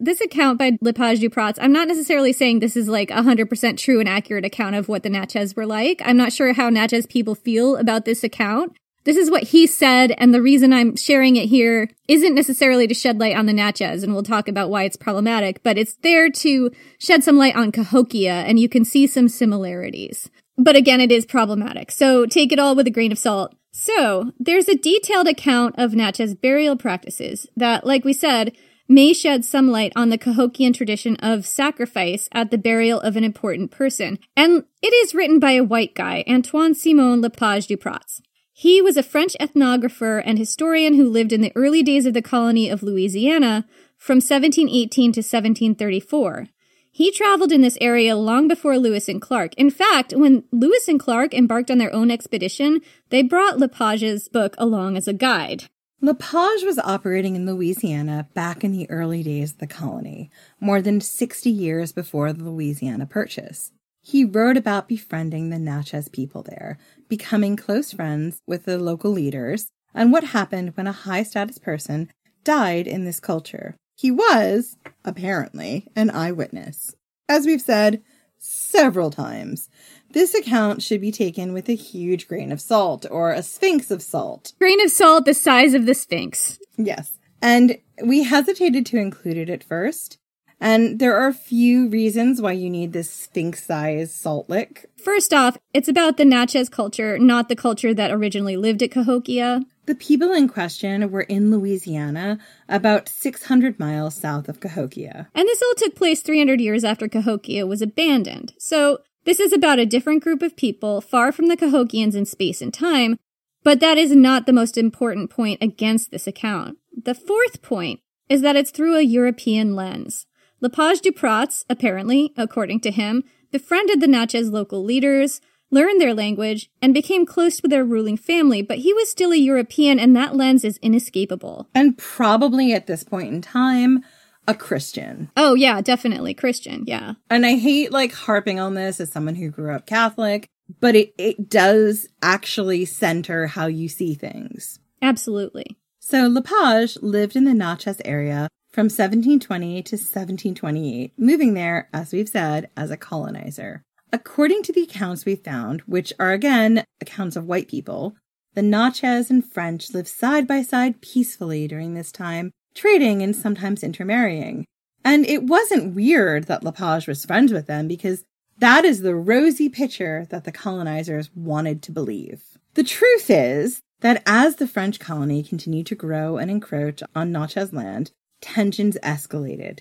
This 0.00 0.20
account 0.20 0.58
by 0.58 0.78
Lepage 0.80 1.18
du 1.18 1.28
Pratz, 1.28 1.58
I'm 1.60 1.72
not 1.72 1.88
necessarily 1.88 2.32
saying 2.32 2.60
this 2.60 2.76
is 2.76 2.86
like 2.86 3.10
a 3.10 3.14
100% 3.14 3.76
true 3.76 3.98
and 3.98 4.08
accurate 4.08 4.44
account 4.44 4.76
of 4.76 4.88
what 4.88 5.02
the 5.02 5.10
Natchez 5.10 5.56
were 5.56 5.66
like. 5.66 6.00
I'm 6.04 6.16
not 6.16 6.32
sure 6.32 6.52
how 6.52 6.68
Natchez 6.70 7.06
people 7.06 7.34
feel 7.34 7.76
about 7.76 8.04
this 8.04 8.22
account. 8.22 8.76
This 9.02 9.16
is 9.16 9.30
what 9.30 9.44
he 9.44 9.66
said, 9.66 10.12
and 10.18 10.32
the 10.32 10.42
reason 10.42 10.72
I'm 10.72 10.94
sharing 10.94 11.34
it 11.34 11.48
here 11.48 11.90
isn't 12.06 12.34
necessarily 12.34 12.86
to 12.86 12.94
shed 12.94 13.18
light 13.18 13.36
on 13.36 13.46
the 13.46 13.52
Natchez, 13.52 14.04
and 14.04 14.12
we'll 14.12 14.22
talk 14.22 14.48
about 14.48 14.70
why 14.70 14.84
it's 14.84 14.96
problematic, 14.96 15.62
but 15.62 15.78
it's 15.78 15.96
there 16.02 16.30
to 16.30 16.70
shed 16.98 17.24
some 17.24 17.38
light 17.38 17.56
on 17.56 17.72
Cahokia, 17.72 18.44
and 18.44 18.60
you 18.60 18.68
can 18.68 18.84
see 18.84 19.06
some 19.06 19.28
similarities. 19.28 20.30
But 20.56 20.76
again, 20.76 21.00
it 21.00 21.10
is 21.10 21.26
problematic, 21.26 21.90
so 21.90 22.26
take 22.26 22.52
it 22.52 22.58
all 22.58 22.76
with 22.76 22.86
a 22.86 22.90
grain 22.90 23.10
of 23.10 23.18
salt. 23.18 23.54
So, 23.72 24.32
there's 24.38 24.68
a 24.68 24.76
detailed 24.76 25.28
account 25.28 25.76
of 25.78 25.94
Natchez 25.94 26.34
burial 26.34 26.76
practices 26.76 27.46
that, 27.56 27.86
like 27.86 28.04
we 28.04 28.12
said, 28.12 28.54
may 28.88 29.12
shed 29.12 29.44
some 29.44 29.70
light 29.70 29.92
on 29.94 30.08
the 30.08 30.18
Cahokian 30.18 30.74
tradition 30.74 31.16
of 31.16 31.46
sacrifice 31.46 32.28
at 32.32 32.50
the 32.50 32.58
burial 32.58 33.00
of 33.00 33.16
an 33.16 33.24
important 33.24 33.70
person. 33.70 34.18
And 34.36 34.64
it 34.82 34.94
is 34.94 35.14
written 35.14 35.38
by 35.38 35.52
a 35.52 35.64
white 35.64 35.94
guy, 35.94 36.24
Antoine 36.26 36.74
Simon 36.74 37.20
Lepage 37.20 37.66
du 37.66 37.76
Pratz. 37.76 38.22
He 38.52 38.82
was 38.82 38.96
a 38.96 39.02
French 39.02 39.36
ethnographer 39.38 40.20
and 40.24 40.38
historian 40.38 40.94
who 40.94 41.08
lived 41.08 41.32
in 41.32 41.42
the 41.42 41.52
early 41.54 41.82
days 41.82 42.06
of 42.06 42.14
the 42.14 42.22
colony 42.22 42.68
of 42.68 42.82
Louisiana 42.82 43.66
from 43.96 44.16
1718 44.16 45.12
to 45.12 45.20
1734. 45.20 46.48
He 46.90 47.12
traveled 47.12 47.52
in 47.52 47.60
this 47.60 47.78
area 47.80 48.16
long 48.16 48.48
before 48.48 48.76
Lewis 48.76 49.08
and 49.08 49.22
Clark. 49.22 49.54
In 49.54 49.70
fact, 49.70 50.12
when 50.12 50.42
Lewis 50.50 50.88
and 50.88 50.98
Clark 50.98 51.32
embarked 51.34 51.70
on 51.70 51.78
their 51.78 51.94
own 51.94 52.10
expedition, 52.10 52.80
they 53.10 53.22
brought 53.22 53.58
Lepage's 53.58 54.28
book 54.28 54.56
along 54.58 54.96
as 54.96 55.06
a 55.06 55.12
guide. 55.12 55.66
Lepage 56.00 56.62
was 56.62 56.78
operating 56.78 57.34
in 57.34 57.44
Louisiana 57.44 58.28
back 58.32 58.62
in 58.62 58.70
the 58.70 58.88
early 58.88 59.24
days 59.24 59.52
of 59.52 59.58
the 59.58 59.66
colony, 59.66 60.30
more 60.60 60.80
than 60.80 61.00
60 61.00 61.50
years 61.50 61.90
before 61.90 62.32
the 62.32 62.44
Louisiana 62.44 63.04
Purchase. 63.04 63.72
He 64.00 64.24
wrote 64.24 64.56
about 64.56 64.86
befriending 64.86 65.50
the 65.50 65.58
Natchez 65.58 66.08
people 66.08 66.44
there, 66.44 66.78
becoming 67.08 67.56
close 67.56 67.92
friends 67.92 68.40
with 68.46 68.64
the 68.64 68.78
local 68.78 69.10
leaders, 69.10 69.70
and 69.92 70.12
what 70.12 70.22
happened 70.22 70.76
when 70.76 70.86
a 70.86 70.92
high 70.92 71.24
status 71.24 71.58
person 71.58 72.12
died 72.44 72.86
in 72.86 73.04
this 73.04 73.18
culture. 73.18 73.74
He 73.96 74.12
was, 74.12 74.76
apparently, 75.04 75.88
an 75.96 76.10
eyewitness. 76.10 76.94
As 77.28 77.44
we've 77.44 77.60
said 77.60 78.04
several 78.38 79.10
times, 79.10 79.68
this 80.10 80.34
account 80.34 80.82
should 80.82 81.00
be 81.00 81.12
taken 81.12 81.52
with 81.52 81.68
a 81.68 81.74
huge 81.74 82.28
grain 82.28 82.50
of 82.50 82.60
salt, 82.60 83.04
or 83.10 83.32
a 83.32 83.42
sphinx 83.42 83.90
of 83.90 84.02
salt. 84.02 84.52
Grain 84.58 84.82
of 84.82 84.90
salt 84.90 85.24
the 85.24 85.34
size 85.34 85.74
of 85.74 85.86
the 85.86 85.94
sphinx. 85.94 86.58
Yes. 86.76 87.18
And 87.42 87.78
we 88.02 88.24
hesitated 88.24 88.86
to 88.86 88.96
include 88.96 89.36
it 89.36 89.50
at 89.50 89.64
first. 89.64 90.18
And 90.60 90.98
there 90.98 91.16
are 91.16 91.28
a 91.28 91.34
few 91.34 91.88
reasons 91.88 92.40
why 92.40 92.52
you 92.52 92.68
need 92.68 92.92
this 92.92 93.10
sphinx 93.10 93.64
sized 93.64 94.12
salt 94.12 94.48
lick. 94.48 94.90
First 94.96 95.32
off, 95.32 95.56
it's 95.72 95.88
about 95.88 96.16
the 96.16 96.24
Natchez 96.24 96.68
culture, 96.68 97.18
not 97.18 97.48
the 97.48 97.54
culture 97.54 97.94
that 97.94 98.10
originally 98.10 98.56
lived 98.56 98.82
at 98.82 98.90
Cahokia. 98.90 99.62
The 99.88 99.94
people 99.94 100.32
in 100.32 100.48
question 100.48 101.10
were 101.10 101.22
in 101.22 101.50
Louisiana, 101.50 102.38
about 102.68 103.08
600 103.08 103.78
miles 103.78 104.14
south 104.14 104.46
of 104.46 104.60
Cahokia. 104.60 105.30
And 105.34 105.48
this 105.48 105.62
all 105.62 105.72
took 105.78 105.94
place 105.96 106.20
300 106.20 106.60
years 106.60 106.84
after 106.84 107.08
Cahokia 107.08 107.66
was 107.66 107.80
abandoned. 107.80 108.52
So 108.58 108.98
this 109.24 109.40
is 109.40 109.50
about 109.50 109.78
a 109.78 109.86
different 109.86 110.22
group 110.22 110.42
of 110.42 110.58
people, 110.58 111.00
far 111.00 111.32
from 111.32 111.46
the 111.46 111.56
Cahokians 111.56 112.14
in 112.14 112.26
space 112.26 112.60
and 112.60 112.72
time, 112.72 113.16
but 113.64 113.80
that 113.80 113.96
is 113.96 114.14
not 114.14 114.44
the 114.44 114.52
most 114.52 114.76
important 114.76 115.30
point 115.30 115.62
against 115.62 116.10
this 116.10 116.26
account. 116.26 116.76
The 116.94 117.14
fourth 117.14 117.62
point 117.62 118.00
is 118.28 118.42
that 118.42 118.56
it's 118.56 118.70
through 118.70 118.96
a 118.98 119.00
European 119.00 119.74
lens. 119.74 120.26
Lepage 120.60 121.00
du 121.00 121.12
Pratz, 121.12 121.64
apparently, 121.70 122.34
according 122.36 122.80
to 122.80 122.90
him, 122.90 123.24
befriended 123.50 124.02
the 124.02 124.06
Natchez 124.06 124.50
local 124.50 124.84
leaders, 124.84 125.40
learned 125.70 126.00
their 126.00 126.14
language, 126.14 126.70
and 126.80 126.94
became 126.94 127.26
close 127.26 127.62
with 127.62 127.70
their 127.70 127.84
ruling 127.84 128.16
family, 128.16 128.62
but 128.62 128.78
he 128.78 128.92
was 128.92 129.10
still 129.10 129.32
a 129.32 129.36
European, 129.36 129.98
and 129.98 130.16
that 130.16 130.36
lens 130.36 130.64
is 130.64 130.78
inescapable. 130.78 131.68
And 131.74 131.96
probably 131.98 132.72
at 132.72 132.86
this 132.86 133.04
point 133.04 133.28
in 133.28 133.42
time, 133.42 134.04
a 134.46 134.54
Christian. 134.54 135.30
Oh, 135.36 135.54
yeah, 135.54 135.80
definitely 135.82 136.32
Christian, 136.32 136.84
yeah. 136.86 137.14
And 137.28 137.44
I 137.44 137.56
hate 137.56 137.92
like 137.92 138.14
harping 138.14 138.58
on 138.58 138.74
this 138.74 138.98
as 138.98 139.12
someone 139.12 139.34
who 139.34 139.50
grew 139.50 139.74
up 139.74 139.86
Catholic, 139.86 140.48
but 140.80 140.96
it, 140.96 141.14
it 141.18 141.48
does 141.48 142.08
actually 142.22 142.86
center 142.86 143.46
how 143.46 143.66
you 143.66 143.88
see 143.88 144.14
things. 144.14 144.80
Absolutely. 145.02 145.76
So 146.00 146.26
Lepage 146.26 146.96
lived 147.02 147.36
in 147.36 147.44
the 147.44 147.52
Natchez 147.52 148.00
area 148.04 148.48
from 148.72 148.84
1720 148.84 149.82
to 149.82 149.96
1728, 149.96 151.12
moving 151.18 151.54
there, 151.54 151.88
as 151.92 152.12
we've 152.12 152.28
said, 152.28 152.70
as 152.76 152.90
a 152.90 152.96
colonizer. 152.96 153.82
According 154.12 154.62
to 154.64 154.72
the 154.72 154.82
accounts 154.82 155.26
we 155.26 155.36
found, 155.36 155.82
which 155.82 156.12
are 156.18 156.32
again 156.32 156.84
accounts 157.00 157.36
of 157.36 157.46
white 157.46 157.68
people, 157.68 158.16
the 158.54 158.62
Natchez 158.62 159.30
and 159.30 159.44
French 159.44 159.92
lived 159.92 160.08
side 160.08 160.46
by 160.46 160.62
side 160.62 161.00
peacefully 161.00 161.68
during 161.68 161.94
this 161.94 162.10
time, 162.10 162.50
trading 162.74 163.22
and 163.22 163.36
sometimes 163.36 163.82
intermarrying. 163.82 164.64
And 165.04 165.26
it 165.26 165.44
wasn't 165.44 165.94
weird 165.94 166.44
that 166.44 166.64
Lepage 166.64 167.06
was 167.06 167.24
friends 167.24 167.52
with 167.52 167.66
them 167.66 167.86
because 167.86 168.24
that 168.58 168.84
is 168.84 169.02
the 169.02 169.14
rosy 169.14 169.68
picture 169.68 170.26
that 170.30 170.44
the 170.44 170.52
colonizers 170.52 171.30
wanted 171.34 171.82
to 171.82 171.92
believe. 171.92 172.42
The 172.74 172.84
truth 172.84 173.30
is 173.30 173.80
that 174.00 174.22
as 174.26 174.56
the 174.56 174.66
French 174.66 174.98
colony 174.98 175.42
continued 175.42 175.86
to 175.86 175.94
grow 175.94 176.38
and 176.38 176.50
encroach 176.50 177.02
on 177.14 177.30
Natchez 177.30 177.72
land, 177.72 178.12
tensions 178.40 178.96
escalated. 179.02 179.80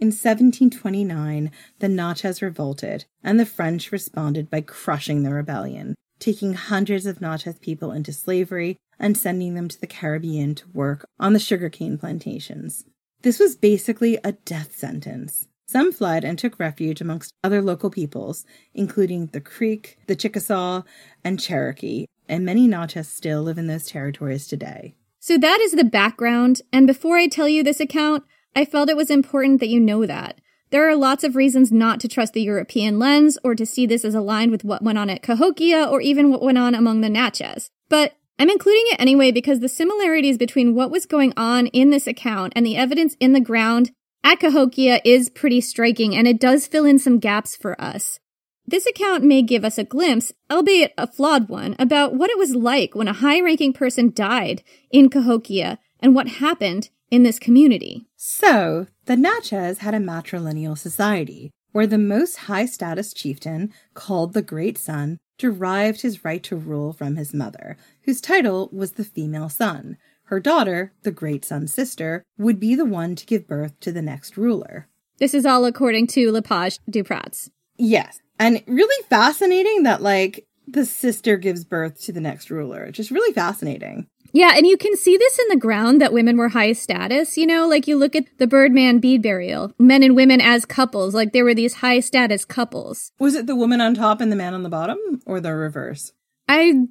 In 0.00 0.08
1729, 0.08 1.50
the 1.80 1.88
Natchez 1.88 2.40
revolted, 2.40 3.06
and 3.24 3.40
the 3.40 3.44
French 3.44 3.90
responded 3.90 4.48
by 4.48 4.60
crushing 4.60 5.24
the 5.24 5.34
rebellion, 5.34 5.96
taking 6.20 6.54
hundreds 6.54 7.04
of 7.04 7.20
Natchez 7.20 7.58
people 7.58 7.90
into 7.90 8.12
slavery 8.12 8.76
and 9.00 9.18
sending 9.18 9.54
them 9.54 9.66
to 9.66 9.80
the 9.80 9.88
Caribbean 9.88 10.54
to 10.54 10.68
work 10.72 11.04
on 11.18 11.32
the 11.32 11.40
sugarcane 11.40 11.98
plantations. 11.98 12.84
This 13.22 13.40
was 13.40 13.56
basically 13.56 14.18
a 14.22 14.32
death 14.32 14.76
sentence. 14.76 15.48
Some 15.66 15.90
fled 15.90 16.24
and 16.24 16.38
took 16.38 16.60
refuge 16.60 17.00
amongst 17.00 17.32
other 17.42 17.60
local 17.60 17.90
peoples, 17.90 18.46
including 18.74 19.26
the 19.26 19.40
Creek, 19.40 19.98
the 20.06 20.14
Chickasaw, 20.14 20.82
and 21.24 21.40
Cherokee, 21.40 22.06
and 22.28 22.44
many 22.44 22.68
Natchez 22.68 23.08
still 23.08 23.42
live 23.42 23.58
in 23.58 23.66
those 23.66 23.86
territories 23.86 24.46
today. 24.46 24.94
So 25.18 25.36
that 25.38 25.60
is 25.60 25.72
the 25.72 25.82
background, 25.82 26.62
and 26.72 26.86
before 26.86 27.16
I 27.16 27.26
tell 27.26 27.48
you 27.48 27.64
this 27.64 27.80
account, 27.80 28.22
I 28.54 28.64
felt 28.64 28.90
it 28.90 28.96
was 28.96 29.10
important 29.10 29.60
that 29.60 29.68
you 29.68 29.80
know 29.80 30.06
that. 30.06 30.40
There 30.70 30.88
are 30.88 30.96
lots 30.96 31.24
of 31.24 31.36
reasons 31.36 31.72
not 31.72 31.98
to 32.00 32.08
trust 32.08 32.34
the 32.34 32.42
European 32.42 32.98
lens 32.98 33.38
or 33.42 33.54
to 33.54 33.64
see 33.64 33.86
this 33.86 34.04
as 34.04 34.14
aligned 34.14 34.50
with 34.50 34.64
what 34.64 34.82
went 34.82 34.98
on 34.98 35.08
at 35.08 35.22
Cahokia 35.22 35.84
or 35.84 36.00
even 36.00 36.30
what 36.30 36.42
went 36.42 36.58
on 36.58 36.74
among 36.74 37.00
the 37.00 37.08
Natchez. 37.08 37.70
But 37.88 38.14
I'm 38.38 38.50
including 38.50 38.84
it 38.86 39.00
anyway 39.00 39.32
because 39.32 39.60
the 39.60 39.68
similarities 39.68 40.36
between 40.36 40.74
what 40.74 40.90
was 40.90 41.06
going 41.06 41.32
on 41.36 41.68
in 41.68 41.90
this 41.90 42.06
account 42.06 42.52
and 42.54 42.66
the 42.66 42.76
evidence 42.76 43.16
in 43.18 43.32
the 43.32 43.40
ground 43.40 43.92
at 44.22 44.40
Cahokia 44.40 45.00
is 45.04 45.30
pretty 45.30 45.60
striking 45.60 46.14
and 46.14 46.28
it 46.28 46.38
does 46.38 46.66
fill 46.66 46.84
in 46.84 46.98
some 46.98 47.18
gaps 47.18 47.56
for 47.56 47.80
us. 47.80 48.20
This 48.66 48.86
account 48.86 49.24
may 49.24 49.40
give 49.40 49.64
us 49.64 49.78
a 49.78 49.84
glimpse, 49.84 50.32
albeit 50.50 50.92
a 50.98 51.06
flawed 51.06 51.48
one, 51.48 51.74
about 51.78 52.14
what 52.14 52.28
it 52.28 52.36
was 52.36 52.54
like 52.54 52.94
when 52.94 53.08
a 53.08 53.14
high 53.14 53.40
ranking 53.40 53.72
person 53.72 54.12
died 54.14 54.62
in 54.90 55.08
Cahokia 55.08 55.78
and 56.00 56.14
what 56.14 56.28
happened 56.28 56.90
in 57.10 57.22
this 57.22 57.38
community. 57.38 58.06
So, 58.16 58.86
the 59.06 59.16
Natchez 59.16 59.78
had 59.78 59.94
a 59.94 59.98
matrilineal 59.98 60.76
society 60.76 61.50
where 61.72 61.86
the 61.86 61.98
most 61.98 62.36
high 62.36 62.66
status 62.66 63.12
chieftain, 63.12 63.72
called 63.94 64.32
the 64.32 64.42
Great 64.42 64.78
Sun, 64.78 65.18
derived 65.38 66.00
his 66.00 66.24
right 66.24 66.42
to 66.42 66.56
rule 66.56 66.92
from 66.92 67.16
his 67.16 67.32
mother, 67.32 67.76
whose 68.02 68.20
title 68.20 68.68
was 68.72 68.92
the 68.92 69.04
female 69.04 69.48
sun. 69.48 69.96
Her 70.24 70.40
daughter, 70.40 70.92
the 71.04 71.10
great 71.10 71.44
sun's 71.44 71.72
sister, 71.72 72.24
would 72.36 72.58
be 72.58 72.74
the 72.74 72.84
one 72.84 73.14
to 73.14 73.26
give 73.26 73.46
birth 73.46 73.78
to 73.80 73.92
the 73.92 74.02
next 74.02 74.36
ruler. 74.36 74.88
This 75.18 75.34
is 75.34 75.46
all 75.46 75.64
according 75.64 76.08
to 76.08 76.30
Lepage 76.32 76.78
du 76.88 77.02
Pratz. 77.02 77.50
Yes. 77.76 78.20
And 78.38 78.62
really 78.66 79.04
fascinating 79.08 79.84
that, 79.84 80.02
like, 80.02 80.46
the 80.66 80.84
sister 80.84 81.36
gives 81.36 81.64
birth 81.64 82.00
to 82.02 82.12
the 82.12 82.20
next 82.20 82.50
ruler. 82.50 82.90
Just 82.90 83.10
really 83.10 83.32
fascinating. 83.32 84.06
Yeah, 84.32 84.52
and 84.56 84.66
you 84.66 84.76
can 84.76 84.96
see 84.96 85.16
this 85.16 85.38
in 85.38 85.48
the 85.48 85.56
ground 85.56 86.00
that 86.00 86.12
women 86.12 86.36
were 86.36 86.50
high 86.50 86.72
status. 86.72 87.36
You 87.36 87.46
know, 87.46 87.66
like 87.66 87.86
you 87.86 87.96
look 87.96 88.14
at 88.14 88.26
the 88.38 88.46
Birdman 88.46 88.98
bead 88.98 89.22
burial, 89.22 89.72
men 89.78 90.02
and 90.02 90.14
women 90.14 90.40
as 90.40 90.64
couples, 90.64 91.14
like 91.14 91.32
there 91.32 91.44
were 91.44 91.54
these 91.54 91.74
high 91.74 92.00
status 92.00 92.44
couples. 92.44 93.12
Was 93.18 93.34
it 93.34 93.46
the 93.46 93.56
woman 93.56 93.80
on 93.80 93.94
top 93.94 94.20
and 94.20 94.30
the 94.30 94.36
man 94.36 94.54
on 94.54 94.62
the 94.62 94.68
bottom, 94.68 94.98
or 95.26 95.40
the 95.40 95.54
reverse? 95.54 96.12
I 96.48 96.86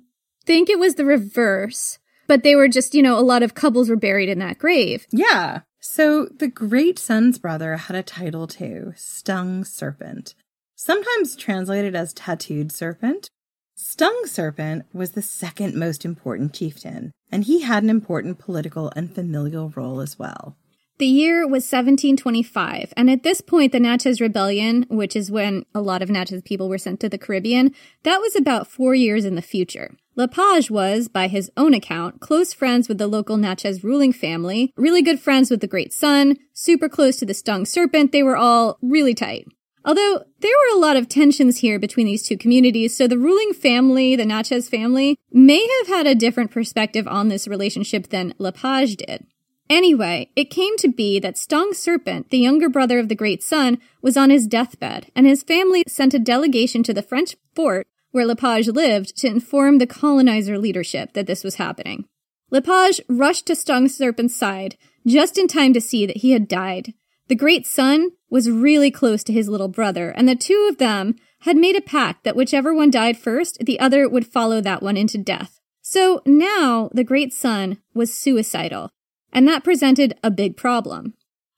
think 0.45 0.69
it 0.69 0.80
was 0.80 0.95
the 0.95 1.05
reverse, 1.05 1.99
but 2.27 2.43
they 2.43 2.55
were 2.55 2.68
just, 2.68 2.93
you 2.93 3.01
know, 3.01 3.18
a 3.18 3.22
lot 3.22 3.43
of 3.43 3.53
couples 3.53 3.89
were 3.89 3.95
buried 3.95 4.30
in 4.30 4.39
that 4.39 4.57
grave. 4.57 5.05
Yeah. 5.11 5.61
So 5.80 6.26
the 6.26 6.47
great 6.47 6.99
sun's 6.99 7.39
brother 7.39 7.77
had 7.77 7.95
a 7.95 8.03
title 8.03 8.47
too 8.47 8.93
Stung 8.95 9.64
Serpent, 9.64 10.35
sometimes 10.76 11.35
translated 11.35 11.95
as 11.95 12.14
Tattooed 12.14 12.72
Serpent. 12.72 13.30
Stung 13.79 14.25
Serpent 14.25 14.85
was 14.91 15.11
the 15.11 15.21
second 15.21 15.75
most 15.75 16.03
important 16.03 16.51
chieftain, 16.51 17.11
and 17.31 17.43
he 17.43 17.61
had 17.61 17.83
an 17.83 17.91
important 17.91 18.39
political 18.39 18.91
and 18.95 19.13
familial 19.13 19.69
role 19.75 20.01
as 20.01 20.17
well. 20.17 20.57
The 20.97 21.05
year 21.05 21.43
was 21.43 21.63
1725, 21.71 22.91
and 22.97 23.07
at 23.07 23.21
this 23.21 23.39
point, 23.39 23.73
the 23.73 23.79
Natchez 23.79 24.19
Rebellion, 24.19 24.87
which 24.89 25.15
is 25.15 25.29
when 25.29 25.63
a 25.75 25.81
lot 25.81 26.01
of 26.01 26.09
Natchez 26.09 26.41
people 26.41 26.67
were 26.67 26.79
sent 26.79 26.99
to 27.01 27.09
the 27.09 27.19
Caribbean, 27.19 27.71
that 28.01 28.17
was 28.19 28.35
about 28.35 28.65
four 28.65 28.95
years 28.95 29.25
in 29.25 29.35
the 29.35 29.43
future. 29.43 29.95
Lepage 30.15 30.71
was, 30.71 31.07
by 31.07 31.27
his 31.27 31.51
own 31.55 31.75
account, 31.75 32.19
close 32.19 32.53
friends 32.53 32.89
with 32.89 32.97
the 32.97 33.05
local 33.05 33.37
Natchez 33.37 33.83
ruling 33.83 34.11
family, 34.11 34.73
really 34.75 35.03
good 35.03 35.19
friends 35.19 35.51
with 35.51 35.61
the 35.61 35.67
Great 35.67 35.93
Sun, 35.93 36.37
super 36.51 36.89
close 36.89 37.17
to 37.17 37.27
the 37.27 37.35
Stung 37.35 37.63
Serpent. 37.63 38.11
They 38.11 38.23
were 38.23 38.37
all 38.37 38.79
really 38.81 39.13
tight. 39.13 39.47
Although 39.88 40.26
there 40.41 40.51
were 40.51 40.77
a 40.77 40.81
lot 40.81 40.97
of 40.97 41.07
tensions 41.07 41.59
here 41.59 41.80
between 41.80 42.07
these 42.07 42.22
two 42.22 42.38
communities, 42.38 42.93
so 42.93 43.07
the 43.07 43.18
ruling 43.18 43.53
family, 43.53 44.18
the 44.18 44.26
Natchez 44.26 44.68
family, 44.68 45.18
may 45.31 45.65
have 45.80 45.88
had 45.88 46.05
a 46.05 46.14
different 46.14 46.51
perspective 46.51 47.07
on 47.07 47.30
this 47.30 47.47
relationship 47.47 48.09
than 48.09 48.34
Lepage 48.38 48.97
did. 48.97 49.26
Anyway, 49.69 50.30
it 50.35 50.49
came 50.49 50.76
to 50.77 50.89
be 50.89 51.19
that 51.19 51.38
Stung 51.38 51.73
Serpent, 51.73 52.31
the 52.31 52.38
younger 52.38 52.68
brother 52.68 52.99
of 52.99 53.07
the 53.07 53.15
Great 53.15 53.41
Sun, 53.41 53.80
was 54.01 54.18
on 54.18 54.30
his 54.30 54.45
deathbed, 54.45 55.09
and 55.15 55.26
his 55.26 55.41
family 55.41 55.85
sent 55.88 56.14
a 56.14 56.19
delegation 56.19 56.84
to 56.84 56.93
the 56.93 57.01
French 57.01 57.38
fort 57.55 57.88
where 58.11 58.26
Lepage 58.26 58.68
lived 58.68 59.15
to 59.18 59.27
inform 59.27 59.77
the 59.77 59.88
colonizer 59.88 60.57
leadership 60.57 61.14
that 61.14 61.27
this 61.27 61.45
was 61.45 61.55
happening. 61.55 62.03
Lepage 62.51 62.99
rushed 63.07 63.45
to 63.47 63.55
Stung 63.55 63.88
Serpent's 63.88 64.35
side 64.35 64.76
just 65.05 65.38
in 65.38 65.47
time 65.47 65.73
to 65.73 65.80
see 65.80 66.05
that 66.05 66.18
he 66.18 66.31
had 66.31 66.49
died. 66.49 66.93
The 67.27 67.35
Great 67.35 67.67
Sun 67.67 68.11
was 68.29 68.49
really 68.49 68.89
close 68.89 69.23
to 69.25 69.33
his 69.33 69.49
little 69.49 69.67
brother, 69.67 70.11
and 70.11 70.29
the 70.29 70.35
two 70.35 70.67
of 70.69 70.77
them 70.77 71.15
had 71.41 71.57
made 71.57 71.75
a 71.75 71.81
pact 71.81 72.23
that 72.23 72.35
whichever 72.35 72.73
one 72.73 72.89
died 72.89 73.17
first, 73.17 73.59
the 73.59 73.79
other 73.79 74.07
would 74.07 74.25
follow 74.25 74.61
that 74.61 74.81
one 74.81 74.97
into 74.97 75.17
death. 75.17 75.59
So 75.81 76.21
now 76.25 76.89
the 76.93 77.03
Great 77.03 77.33
Sun 77.33 77.79
was 77.93 78.13
suicidal, 78.13 78.91
and 79.31 79.47
that 79.47 79.63
presented 79.63 80.17
a 80.23 80.31
big 80.31 80.57
problem. 80.57 81.13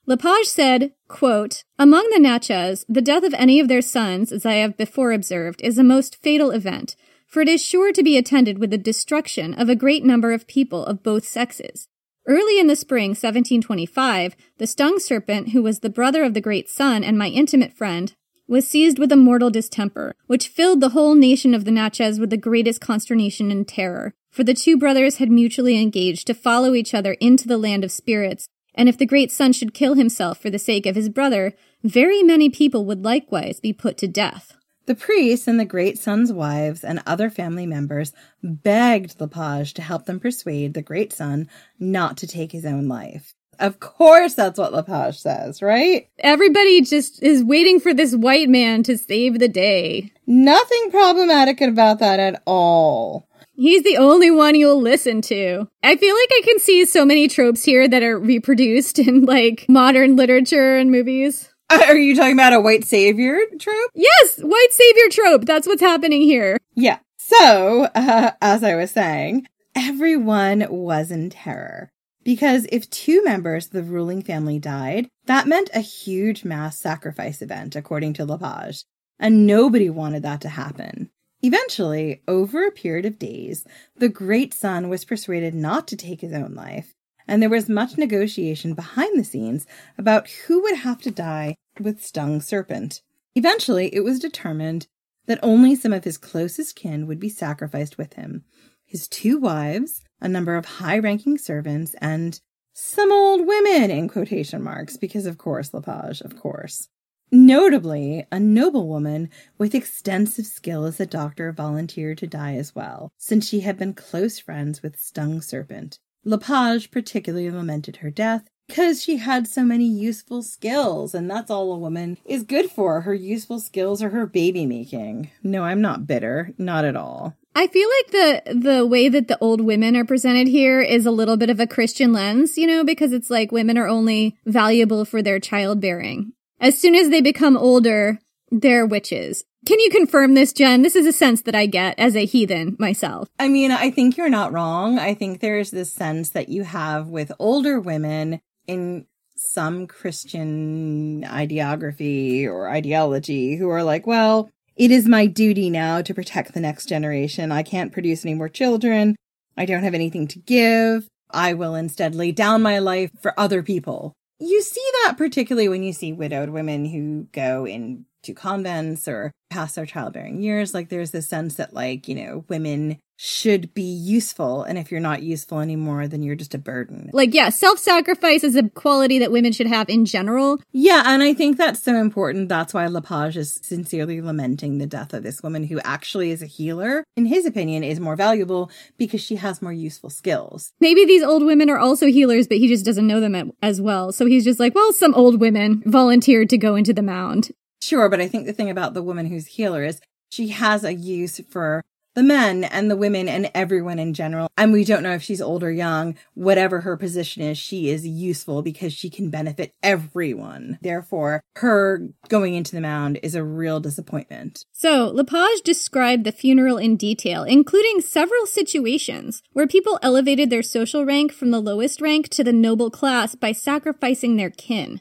Lepage 0.05 0.47
said, 0.47 0.93
quote, 1.07 1.63
Among 1.77 2.09
the 2.09 2.19
Natchez, 2.19 2.83
the 2.89 3.01
death 3.01 3.23
of 3.23 3.35
any 3.35 3.59
of 3.59 3.67
their 3.67 3.81
sons, 3.81 4.31
as 4.31 4.45
I 4.45 4.53
have 4.53 4.75
before 4.75 5.11
observed, 5.11 5.61
is 5.61 5.77
a 5.77 5.83
most 5.83 6.15
fatal 6.15 6.49
event, 6.49 6.95
for 7.27 7.41
it 7.41 7.47
is 7.47 7.63
sure 7.63 7.91
to 7.91 8.01
be 8.01 8.17
attended 8.17 8.57
with 8.57 8.71
the 8.71 8.77
destruction 8.77 9.53
of 9.53 9.69
a 9.69 9.75
great 9.75 10.03
number 10.03 10.31
of 10.31 10.47
people 10.47 10.83
of 10.83 11.03
both 11.03 11.27
sexes. 11.27 11.87
Early 12.29 12.59
in 12.59 12.67
the 12.67 12.75
spring 12.75 13.09
1725, 13.09 14.35
the 14.59 14.67
stung 14.67 14.99
serpent, 14.99 15.49
who 15.49 15.63
was 15.63 15.79
the 15.79 15.89
brother 15.89 16.21
of 16.23 16.35
the 16.35 16.41
great 16.41 16.69
sun 16.69 17.03
and 17.03 17.17
my 17.17 17.29
intimate 17.29 17.73
friend, 17.73 18.13
was 18.47 18.67
seized 18.67 18.99
with 18.99 19.11
a 19.11 19.15
mortal 19.15 19.49
distemper, 19.49 20.13
which 20.27 20.47
filled 20.47 20.79
the 20.79 20.89
whole 20.89 21.15
nation 21.15 21.55
of 21.55 21.65
the 21.65 21.71
Natchez 21.71 22.19
with 22.19 22.29
the 22.29 22.37
greatest 22.37 22.81
consternation 22.81 23.49
and 23.49 23.67
terror. 23.67 24.13
For 24.29 24.43
the 24.43 24.53
two 24.53 24.77
brothers 24.77 25.15
had 25.15 25.31
mutually 25.31 25.81
engaged 25.81 26.27
to 26.27 26.35
follow 26.35 26.75
each 26.75 26.93
other 26.93 27.13
into 27.13 27.47
the 27.47 27.57
land 27.57 27.83
of 27.83 27.91
spirits, 27.91 28.47
and 28.75 28.87
if 28.87 28.95
the 28.95 29.07
great 29.07 29.31
sun 29.31 29.51
should 29.51 29.73
kill 29.73 29.95
himself 29.95 30.39
for 30.39 30.51
the 30.51 30.59
sake 30.59 30.85
of 30.85 30.95
his 30.95 31.09
brother, 31.09 31.55
very 31.83 32.21
many 32.21 32.47
people 32.47 32.85
would 32.85 33.03
likewise 33.03 33.59
be 33.59 33.73
put 33.73 33.97
to 33.97 34.07
death. 34.07 34.53
The 34.89 34.95
priests 34.95 35.47
and 35.47 35.59
the 35.59 35.65
great 35.65 35.99
sun's 35.99 36.33
wives 36.33 36.83
and 36.83 37.03
other 37.05 37.29
family 37.29 37.67
members 37.67 38.11
begged 38.41 39.21
Lepage 39.21 39.75
to 39.75 39.83
help 39.83 40.07
them 40.07 40.19
persuade 40.19 40.73
the 40.73 40.81
great 40.81 41.13
sun 41.13 41.47
not 41.79 42.17
to 42.17 42.25
take 42.25 42.51
his 42.51 42.65
own 42.65 42.87
life. 42.87 43.35
Of 43.59 43.79
course, 43.79 44.33
that's 44.33 44.57
what 44.57 44.73
Lepage 44.73 45.19
says, 45.19 45.61
right? 45.61 46.09
Everybody 46.17 46.81
just 46.81 47.21
is 47.21 47.43
waiting 47.43 47.79
for 47.79 47.93
this 47.93 48.15
white 48.15 48.49
man 48.49 48.81
to 48.81 48.97
save 48.97 49.37
the 49.37 49.47
day. 49.47 50.11
Nothing 50.25 50.89
problematic 50.89 51.61
about 51.61 51.99
that 51.99 52.19
at 52.19 52.41
all. 52.47 53.29
He's 53.53 53.83
the 53.83 53.97
only 53.97 54.31
one 54.31 54.55
you'll 54.55 54.81
listen 54.81 55.21
to. 55.21 55.67
I 55.83 55.97
feel 55.97 56.15
like 56.15 56.29
I 56.31 56.41
can 56.45 56.57
see 56.57 56.83
so 56.85 57.05
many 57.05 57.27
tropes 57.27 57.63
here 57.63 57.87
that 57.87 58.01
are 58.01 58.17
reproduced 58.17 58.97
in 58.97 59.25
like 59.25 59.67
modern 59.69 60.15
literature 60.15 60.77
and 60.77 60.89
movies. 60.89 61.53
Are 61.87 61.95
you 61.95 62.15
talking 62.15 62.33
about 62.33 62.53
a 62.53 62.59
white 62.59 62.83
savior 62.83 63.37
trope? 63.59 63.91
Yes, 63.93 64.39
white 64.39 64.71
savior 64.71 65.09
trope. 65.11 65.45
That's 65.45 65.67
what's 65.67 65.81
happening 65.81 66.21
here. 66.21 66.57
Yeah. 66.73 66.97
So, 67.17 67.83
uh, 67.93 68.31
as 68.41 68.63
I 68.63 68.73
was 68.73 68.89
saying, 68.89 69.45
everyone 69.75 70.65
was 70.69 71.11
in 71.11 71.29
terror. 71.29 71.91
Because 72.23 72.65
if 72.71 72.89
two 72.89 73.23
members 73.23 73.67
of 73.67 73.71
the 73.71 73.83
ruling 73.83 74.23
family 74.23 74.57
died, 74.57 75.09
that 75.25 75.47
meant 75.47 75.69
a 75.73 75.79
huge 75.79 76.43
mass 76.43 76.77
sacrifice 76.79 77.41
event, 77.41 77.75
according 77.75 78.13
to 78.13 78.25
Lepage. 78.25 78.83
And 79.19 79.45
nobody 79.45 79.91
wanted 79.91 80.23
that 80.23 80.41
to 80.41 80.49
happen. 80.49 81.11
Eventually, 81.41 82.21
over 82.27 82.65
a 82.65 82.71
period 82.71 83.05
of 83.05 83.19
days, 83.19 83.65
the 83.95 84.09
great 84.09 84.53
sun 84.53 84.89
was 84.89 85.05
persuaded 85.05 85.53
not 85.53 85.87
to 85.89 85.95
take 85.95 86.21
his 86.21 86.33
own 86.33 86.55
life, 86.55 86.95
and 87.29 87.43
there 87.43 87.49
was 87.49 87.69
much 87.69 87.95
negotiation 87.95 88.73
behind 88.73 89.17
the 89.17 89.23
scenes 89.23 89.67
about 89.99 90.27
who 90.47 90.63
would 90.63 90.77
have 90.77 90.99
to 91.03 91.11
die 91.11 91.55
with 91.79 92.03
Stung 92.03 92.41
Serpent. 92.41 93.01
Eventually, 93.35 93.93
it 93.93 94.03
was 94.03 94.19
determined 94.19 94.87
that 95.27 95.39
only 95.43 95.75
some 95.75 95.93
of 95.93 96.05
his 96.05 96.17
closest 96.17 96.75
kin 96.75 97.05
would 97.05 97.19
be 97.19 97.29
sacrificed 97.29 97.97
with 97.97 98.13
him 98.13 98.43
his 98.83 99.07
two 99.07 99.37
wives, 99.37 100.01
a 100.19 100.27
number 100.27 100.55
of 100.55 100.65
high 100.65 100.97
ranking 100.97 101.37
servants, 101.37 101.93
and 102.01 102.41
some 102.73 103.11
old 103.11 103.45
women 103.45 103.91
in 103.91 104.09
quotation 104.09 104.63
marks, 104.63 104.97
because 104.97 105.27
of 105.27 105.37
course, 105.37 105.71
Lepage, 105.71 106.21
of 106.21 106.35
course. 106.35 106.89
Notably, 107.31 108.25
a 108.31 108.39
noblewoman 108.39 109.29
with 109.59 109.75
extensive 109.75 110.47
skill 110.47 110.85
as 110.85 110.99
a 110.99 111.05
doctor 111.05 111.51
volunteered 111.51 112.17
to 112.17 112.25
die 112.25 112.55
as 112.55 112.73
well, 112.73 113.11
since 113.19 113.47
she 113.47 113.59
had 113.59 113.77
been 113.77 113.93
close 113.93 114.39
friends 114.39 114.81
with 114.81 114.99
Stung 114.99 115.39
Serpent. 115.39 115.99
Lepage 116.29 116.91
particularly 116.91 117.49
lamented 117.49 117.97
her 117.97 118.11
death 118.11 118.47
because 118.67 119.01
she 119.01 119.17
had 119.17 119.47
so 119.47 119.63
many 119.63 119.87
useful 119.87 120.43
skills, 120.43 121.15
and 121.15 121.29
that's 121.29 121.49
all 121.49 121.73
a 121.73 121.77
woman 121.77 122.19
is 122.23 122.43
good 122.43 122.69
for 122.69 123.01
her 123.01 123.15
useful 123.15 123.59
skills 123.59 124.03
or 124.03 124.09
her 124.09 124.27
baby 124.27 124.67
making. 124.67 125.31
No, 125.41 125.63
I'm 125.63 125.81
not 125.81 126.05
bitter, 126.05 126.53
not 126.59 126.85
at 126.85 126.95
all. 126.95 127.35
I 127.55 127.65
feel 127.65 127.89
like 127.89 128.11
the 128.11 128.53
the 128.53 128.85
way 128.85 129.09
that 129.09 129.27
the 129.27 129.39
old 129.39 129.61
women 129.61 129.95
are 129.95 130.05
presented 130.05 130.47
here 130.47 130.79
is 130.81 131.07
a 131.07 131.11
little 131.11 131.35
bit 131.35 131.49
of 131.49 131.59
a 131.59 131.65
Christian 131.65 132.13
lens, 132.13 132.59
you 132.59 132.67
know, 132.67 132.83
because 132.83 133.11
it's 133.11 133.31
like 133.31 133.51
women 133.51 133.75
are 133.75 133.87
only 133.87 134.37
valuable 134.45 135.05
for 135.05 135.23
their 135.23 135.39
childbearing. 135.39 136.33
As 136.59 136.77
soon 136.77 136.93
as 136.93 137.09
they 137.09 137.21
become 137.21 137.57
older, 137.57 138.19
they're 138.51 138.85
witches. 138.85 139.45
Can 139.65 139.79
you 139.79 139.89
confirm 139.89 140.33
this, 140.33 140.53
Jen? 140.53 140.81
This 140.81 140.95
is 140.95 141.05
a 141.05 141.11
sense 141.11 141.41
that 141.43 141.55
I 141.55 141.65
get 141.65 141.99
as 141.99 142.15
a 142.15 142.25
heathen 142.25 142.75
myself. 142.79 143.27
I 143.37 143.49
mean, 143.49 143.71
I 143.71 143.91
think 143.91 144.17
you're 144.17 144.29
not 144.29 144.53
wrong. 144.53 144.97
I 144.97 145.13
think 145.13 145.41
there's 145.41 145.71
this 145.71 145.91
sense 145.91 146.29
that 146.29 146.49
you 146.49 146.63
have 146.63 147.07
with 147.07 147.31
older 147.39 147.79
women 147.79 148.39
in 148.67 149.05
some 149.35 149.87
Christian 149.87 151.23
ideography 151.25 152.47
or 152.47 152.69
ideology 152.69 153.55
who 153.55 153.69
are 153.69 153.83
like, 153.83 154.07
well, 154.07 154.49
it 154.75 154.91
is 154.91 155.07
my 155.07 155.25
duty 155.25 155.69
now 155.69 156.01
to 156.01 156.13
protect 156.13 156.53
the 156.53 156.59
next 156.61 156.87
generation. 156.87 157.51
I 157.51 157.63
can't 157.63 157.91
produce 157.91 158.25
any 158.25 158.33
more 158.33 158.49
children. 158.49 159.15
I 159.57 159.65
don't 159.65 159.83
have 159.83 159.93
anything 159.93 160.27
to 160.29 160.39
give. 160.39 161.07
I 161.31 161.53
will 161.53 161.75
instead 161.75 162.15
lay 162.15 162.31
down 162.31 162.61
my 162.61 162.79
life 162.79 163.11
for 163.21 163.37
other 163.37 163.61
people. 163.61 164.13
You 164.39 164.61
see 164.61 164.85
that 165.03 165.15
particularly 165.17 165.67
when 165.67 165.83
you 165.83 165.91
see 165.91 166.13
widowed 166.13 166.49
women 166.49 166.85
who 166.85 167.27
go 167.33 167.67
in 167.67 168.05
to 168.23 168.33
convents 168.33 169.07
or 169.07 169.31
past 169.49 169.75
their 169.75 169.85
childbearing 169.85 170.41
years. 170.41 170.73
Like 170.73 170.89
there's 170.89 171.11
this 171.11 171.27
sense 171.27 171.55
that 171.55 171.73
like, 171.73 172.07
you 172.07 172.15
know, 172.15 172.45
women 172.47 172.99
should 173.21 173.73
be 173.73 173.81
useful. 173.83 174.63
And 174.63 174.77
if 174.77 174.91
you're 174.91 175.01
not 175.01 175.21
useful 175.21 175.59
anymore, 175.59 176.07
then 176.07 176.23
you're 176.23 176.37
just 176.37 176.55
a 176.55 176.57
burden. 176.57 177.09
Like, 177.11 177.33
yeah, 177.33 177.49
self 177.49 177.77
sacrifice 177.77 178.45
is 178.45 178.55
a 178.55 178.69
quality 178.69 179.19
that 179.19 179.29
women 179.29 179.51
should 179.51 179.67
have 179.67 179.89
in 179.89 180.05
general. 180.05 180.61
Yeah, 180.71 181.03
and 181.05 181.21
I 181.21 181.33
think 181.33 181.57
that's 181.57 181.83
so 181.83 181.97
important. 181.97 182.47
That's 182.47 182.73
why 182.73 182.87
Lepage 182.87 183.35
is 183.35 183.59
sincerely 183.61 184.21
lamenting 184.21 184.77
the 184.77 184.87
death 184.87 185.13
of 185.13 185.23
this 185.23 185.43
woman 185.43 185.65
who 185.65 185.81
actually 185.81 186.31
is 186.31 186.41
a 186.41 186.45
healer. 186.45 187.03
In 187.17 187.25
his 187.25 187.45
opinion, 187.45 187.83
is 187.83 187.99
more 187.99 188.15
valuable 188.15 188.71
because 188.97 189.19
she 189.21 189.35
has 189.35 189.61
more 189.61 189.73
useful 189.73 190.09
skills. 190.09 190.71
Maybe 190.79 191.03
these 191.03 191.23
old 191.23 191.43
women 191.43 191.69
are 191.69 191.77
also 191.77 192.07
healers, 192.07 192.47
but 192.47 192.57
he 192.57 192.69
just 192.69 192.85
doesn't 192.85 193.07
know 193.07 193.19
them 193.19 193.51
as 193.61 193.81
well. 193.81 194.13
So 194.13 194.27
he's 194.27 194.45
just 194.45 194.61
like, 194.61 194.73
well, 194.73 194.93
some 194.93 195.13
old 195.13 195.41
women 195.41 195.83
volunteered 195.85 196.49
to 196.51 196.57
go 196.57 196.75
into 196.75 196.93
the 196.93 197.01
mound. 197.01 197.51
Sure, 197.81 198.09
but 198.09 198.21
I 198.21 198.27
think 198.27 198.45
the 198.45 198.53
thing 198.53 198.69
about 198.69 198.93
the 198.93 199.03
woman 199.03 199.25
who's 199.25 199.47
healer 199.47 199.83
is 199.83 200.01
she 200.29 200.49
has 200.49 200.83
a 200.83 200.93
use 200.93 201.39
for 201.49 201.83
the 202.15 202.23
men 202.23 202.63
and 202.65 202.89
the 202.89 202.97
women 202.97 203.29
and 203.29 203.49
everyone 203.55 203.99
in 203.99 204.13
general. 204.13 204.49
And 204.57 204.73
we 204.73 204.83
don't 204.83 205.03
know 205.03 205.13
if 205.13 205.23
she's 205.23 205.41
old 205.41 205.63
or 205.63 205.71
young. 205.71 206.17
Whatever 206.33 206.81
her 206.81 206.97
position 206.97 207.43
is, 207.43 207.57
she 207.57 207.89
is 207.89 208.05
useful 208.05 208.61
because 208.61 208.91
she 208.93 209.09
can 209.09 209.29
benefit 209.29 209.73
everyone. 209.81 210.79
Therefore, 210.81 211.41
her 211.57 212.09
going 212.27 212.55
into 212.55 212.75
the 212.75 212.81
mound 212.81 213.19
is 213.23 213.35
a 213.35 213.43
real 213.43 213.79
disappointment. 213.79 214.65
So, 214.71 215.07
Lepage 215.07 215.61
described 215.63 216.25
the 216.25 216.31
funeral 216.31 216.77
in 216.77 216.97
detail, 216.97 217.43
including 217.43 218.01
several 218.01 218.45
situations 218.45 219.41
where 219.53 219.67
people 219.67 219.99
elevated 220.01 220.49
their 220.49 220.63
social 220.63 221.05
rank 221.05 221.31
from 221.31 221.51
the 221.51 221.61
lowest 221.61 222.01
rank 222.01 222.27
to 222.29 222.43
the 222.43 222.53
noble 222.53 222.91
class 222.91 223.35
by 223.35 223.51
sacrificing 223.51 224.35
their 224.35 224.49
kin. 224.49 224.99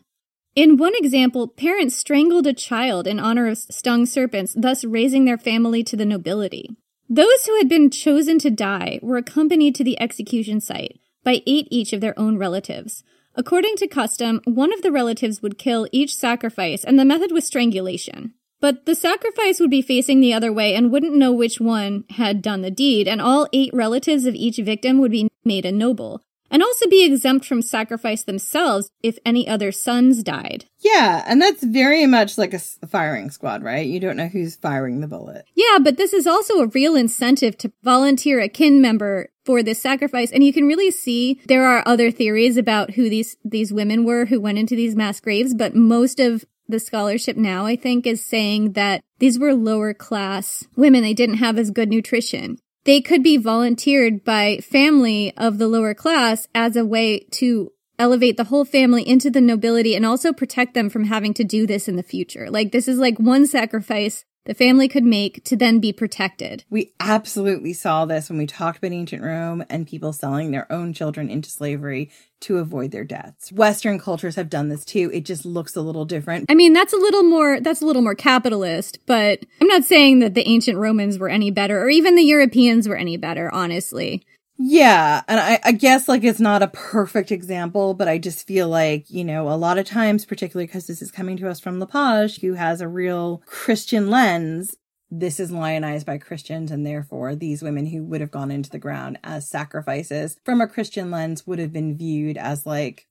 In 0.59 0.77
one 0.77 0.97
example, 0.97 1.47
parents 1.47 1.95
strangled 1.95 2.45
a 2.49 2.53
child 2.53 3.07
in 3.07 3.21
honor 3.21 3.47
of 3.47 3.59
stung 3.59 4.07
serpents, 4.07 4.57
thus 4.59 4.85
raising 4.85 5.25
their 5.25 5.39
family 5.39 5.85
to 5.85 5.97
the 5.97 6.05
nobility. 6.05 6.77
Those 7.09 7.47
who 7.47 7.57
had 7.59 7.69
been 7.69 7.91
chosen 7.91 8.41
to 8.41 8.51
die 8.51 8.99
were 9.01 9.19
accompanied 9.19 9.77
to 9.77 9.85
the 9.85 10.01
execution 10.01 10.61
site 10.61 10.99
by 11.23 11.43
eight 11.47 11.69
each 11.71 11.93
of 11.93 12.01
their 12.01 12.19
own 12.19 12.39
relatives. 12.39 13.05
According 13.37 13.77
to 13.77 13.87
custom, 13.87 14.41
one 14.47 14.73
of 14.73 14.83
the 14.83 14.91
relatives 14.91 15.41
would 15.43 15.59
kill 15.59 15.87
each 15.93 16.13
sacrifice, 16.13 16.83
and 16.83 16.99
the 16.99 17.05
method 17.05 17.31
was 17.31 17.47
strangulation. 17.47 18.35
But 18.61 18.85
the 18.85 18.97
sacrifice 18.97 19.61
would 19.61 19.71
be 19.71 19.81
facing 19.81 20.21
the 20.21 20.35
other 20.35 20.53
way 20.53 20.75
and 20.75 20.91
wouldn't 20.91 21.15
know 21.15 21.31
which 21.31 21.61
one 21.61 22.03
had 22.11 22.43
done 22.43 22.63
the 22.63 22.73
deed, 22.73 23.07
and 23.07 23.21
all 23.21 23.47
eight 23.53 23.71
relatives 23.73 24.27
of 24.27 24.35
each 24.35 24.57
victim 24.57 24.99
would 24.99 25.13
be 25.13 25.29
made 25.45 25.65
a 25.65 25.71
noble 25.71 26.25
and 26.51 26.63
also 26.63 26.89
be 26.89 27.05
exempt 27.05 27.45
from 27.45 27.63
sacrifice 27.63 28.25
themselves 28.25 28.91
if 29.03 29.19
any 29.25 29.49
other 29.49 29.73
sons 29.73 30.23
died. 30.23 30.67
Yeah, 30.79 31.25
and 31.27 31.41
that's 31.41 31.63
very 31.63 32.07
much 32.07 32.39
like 32.39 32.55
a 32.55 32.59
firing 32.59 33.31
squad, 33.31 33.63
right? 33.63 33.87
You 33.87 34.01
don't 34.01 34.17
know 34.17 34.29
who's 34.29 34.57
firing 34.57 35.01
the 35.01 35.09
bullet. 35.09 35.45
Yeah, 35.55 35.79
but 35.83 35.97
this 35.97 36.13
is 36.13 36.27
also 36.27 36.61
a 36.61 36.69
real 36.69 36.97
incentive 36.97 37.59
to 37.59 37.73
volunteer 37.83 38.41
a 38.41 38.49
kin 38.49 38.81
member 38.81 39.29
for 39.45 39.63
this 39.63 39.81
sacrifice 39.81 40.31
and 40.31 40.45
you 40.45 40.53
can 40.53 40.67
really 40.67 40.91
see 40.91 41.41
there 41.47 41.65
are 41.65 41.83
other 41.87 42.11
theories 42.11 42.59
about 42.59 42.91
who 42.93 43.09
these 43.09 43.39
these 43.43 43.73
women 43.73 44.05
were 44.05 44.27
who 44.27 44.39
went 44.39 44.59
into 44.59 44.77
these 44.77 44.95
mass 44.95 45.21
graves, 45.21 45.55
but 45.55 45.75
most 45.75 46.21
of 46.21 46.45
the 46.69 46.79
scholarship 46.79 47.37
now, 47.37 47.65
I 47.65 47.77
think, 47.77 48.07
is 48.07 48.23
saying 48.23 48.73
that 48.73 49.03
these 49.19 49.39
were 49.39 49.55
lower 49.55 49.95
class 49.95 50.67
women. 50.77 51.03
They 51.03 51.15
didn't 51.15 51.39
have 51.39 51.59
as 51.59 51.71
good 51.71 51.89
nutrition 51.89 52.59
they 52.89 53.03
could 53.03 53.23
be 53.23 53.37
volunteered 53.37 54.25
by 54.25 54.57
family 54.63 55.31
of 55.37 55.59
the 55.59 55.69
lower 55.69 55.93
class 55.93 56.49
as 56.55 56.75
a 56.75 56.87
way 56.87 57.19
to 57.31 57.71
elevate 57.99 58.39
the 58.39 58.45
whole 58.45 58.65
family 58.65 59.07
into 59.07 59.29
the 59.29 59.43
nobility 59.43 59.95
and 59.95 60.07
also 60.07 60.33
protect 60.33 60.73
them 60.73 60.89
from 60.89 61.05
having 61.05 61.35
to 61.35 61.45
do 61.45 61.67
this 61.67 61.87
in 61.87 61.97
the 61.97 62.03
future. 62.03 62.51
Like 62.51 62.73
this 62.73 62.89
is 62.89 62.99
like 62.99 63.19
one 63.19 63.47
sacrifice 63.47 64.25
the 64.49 64.55
family 64.55 64.89
could 64.89 65.05
make 65.05 65.45
to 65.45 65.57
then 65.57 65.79
be 65.79 65.93
protected. 65.93 66.65
We 66.71 66.95
absolutely 66.99 67.75
saw 67.75 68.07
this 68.07 68.31
when 68.31 68.39
we 68.39 68.47
talked 68.47 68.79
about 68.79 68.93
ancient 68.93 69.23
Rome 69.23 69.63
and 69.69 69.87
people 69.87 70.15
selling 70.15 70.51
their 70.51 70.71
own 70.73 70.95
children 70.95 71.29
into 71.29 71.51
slavery 71.51 72.11
to 72.41 72.57
avoid 72.57 72.91
their 72.91 73.05
deaths. 73.05 73.53
Western 73.53 73.99
cultures 73.99 74.37
have 74.37 74.49
done 74.49 74.71
this 74.71 74.87
too. 74.87 75.11
It 75.13 75.27
just 75.27 75.45
looks 75.45 75.77
a 75.77 75.83
little 75.83 76.07
different. 76.07 76.47
I 76.49 76.55
mean, 76.55 76.73
that's 76.73 76.95
a 76.95 76.97
little 76.97 77.25
more 77.25 77.61
that's 77.61 77.83
a 77.83 77.87
little 77.87 78.01
more 78.01 78.15
capitalist, 78.15 79.01
but 79.05 79.45
I'm 79.61 79.69
not 79.69 79.85
saying 79.85 80.21
that 80.21 80.33
the 80.33 80.49
ancient 80.49 80.79
Romans 80.79 81.19
were 81.19 81.29
any 81.29 81.51
better 81.51 81.83
or 81.83 81.91
even 81.91 82.17
the 82.17 82.23
Europeans 82.23 82.89
were 82.89 82.97
any 82.97 83.19
better, 83.19 83.53
honestly. 83.53 84.25
Yeah, 84.61 85.23
and 85.29 85.39
I, 85.39 85.61
I, 85.65 85.71
guess 85.71 86.09
like 86.09 86.25
it's 86.25 86.41
not 86.41 86.65
a 86.65 86.69
perfect 86.69 87.31
example, 87.31 87.95
but 87.95 88.09
I 88.09 88.19
just 88.19 88.45
feel 88.45 88.69
like, 88.69 89.09
you 89.09 89.25
know, 89.25 89.49
a 89.49 89.55
lot 89.55 89.79
of 89.79 89.87
times, 89.87 90.25
particularly 90.25 90.67
because 90.67 90.89
this 90.89 91.01
is 91.01 91.13
coming 91.13 91.37
to 91.37 91.49
us 91.49 91.61
from 91.61 91.79
Lepage, 91.79 92.41
who 92.41 92.55
has 92.55 92.81
a 92.81 92.89
real 92.89 93.41
Christian 93.47 94.11
lens, 94.11 94.77
this 95.13 95.39
is 95.39 95.53
lionized 95.53 96.07
by 96.07 96.19
Christians, 96.19 96.73
and 96.73 96.85
therefore 96.85 97.37
these 97.37 97.63
women 97.63 97.87
who 97.87 98.03
would 98.05 98.21
have 98.21 98.33
gone 98.33 98.51
into 98.51 98.69
the 98.69 98.81
ground 98.81 99.21
as 99.23 99.49
sacrifices 99.49 100.41
from 100.45 100.61
a 100.61 100.67
Christian 100.67 101.13
lens 101.13 101.47
would 101.47 101.61
have 101.61 101.73
been 101.73 101.97
viewed 101.97 102.37
as 102.37 102.67
like 102.67 103.07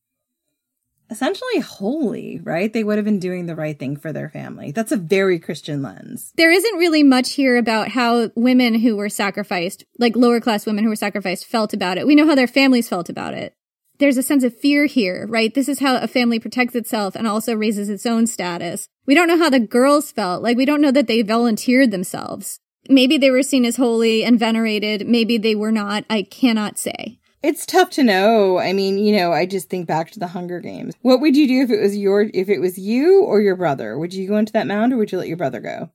essentially 1.10 1.60
holy, 1.60 2.40
right? 2.44 2.72
They 2.72 2.84
would 2.84 2.98
have 2.98 3.06
been 3.06 3.20
doing 3.20 3.46
the 3.46 3.56
right 3.56 3.78
thing 3.78 3.98
for 3.98 4.12
their 4.12 4.30
family. 4.30 4.72
That's 4.72 4.92
a 4.92 4.98
very 4.98 5.40
Christian 5.40 5.82
lens. 5.82 6.34
There 6.36 6.52
isn't 6.52 6.78
really 6.78 7.04
much 7.04 7.34
here 7.34 7.58
about 7.58 7.90
how 7.90 8.32
women 8.36 8.80
who 8.80 8.96
were 8.96 9.10
sacrificed, 9.10 9.86
like 9.98 10.16
lower 10.16 10.40
class 10.40 10.66
women 10.66 10.84
who 10.84 10.90
were 10.90 10.96
sacrificed, 10.96 11.46
felt 11.46 11.74
about 11.74 11.98
it. 11.98 12.08
We 12.08 12.16
know 12.16 12.28
how 12.28 12.36
their 12.36 12.48
families 12.48 12.90
felt 12.90 13.10
about 13.10 13.34
it. 13.34 13.54
There's 14.00 14.18
a 14.18 14.24
sense 14.24 14.44
of 14.44 14.56
fear 14.56 14.86
here, 14.86 15.26
right? 15.28 15.54
This 15.54 15.68
is 15.68 15.80
how 15.80 15.98
a 15.98 16.08
family 16.08 16.40
protects 16.40 16.76
itself 16.76 17.16
and 17.16 17.28
also 17.28 17.56
raises 17.56 17.90
its 17.90 18.06
own 18.06 18.28
status. 18.28 18.88
We 19.08 19.16
don't 19.16 19.28
know 19.28 19.40
how 19.40 19.50
the 19.50 19.60
girls 19.60 20.12
felt. 20.12 20.44
Like, 20.44 20.56
we 20.56 20.66
don't 20.66 20.82
know 20.82 20.92
that 20.92 21.08
they 21.08 21.24
volunteered 21.24 21.90
themselves. 21.90 22.60
Maybe 22.90 23.18
they 23.18 23.32
were 23.32 23.42
seen 23.42 23.66
as 23.66 23.78
holy 23.78 24.24
and 24.24 24.40
venerated. 24.40 25.08
Maybe 25.08 25.38
they 25.40 25.56
were 25.56 25.72
not. 25.72 26.06
I 26.10 26.22
cannot 26.22 26.78
say. 26.78 27.20
It's 27.44 27.66
tough 27.66 27.92
to 27.92 28.04
know. 28.04 28.58
I 28.58 28.74
mean, 28.74 28.98
you 28.98 29.16
know, 29.16 29.32
I 29.32 29.46
just 29.46 29.70
think 29.70 29.88
back 29.88 30.12
to 30.12 30.20
the 30.20 30.28
Hunger 30.28 30.60
Games. 30.60 30.96
What 31.02 31.22
would 31.22 31.36
you 31.36 31.48
do 31.48 31.62
if 31.62 31.70
it 31.70 31.80
was 31.80 31.96
your 31.96 32.30
if 32.34 32.50
it 32.50 32.60
was 32.60 32.78
you 32.78 33.24
or 33.24 33.42
your 33.42 33.56
brother? 33.56 33.98
Would 33.98 34.14
you 34.14 34.28
go 34.28 34.38
into 34.38 34.54
that 34.54 34.68
mound 34.68 34.92
or 34.92 34.98
would 34.98 35.12
you 35.12 35.18
let 35.18 35.28
your 35.28 35.38
brother 35.38 35.60
go? 35.60 35.92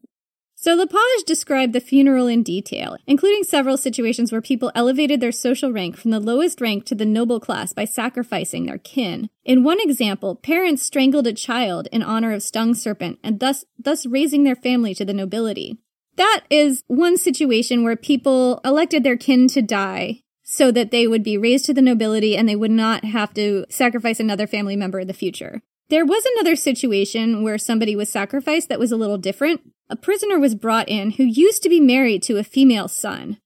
So 0.54 0.76
Lepage 0.76 1.24
described 1.26 1.72
the 1.72 1.80
funeral 1.80 2.28
in 2.28 2.44
detail, 2.44 2.96
including 3.04 3.42
several 3.42 3.76
situations 3.76 4.30
where 4.30 4.40
people 4.40 4.70
elevated 4.76 5.20
their 5.20 5.32
social 5.32 5.72
rank 5.72 5.96
from 5.96 6.12
the 6.12 6.20
lowest 6.20 6.60
rank 6.60 6.84
to 6.84 6.94
the 6.94 7.04
noble 7.04 7.40
class 7.40 7.72
by 7.72 7.84
sacrificing 7.84 8.66
their 8.66 8.78
kin. 8.78 9.28
In 9.44 9.64
one 9.64 9.80
example, 9.80 10.36
parents 10.36 10.84
strangled 10.84 11.26
a 11.26 11.32
child 11.32 11.88
in 11.90 12.00
honor 12.00 12.32
of 12.32 12.44
stung 12.44 12.74
serpent 12.74 13.18
and 13.24 13.40
thus 13.40 13.64
thus 13.76 14.06
raising 14.06 14.44
their 14.44 14.54
family 14.54 14.94
to 14.94 15.04
the 15.04 15.12
nobility. 15.12 15.78
That 16.16 16.42
is 16.48 16.84
one 16.86 17.16
situation 17.16 17.82
where 17.82 17.96
people 17.96 18.60
elected 18.64 19.02
their 19.02 19.16
kin 19.16 19.48
to 19.48 19.62
die 19.62 20.21
so 20.52 20.70
that 20.70 20.90
they 20.90 21.06
would 21.06 21.22
be 21.22 21.38
raised 21.38 21.64
to 21.64 21.72
the 21.72 21.80
nobility 21.80 22.36
and 22.36 22.46
they 22.46 22.54
would 22.54 22.70
not 22.70 23.06
have 23.06 23.32
to 23.32 23.64
sacrifice 23.70 24.20
another 24.20 24.46
family 24.46 24.76
member 24.76 25.00
in 25.00 25.06
the 25.08 25.14
future. 25.14 25.62
There 25.88 26.04
was 26.04 26.26
another 26.26 26.56
situation 26.56 27.42
where 27.42 27.56
somebody 27.56 27.96
was 27.96 28.10
sacrificed 28.10 28.68
that 28.68 28.78
was 28.78 28.92
a 28.92 28.98
little 28.98 29.16
different. 29.16 29.62
A 29.88 29.96
prisoner 29.96 30.38
was 30.38 30.54
brought 30.54 30.90
in 30.90 31.12
who 31.12 31.24
used 31.24 31.62
to 31.62 31.70
be 31.70 31.80
married 31.80 32.22
to 32.24 32.36
a 32.36 32.44
female 32.44 32.86
sun. 32.86 33.38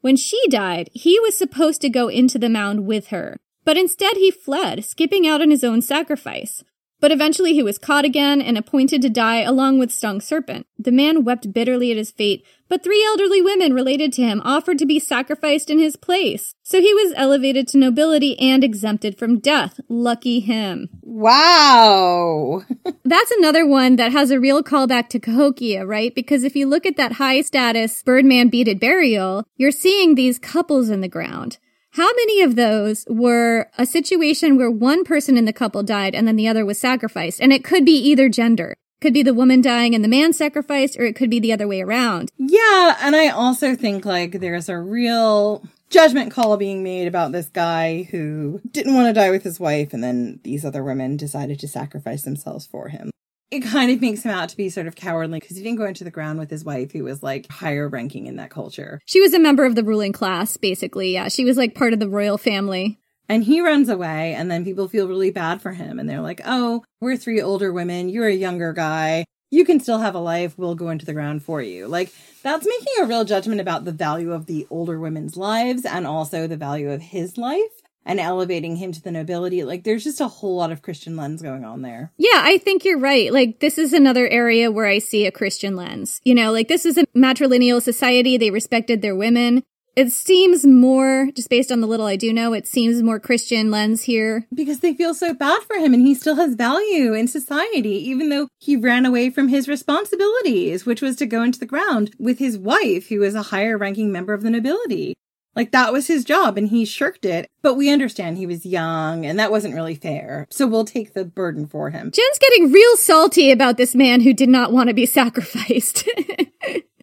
When 0.00 0.16
she 0.16 0.40
died, 0.48 0.88
he 0.94 1.20
was 1.20 1.36
supposed 1.36 1.82
to 1.82 1.90
go 1.90 2.08
into 2.08 2.38
the 2.38 2.48
mound 2.48 2.86
with 2.86 3.08
her, 3.08 3.36
but 3.66 3.76
instead 3.76 4.16
he 4.16 4.30
fled, 4.30 4.86
skipping 4.86 5.26
out 5.26 5.42
on 5.42 5.50
his 5.50 5.64
own 5.64 5.82
sacrifice. 5.82 6.64
But 6.98 7.12
eventually 7.12 7.52
he 7.52 7.62
was 7.62 7.76
caught 7.76 8.06
again 8.06 8.40
and 8.40 8.56
appointed 8.56 9.02
to 9.02 9.10
die 9.10 9.42
along 9.42 9.78
with 9.78 9.92
Stung 9.92 10.22
Serpent. 10.22 10.66
The 10.78 10.92
man 10.92 11.24
wept 11.24 11.52
bitterly 11.52 11.90
at 11.90 11.98
his 11.98 12.10
fate, 12.10 12.46
but 12.74 12.82
three 12.82 13.04
elderly 13.06 13.40
women 13.40 13.72
related 13.72 14.12
to 14.12 14.22
him 14.22 14.42
offered 14.44 14.80
to 14.80 14.84
be 14.84 14.98
sacrificed 14.98 15.70
in 15.70 15.78
his 15.78 15.94
place. 15.94 16.56
So 16.64 16.80
he 16.80 16.92
was 16.92 17.14
elevated 17.14 17.68
to 17.68 17.78
nobility 17.78 18.36
and 18.40 18.64
exempted 18.64 19.16
from 19.16 19.38
death. 19.38 19.78
Lucky 19.88 20.40
him. 20.40 20.88
Wow. 21.00 22.64
That's 23.04 23.30
another 23.30 23.64
one 23.64 23.94
that 23.94 24.10
has 24.10 24.32
a 24.32 24.40
real 24.40 24.60
callback 24.64 25.08
to 25.10 25.20
Cahokia, 25.20 25.86
right? 25.86 26.12
Because 26.12 26.42
if 26.42 26.56
you 26.56 26.66
look 26.66 26.84
at 26.84 26.96
that 26.96 27.12
high 27.12 27.42
status 27.42 28.02
Birdman 28.02 28.48
beaded 28.48 28.80
burial, 28.80 29.44
you're 29.54 29.70
seeing 29.70 30.16
these 30.16 30.40
couples 30.40 30.90
in 30.90 31.00
the 31.00 31.06
ground. 31.06 31.58
How 31.92 32.12
many 32.16 32.42
of 32.42 32.56
those 32.56 33.04
were 33.08 33.68
a 33.78 33.86
situation 33.86 34.56
where 34.56 34.68
one 34.68 35.04
person 35.04 35.36
in 35.36 35.44
the 35.44 35.52
couple 35.52 35.84
died 35.84 36.16
and 36.16 36.26
then 36.26 36.34
the 36.34 36.48
other 36.48 36.66
was 36.66 36.80
sacrificed? 36.80 37.40
And 37.40 37.52
it 37.52 37.62
could 37.62 37.84
be 37.84 37.96
either 37.96 38.28
gender. 38.28 38.74
Could 39.04 39.12
be 39.12 39.22
the 39.22 39.34
woman 39.34 39.60
dying 39.60 39.94
and 39.94 40.02
the 40.02 40.08
man 40.08 40.32
sacrificed, 40.32 40.96
or 40.98 41.04
it 41.04 41.14
could 41.14 41.28
be 41.28 41.38
the 41.38 41.52
other 41.52 41.68
way 41.68 41.82
around. 41.82 42.30
Yeah, 42.38 42.96
and 43.02 43.14
I 43.14 43.28
also 43.28 43.76
think 43.76 44.06
like 44.06 44.40
there's 44.40 44.70
a 44.70 44.78
real 44.78 45.62
judgment 45.90 46.32
call 46.32 46.56
being 46.56 46.82
made 46.82 47.06
about 47.06 47.30
this 47.30 47.50
guy 47.50 48.04
who 48.04 48.62
didn't 48.70 48.94
want 48.94 49.08
to 49.08 49.12
die 49.12 49.30
with 49.30 49.42
his 49.42 49.60
wife, 49.60 49.92
and 49.92 50.02
then 50.02 50.40
these 50.42 50.64
other 50.64 50.82
women 50.82 51.18
decided 51.18 51.60
to 51.60 51.68
sacrifice 51.68 52.22
themselves 52.22 52.64
for 52.64 52.88
him 52.88 53.10
it 53.50 53.60
kind 53.60 53.90
of 53.90 54.00
makes 54.00 54.22
him 54.24 54.32
out 54.32 54.48
to 54.48 54.56
be 54.56 54.68
sort 54.68 54.86
of 54.86 54.96
cowardly 54.96 55.38
because 55.38 55.56
he 55.56 55.62
didn't 55.62 55.78
go 55.78 55.84
into 55.84 56.02
the 56.02 56.10
ground 56.10 56.38
with 56.38 56.50
his 56.50 56.64
wife, 56.64 56.90
who 56.92 57.04
was 57.04 57.22
like 57.22 57.48
higher 57.50 57.88
ranking 57.88 58.26
in 58.26 58.36
that 58.36 58.50
culture. 58.50 59.00
She 59.04 59.20
was 59.20 59.32
a 59.32 59.38
member 59.38 59.64
of 59.64 59.76
the 59.76 59.84
ruling 59.84 60.12
class, 60.12 60.56
basically. 60.56 61.12
Yeah, 61.12 61.28
she 61.28 61.44
was 61.44 61.56
like 61.56 61.74
part 61.74 61.92
of 61.92 62.00
the 62.00 62.08
royal 62.08 62.38
family. 62.38 62.98
And 63.28 63.44
he 63.44 63.60
runs 63.60 63.88
away, 63.88 64.34
and 64.34 64.50
then 64.50 64.64
people 64.64 64.88
feel 64.88 65.08
really 65.08 65.30
bad 65.30 65.62
for 65.62 65.72
him. 65.72 65.98
And 65.98 66.08
they're 66.08 66.20
like, 66.20 66.42
oh, 66.44 66.84
we're 67.00 67.16
three 67.16 67.40
older 67.40 67.72
women. 67.72 68.08
You're 68.08 68.28
a 68.28 68.34
younger 68.34 68.72
guy. 68.72 69.24
you 69.54 69.64
can 69.64 69.80
still 69.80 69.98
have 69.98 70.14
a 70.14 70.18
life, 70.20 70.58
we'll 70.58 70.74
go 70.74 70.90
into 70.90 71.06
the 71.06 71.12
ground 71.12 71.42
for 71.42 71.62
you. 71.62 71.86
Like, 71.86 72.12
that's 72.42 72.66
making 72.66 73.02
a 73.02 73.06
real 73.06 73.24
judgment 73.24 73.60
about 73.60 73.84
the 73.84 73.92
value 73.92 74.32
of 74.32 74.46
the 74.46 74.66
older 74.68 74.98
women's 74.98 75.36
lives 75.36 75.84
and 75.84 76.06
also 76.06 76.46
the 76.46 76.56
value 76.56 76.90
of 76.90 77.00
his 77.00 77.38
life 77.38 77.82
and 78.04 78.20
elevating 78.20 78.76
him 78.76 78.92
to 78.92 79.00
the 79.00 79.10
nobility. 79.10 79.64
Like, 79.64 79.84
there's 79.84 80.04
just 80.04 80.20
a 80.20 80.28
whole 80.28 80.56
lot 80.56 80.72
of 80.72 80.82
Christian 80.82 81.16
lens 81.16 81.40
going 81.40 81.64
on 81.64 81.82
there. 81.82 82.12
Yeah, 82.18 82.42
I 82.42 82.58
think 82.58 82.84
you're 82.84 82.98
right. 82.98 83.32
Like, 83.32 83.60
this 83.60 83.78
is 83.78 83.92
another 83.92 84.28
area 84.28 84.70
where 84.70 84.86
I 84.86 84.98
see 84.98 85.24
a 85.24 85.32
Christian 85.32 85.76
lens. 85.76 86.20
You 86.24 86.34
know, 86.34 86.52
like, 86.52 86.68
this 86.68 86.84
is 86.84 86.98
a 86.98 87.06
matrilineal 87.16 87.80
society. 87.80 88.36
They 88.36 88.50
respected 88.50 89.00
their 89.00 89.16
women. 89.16 89.62
It 89.96 90.10
seems 90.10 90.66
more, 90.66 91.28
just 91.34 91.48
based 91.48 91.70
on 91.70 91.80
the 91.80 91.86
little 91.86 92.06
I 92.06 92.16
do 92.16 92.32
know, 92.32 92.52
it 92.52 92.66
seems 92.66 93.02
more 93.02 93.20
Christian 93.20 93.70
lens 93.70 94.02
here. 94.02 94.46
Because 94.52 94.80
they 94.80 94.92
feel 94.92 95.14
so 95.14 95.32
bad 95.32 95.62
for 95.62 95.76
him 95.76 95.94
and 95.94 96.04
he 96.04 96.14
still 96.14 96.34
has 96.34 96.54
value 96.54 97.14
in 97.14 97.28
society, 97.28 97.96
even 98.08 98.28
though 98.28 98.48
he 98.58 98.76
ran 98.76 99.06
away 99.06 99.30
from 99.30 99.48
his 99.48 99.68
responsibilities, 99.68 100.84
which 100.84 101.00
was 101.00 101.14
to 101.16 101.26
go 101.26 101.42
into 101.42 101.60
the 101.60 101.66
ground 101.66 102.10
with 102.18 102.40
his 102.40 102.58
wife, 102.58 103.08
who 103.08 103.20
was 103.20 103.36
a 103.36 103.42
higher 103.42 103.78
ranking 103.78 104.10
member 104.10 104.34
of 104.34 104.42
the 104.42 104.50
nobility. 104.50 105.14
Like 105.54 105.70
that 105.70 105.92
was 105.92 106.08
his 106.08 106.24
job 106.24 106.58
and 106.58 106.68
he 106.68 106.84
shirked 106.84 107.24
it. 107.24 107.48
But 107.62 107.74
we 107.74 107.90
understand 107.90 108.36
he 108.36 108.46
was 108.46 108.66
young 108.66 109.24
and 109.24 109.38
that 109.38 109.52
wasn't 109.52 109.74
really 109.74 109.94
fair. 109.94 110.48
So 110.50 110.66
we'll 110.66 110.84
take 110.84 111.14
the 111.14 111.24
burden 111.24 111.68
for 111.68 111.90
him. 111.90 112.10
Jen's 112.10 112.38
getting 112.38 112.72
real 112.72 112.96
salty 112.96 113.52
about 113.52 113.76
this 113.76 113.94
man 113.94 114.22
who 114.22 114.32
did 114.32 114.48
not 114.48 114.72
want 114.72 114.88
to 114.88 114.94
be 114.94 115.06
sacrificed. 115.06 116.08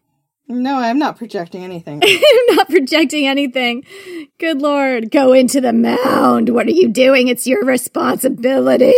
no, 0.52 0.78
I'm 0.78 1.00
not 1.00 1.18
projecting 1.18 1.64
anything. 1.64 2.02
I'm 2.06 2.56
not 2.56 2.70
projecting 2.70 3.28
anything. 3.28 3.84
Good 4.40 4.62
lord. 4.62 5.12
Go 5.12 5.34
into 5.34 5.62
the 5.62 5.74
mound. 5.74 6.50
What 6.50 6.68
are 6.68 6.72
you 6.72 6.90
doing? 6.90 7.28
It's 7.28 7.48
your 7.48 7.64
responsibility. 7.66 8.94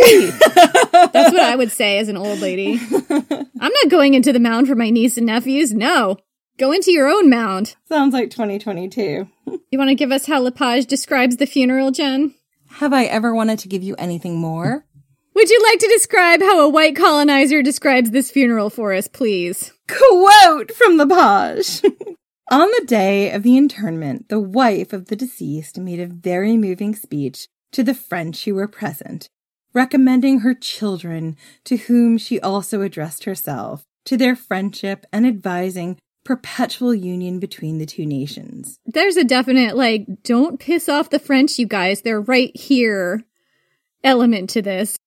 That's 0.92 1.32
what 1.32 1.40
I 1.40 1.56
would 1.56 1.72
say 1.72 1.98
as 1.98 2.08
an 2.08 2.16
old 2.16 2.40
lady. 2.40 2.80
I'm 2.90 3.72
not 3.82 3.90
going 3.90 4.14
into 4.14 4.32
the 4.32 4.40
mound 4.40 4.68
for 4.68 4.74
my 4.74 4.90
niece 4.90 5.16
and 5.16 5.26
nephews. 5.26 5.72
No. 5.72 6.18
Go 6.56 6.70
into 6.70 6.92
your 6.92 7.08
own 7.08 7.28
mound. 7.28 7.74
Sounds 7.88 8.14
like 8.14 8.30
2022. 8.30 9.28
You 9.70 9.78
want 9.78 9.88
to 9.88 9.96
give 9.96 10.12
us 10.12 10.26
how 10.26 10.40
Lepage 10.40 10.86
describes 10.86 11.36
the 11.36 11.46
funeral, 11.46 11.90
Jen? 11.90 12.32
Have 12.74 12.92
I 12.92 13.06
ever 13.06 13.34
wanted 13.34 13.58
to 13.58 13.68
give 13.68 13.82
you 13.82 13.96
anything 13.96 14.36
more? 14.36 14.86
Would 15.34 15.50
you 15.50 15.60
like 15.68 15.80
to 15.80 15.88
describe 15.88 16.40
how 16.40 16.60
a 16.60 16.68
white 16.68 16.94
colonizer 16.94 17.60
describes 17.60 18.12
this 18.12 18.30
funeral 18.30 18.70
for 18.70 18.92
us, 18.94 19.08
please? 19.08 19.72
Quote 19.88 20.72
from 20.72 20.96
Lepage. 20.96 21.82
On 22.50 22.68
the 22.68 22.84
day 22.86 23.30
of 23.30 23.42
the 23.42 23.56
internment, 23.56 24.28
the 24.28 24.40
wife 24.40 24.92
of 24.92 25.06
the 25.06 25.16
deceased 25.16 25.78
made 25.78 26.00
a 26.00 26.06
very 26.06 26.56
moving 26.56 26.94
speech 26.94 27.48
to 27.72 27.82
the 27.82 27.94
French 27.94 28.44
who 28.44 28.54
were 28.54 28.68
present, 28.68 29.28
recommending 29.72 30.40
her 30.40 30.54
children, 30.54 31.36
to 31.64 31.76
whom 31.76 32.18
she 32.18 32.38
also 32.40 32.82
addressed 32.82 33.24
herself, 33.24 33.84
to 34.04 34.16
their 34.16 34.36
friendship 34.36 35.06
and 35.12 35.26
advising 35.26 35.98
perpetual 36.24 36.94
union 36.94 37.38
between 37.38 37.78
the 37.78 37.86
two 37.86 38.06
nations. 38.06 38.78
There's 38.86 39.16
a 39.16 39.24
definite, 39.24 39.76
like, 39.76 40.06
don't 40.22 40.60
piss 40.60 40.88
off 40.88 41.10
the 41.10 41.18
French, 41.18 41.58
you 41.58 41.66
guys. 41.66 42.02
They're 42.02 42.20
right 42.20 42.54
here 42.56 43.24
element 44.02 44.50
to 44.50 44.62
this. 44.62 44.98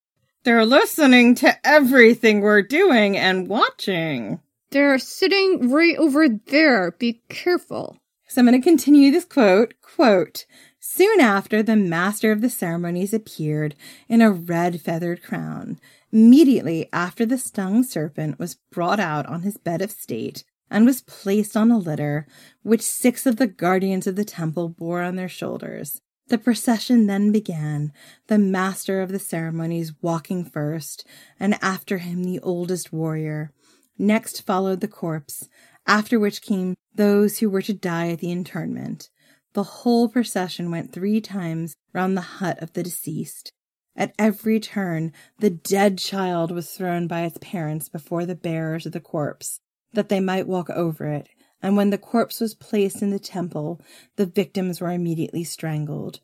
They're 0.44 0.66
listening 0.66 1.36
to 1.36 1.56
everything 1.68 2.41
we're 2.41 2.62
doing 2.62 3.18
and 3.18 3.48
watching. 3.48 4.40
They're 4.72 4.99
sitting 4.99 5.72
right 5.72 5.98
over 5.98 6.27
there. 6.27 6.91
Be 6.91 7.22
careful. 7.30 7.98
So 8.27 8.41
I'm 8.41 8.48
going 8.48 8.60
to 8.60 8.64
continue 8.64 9.11
this 9.11 9.26
quote. 9.26 9.76
Quote, 9.81 10.45
Soon 10.80 11.19
after, 11.19 11.64
the 11.64 11.76
master 11.76 12.31
of 12.31 12.41
the 12.41 12.49
ceremonies 12.49 13.14
appeared 13.14 13.76
in 14.10 14.22
a 14.22 14.31
red 14.31 14.81
feathered 14.81 15.23
crown. 15.23 15.80
Immediately 16.11 16.89
after 16.91 17.26
the 17.26 17.38
stung 17.38 17.84
serpent 17.84 18.39
was 18.39 18.57
brought 18.72 18.99
out 18.99 19.26
on 19.26 19.41
his 19.41 19.57
bed 19.57 19.81
of 19.81 19.91
state, 19.91 20.44
and 20.69 20.85
was 20.85 21.02
placed 21.02 21.56
on 21.56 21.72
a 21.72 21.77
litter, 21.77 22.27
which 22.64 22.81
six 22.81 23.26
of 23.26 23.38
the 23.38 23.48
guardians 23.48 24.07
of 24.07 24.15
the 24.15 24.26
temple 24.26 24.69
bore 24.69 25.02
on 25.02 25.15
their 25.15 25.30
shoulders. 25.30 26.02
The 26.27 26.38
procession 26.38 27.07
then 27.07 27.31
began, 27.31 27.94
the 28.27 28.38
master 28.38 29.02
of 29.02 29.11
the 29.11 29.19
ceremonies 29.19 29.94
walking 30.02 30.44
first, 30.44 31.07
and 31.39 31.57
after 31.61 31.99
him 31.99 32.26
the 32.26 32.39
oldest 32.41 32.91
warrior. 32.91 33.53
Next 33.98 34.45
followed 34.45 34.82
the 34.82 34.88
corpse, 34.88 35.49
after 35.86 36.19
which 36.19 36.41
came 36.41 36.76
those 36.94 37.40
who 37.40 37.49
were 37.49 37.61
to 37.64 37.74
die 37.74 38.10
at 38.10 38.19
the 38.19 38.32
internment. 38.32 39.10
The 39.53 39.64
whole 39.64 40.07
procession 40.07 40.69
went 40.69 40.94
three 40.94 41.19
times 41.19 41.76
round 41.94 42.15
the 42.15 42.22
hut 42.22 42.61
of 42.61 42.74
the 42.74 42.84
deceased. 42.84 43.53
At 43.95 44.14
every 44.19 44.60
turn, 44.60 45.11
the 45.40 45.49
dead 45.49 45.98
child 45.98 46.52
was 46.52 46.69
thrown 46.69 47.07
by 47.07 47.22
its 47.24 47.40
parents 47.41 47.90
before 47.90 48.26
the 48.28 48.36
bearers 48.36 48.86
of 48.86 48.91
the 48.91 48.99
corpse, 48.99 49.60
that 49.94 50.10
they 50.10 50.19
might 50.19 50.48
walk 50.48 50.69
over 50.69 51.07
it, 51.07 51.30
and 51.64 51.76
when 51.76 51.90
the 51.90 51.98
corpse 51.98 52.40
was 52.40 52.53
placed 52.53 53.02
in 53.02 53.10
the 53.10 53.18
temple, 53.18 53.82
the 54.15 54.28
victims 54.28 54.80
were 54.80 54.91
immediately 54.91 55.44
strangled. 55.44 56.19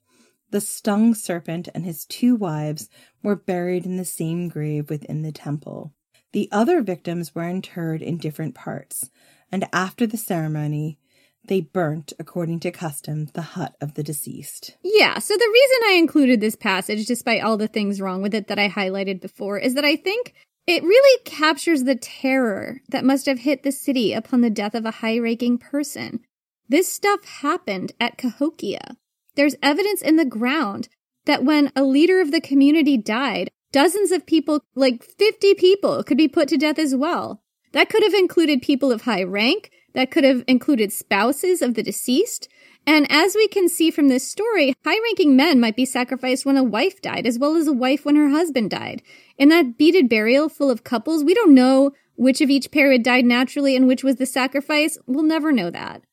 The 0.52 0.62
stung 0.62 1.16
serpent 1.16 1.70
and 1.74 1.84
his 1.84 2.06
two 2.06 2.36
wives 2.36 2.88
were 3.24 3.36
buried 3.36 3.88
in 3.88 3.98
the 3.98 4.06
same 4.06 4.50
grave 4.50 4.92
within 4.92 5.24
the 5.24 5.32
temple. 5.32 5.94
The 6.34 6.50
other 6.52 6.82
victims 6.82 7.34
were 7.34 7.48
interred 7.48 8.02
in 8.02 8.18
different 8.18 8.56
parts, 8.56 9.10
and 9.52 9.68
after 9.72 10.06
the 10.06 10.18
ceremony, 10.18 10.98
they 11.46 11.62
burnt, 11.62 12.14
according 12.18 12.62
to 12.62 12.72
custom, 12.72 13.28
the 13.34 13.42
hut 13.42 13.76
of 13.80 13.94
the 13.94 14.04
deceased. 14.04 14.76
Yeah, 14.84 15.20
so 15.20 15.36
the 15.36 15.52
reason 15.54 15.78
I 15.86 15.94
included 15.94 16.42
this 16.42 16.56
passage, 16.56 17.06
despite 17.06 17.44
all 17.44 17.58
the 17.58 17.68
things 17.68 18.02
wrong 18.02 18.22
with 18.22 18.34
it 18.34 18.48
that 18.48 18.60
I 18.60 18.70
highlighted 18.70 19.22
before, 19.22 19.60
is 19.60 19.76
that 19.76 19.86
I 19.86 19.96
think 19.96 20.34
it 20.66 20.84
really 20.84 21.24
captures 21.24 21.84
the 21.84 21.96
terror 21.96 22.82
that 22.90 23.06
must 23.06 23.26
have 23.26 23.40
hit 23.40 23.64
the 23.64 23.72
city 23.72 24.14
upon 24.14 24.42
the 24.42 24.50
death 24.50 24.74
of 24.74 24.86
a 24.86 24.92
high 24.92 25.20
ranking 25.20 25.58
person. 25.58 26.22
This 26.70 26.92
stuff 26.92 27.26
happened 27.26 27.92
at 28.00 28.18
Cahokia. 28.18 28.96
There's 29.36 29.56
evidence 29.62 30.02
in 30.02 30.16
the 30.16 30.26
ground 30.26 30.88
that 31.26 31.44
when 31.44 31.72
a 31.76 31.84
leader 31.84 32.22
of 32.22 32.32
the 32.32 32.42
community 32.42 32.98
died, 32.98 33.50
dozens 33.74 34.12
of 34.12 34.26
people, 34.26 34.64
like 34.76 35.04
50 35.04 35.56
people, 35.56 36.02
could 36.04 36.18
be 36.18 36.30
put 36.30 36.48
to 36.48 36.58
death 36.58 36.80
as 36.80 36.96
well. 36.96 37.42
That 37.74 37.90
could 37.90 38.04
have 38.04 38.14
included 38.14 38.62
people 38.62 38.92
of 38.92 39.02
high 39.02 39.24
rank, 39.24 39.72
that 39.94 40.12
could 40.12 40.24
have 40.24 40.46
included 40.48 40.94
spouses 40.94 41.62
of 41.62 41.74
the 41.74 41.84
deceased, 41.84 42.48
and 42.86 43.08
as 43.10 43.36
we 43.36 43.48
can 43.48 43.70
see 43.70 43.92
from 43.92 44.10
this 44.10 44.28
story, 44.28 44.76
high 44.84 45.00
ranking 45.00 45.36
men 45.36 45.60
might 45.60 45.76
be 45.76 45.86
sacrificed 45.86 46.46
when 46.46 46.58
a 46.58 46.64
wife 46.64 47.02
died, 47.02 47.26
as 47.26 47.40
well 47.40 47.56
as 47.56 47.68
a 47.68 47.74
wife 47.74 48.04
when 48.04 48.16
her 48.16 48.30
husband 48.30 48.72
died. 48.72 49.02
In 49.38 49.50
that 49.50 49.78
beaded 49.78 50.10
burial 50.10 50.50
full 50.50 50.70
of 50.70 50.84
couples, 50.84 51.24
we 51.24 51.34
don't 51.34 51.56
know 51.56 51.92
which 52.16 52.42
of 52.42 52.50
each 52.50 52.72
pair 52.72 52.92
had 52.92 53.04
died 53.04 53.26
naturally 53.26 53.76
and 53.76 53.88
which 53.88 54.04
was 54.04 54.18
the 54.18 54.26
sacrifice. 54.26 54.98
We'll 55.08 55.24
never 55.24 55.52
know 55.52 55.70
that. 55.70 56.04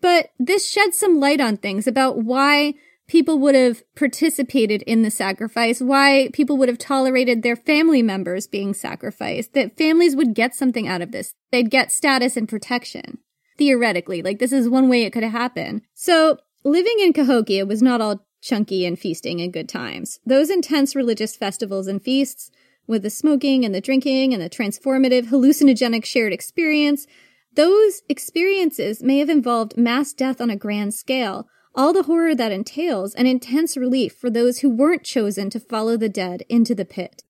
But 0.00 0.30
this 0.38 0.68
sheds 0.68 0.98
some 0.98 1.18
light 1.18 1.40
on 1.40 1.56
things 1.56 1.86
about 1.86 2.18
why 2.18 2.74
people 3.12 3.38
would 3.38 3.54
have 3.54 3.82
participated 3.94 4.80
in 4.82 5.02
the 5.02 5.10
sacrifice, 5.10 5.82
why 5.82 6.30
people 6.32 6.56
would 6.56 6.70
have 6.70 6.78
tolerated 6.78 7.42
their 7.42 7.54
family 7.54 8.00
members 8.00 8.46
being 8.46 8.72
sacrificed, 8.72 9.52
that 9.52 9.76
families 9.76 10.16
would 10.16 10.32
get 10.32 10.54
something 10.54 10.88
out 10.88 11.02
of 11.02 11.12
this. 11.12 11.34
They'd 11.50 11.70
get 11.70 11.92
status 11.92 12.38
and 12.38 12.48
protection 12.48 13.18
theoretically. 13.58 14.22
Like, 14.22 14.38
this 14.38 14.50
is 14.50 14.66
one 14.66 14.88
way 14.88 15.02
it 15.02 15.12
could 15.12 15.24
have 15.24 15.32
happened. 15.32 15.82
So, 15.92 16.38
living 16.64 17.00
in 17.00 17.12
Cahokia 17.12 17.66
was 17.66 17.82
not 17.82 18.00
all 18.00 18.26
chunky 18.40 18.86
and 18.86 18.98
feasting 18.98 19.42
and 19.42 19.52
good 19.52 19.68
times. 19.68 20.18
Those 20.24 20.48
intense 20.48 20.96
religious 20.96 21.36
festivals 21.36 21.88
and 21.88 22.02
feasts, 22.02 22.50
with 22.86 23.02
the 23.02 23.10
smoking 23.10 23.62
and 23.66 23.74
the 23.74 23.82
drinking 23.82 24.32
and 24.32 24.42
the 24.42 24.48
transformative, 24.48 25.26
hallucinogenic 25.26 26.06
shared 26.06 26.32
experience, 26.32 27.06
those 27.54 28.00
experiences 28.08 29.02
may 29.02 29.18
have 29.18 29.28
involved 29.28 29.76
mass 29.76 30.14
death 30.14 30.40
on 30.40 30.48
a 30.48 30.56
grand 30.56 30.94
scale, 30.94 31.46
all 31.74 31.92
the 31.92 32.04
horror 32.04 32.34
that 32.34 32.52
entails, 32.52 33.14
and 33.14 33.26
intense 33.26 33.76
relief 33.76 34.14
for 34.14 34.30
those 34.30 34.58
who 34.58 34.70
weren't 34.70 35.04
chosen 35.04 35.50
to 35.50 35.60
follow 35.60 35.96
the 35.96 36.08
dead 36.08 36.42
into 36.48 36.74
the 36.74 36.84
pit. 36.84 37.22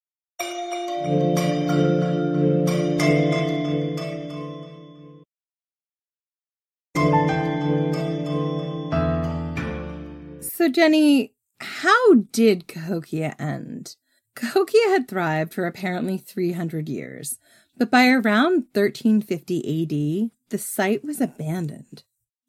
So, 10.41 10.69
Jenny, 10.69 11.35
how 11.61 12.15
did 12.15 12.69
Cahokia 12.69 13.35
end? 13.39 13.97
Cahokia 14.35 14.89
had 14.89 15.09
thrived 15.09 15.53
for 15.53 15.67
apparently 15.67 16.19
300 16.19 16.89
years, 16.89 17.39
but 17.77 17.91
by 17.91 18.09
around 18.09 18.67
1350 18.73 19.59
AD, 19.83 20.31
the 20.51 20.59
site 20.59 21.05
was 21.05 21.21
abandoned. 21.21 22.05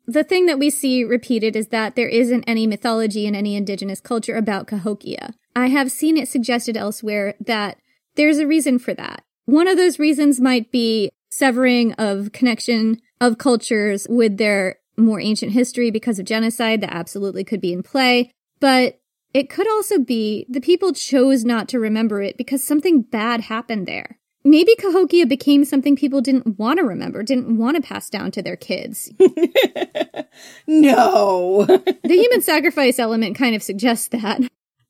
The 0.06 0.24
thing 0.24 0.46
that 0.48 0.60
we 0.60 0.70
see 0.70 1.04
repeated 1.04 1.56
is 1.56 1.68
that 1.68 1.96
there 1.96 2.10
isn't 2.10 2.44
any 2.46 2.68
mythology 2.68 3.26
in 3.26 3.36
any 3.36 3.56
indigenous 3.56 4.02
culture 4.02 4.36
about 4.36 4.68
Cahokia. 4.68 5.34
I 5.56 5.68
have 5.68 5.92
seen 5.92 6.18
it 6.18 6.28
suggested 6.28 6.76
elsewhere 6.76 7.36
that 7.40 7.78
there's 8.16 8.38
a 8.38 8.48
reason 8.48 8.80
for 8.80 8.94
that. 8.94 9.24
One 9.46 9.68
of 9.68 9.78
those 9.78 10.00
reasons 10.00 10.42
might 10.42 10.72
be 10.72 11.10
severing 11.32 11.94
of 11.94 12.32
connection 12.32 13.02
of 13.20 13.38
cultures 13.38 14.06
with 14.10 14.38
their 14.38 14.78
more 14.98 15.20
ancient 15.20 15.54
history 15.54 15.90
because 15.90 16.20
of 16.20 16.26
genocide 16.26 16.82
that 16.82 16.94
absolutely 16.94 17.44
could 17.44 17.62
be 17.62 17.74
in 17.74 17.82
play. 17.82 18.32
But 18.60 19.00
it 19.34 19.50
could 19.50 19.68
also 19.68 20.00
be 20.00 20.46
the 20.48 20.62
people 20.62 20.94
chose 20.94 21.44
not 21.44 21.68
to 21.70 21.80
remember 21.80 22.22
it 22.22 22.38
because 22.38 22.64
something 22.64 23.02
bad 23.02 23.42
happened 23.42 23.88
there. 23.88 24.20
Maybe 24.44 24.76
Cahokia 24.76 25.26
became 25.26 25.66
something 25.66 25.96
people 25.96 26.22
didn't 26.22 26.58
want 26.60 26.80
to 26.80 26.86
remember, 26.86 27.24
didn't 27.24 27.58
want 27.58 27.76
to 27.78 27.82
pass 27.82 28.10
down 28.10 28.32
to 28.32 28.42
their 28.42 28.56
kids. 28.56 29.12
no. 30.68 31.66
the 31.66 31.98
human 32.04 32.42
sacrifice 32.42 33.00
element 33.00 33.38
kind 33.38 33.56
of 33.56 33.64
suggests 33.64 34.08
that. 34.10 34.42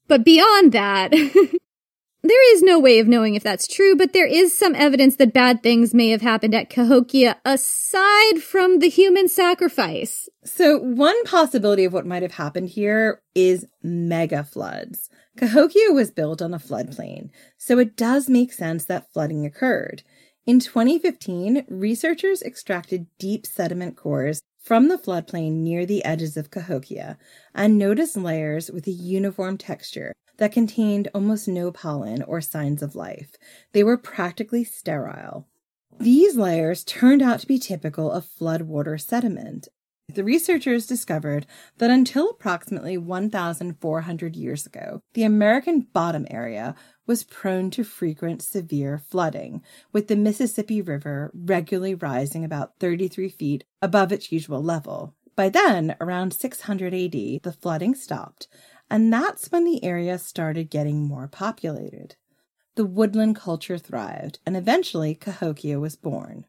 But 0.08 0.26
beyond 0.26 0.72
that, 0.74 1.14
there 2.24 2.56
is 2.56 2.64
no 2.64 2.80
way 2.80 3.00
of 3.00 3.08
knowing 3.08 3.36
if 3.36 3.44
that's 3.44 3.68
true, 3.68 3.98
but 3.98 4.14
there 4.14 4.26
is 4.26 4.58
some 4.58 4.76
evidence 4.76 5.18
that 5.18 5.34
bad 5.34 5.62
things 5.62 5.94
may 5.94 6.10
have 6.10 6.22
happened 6.22 6.56
at 6.56 6.70
Cahokia 6.70 7.38
aside 7.44 8.42
from 8.42 8.80
the 8.80 8.88
human 8.88 9.28
sacrifice. 9.28 10.30
So, 10.46 10.78
one 10.78 11.22
possibility 11.26 11.84
of 11.84 11.92
what 11.92 12.06
might 12.06 12.22
have 12.22 12.34
happened 12.34 12.70
here 12.70 13.22
is 13.36 13.68
mega 13.82 14.46
floods. 14.46 15.10
Cahokia 15.36 15.92
was 15.92 16.12
built 16.12 16.42
on 16.42 16.54
a 16.54 16.60
floodplain, 16.60 17.30
so 17.58 17.78
it 17.78 17.98
does 17.98 18.30
make 18.30 18.54
sense 18.54 18.86
that 18.86 19.12
flooding 19.12 19.46
occurred. 19.46 20.04
In 20.46 20.60
2015, 20.60 21.66
researchers 21.68 22.42
extracted 22.42 23.08
deep 23.20 23.46
sediment 23.46 23.98
cores 23.98 24.42
from 24.62 24.88
the 24.88 24.98
floodplain 24.98 25.56
near 25.56 25.86
the 25.86 26.06
edges 26.06 26.38
of 26.38 26.52
Cahokia 26.52 27.18
and 27.54 27.78
noticed 27.78 28.16
layers 28.16 28.72
with 28.72 28.88
a 28.88 28.92
uniform 28.92 29.58
texture 29.58 30.14
that 30.38 30.52
contained 30.52 31.10
almost 31.14 31.48
no 31.48 31.72
pollen 31.72 32.24
or 32.24 32.42
signs 32.42 32.82
of 32.82 32.96
life. 32.96 33.36
They 33.72 33.84
were 33.84 33.98
practically 33.98 34.64
sterile. 34.64 35.48
These 36.00 36.36
layers 36.36 36.84
turned 36.84 37.22
out 37.22 37.40
to 37.42 37.48
be 37.48 37.60
typical 37.60 38.12
of 38.12 38.26
floodwater 38.26 39.00
sediment, 39.00 39.68
the 40.10 40.24
researchers 40.24 40.86
discovered 40.86 41.48
that 41.78 41.90
until 41.90 42.30
approximately 42.30 42.98
1,400 42.98 44.36
years 44.36 44.66
ago, 44.66 45.02
the 45.14 45.24
American 45.24 45.88
bottom 45.94 46.28
area 46.30 46.76
was 47.08 47.24
prone 47.24 47.72
to 47.72 47.86
frequent 47.86 48.42
severe 48.42 48.98
flooding, 48.98 49.62
with 49.94 50.10
the 50.10 50.18
Mississippi 50.18 50.82
River 50.82 51.32
regularly 51.34 51.96
rising 51.96 52.44
about 52.44 52.80
33 52.80 53.30
feet 53.30 53.64
above 53.82 54.12
its 54.12 54.32
usual 54.32 54.62
level. 54.62 55.16
By 55.36 55.50
then, 55.50 55.96
around 56.00 56.34
600 56.34 56.94
AD, 56.94 57.12
the 57.44 57.58
flooding 57.60 57.96
stopped, 57.96 58.48
and 58.90 59.12
that's 59.12 59.52
when 59.52 59.66
the 59.66 59.84
area 59.84 60.18
started 60.18 60.70
getting 60.70 61.08
more 61.08 61.28
populated. 61.28 62.16
The 62.76 62.86
woodland 62.86 63.36
culture 63.36 63.78
thrived, 63.78 64.40
and 64.46 64.58
eventually 64.58 65.16
Cahokia 65.16 65.80
was 65.80 65.96
born. 65.96 66.46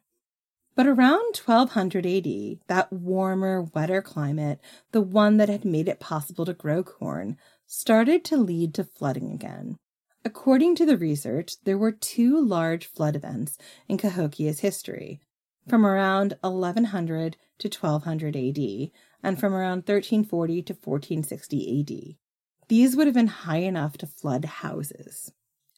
But 0.75 0.87
around 0.87 1.37
1200 1.37 2.05
AD, 2.05 2.59
that 2.67 2.93
warmer, 2.93 3.63
wetter 3.63 4.03
climate, 4.03 4.61
the 4.93 5.03
one 5.03 5.37
that 5.37 5.49
had 5.49 5.65
made 5.65 5.89
it 5.89 6.01
possible 6.01 6.45
to 6.47 6.53
grow 6.53 6.83
corn, 6.83 7.37
started 7.67 8.25
to 8.25 8.37
lead 8.37 8.75
to 8.75 8.85
flooding 8.85 9.31
again. 9.31 9.77
According 10.25 10.75
to 10.77 10.87
the 10.87 10.97
research, 10.97 11.63
there 11.65 11.79
were 11.79 11.93
two 11.93 12.41
large 12.41 12.87
flood 12.87 13.15
events 13.15 13.59
in 13.89 13.99
Cahokia's 13.99 14.61
history, 14.61 15.21
from 15.69 15.85
around 15.87 16.37
1100 16.41 17.37
to 17.59 17.69
1200 17.69 18.35
AD, 18.35 18.91
and 19.23 19.39
from 19.39 19.55
around 19.55 19.87
1340 19.87 20.63
to 20.63 20.73
1460 20.73 21.81
AD. 21.81 22.24
These 22.69 22.97
would 22.97 23.07
have 23.07 23.15
been 23.15 23.27
high 23.27 23.59
enough 23.59 23.97
to 23.99 24.07
flood 24.07 24.45
houses. 24.45 25.33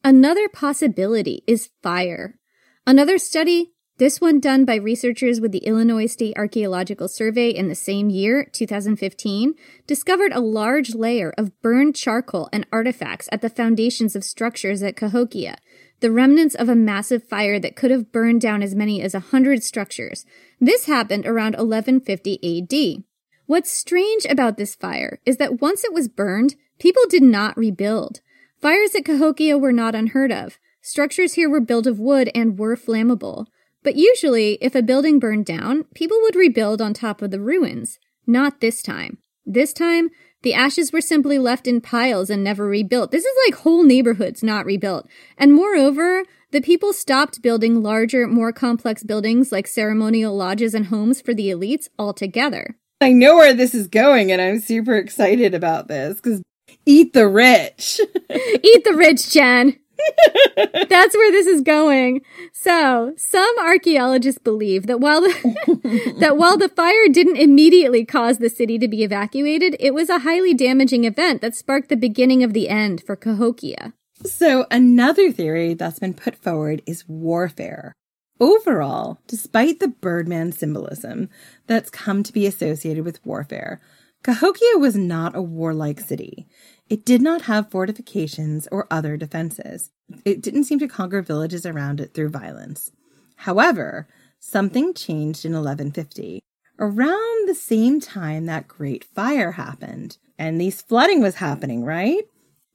Another 0.04 0.48
possibility 0.48 1.42
is 1.46 1.70
fire. 1.82 2.38
Another 2.86 3.18
study 3.18 3.72
this 3.98 4.20
one 4.20 4.40
done 4.40 4.66
by 4.66 4.74
researchers 4.74 5.40
with 5.40 5.52
the 5.52 5.64
Illinois 5.64 6.04
State 6.04 6.36
Archaeological 6.36 7.08
Survey 7.08 7.48
in 7.48 7.68
the 7.68 7.74
same 7.74 8.10
year, 8.10 8.44
2015, 8.52 9.54
discovered 9.86 10.32
a 10.34 10.40
large 10.40 10.94
layer 10.94 11.32
of 11.38 11.58
burned 11.62 11.96
charcoal 11.96 12.50
and 12.52 12.66
artifacts 12.70 13.26
at 13.32 13.40
the 13.40 13.48
foundations 13.48 14.14
of 14.14 14.22
structures 14.22 14.82
at 14.82 14.96
Cahokia, 14.96 15.56
the 16.00 16.10
remnants 16.10 16.54
of 16.54 16.68
a 16.68 16.74
massive 16.74 17.26
fire 17.26 17.58
that 17.58 17.74
could 17.74 17.90
have 17.90 18.12
burned 18.12 18.42
down 18.42 18.62
as 18.62 18.74
many 18.74 19.00
as 19.00 19.14
a 19.14 19.20
hundred 19.20 19.62
structures. 19.62 20.26
This 20.60 20.84
happened 20.84 21.24
around 21.24 21.56
1150 21.56 22.60
AD. 22.60 23.04
What's 23.46 23.72
strange 23.72 24.26
about 24.26 24.58
this 24.58 24.74
fire 24.74 25.20
is 25.24 25.38
that 25.38 25.62
once 25.62 25.84
it 25.84 25.94
was 25.94 26.06
burned, 26.06 26.54
people 26.78 27.02
did 27.08 27.22
not 27.22 27.56
rebuild. 27.56 28.20
Fires 28.60 28.94
at 28.94 29.04
Cahokia 29.04 29.58
were 29.58 29.72
not 29.72 29.94
unheard 29.94 30.32
of. 30.32 30.58
Structures 30.80 31.34
here 31.34 31.50
were 31.50 31.60
built 31.60 31.86
of 31.86 31.98
wood 31.98 32.30
and 32.34 32.58
were 32.58 32.76
flammable. 32.76 33.46
But 33.82 33.96
usually, 33.96 34.58
if 34.60 34.74
a 34.74 34.82
building 34.82 35.18
burned 35.18 35.46
down, 35.46 35.84
people 35.94 36.18
would 36.22 36.34
rebuild 36.34 36.80
on 36.80 36.94
top 36.94 37.22
of 37.22 37.30
the 37.30 37.40
ruins. 37.40 37.98
Not 38.26 38.60
this 38.60 38.82
time. 38.82 39.18
This 39.44 39.72
time, 39.72 40.10
the 40.42 40.54
ashes 40.54 40.92
were 40.92 41.00
simply 41.00 41.38
left 41.38 41.66
in 41.66 41.80
piles 41.80 42.30
and 42.30 42.42
never 42.42 42.66
rebuilt. 42.66 43.10
This 43.10 43.24
is 43.24 43.34
like 43.46 43.60
whole 43.60 43.84
neighborhoods 43.84 44.42
not 44.42 44.66
rebuilt. 44.66 45.08
And 45.38 45.52
moreover, 45.52 46.24
the 46.52 46.60
people 46.60 46.92
stopped 46.92 47.42
building 47.42 47.82
larger, 47.82 48.26
more 48.26 48.52
complex 48.52 49.02
buildings 49.02 49.52
like 49.52 49.66
ceremonial 49.66 50.36
lodges 50.36 50.74
and 50.74 50.86
homes 50.86 51.20
for 51.20 51.34
the 51.34 51.48
elites 51.48 51.88
altogether. 51.98 52.76
I 53.00 53.12
know 53.12 53.36
where 53.36 53.54
this 53.54 53.74
is 53.74 53.88
going, 53.88 54.32
and 54.32 54.40
I'm 54.40 54.60
super 54.60 54.96
excited 54.96 55.54
about 55.54 55.88
this 55.88 56.16
because 56.16 56.42
eat 56.86 57.12
the 57.12 57.28
rich. 57.28 58.00
eat 58.30 58.84
the 58.84 58.94
rich, 58.94 59.30
Jen. 59.32 59.78
That's 60.56 61.16
where 61.16 61.32
this 61.32 61.46
is 61.46 61.60
going. 61.62 62.22
So, 62.52 63.14
some 63.16 63.54
archaeologists 63.58 64.38
believe 64.38 64.86
that 64.86 65.00
while 65.00 65.20
the 65.20 66.14
that 66.20 66.36
while 66.36 66.56
the 66.56 66.68
fire 66.68 67.08
didn't 67.10 67.36
immediately 67.36 68.04
cause 68.04 68.38
the 68.38 68.50
city 68.50 68.78
to 68.78 68.88
be 68.88 69.02
evacuated, 69.02 69.76
it 69.80 69.94
was 69.94 70.08
a 70.08 70.20
highly 70.20 70.54
damaging 70.54 71.04
event 71.04 71.40
that 71.40 71.54
sparked 71.54 71.88
the 71.88 71.96
beginning 71.96 72.42
of 72.42 72.52
the 72.52 72.68
end 72.68 73.02
for 73.04 73.16
Cahokia. 73.16 73.92
So, 74.24 74.66
another 74.70 75.30
theory 75.30 75.74
that's 75.74 75.98
been 75.98 76.14
put 76.14 76.36
forward 76.36 76.82
is 76.86 77.08
warfare. 77.08 77.92
Overall, 78.38 79.18
despite 79.26 79.80
the 79.80 79.88
Birdman 79.88 80.52
symbolism 80.52 81.30
that's 81.66 81.90
come 81.90 82.22
to 82.22 82.32
be 82.32 82.46
associated 82.46 83.04
with 83.04 83.24
warfare, 83.24 83.80
Cahokia 84.22 84.78
was 84.78 84.96
not 84.96 85.36
a 85.36 85.42
warlike 85.42 86.00
city. 86.00 86.46
It 86.88 87.04
did 87.04 87.20
not 87.20 87.42
have 87.42 87.70
fortifications 87.70 88.68
or 88.70 88.86
other 88.90 89.16
defenses. 89.16 89.90
It 90.24 90.40
didn't 90.40 90.64
seem 90.64 90.78
to 90.78 90.88
conquer 90.88 91.20
villages 91.20 91.66
around 91.66 92.00
it 92.00 92.14
through 92.14 92.28
violence. 92.28 92.92
However, 93.36 94.06
something 94.38 94.94
changed 94.94 95.44
in 95.44 95.52
1150, 95.52 96.40
around 96.78 97.48
the 97.48 97.54
same 97.54 98.00
time 98.00 98.46
that 98.46 98.68
Great 98.68 99.02
Fire 99.04 99.52
happened. 99.52 100.18
And 100.38 100.60
these 100.60 100.80
flooding 100.80 101.20
was 101.20 101.36
happening, 101.36 101.84
right? 101.84 102.22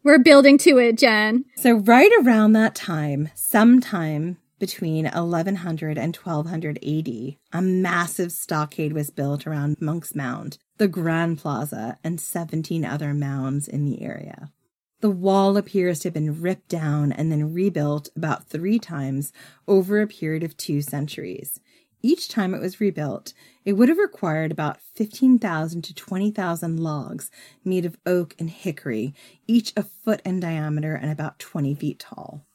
We're 0.04 0.20
building 0.20 0.58
to 0.60 0.78
it, 0.80 0.98
Jen. 0.98 1.46
So, 1.56 1.74
right 1.74 2.12
around 2.22 2.54
that 2.54 2.76
time, 2.76 3.30
sometime 3.36 4.38
between 4.62 5.06
1100 5.06 5.98
and 5.98 6.16
1200 6.16 6.78
AD, 6.86 7.36
a 7.52 7.62
massive 7.64 8.32
stockade 8.32 8.94
was 8.94 9.10
built 9.10 9.48
around 9.48 9.82
Monk's 9.82 10.14
Mound, 10.14 10.60
the 10.78 10.88
Grand 10.88 11.40
Plaza, 11.40 11.98
and 12.04 12.22
17 12.22 12.86
other 12.86 13.12
mounds 13.12 13.68
in 13.68 13.86
the 13.86 14.04
area. 14.04 14.52
The 15.00 15.10
wall 15.10 15.58
appears 15.58 15.98
to 16.00 16.10
have 16.10 16.14
been 16.14 16.42
ripped 16.42 16.68
down 16.68 17.12
and 17.12 17.32
then 17.32 17.56
rebuilt 17.56 18.10
about 18.16 18.50
three 18.50 18.78
times 18.78 19.34
over 19.68 20.00
a 20.00 20.06
period 20.06 20.44
of 20.44 20.56
two 20.56 20.84
centuries. 20.84 21.60
Each 22.04 22.28
time 22.28 22.54
it 22.54 22.62
was 22.62 22.80
rebuilt, 22.80 23.34
it 23.66 23.74
would 23.74 23.90
have 23.90 23.98
required 23.98 24.52
about 24.52 24.80
15,000 24.94 25.82
to 25.82 25.96
20,000 25.96 26.80
logs 26.80 27.32
made 27.66 27.86
of 27.86 27.98
oak 28.06 28.36
and 28.38 28.52
hickory, 28.52 29.16
each 29.48 29.74
a 29.76 29.82
foot 29.82 30.22
in 30.24 30.40
diameter 30.40 30.94
and 30.94 31.12
about 31.12 31.40
20 31.40 31.74
feet 31.74 31.98
tall. 31.98 32.46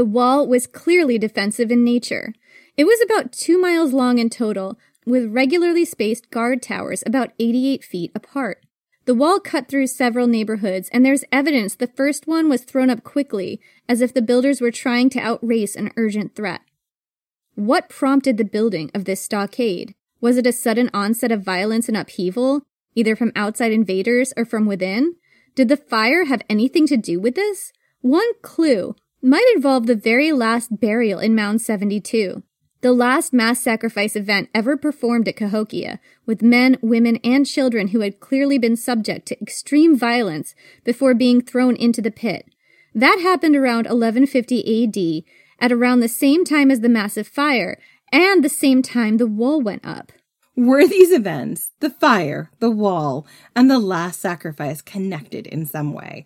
The 0.00 0.06
wall 0.06 0.48
was 0.48 0.66
clearly 0.66 1.18
defensive 1.18 1.70
in 1.70 1.84
nature. 1.84 2.32
It 2.74 2.84
was 2.84 3.02
about 3.02 3.32
two 3.32 3.60
miles 3.60 3.92
long 3.92 4.16
in 4.16 4.30
total, 4.30 4.78
with 5.04 5.30
regularly 5.30 5.84
spaced 5.84 6.30
guard 6.30 6.62
towers 6.62 7.02
about 7.04 7.34
88 7.38 7.84
feet 7.84 8.10
apart. 8.14 8.64
The 9.04 9.14
wall 9.14 9.40
cut 9.40 9.68
through 9.68 9.88
several 9.88 10.26
neighborhoods, 10.26 10.88
and 10.90 11.04
there's 11.04 11.26
evidence 11.30 11.74
the 11.74 11.86
first 11.86 12.26
one 12.26 12.48
was 12.48 12.62
thrown 12.62 12.88
up 12.88 13.04
quickly, 13.04 13.60
as 13.90 14.00
if 14.00 14.14
the 14.14 14.22
builders 14.22 14.62
were 14.62 14.70
trying 14.70 15.10
to 15.10 15.20
outrace 15.20 15.76
an 15.76 15.92
urgent 15.98 16.34
threat. 16.34 16.62
What 17.54 17.90
prompted 17.90 18.38
the 18.38 18.44
building 18.44 18.90
of 18.94 19.04
this 19.04 19.20
stockade? 19.20 19.94
Was 20.18 20.38
it 20.38 20.46
a 20.46 20.52
sudden 20.52 20.88
onset 20.94 21.30
of 21.30 21.42
violence 21.42 21.88
and 21.88 21.96
upheaval, 21.98 22.62
either 22.94 23.14
from 23.14 23.32
outside 23.36 23.72
invaders 23.72 24.32
or 24.34 24.46
from 24.46 24.64
within? 24.64 25.16
Did 25.54 25.68
the 25.68 25.76
fire 25.76 26.24
have 26.24 26.40
anything 26.48 26.86
to 26.86 26.96
do 26.96 27.20
with 27.20 27.34
this? 27.34 27.70
One 28.00 28.32
clue 28.40 28.94
might 29.22 29.46
involve 29.54 29.86
the 29.86 29.94
very 29.94 30.32
last 30.32 30.80
burial 30.80 31.18
in 31.18 31.34
Mound 31.34 31.60
72 31.60 32.42
the 32.82 32.92
last 32.92 33.34
mass 33.34 33.60
sacrifice 33.60 34.16
event 34.16 34.48
ever 34.54 34.74
performed 34.76 35.28
at 35.28 35.36
Cahokia, 35.36 36.00
with 36.24 36.42
men, 36.42 36.78
women, 36.80 37.18
and 37.22 37.46
children 37.46 37.88
who 37.88 38.00
had 38.00 38.20
clearly 38.20 38.56
been 38.56 38.76
subject 38.76 39.26
to 39.26 39.40
extreme 39.40 39.98
violence 39.98 40.54
before 40.82 41.14
being 41.14 41.42
thrown 41.42 41.76
into 41.76 42.00
the 42.00 42.10
pit. 42.10 42.46
That 42.94 43.18
happened 43.20 43.54
around 43.54 43.86
1150 43.86 44.84
AD, 44.84 45.24
at 45.62 45.72
around 45.72 46.00
the 46.00 46.08
same 46.08 46.44
time 46.44 46.70
as 46.70 46.80
the 46.80 46.88
massive 46.88 47.28
fire, 47.28 47.78
and 48.10 48.42
the 48.42 48.48
same 48.48 48.80
time 48.80 49.18
the 49.18 49.26
wall 49.26 49.60
went 49.60 49.84
up. 49.84 50.12
Were 50.56 50.86
these 50.86 51.12
events, 51.12 51.72
the 51.80 51.90
fire, 51.90 52.50
the 52.60 52.70
wall, 52.70 53.26
and 53.54 53.70
the 53.70 53.78
last 53.78 54.20
sacrifice 54.20 54.80
connected 54.82 55.46
in 55.46 55.66
some 55.66 55.92
way? 55.92 56.24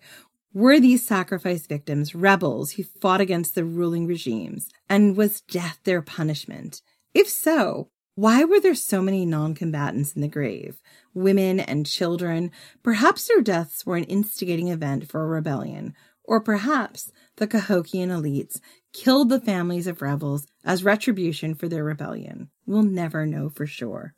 Were 0.55 0.79
these 0.79 1.05
sacrifice 1.05 1.67
victims 1.67 2.15
rebels 2.15 2.71
who 2.71 2.83
fought 2.83 3.19
against 3.19 3.55
the 3.55 3.65
ruling 3.65 4.07
regimes? 4.07 4.69
And 4.87 5.17
was 5.17 5.41
death 5.41 5.81
their 5.83 6.01
punishment? 6.01 6.81
If 7.13 7.27
so, 7.27 7.89
why 8.15 8.45
were 8.45 8.61
there 8.61 8.73
so 8.73 9.01
many 9.01 9.25
non 9.25 9.53
combatants 9.53 10.13
in 10.13 10.21
the 10.21 10.29
grave? 10.29 10.77
Women 11.13 11.59
and 11.59 11.85
children? 11.85 12.51
Perhaps 12.83 13.27
their 13.27 13.41
deaths 13.41 13.85
were 13.85 13.97
an 13.97 14.05
instigating 14.05 14.69
event 14.69 15.09
for 15.09 15.23
a 15.23 15.27
rebellion. 15.27 15.93
Or 16.23 16.39
perhaps 16.39 17.11
the 17.35 17.47
Cahokian 17.47 18.07
elites 18.07 18.61
killed 18.93 19.27
the 19.27 19.41
families 19.41 19.87
of 19.87 20.01
rebels 20.01 20.47
as 20.63 20.85
retribution 20.85 21.53
for 21.53 21.67
their 21.67 21.83
rebellion. 21.83 22.49
We'll 22.65 22.83
never 22.83 23.25
know 23.25 23.49
for 23.49 23.67
sure. 23.67 24.13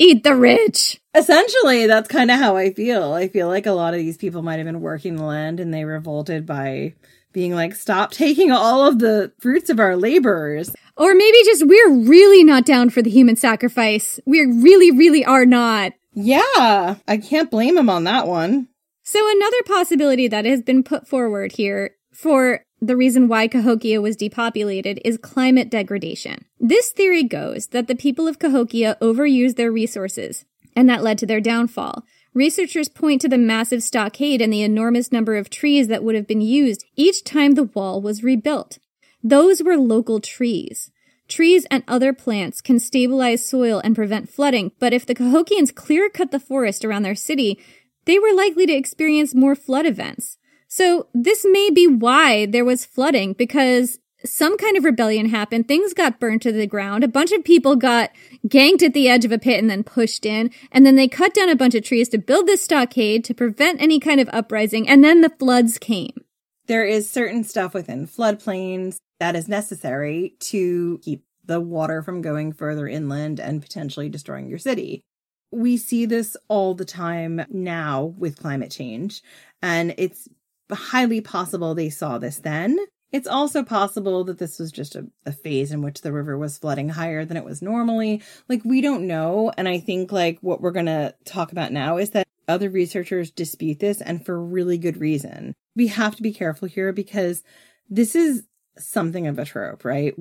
Eat 0.00 0.24
the 0.24 0.34
rich. 0.34 0.98
Essentially, 1.14 1.86
that's 1.86 2.08
kind 2.08 2.30
of 2.30 2.38
how 2.38 2.56
I 2.56 2.72
feel. 2.72 3.12
I 3.12 3.28
feel 3.28 3.48
like 3.48 3.66
a 3.66 3.72
lot 3.72 3.92
of 3.92 4.00
these 4.00 4.16
people 4.16 4.40
might 4.40 4.56
have 4.56 4.64
been 4.64 4.80
working 4.80 5.16
the 5.16 5.24
land 5.24 5.60
and 5.60 5.74
they 5.74 5.84
revolted 5.84 6.46
by 6.46 6.94
being 7.34 7.54
like, 7.54 7.74
stop 7.74 8.10
taking 8.10 8.50
all 8.50 8.86
of 8.86 8.98
the 8.98 9.30
fruits 9.40 9.68
of 9.68 9.78
our 9.78 9.96
labors. 9.96 10.74
Or 10.96 11.14
maybe 11.14 11.36
just 11.44 11.66
we're 11.66 11.90
really 11.90 12.42
not 12.42 12.64
down 12.64 12.88
for 12.88 13.02
the 13.02 13.10
human 13.10 13.36
sacrifice. 13.36 14.18
We 14.24 14.40
really, 14.40 14.90
really 14.90 15.22
are 15.22 15.44
not. 15.44 15.92
Yeah, 16.14 16.96
I 17.06 17.18
can't 17.18 17.50
blame 17.50 17.76
him 17.76 17.90
on 17.90 18.04
that 18.04 18.26
one. 18.26 18.68
So, 19.02 19.20
another 19.30 19.62
possibility 19.66 20.28
that 20.28 20.46
has 20.46 20.62
been 20.62 20.82
put 20.82 21.06
forward 21.06 21.52
here 21.52 21.90
for 22.12 22.64
the 22.80 22.96
reason 22.96 23.28
why 23.28 23.46
Cahokia 23.46 24.00
was 24.00 24.16
depopulated 24.16 25.00
is 25.04 25.18
climate 25.18 25.70
degradation. 25.70 26.44
This 26.58 26.90
theory 26.90 27.22
goes 27.22 27.68
that 27.68 27.88
the 27.88 27.94
people 27.94 28.26
of 28.26 28.38
Cahokia 28.38 28.96
overused 29.02 29.56
their 29.56 29.70
resources, 29.70 30.44
and 30.74 30.88
that 30.88 31.02
led 31.02 31.18
to 31.18 31.26
their 31.26 31.40
downfall. 31.40 32.04
Researchers 32.32 32.88
point 32.88 33.20
to 33.20 33.28
the 33.28 33.36
massive 33.36 33.82
stockade 33.82 34.40
and 34.40 34.52
the 34.52 34.62
enormous 34.62 35.12
number 35.12 35.36
of 35.36 35.50
trees 35.50 35.88
that 35.88 36.02
would 36.04 36.14
have 36.14 36.26
been 36.26 36.40
used 36.40 36.84
each 36.96 37.24
time 37.24 37.52
the 37.52 37.64
wall 37.64 38.00
was 38.00 38.22
rebuilt. 38.22 38.78
Those 39.22 39.62
were 39.62 39.76
local 39.76 40.20
trees. 40.20 40.90
Trees 41.28 41.66
and 41.70 41.84
other 41.86 42.12
plants 42.12 42.60
can 42.60 42.78
stabilize 42.78 43.46
soil 43.46 43.80
and 43.84 43.94
prevent 43.94 44.30
flooding, 44.30 44.72
but 44.78 44.92
if 44.92 45.04
the 45.04 45.14
Cahokians 45.14 45.74
clear 45.74 46.08
cut 46.08 46.30
the 46.30 46.40
forest 46.40 46.84
around 46.84 47.02
their 47.02 47.14
city, 47.14 47.58
they 48.04 48.18
were 48.18 48.32
likely 48.32 48.66
to 48.66 48.72
experience 48.72 49.34
more 49.34 49.54
flood 49.54 49.86
events. 49.86 50.38
So 50.70 51.08
this 51.12 51.44
may 51.44 51.70
be 51.70 51.88
why 51.88 52.46
there 52.46 52.64
was 52.64 52.84
flooding 52.84 53.32
because 53.32 53.98
some 54.24 54.56
kind 54.56 54.76
of 54.76 54.84
rebellion 54.84 55.28
happened. 55.28 55.66
Things 55.66 55.92
got 55.94 56.20
burned 56.20 56.42
to 56.42 56.52
the 56.52 56.66
ground. 56.66 57.02
A 57.02 57.08
bunch 57.08 57.32
of 57.32 57.42
people 57.42 57.74
got 57.74 58.10
ganked 58.46 58.82
at 58.82 58.94
the 58.94 59.08
edge 59.08 59.24
of 59.24 59.32
a 59.32 59.38
pit 59.38 59.58
and 59.58 59.68
then 59.68 59.82
pushed 59.82 60.24
in. 60.24 60.50
And 60.70 60.86
then 60.86 60.94
they 60.94 61.08
cut 61.08 61.34
down 61.34 61.48
a 61.48 61.56
bunch 61.56 61.74
of 61.74 61.82
trees 61.82 62.08
to 62.10 62.18
build 62.18 62.46
this 62.46 62.62
stockade 62.62 63.24
to 63.24 63.34
prevent 63.34 63.82
any 63.82 63.98
kind 63.98 64.20
of 64.20 64.28
uprising. 64.32 64.88
And 64.88 65.02
then 65.02 65.22
the 65.22 65.32
floods 65.38 65.76
came. 65.76 66.24
There 66.66 66.84
is 66.84 67.10
certain 67.10 67.42
stuff 67.42 67.74
within 67.74 68.06
floodplains 68.06 68.98
that 69.18 69.34
is 69.34 69.48
necessary 69.48 70.36
to 70.38 71.00
keep 71.02 71.24
the 71.44 71.60
water 71.60 72.00
from 72.00 72.22
going 72.22 72.52
further 72.52 72.86
inland 72.86 73.40
and 73.40 73.60
potentially 73.60 74.08
destroying 74.08 74.48
your 74.48 74.58
city. 74.58 75.02
We 75.50 75.78
see 75.78 76.06
this 76.06 76.36
all 76.46 76.74
the 76.74 76.84
time 76.84 77.44
now 77.50 78.14
with 78.16 78.38
climate 78.38 78.70
change, 78.70 79.20
and 79.60 79.92
it's 79.98 80.28
highly 80.70 81.20
possible 81.20 81.74
they 81.74 81.90
saw 81.90 82.18
this 82.18 82.38
then. 82.38 82.78
It's 83.12 83.26
also 83.26 83.64
possible 83.64 84.22
that 84.24 84.38
this 84.38 84.58
was 84.58 84.70
just 84.70 84.94
a, 84.94 85.06
a, 85.26 85.32
phase 85.32 85.72
in 85.72 85.82
which 85.82 86.02
the 86.02 86.12
river 86.12 86.38
was 86.38 86.58
flooding 86.58 86.90
higher 86.90 87.24
than 87.24 87.36
it 87.36 87.44
was 87.44 87.60
normally. 87.60 88.22
Like, 88.48 88.64
we 88.64 88.80
don't 88.80 89.08
know. 89.08 89.52
And 89.56 89.68
I 89.68 89.80
think, 89.80 90.12
like, 90.12 90.38
what 90.42 90.60
we're 90.60 90.70
going 90.70 90.86
to 90.86 91.14
talk 91.24 91.50
about 91.50 91.72
now 91.72 91.96
is 91.96 92.10
that 92.10 92.28
other 92.46 92.70
researchers 92.70 93.30
dispute 93.30 93.80
this 93.80 94.00
and 94.00 94.24
for 94.24 94.40
really 94.40 94.78
good 94.78 94.96
reason. 94.96 95.54
We 95.74 95.88
have 95.88 96.14
to 96.16 96.22
be 96.22 96.32
careful 96.32 96.68
here 96.68 96.92
because 96.92 97.42
this 97.88 98.14
is 98.14 98.44
something 98.78 99.26
of 99.26 99.38
a 99.38 99.44
trope, 99.44 99.84
right? 99.84 100.14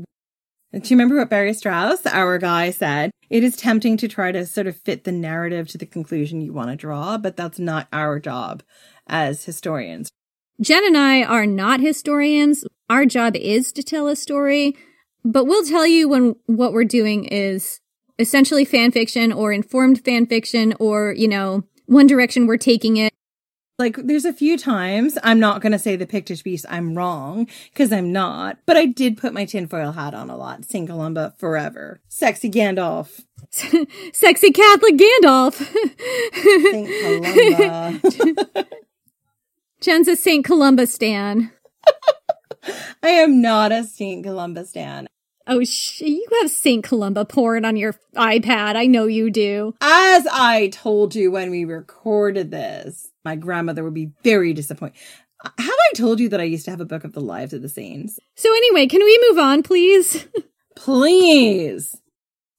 Do 0.72 0.82
you 0.84 0.96
remember 0.96 1.18
what 1.18 1.30
Barry 1.30 1.54
Strauss, 1.54 2.06
our 2.06 2.38
guy, 2.38 2.70
said? 2.70 3.12
It 3.30 3.44
is 3.44 3.56
tempting 3.56 3.98
to 3.98 4.08
try 4.08 4.32
to 4.32 4.46
sort 4.46 4.68
of 4.68 4.78
fit 4.78 5.04
the 5.04 5.12
narrative 5.12 5.68
to 5.70 5.78
the 5.78 5.86
conclusion 5.86 6.42
you 6.42 6.54
want 6.54 6.70
to 6.70 6.76
draw, 6.76 7.18
but 7.18 7.36
that's 7.36 7.60
not 7.60 7.88
our 7.92 8.20
job 8.20 8.64
as 9.08 9.46
historians. 9.46 10.10
Jen 10.62 10.86
and 10.86 10.98
I 10.98 11.24
are 11.24 11.46
not 11.46 11.80
historians. 11.80 12.66
Our 12.90 13.06
job 13.06 13.36
is 13.36 13.72
to 13.72 13.84
tell 13.84 14.08
a 14.08 14.16
story, 14.16 14.76
but 15.24 15.46
we'll 15.46 15.64
tell 15.64 15.88
you 15.88 16.10
when 16.10 16.36
what 16.48 16.74
we're 16.74 16.84
doing 16.84 17.24
is 17.26 17.80
essentially 18.18 18.66
fan 18.66 18.92
fiction 18.92 19.32
or 19.32 19.54
informed 19.54 20.04
fan 20.04 20.26
fiction 20.26 20.74
or, 20.80 21.14
you 21.18 21.30
know, 21.30 21.64
one 21.86 22.08
direction 22.08 22.46
we're 22.46 22.58
taking 22.58 22.98
it. 22.98 23.14
Like, 23.78 23.96
there's 23.96 24.26
a 24.26 24.34
few 24.34 24.58
times 24.58 25.18
I'm 25.24 25.40
not 25.40 25.62
going 25.62 25.72
to 25.72 25.80
say 25.80 25.96
the 25.96 26.06
Pictish 26.06 26.44
Beast 26.44 26.66
I'm 26.70 26.98
wrong, 26.98 27.48
because 27.72 27.94
I'm 27.94 28.12
not, 28.12 28.58
but 28.66 28.76
I 28.76 28.86
did 28.86 29.18
put 29.18 29.34
my 29.34 29.46
tinfoil 29.46 29.94
hat 29.94 30.14
on 30.14 30.30
a 30.30 30.36
lot. 30.36 30.66
St. 30.66 30.86
Columba 30.90 31.34
forever. 31.38 32.02
Sexy 32.10 32.52
Gandalf. 32.52 33.22
Sexy 34.14 34.52
Catholic 34.52 34.98
Gandalf. 34.98 35.54
St. 38.12 38.68
Jen's 39.82 40.10
a 40.10 40.16
St. 40.18 40.44
Columba 40.44 40.86
stan. 40.88 41.52
I 43.04 43.10
am 43.10 43.42
not 43.42 43.72
a 43.72 43.86
St. 43.86 44.24
Columba 44.26 44.66
stan. 44.66 45.08
Oh, 45.48 45.64
sh- 45.64 46.02
you 46.02 46.28
have 46.42 46.52
St. 46.52 46.84
Columba 46.84 47.24
porn 47.26 47.64
on 47.64 47.78
your 47.78 47.96
iPad. 48.16 48.76
I 48.76 48.88
know 48.88 49.06
you 49.06 49.32
do. 49.32 49.74
As 49.80 50.28
I 50.28 50.70
told 50.74 51.16
you 51.16 51.32
when 51.32 51.50
we 51.50 51.64
recorded 51.64 52.52
this, 52.52 53.10
my 53.24 53.36
grandmother 53.36 53.84
would 53.84 53.94
be 53.94 54.12
very 54.24 54.54
disappointed. 54.54 54.98
Have 55.44 55.54
I 55.58 55.94
told 55.96 56.20
you 56.20 56.28
that 56.30 56.42
I 56.42 56.44
used 56.44 56.66
to 56.66 56.72
have 56.72 56.82
a 56.82 56.86
book 56.86 57.06
of 57.06 57.14
the 57.14 57.22
lives 57.22 57.54
of 57.54 57.62
the 57.62 57.70
saints? 57.70 58.20
So, 58.36 58.52
anyway, 58.52 58.86
can 58.88 59.04
we 59.04 59.28
move 59.30 59.40
on, 59.40 59.64
please? 59.64 60.28
please. 60.76 61.96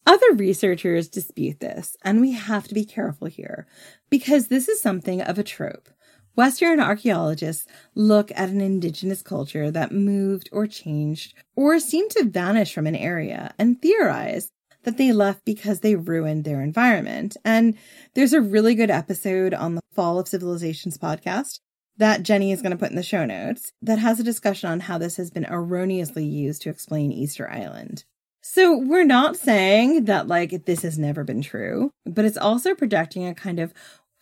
Other 0.07 0.33
researchers 0.33 1.09
dispute 1.09 1.61
this, 1.61 1.97
and 2.03 2.23
we 2.23 2.33
have 2.33 2.67
to 2.69 2.75
be 2.75 2.87
careful 2.87 3.29
here 3.29 3.67
because 4.09 4.49
this 4.49 4.69
is 4.69 4.81
something 4.81 5.21
of 5.21 5.39
a 5.39 5.45
trope. 5.45 5.91
Western 6.35 6.81
archaeologists 6.81 7.66
look 7.94 8.31
at 8.35 8.48
an 8.48 8.61
indigenous 8.61 9.23
culture 9.23 9.70
that 9.70 9.93
moved 9.93 10.48
or 10.52 10.66
changed 10.66 11.35
or 11.57 11.78
seemed 11.78 12.11
to 12.12 12.24
vanish 12.24 12.73
from 12.73 12.86
an 12.86 12.97
area 12.97 13.52
and 13.59 13.81
theorize 13.81 14.51
that 14.85 14.97
they 14.97 15.12
left 15.12 15.44
because 15.44 15.81
they 15.81 15.94
ruined 15.94 16.44
their 16.44 16.62
environment. 16.62 17.36
And 17.44 17.77
there's 18.15 18.32
a 18.32 18.40
really 18.40 18.74
good 18.74 18.90
episode 18.90 19.52
on 19.52 19.74
the 19.74 19.82
Fall 19.93 20.19
of 20.19 20.28
Civilizations 20.28 20.97
podcast 20.97 21.61
that 21.98 22.23
Jenny 22.23 22.51
is 22.51 22.62
going 22.62 22.70
to 22.70 22.78
put 22.78 22.90
in 22.90 22.97
the 22.97 23.02
show 23.02 23.27
notes 23.27 23.73
that 23.82 23.98
has 23.98 24.19
a 24.19 24.24
discussion 24.24 24.70
on 24.70 24.81
how 24.81 24.97
this 24.97 25.16
has 25.19 25.31
been 25.31 25.44
erroneously 25.44 26.24
used 26.24 26.62
to 26.62 26.70
explain 26.70 27.12
Easter 27.12 27.51
Island. 27.51 28.05
So 28.40 28.78
we're 28.78 29.05
not 29.05 29.36
saying 29.36 30.07
that 30.07 30.27
like 30.27 30.65
this 30.65 30.81
has 30.82 30.98
never 30.98 31.24
been 31.24 31.43
true, 31.43 31.90
but 32.07 32.24
it's 32.24 32.39
also 32.39 32.74
projecting 32.74 33.27
a 33.27 33.35
kind 33.35 33.61
of 33.61 33.74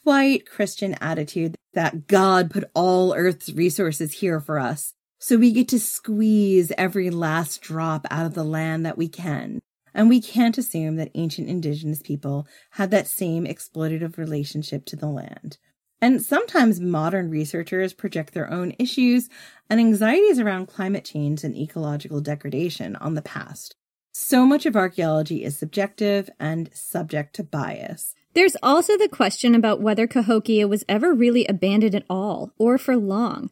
white 0.02 0.44
Christian 0.44 0.97
attitude 1.01 1.55
that 1.79 2.09
God 2.09 2.51
put 2.51 2.69
all 2.75 3.15
Earth's 3.15 3.53
resources 3.53 4.15
here 4.15 4.41
for 4.41 4.59
us. 4.59 4.95
So 5.21 5.37
we 5.37 5.53
get 5.53 5.69
to 5.69 5.79
squeeze 5.79 6.73
every 6.77 7.09
last 7.09 7.63
drop 7.63 8.05
out 8.11 8.27
of 8.27 8.35
the 8.35 8.43
land 8.43 8.85
that 8.85 8.99
we 8.99 9.07
can. 9.07 9.61
And 9.95 10.09
we 10.09 10.21
can't 10.21 10.59
assume 10.59 10.97
that 10.97 11.13
ancient 11.15 11.49
indigenous 11.49 12.03
people 12.03 12.49
had 12.71 12.91
that 12.91 13.07
same 13.07 13.45
exploitative 13.45 14.19
relationship 14.19 14.87
to 14.87 14.97
the 14.97 15.07
land. 15.07 15.59
And 16.03 16.21
sometimes 16.21 16.81
modern 16.81 17.31
researchers 17.31 17.93
project 17.93 18.35
their 18.35 18.51
own 18.51 18.75
issues 18.81 19.29
and 19.71 19.79
anxieties 19.79 20.41
around 20.41 20.67
climate 20.67 21.05
change 21.05 21.45
and 21.45 21.57
ecological 21.57 22.21
degradation 22.21 22.97
on 22.97 23.15
the 23.15 23.23
past. 23.23 23.77
So 24.13 24.45
much 24.45 24.67
of 24.67 24.75
archaeology 24.75 25.45
is 25.45 25.57
subjective 25.57 26.29
and 26.41 26.71
subject 26.75 27.37
to 27.37 27.45
bias. 27.45 28.17
There's 28.39 28.56
also 28.62 28.97
the 28.97 29.09
question 29.09 29.56
about 29.56 29.81
whether 29.81 30.06
Cahokia 30.06 30.69
was 30.69 30.85
ever 30.89 31.12
really 31.12 31.44
abandoned 31.47 31.97
at 31.97 32.05
all 32.09 32.52
or 32.56 32.78
for 32.78 32.97
long, 32.97 33.51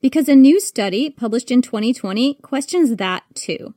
because 0.00 0.28
a 0.28 0.36
new 0.36 0.60
study 0.60 1.10
published 1.10 1.50
in 1.50 1.60
2020 1.60 2.34
questions 2.34 2.94
that 2.98 3.24
too. 3.34 3.74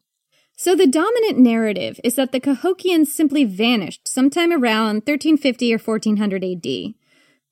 So 0.55 0.75
the 0.75 0.85
dominant 0.85 1.39
narrative 1.39 1.99
is 2.03 2.13
that 2.13 2.31
the 2.31 2.39
Cahokians 2.39 3.07
simply 3.07 3.43
vanished 3.43 4.07
sometime 4.07 4.51
around 4.51 4.97
1350 4.97 5.73
or 5.73 5.79
1400 5.79 6.43
AD. 6.43 6.93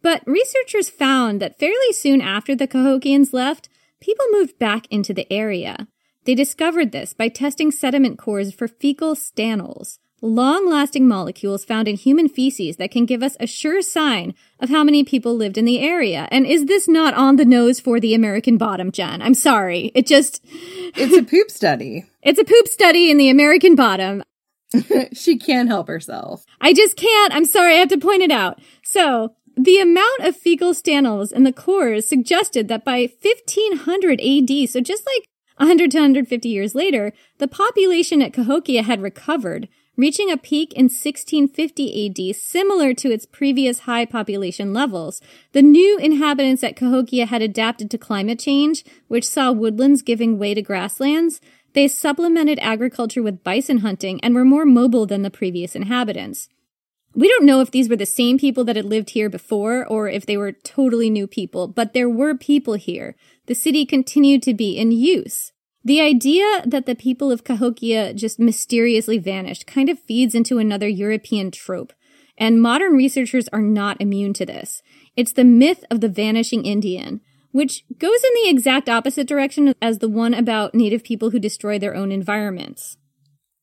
But 0.04 0.22
researchers 0.28 0.92
found 0.92 1.42
that 1.42 1.58
fairly 1.58 1.92
soon 1.94 2.22
after 2.22 2.56
the 2.56 2.68
Cahokians 2.68 3.34
left, 3.34 3.70
people 4.00 4.28
moved 4.30 4.60
back 4.60 4.86
into 4.92 5.16
the 5.16 5.26
area. 5.34 5.88
They 6.26 6.36
discovered 6.36 6.92
this 6.92 7.16
by 7.16 7.30
testing 7.30 7.72
sediment 7.72 8.20
cores 8.20 8.54
for 8.54 8.68
fecal 8.68 9.16
stanols, 9.16 9.98
long 10.22 10.70
lasting 10.70 11.08
molecules 11.08 11.64
found 11.66 11.88
in 11.88 11.96
human 11.96 12.28
feces 12.30 12.78
that 12.78 12.92
can 12.92 13.06
give 13.06 13.24
us 13.24 13.36
a 13.40 13.48
sure 13.48 13.82
sign 13.82 14.34
of 14.60 14.70
how 14.70 14.84
many 14.84 15.04
people 15.04 15.36
lived 15.36 15.58
in 15.58 15.66
the 15.66 15.80
area. 15.80 16.28
And 16.32 16.46
is 16.46 16.66
this 16.66 16.88
not 16.88 17.14
on 17.14 17.38
the 17.38 17.46
nose 17.46 17.80
for 17.80 18.00
the 18.00 18.14
American 18.14 18.58
bottom, 18.58 18.92
Jen? 18.92 19.22
I'm 19.22 19.34
sorry. 19.34 19.92
It 19.96 20.06
just. 20.08 20.44
It's 20.96 21.16
a 21.16 21.22
poop 21.24 21.52
study. 21.52 22.06
it's 22.24 22.40
a 22.40 22.44
poop 22.44 22.68
study 22.68 23.12
in 23.12 23.18
the 23.18 23.30
American 23.30 23.76
bottom. 23.76 24.24
she 25.14 25.38
can't 25.38 25.70
help 25.70 25.88
herself. 25.88 26.46
I 26.60 26.74
just 26.74 26.98
can't. 26.98 27.34
I'm 27.34 27.46
sorry. 27.46 27.76
I 27.76 27.78
have 27.78 27.90
to 27.90 27.98
point 27.98 28.24
it 28.24 28.32
out. 28.32 28.60
So, 28.84 29.36
The 29.56 29.80
amount 29.80 30.22
of 30.22 30.36
fecal 30.36 30.74
stanols 30.74 31.32
in 31.32 31.44
the 31.44 31.54
cores 31.54 32.08
suggested 32.08 32.68
that 32.70 32.84
by 32.86 33.02
1500 33.22 34.20
AD, 34.20 34.70
so 34.70 34.80
just 34.82 35.06
like 35.06 35.28
100 35.58 35.92
to 35.92 35.98
150 35.98 36.50
years 36.50 36.74
later, 36.74 37.14
the 37.38 37.48
population 37.48 38.22
at 38.22 38.34
Cahokia 38.34 38.84
had 38.84 39.02
recovered, 39.02 39.68
reaching 40.00 40.32
a 40.32 40.38
peak 40.38 40.72
in 40.76 40.86
1650 40.86 42.30
AD 42.32 42.36
similar 42.38 42.94
to 42.94 43.12
its 43.12 43.26
previous 43.26 43.80
high 43.80 44.06
population 44.06 44.74
levels. 44.74 45.22
The 45.52 45.62
new 45.62 45.98
inhabitants 45.98 46.64
at 46.64 46.78
Cahokia 46.78 47.26
had 47.26 47.42
adapted 47.42 47.92
to 47.92 47.98
climate 47.98 48.40
change, 48.40 48.86
which 49.10 49.28
saw 49.28 49.52
woodlands 49.52 50.02
giving 50.02 50.40
way 50.40 50.54
to 50.54 50.62
grasslands. 50.62 51.42
They 51.74 51.90
supplemented 51.90 52.60
agriculture 52.62 53.22
with 53.22 53.44
bison 53.44 53.80
hunting 53.80 54.22
and 54.24 54.34
were 54.34 54.46
more 54.46 54.66
mobile 54.66 55.06
than 55.06 55.24
the 55.24 55.30
previous 55.30 55.76
inhabitants. 55.76 56.48
We 57.14 57.28
don't 57.28 57.46
know 57.46 57.60
if 57.60 57.70
these 57.70 57.90
were 57.90 57.98
the 57.98 58.06
same 58.06 58.38
people 58.38 58.64
that 58.64 58.78
had 58.78 58.86
lived 58.86 59.10
here 59.10 59.30
before 59.30 59.86
or 59.86 60.08
if 60.08 60.26
they 60.26 60.38
were 60.38 60.54
totally 60.54 61.10
new 61.10 61.28
people, 61.28 61.68
but 61.68 61.92
there 61.92 62.10
were 62.10 62.36
people 62.36 62.76
here. 62.76 63.18
The 63.48 63.56
city 63.56 63.86
continued 63.86 64.44
to 64.44 64.54
be 64.54 64.78
in 64.78 64.94
use. 64.94 65.52
The 65.84 66.02
idea 66.02 66.64
that 66.66 66.86
the 66.86 66.96
people 66.96 67.32
of 67.32 67.44
Cahokia 67.44 68.14
just 68.14 68.40
mysteriously 68.40 69.18
vanished 69.18 69.66
kind 69.66 69.90
of 69.90 70.00
feeds 70.00 70.36
into 70.36 70.60
another 70.60 70.88
European 70.88 71.52
trope, 71.52 71.94
and 72.38 72.62
modern 72.62 72.94
researchers 72.94 73.48
are 73.50 73.62
not 73.62 74.00
immune 74.02 74.34
to 74.34 74.46
this. 74.46 74.82
It's 75.16 75.34
the 75.34 75.44
myth 75.44 75.86
of 75.90 76.02
the 76.02 76.10
vanishing 76.10 76.66
Indian, 76.66 77.22
which 77.52 77.86
goes 77.98 78.24
in 78.24 78.32
the 78.36 78.50
exact 78.50 78.90
opposite 78.90 79.28
direction 79.28 79.74
as 79.82 80.00
the 80.00 80.10
one 80.10 80.34
about 80.34 80.76
native 80.76 81.04
people 81.04 81.32
who 81.32 81.40
destroy 81.40 81.80
their 81.80 81.96
own 81.96 82.12
environments. 82.12 82.98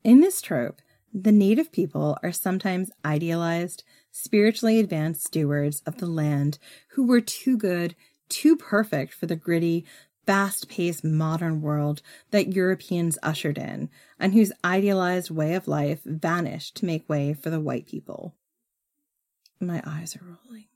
In 0.03 0.21
this 0.21 0.41
trope, 0.41 0.81
the 1.13 1.33
native 1.33 1.73
people 1.73 2.19
are 2.23 2.33
sometimes 2.33 2.91
idealized, 3.05 3.85
spiritually 4.11 4.79
advanced 4.79 5.27
stewards 5.27 5.83
of 5.87 5.99
the 5.99 6.07
land 6.07 6.59
who 6.93 7.07
were 7.07 7.21
too 7.21 7.57
good, 7.57 7.95
too 8.29 8.57
perfect 8.57 9.15
for 9.15 9.27
the 9.27 9.37
gritty, 9.37 9.85
fast 10.27 10.69
paced 10.69 11.05
modern 11.05 11.63
world 11.63 12.03
that 12.31 12.53
Europeans 12.53 13.19
ushered 13.23 13.59
in, 13.59 13.89
and 14.19 14.35
whose 14.35 14.53
idealized 14.65 15.31
way 15.31 15.55
of 15.55 15.69
life 15.69 16.03
vanished 16.05 16.77
to 16.77 16.85
make 16.85 17.09
way 17.09 17.33
for 17.33 17.51
the 17.51 17.61
white 17.61 17.87
people. 17.87 18.35
My 19.61 19.83
eyes 19.87 20.17
are 20.17 20.25
rolling. 20.25 20.67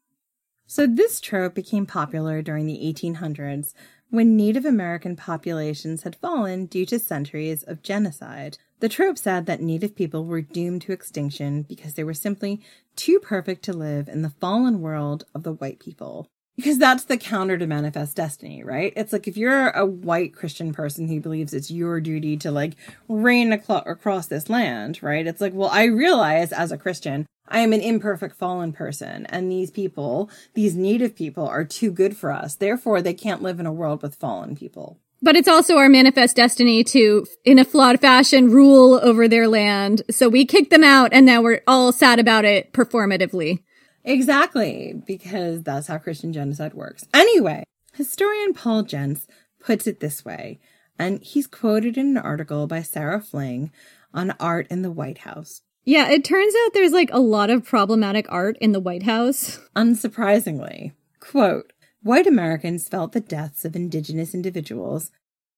So, 0.67 0.87
this 0.87 1.21
trope 1.21 1.55
became 1.55 1.85
popular 1.85 2.43
during 2.43 2.67
the 2.67 2.79
1800s 2.79 3.75
when 4.09 4.37
Native 4.37 4.65
American 4.65 5.17
populations 5.17 6.05
had 6.05 6.17
fallen 6.17 6.67
due 6.67 6.87
to 6.87 6.99
centuries 6.99 7.63
of 7.65 7.83
genocide. 7.83 8.59
The 8.79 8.89
trope 8.89 9.19
said 9.19 9.47
that 9.47 9.61
Native 9.61 9.95
people 9.97 10.25
were 10.25 10.41
doomed 10.41 10.83
to 10.83 10.93
extinction 10.93 11.63
because 11.63 11.95
they 11.95 12.05
were 12.05 12.15
simply 12.15 12.61
too 12.97 13.19
perfect 13.19 13.65
to 13.65 13.73
live 13.73 14.09
in 14.09 14.23
the 14.23 14.31
fallen 14.31 14.81
world 14.81 15.25
of 15.35 15.43
the 15.43 15.53
white 15.53 15.81
people 15.81 16.29
because 16.57 16.79
that's 16.79 17.05
the 17.05 17.17
counter 17.17 17.57
to 17.57 17.67
manifest 17.67 18.17
destiny, 18.17 18.63
right? 18.63 18.93
It's 18.97 19.13
like 19.13 19.27
if 19.27 19.37
you're 19.37 19.71
a 19.71 19.87
white 19.87 20.35
Christian 20.35 20.73
person 20.73 21.09
who 21.09 21.21
believes 21.21 21.55
it's 21.55 21.71
your 21.71 22.01
duty 22.01 22.37
to 22.39 22.51
like 22.51 22.77
reign 23.09 23.53
across 23.53 24.27
this 24.27 24.51
land, 24.51 25.03
right? 25.03 25.27
It's 25.27 25.41
like, 25.41 25.55
well, 25.55 25.71
I 25.71 25.85
realize 25.85 26.53
as 26.53 26.71
a 26.71 26.79
Christian, 26.79 27.27
I 27.49 27.61
am 27.61 27.73
an 27.73 27.81
imperfect 27.81 28.37
fallen 28.37 28.73
person, 28.73 29.27
and 29.27 29.51
these 29.51 29.73
people, 29.73 30.31
these 30.55 30.77
native 30.77 31.17
people, 31.17 31.49
are 31.49 31.65
too 31.65 31.91
good 31.91 32.17
for 32.17 32.31
us. 32.31 32.55
Therefore, 32.55 33.03
they 33.03 33.15
can't 33.15 33.43
live 33.43 33.59
in 33.59 33.67
a 33.67 33.73
world 33.73 34.03
with 34.03 34.15
fallen 34.15 34.55
people. 34.55 35.01
But 35.21 35.37
it's 35.37 35.49
also 35.49 35.77
our 35.77 35.89
manifest 35.89 36.37
destiny 36.37 36.85
to, 36.85 37.27
in 37.45 37.59
a 37.59 37.65
flawed 37.65 38.01
fashion, 38.01 38.51
rule 38.51 39.01
over 39.03 39.27
their 39.27 39.49
land. 39.49 40.03
So 40.11 40.29
we 40.29 40.47
kick 40.47 40.71
them 40.71 40.85
out, 40.85 41.13
and 41.13 41.27
now 41.27 41.43
we're 41.43 41.63
all 41.67 41.91
sad 41.93 42.21
about 42.21 42.45
it 42.45 42.73
performatively. 42.73 43.63
Exactly, 44.05 44.95
because 45.07 45.63
that's 45.63 45.87
how 45.87 45.99
Christian 45.99 46.33
genocide 46.33 46.75
works. 46.75 47.07
Anyway, 47.13 47.65
historian 47.93 48.55
Paul 48.55 48.83
Jentz 48.83 49.27
puts 49.61 49.87
it 49.87 50.01
this 50.01 50.25
way, 50.25 50.59
and 50.99 51.23
he's 51.23 51.47
quoted 51.47 51.99
in 51.99 52.17
an 52.17 52.19
article 52.19 52.67
by 52.67 52.83
Sarah 52.83 53.21
Fling 53.21 53.71
on 54.15 54.33
art 54.41 54.67
in 54.71 54.83
the 54.83 54.91
White 54.91 55.19
House. 55.19 55.63
Yeah, 55.85 56.09
it 56.11 56.25
turns 56.25 56.55
out 56.55 56.75
there's 56.75 56.93
like 56.93 57.11
a 57.13 57.21
lot 57.21 57.51
of 57.51 57.65
problematic 57.65 58.27
art 58.29 58.57
in 58.61 58.73
the 58.73 58.81
White 58.81 59.05
House. 59.05 59.61
Unsurprisingly, 59.75 60.93
quote, 61.21 61.73
white 62.03 62.27
Americans 62.27 62.89
felt 62.89 63.13
the 63.13 63.21
deaths 63.21 63.65
of 63.65 63.77
indigenous 63.77 64.35
individuals 64.35 65.11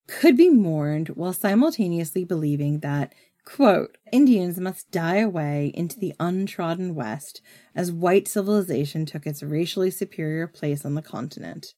could 0.06 0.36
be 0.36 0.50
mourned 0.50 1.08
while 1.08 1.32
simultaneously 1.32 2.24
believing 2.24 2.80
that 2.80 3.12
Quote, 3.44 3.96
Indians 4.12 4.60
must 4.60 4.90
die 4.90 5.16
away 5.16 5.72
into 5.74 5.98
the 5.98 6.14
untrodden 6.20 6.94
West 6.94 7.42
as 7.74 7.90
white 7.90 8.28
civilization 8.28 9.04
took 9.04 9.26
its 9.26 9.42
racially 9.42 9.90
superior 9.90 10.46
place 10.46 10.84
on 10.84 10.94
the 10.94 11.02
continent. 11.02 11.74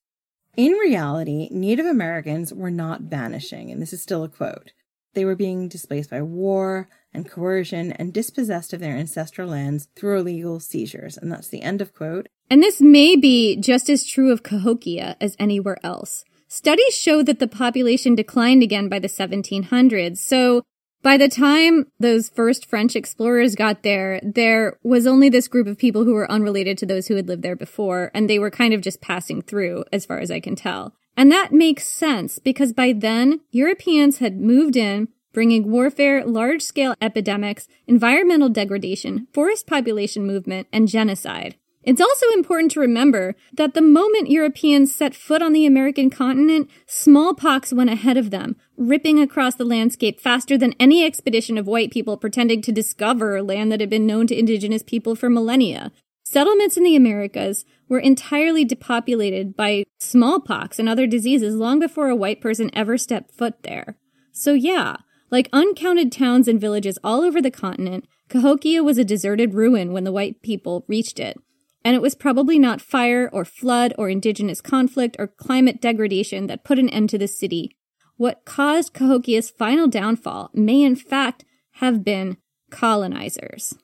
In 0.56 0.72
reality, 0.72 1.48
Native 1.50 1.86
Americans 1.86 2.52
were 2.52 2.70
not 2.70 3.02
vanishing, 3.02 3.70
and 3.70 3.82
this 3.82 3.92
is 3.92 4.02
still 4.02 4.22
a 4.22 4.28
quote. 4.28 4.72
They 5.14 5.24
were 5.24 5.36
being 5.36 5.68
displaced 5.68 6.10
by 6.10 6.22
war 6.22 6.88
and 7.12 7.30
coercion 7.30 7.92
and 7.92 8.12
dispossessed 8.12 8.72
of 8.72 8.80
their 8.80 8.96
ancestral 8.96 9.48
lands 9.48 9.88
through 9.96 10.18
illegal 10.18 10.60
seizures. 10.60 11.16
And 11.16 11.30
that's 11.30 11.48
the 11.48 11.62
end 11.62 11.80
of 11.80 11.94
quote. 11.94 12.28
And 12.50 12.62
this 12.62 12.80
may 12.80 13.16
be 13.16 13.56
just 13.56 13.88
as 13.88 14.06
true 14.06 14.32
of 14.32 14.42
Cahokia 14.42 15.16
as 15.20 15.36
anywhere 15.38 15.78
else. 15.82 16.24
Studies 16.48 16.96
show 16.96 17.22
that 17.22 17.38
the 17.38 17.48
population 17.48 18.14
declined 18.14 18.62
again 18.62 18.88
by 18.88 18.98
the 18.98 19.08
1700s, 19.08 20.18
so 20.18 20.62
by 21.04 21.18
the 21.18 21.28
time 21.28 21.86
those 22.00 22.30
first 22.30 22.64
French 22.64 22.96
explorers 22.96 23.54
got 23.54 23.82
there, 23.82 24.18
there 24.22 24.78
was 24.82 25.06
only 25.06 25.28
this 25.28 25.48
group 25.48 25.66
of 25.66 25.76
people 25.76 26.04
who 26.04 26.14
were 26.14 26.30
unrelated 26.32 26.78
to 26.78 26.86
those 26.86 27.06
who 27.06 27.14
had 27.14 27.28
lived 27.28 27.42
there 27.42 27.54
before, 27.54 28.10
and 28.14 28.28
they 28.28 28.38
were 28.38 28.50
kind 28.50 28.72
of 28.72 28.80
just 28.80 29.02
passing 29.02 29.42
through, 29.42 29.84
as 29.92 30.06
far 30.06 30.18
as 30.18 30.30
I 30.30 30.40
can 30.40 30.56
tell. 30.56 30.94
And 31.14 31.30
that 31.30 31.52
makes 31.52 31.86
sense 31.86 32.38
because 32.38 32.72
by 32.72 32.94
then, 32.94 33.40
Europeans 33.50 34.18
had 34.18 34.40
moved 34.40 34.76
in, 34.76 35.08
bringing 35.34 35.70
warfare, 35.70 36.24
large 36.24 36.62
scale 36.62 36.94
epidemics, 37.02 37.68
environmental 37.86 38.48
degradation, 38.48 39.28
forest 39.34 39.66
population 39.66 40.26
movement, 40.26 40.68
and 40.72 40.88
genocide. 40.88 41.56
It's 41.86 42.00
also 42.00 42.30
important 42.30 42.70
to 42.72 42.80
remember 42.80 43.34
that 43.52 43.74
the 43.74 43.82
moment 43.82 44.30
Europeans 44.30 44.94
set 44.94 45.14
foot 45.14 45.42
on 45.42 45.52
the 45.52 45.66
American 45.66 46.08
continent, 46.08 46.70
smallpox 46.86 47.74
went 47.74 47.90
ahead 47.90 48.16
of 48.16 48.30
them, 48.30 48.56
ripping 48.78 49.20
across 49.20 49.54
the 49.56 49.66
landscape 49.66 50.18
faster 50.18 50.56
than 50.56 50.74
any 50.80 51.04
expedition 51.04 51.58
of 51.58 51.66
white 51.66 51.90
people 51.90 52.16
pretending 52.16 52.62
to 52.62 52.72
discover 52.72 53.42
land 53.42 53.70
that 53.70 53.80
had 53.80 53.90
been 53.90 54.06
known 54.06 54.26
to 54.28 54.38
indigenous 54.38 54.82
people 54.82 55.14
for 55.14 55.28
millennia. 55.28 55.92
Settlements 56.24 56.78
in 56.78 56.84
the 56.84 56.96
Americas 56.96 57.66
were 57.86 57.98
entirely 57.98 58.64
depopulated 58.64 59.54
by 59.54 59.84
smallpox 59.98 60.78
and 60.78 60.88
other 60.88 61.06
diseases 61.06 61.54
long 61.54 61.78
before 61.78 62.08
a 62.08 62.16
white 62.16 62.40
person 62.40 62.70
ever 62.72 62.96
stepped 62.96 63.34
foot 63.34 63.62
there. 63.62 63.98
So 64.32 64.54
yeah, 64.54 64.96
like 65.30 65.50
uncounted 65.52 66.10
towns 66.10 66.48
and 66.48 66.58
villages 66.58 66.98
all 67.04 67.20
over 67.20 67.42
the 67.42 67.50
continent, 67.50 68.06
Cahokia 68.30 68.82
was 68.82 68.96
a 68.96 69.04
deserted 69.04 69.52
ruin 69.52 69.92
when 69.92 70.04
the 70.04 70.12
white 70.12 70.40
people 70.40 70.86
reached 70.88 71.20
it 71.20 71.36
and 71.84 71.94
it 71.94 72.02
was 72.02 72.14
probably 72.14 72.58
not 72.58 72.80
fire 72.80 73.28
or 73.32 73.44
flood 73.44 73.92
or 73.98 74.08
indigenous 74.08 74.60
conflict 74.60 75.16
or 75.18 75.26
climate 75.26 75.80
degradation 75.80 76.46
that 76.46 76.64
put 76.64 76.78
an 76.78 76.88
end 76.88 77.10
to 77.10 77.18
the 77.18 77.28
city. 77.28 77.76
What 78.16 78.44
caused 78.44 78.94
Cahokia's 78.94 79.50
final 79.50 79.86
downfall 79.86 80.50
may 80.54 80.82
in 80.82 80.96
fact 80.96 81.44
have 81.72 82.04
been 82.04 82.38
colonizers. 82.70 83.74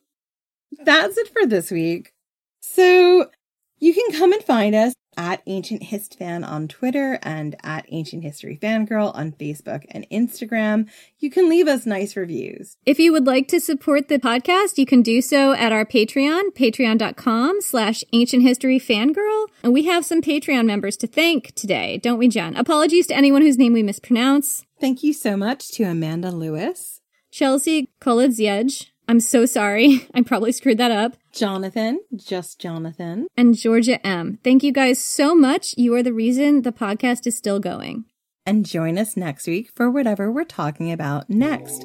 That's 0.85 1.19
it 1.19 1.29
for 1.29 1.47
this 1.47 1.71
week. 1.71 2.13
So 2.61 3.31
you 3.79 3.93
can 3.93 4.19
come 4.19 4.33
and 4.33 4.43
find 4.43 4.75
us 4.75 4.95
at 5.17 5.43
Ancient 5.47 5.85
Hist 5.85 6.19
Fan 6.19 6.45
on 6.45 6.69
Twitter 6.69 7.19
and 7.23 7.57
at 7.63 7.87
Ancient 7.91 8.23
History 8.23 8.59
Fangirl 8.61 9.15
on 9.15 9.33
Facebook 9.33 9.85
and 9.91 10.07
Instagram. 10.11 10.89
You 11.19 11.31
can 11.31 11.49
leave 11.49 11.69
us 11.69 11.87
nice 11.87 12.17
reviews. 12.17 12.77
If 12.87 12.99
you 12.99 13.13
would 13.13 13.27
like 13.27 13.49
to 13.49 13.61
support 13.61 14.09
the 14.09 14.19
podcast, 14.19 14.79
you 14.79 14.87
can 14.87 15.03
do 15.03 15.21
so 15.21 15.53
at 15.53 15.73
our 15.73 15.85
Patreon, 15.85 16.51
patreon.com 16.55 17.61
slash 17.61 18.05
ancient 18.13 18.43
history 18.43 18.79
fangirl. 18.79 19.47
And 19.63 19.73
we 19.73 19.85
have 19.85 20.05
some 20.05 20.23
Patreon 20.23 20.67
members 20.67 20.97
to 20.99 21.07
thank 21.07 21.55
today, 21.55 21.99
don't 21.99 22.19
we, 22.19 22.29
Jen? 22.29 22.57
Apologies 22.57 23.07
to 23.09 23.17
anyone 23.17 23.43
whose 23.43 23.59
name 23.59 23.73
we 23.73 23.83
mispronounce. 23.83 24.65
Thank 24.81 25.03
you 25.03 25.13
so 25.13 25.37
much 25.37 25.71
to 25.73 25.85
Amanda 25.85 26.31
Lewis, 26.31 27.01
Chelsea 27.31 27.91
Kolodziej, 28.01 28.91
I'm 29.11 29.19
so 29.19 29.45
sorry. 29.45 30.07
I 30.15 30.23
probably 30.23 30.53
screwed 30.53 30.79
that 30.79 30.93
up. 30.93 31.17
Jonathan, 31.33 32.01
just 32.15 32.59
Jonathan. 32.59 33.27
And 33.37 33.55
Georgia 33.55 34.05
M. 34.07 34.39
Thank 34.43 34.63
you 34.63 34.73
guys 34.73 35.03
so 35.03 35.35
much. 35.35 35.75
You 35.77 35.95
are 35.95 36.03
the 36.03 36.13
reason 36.13 36.63
the 36.63 36.73
podcast 36.73 37.27
is 37.27 37.37
still 37.37 37.61
going. 37.61 38.05
And 38.47 38.67
join 38.67 38.99
us 38.99 39.17
next 39.17 39.47
week 39.47 39.71
for 39.75 39.91
whatever 39.91 40.31
we're 40.31 40.45
talking 40.45 40.91
about 40.91 41.31
next. 41.31 41.85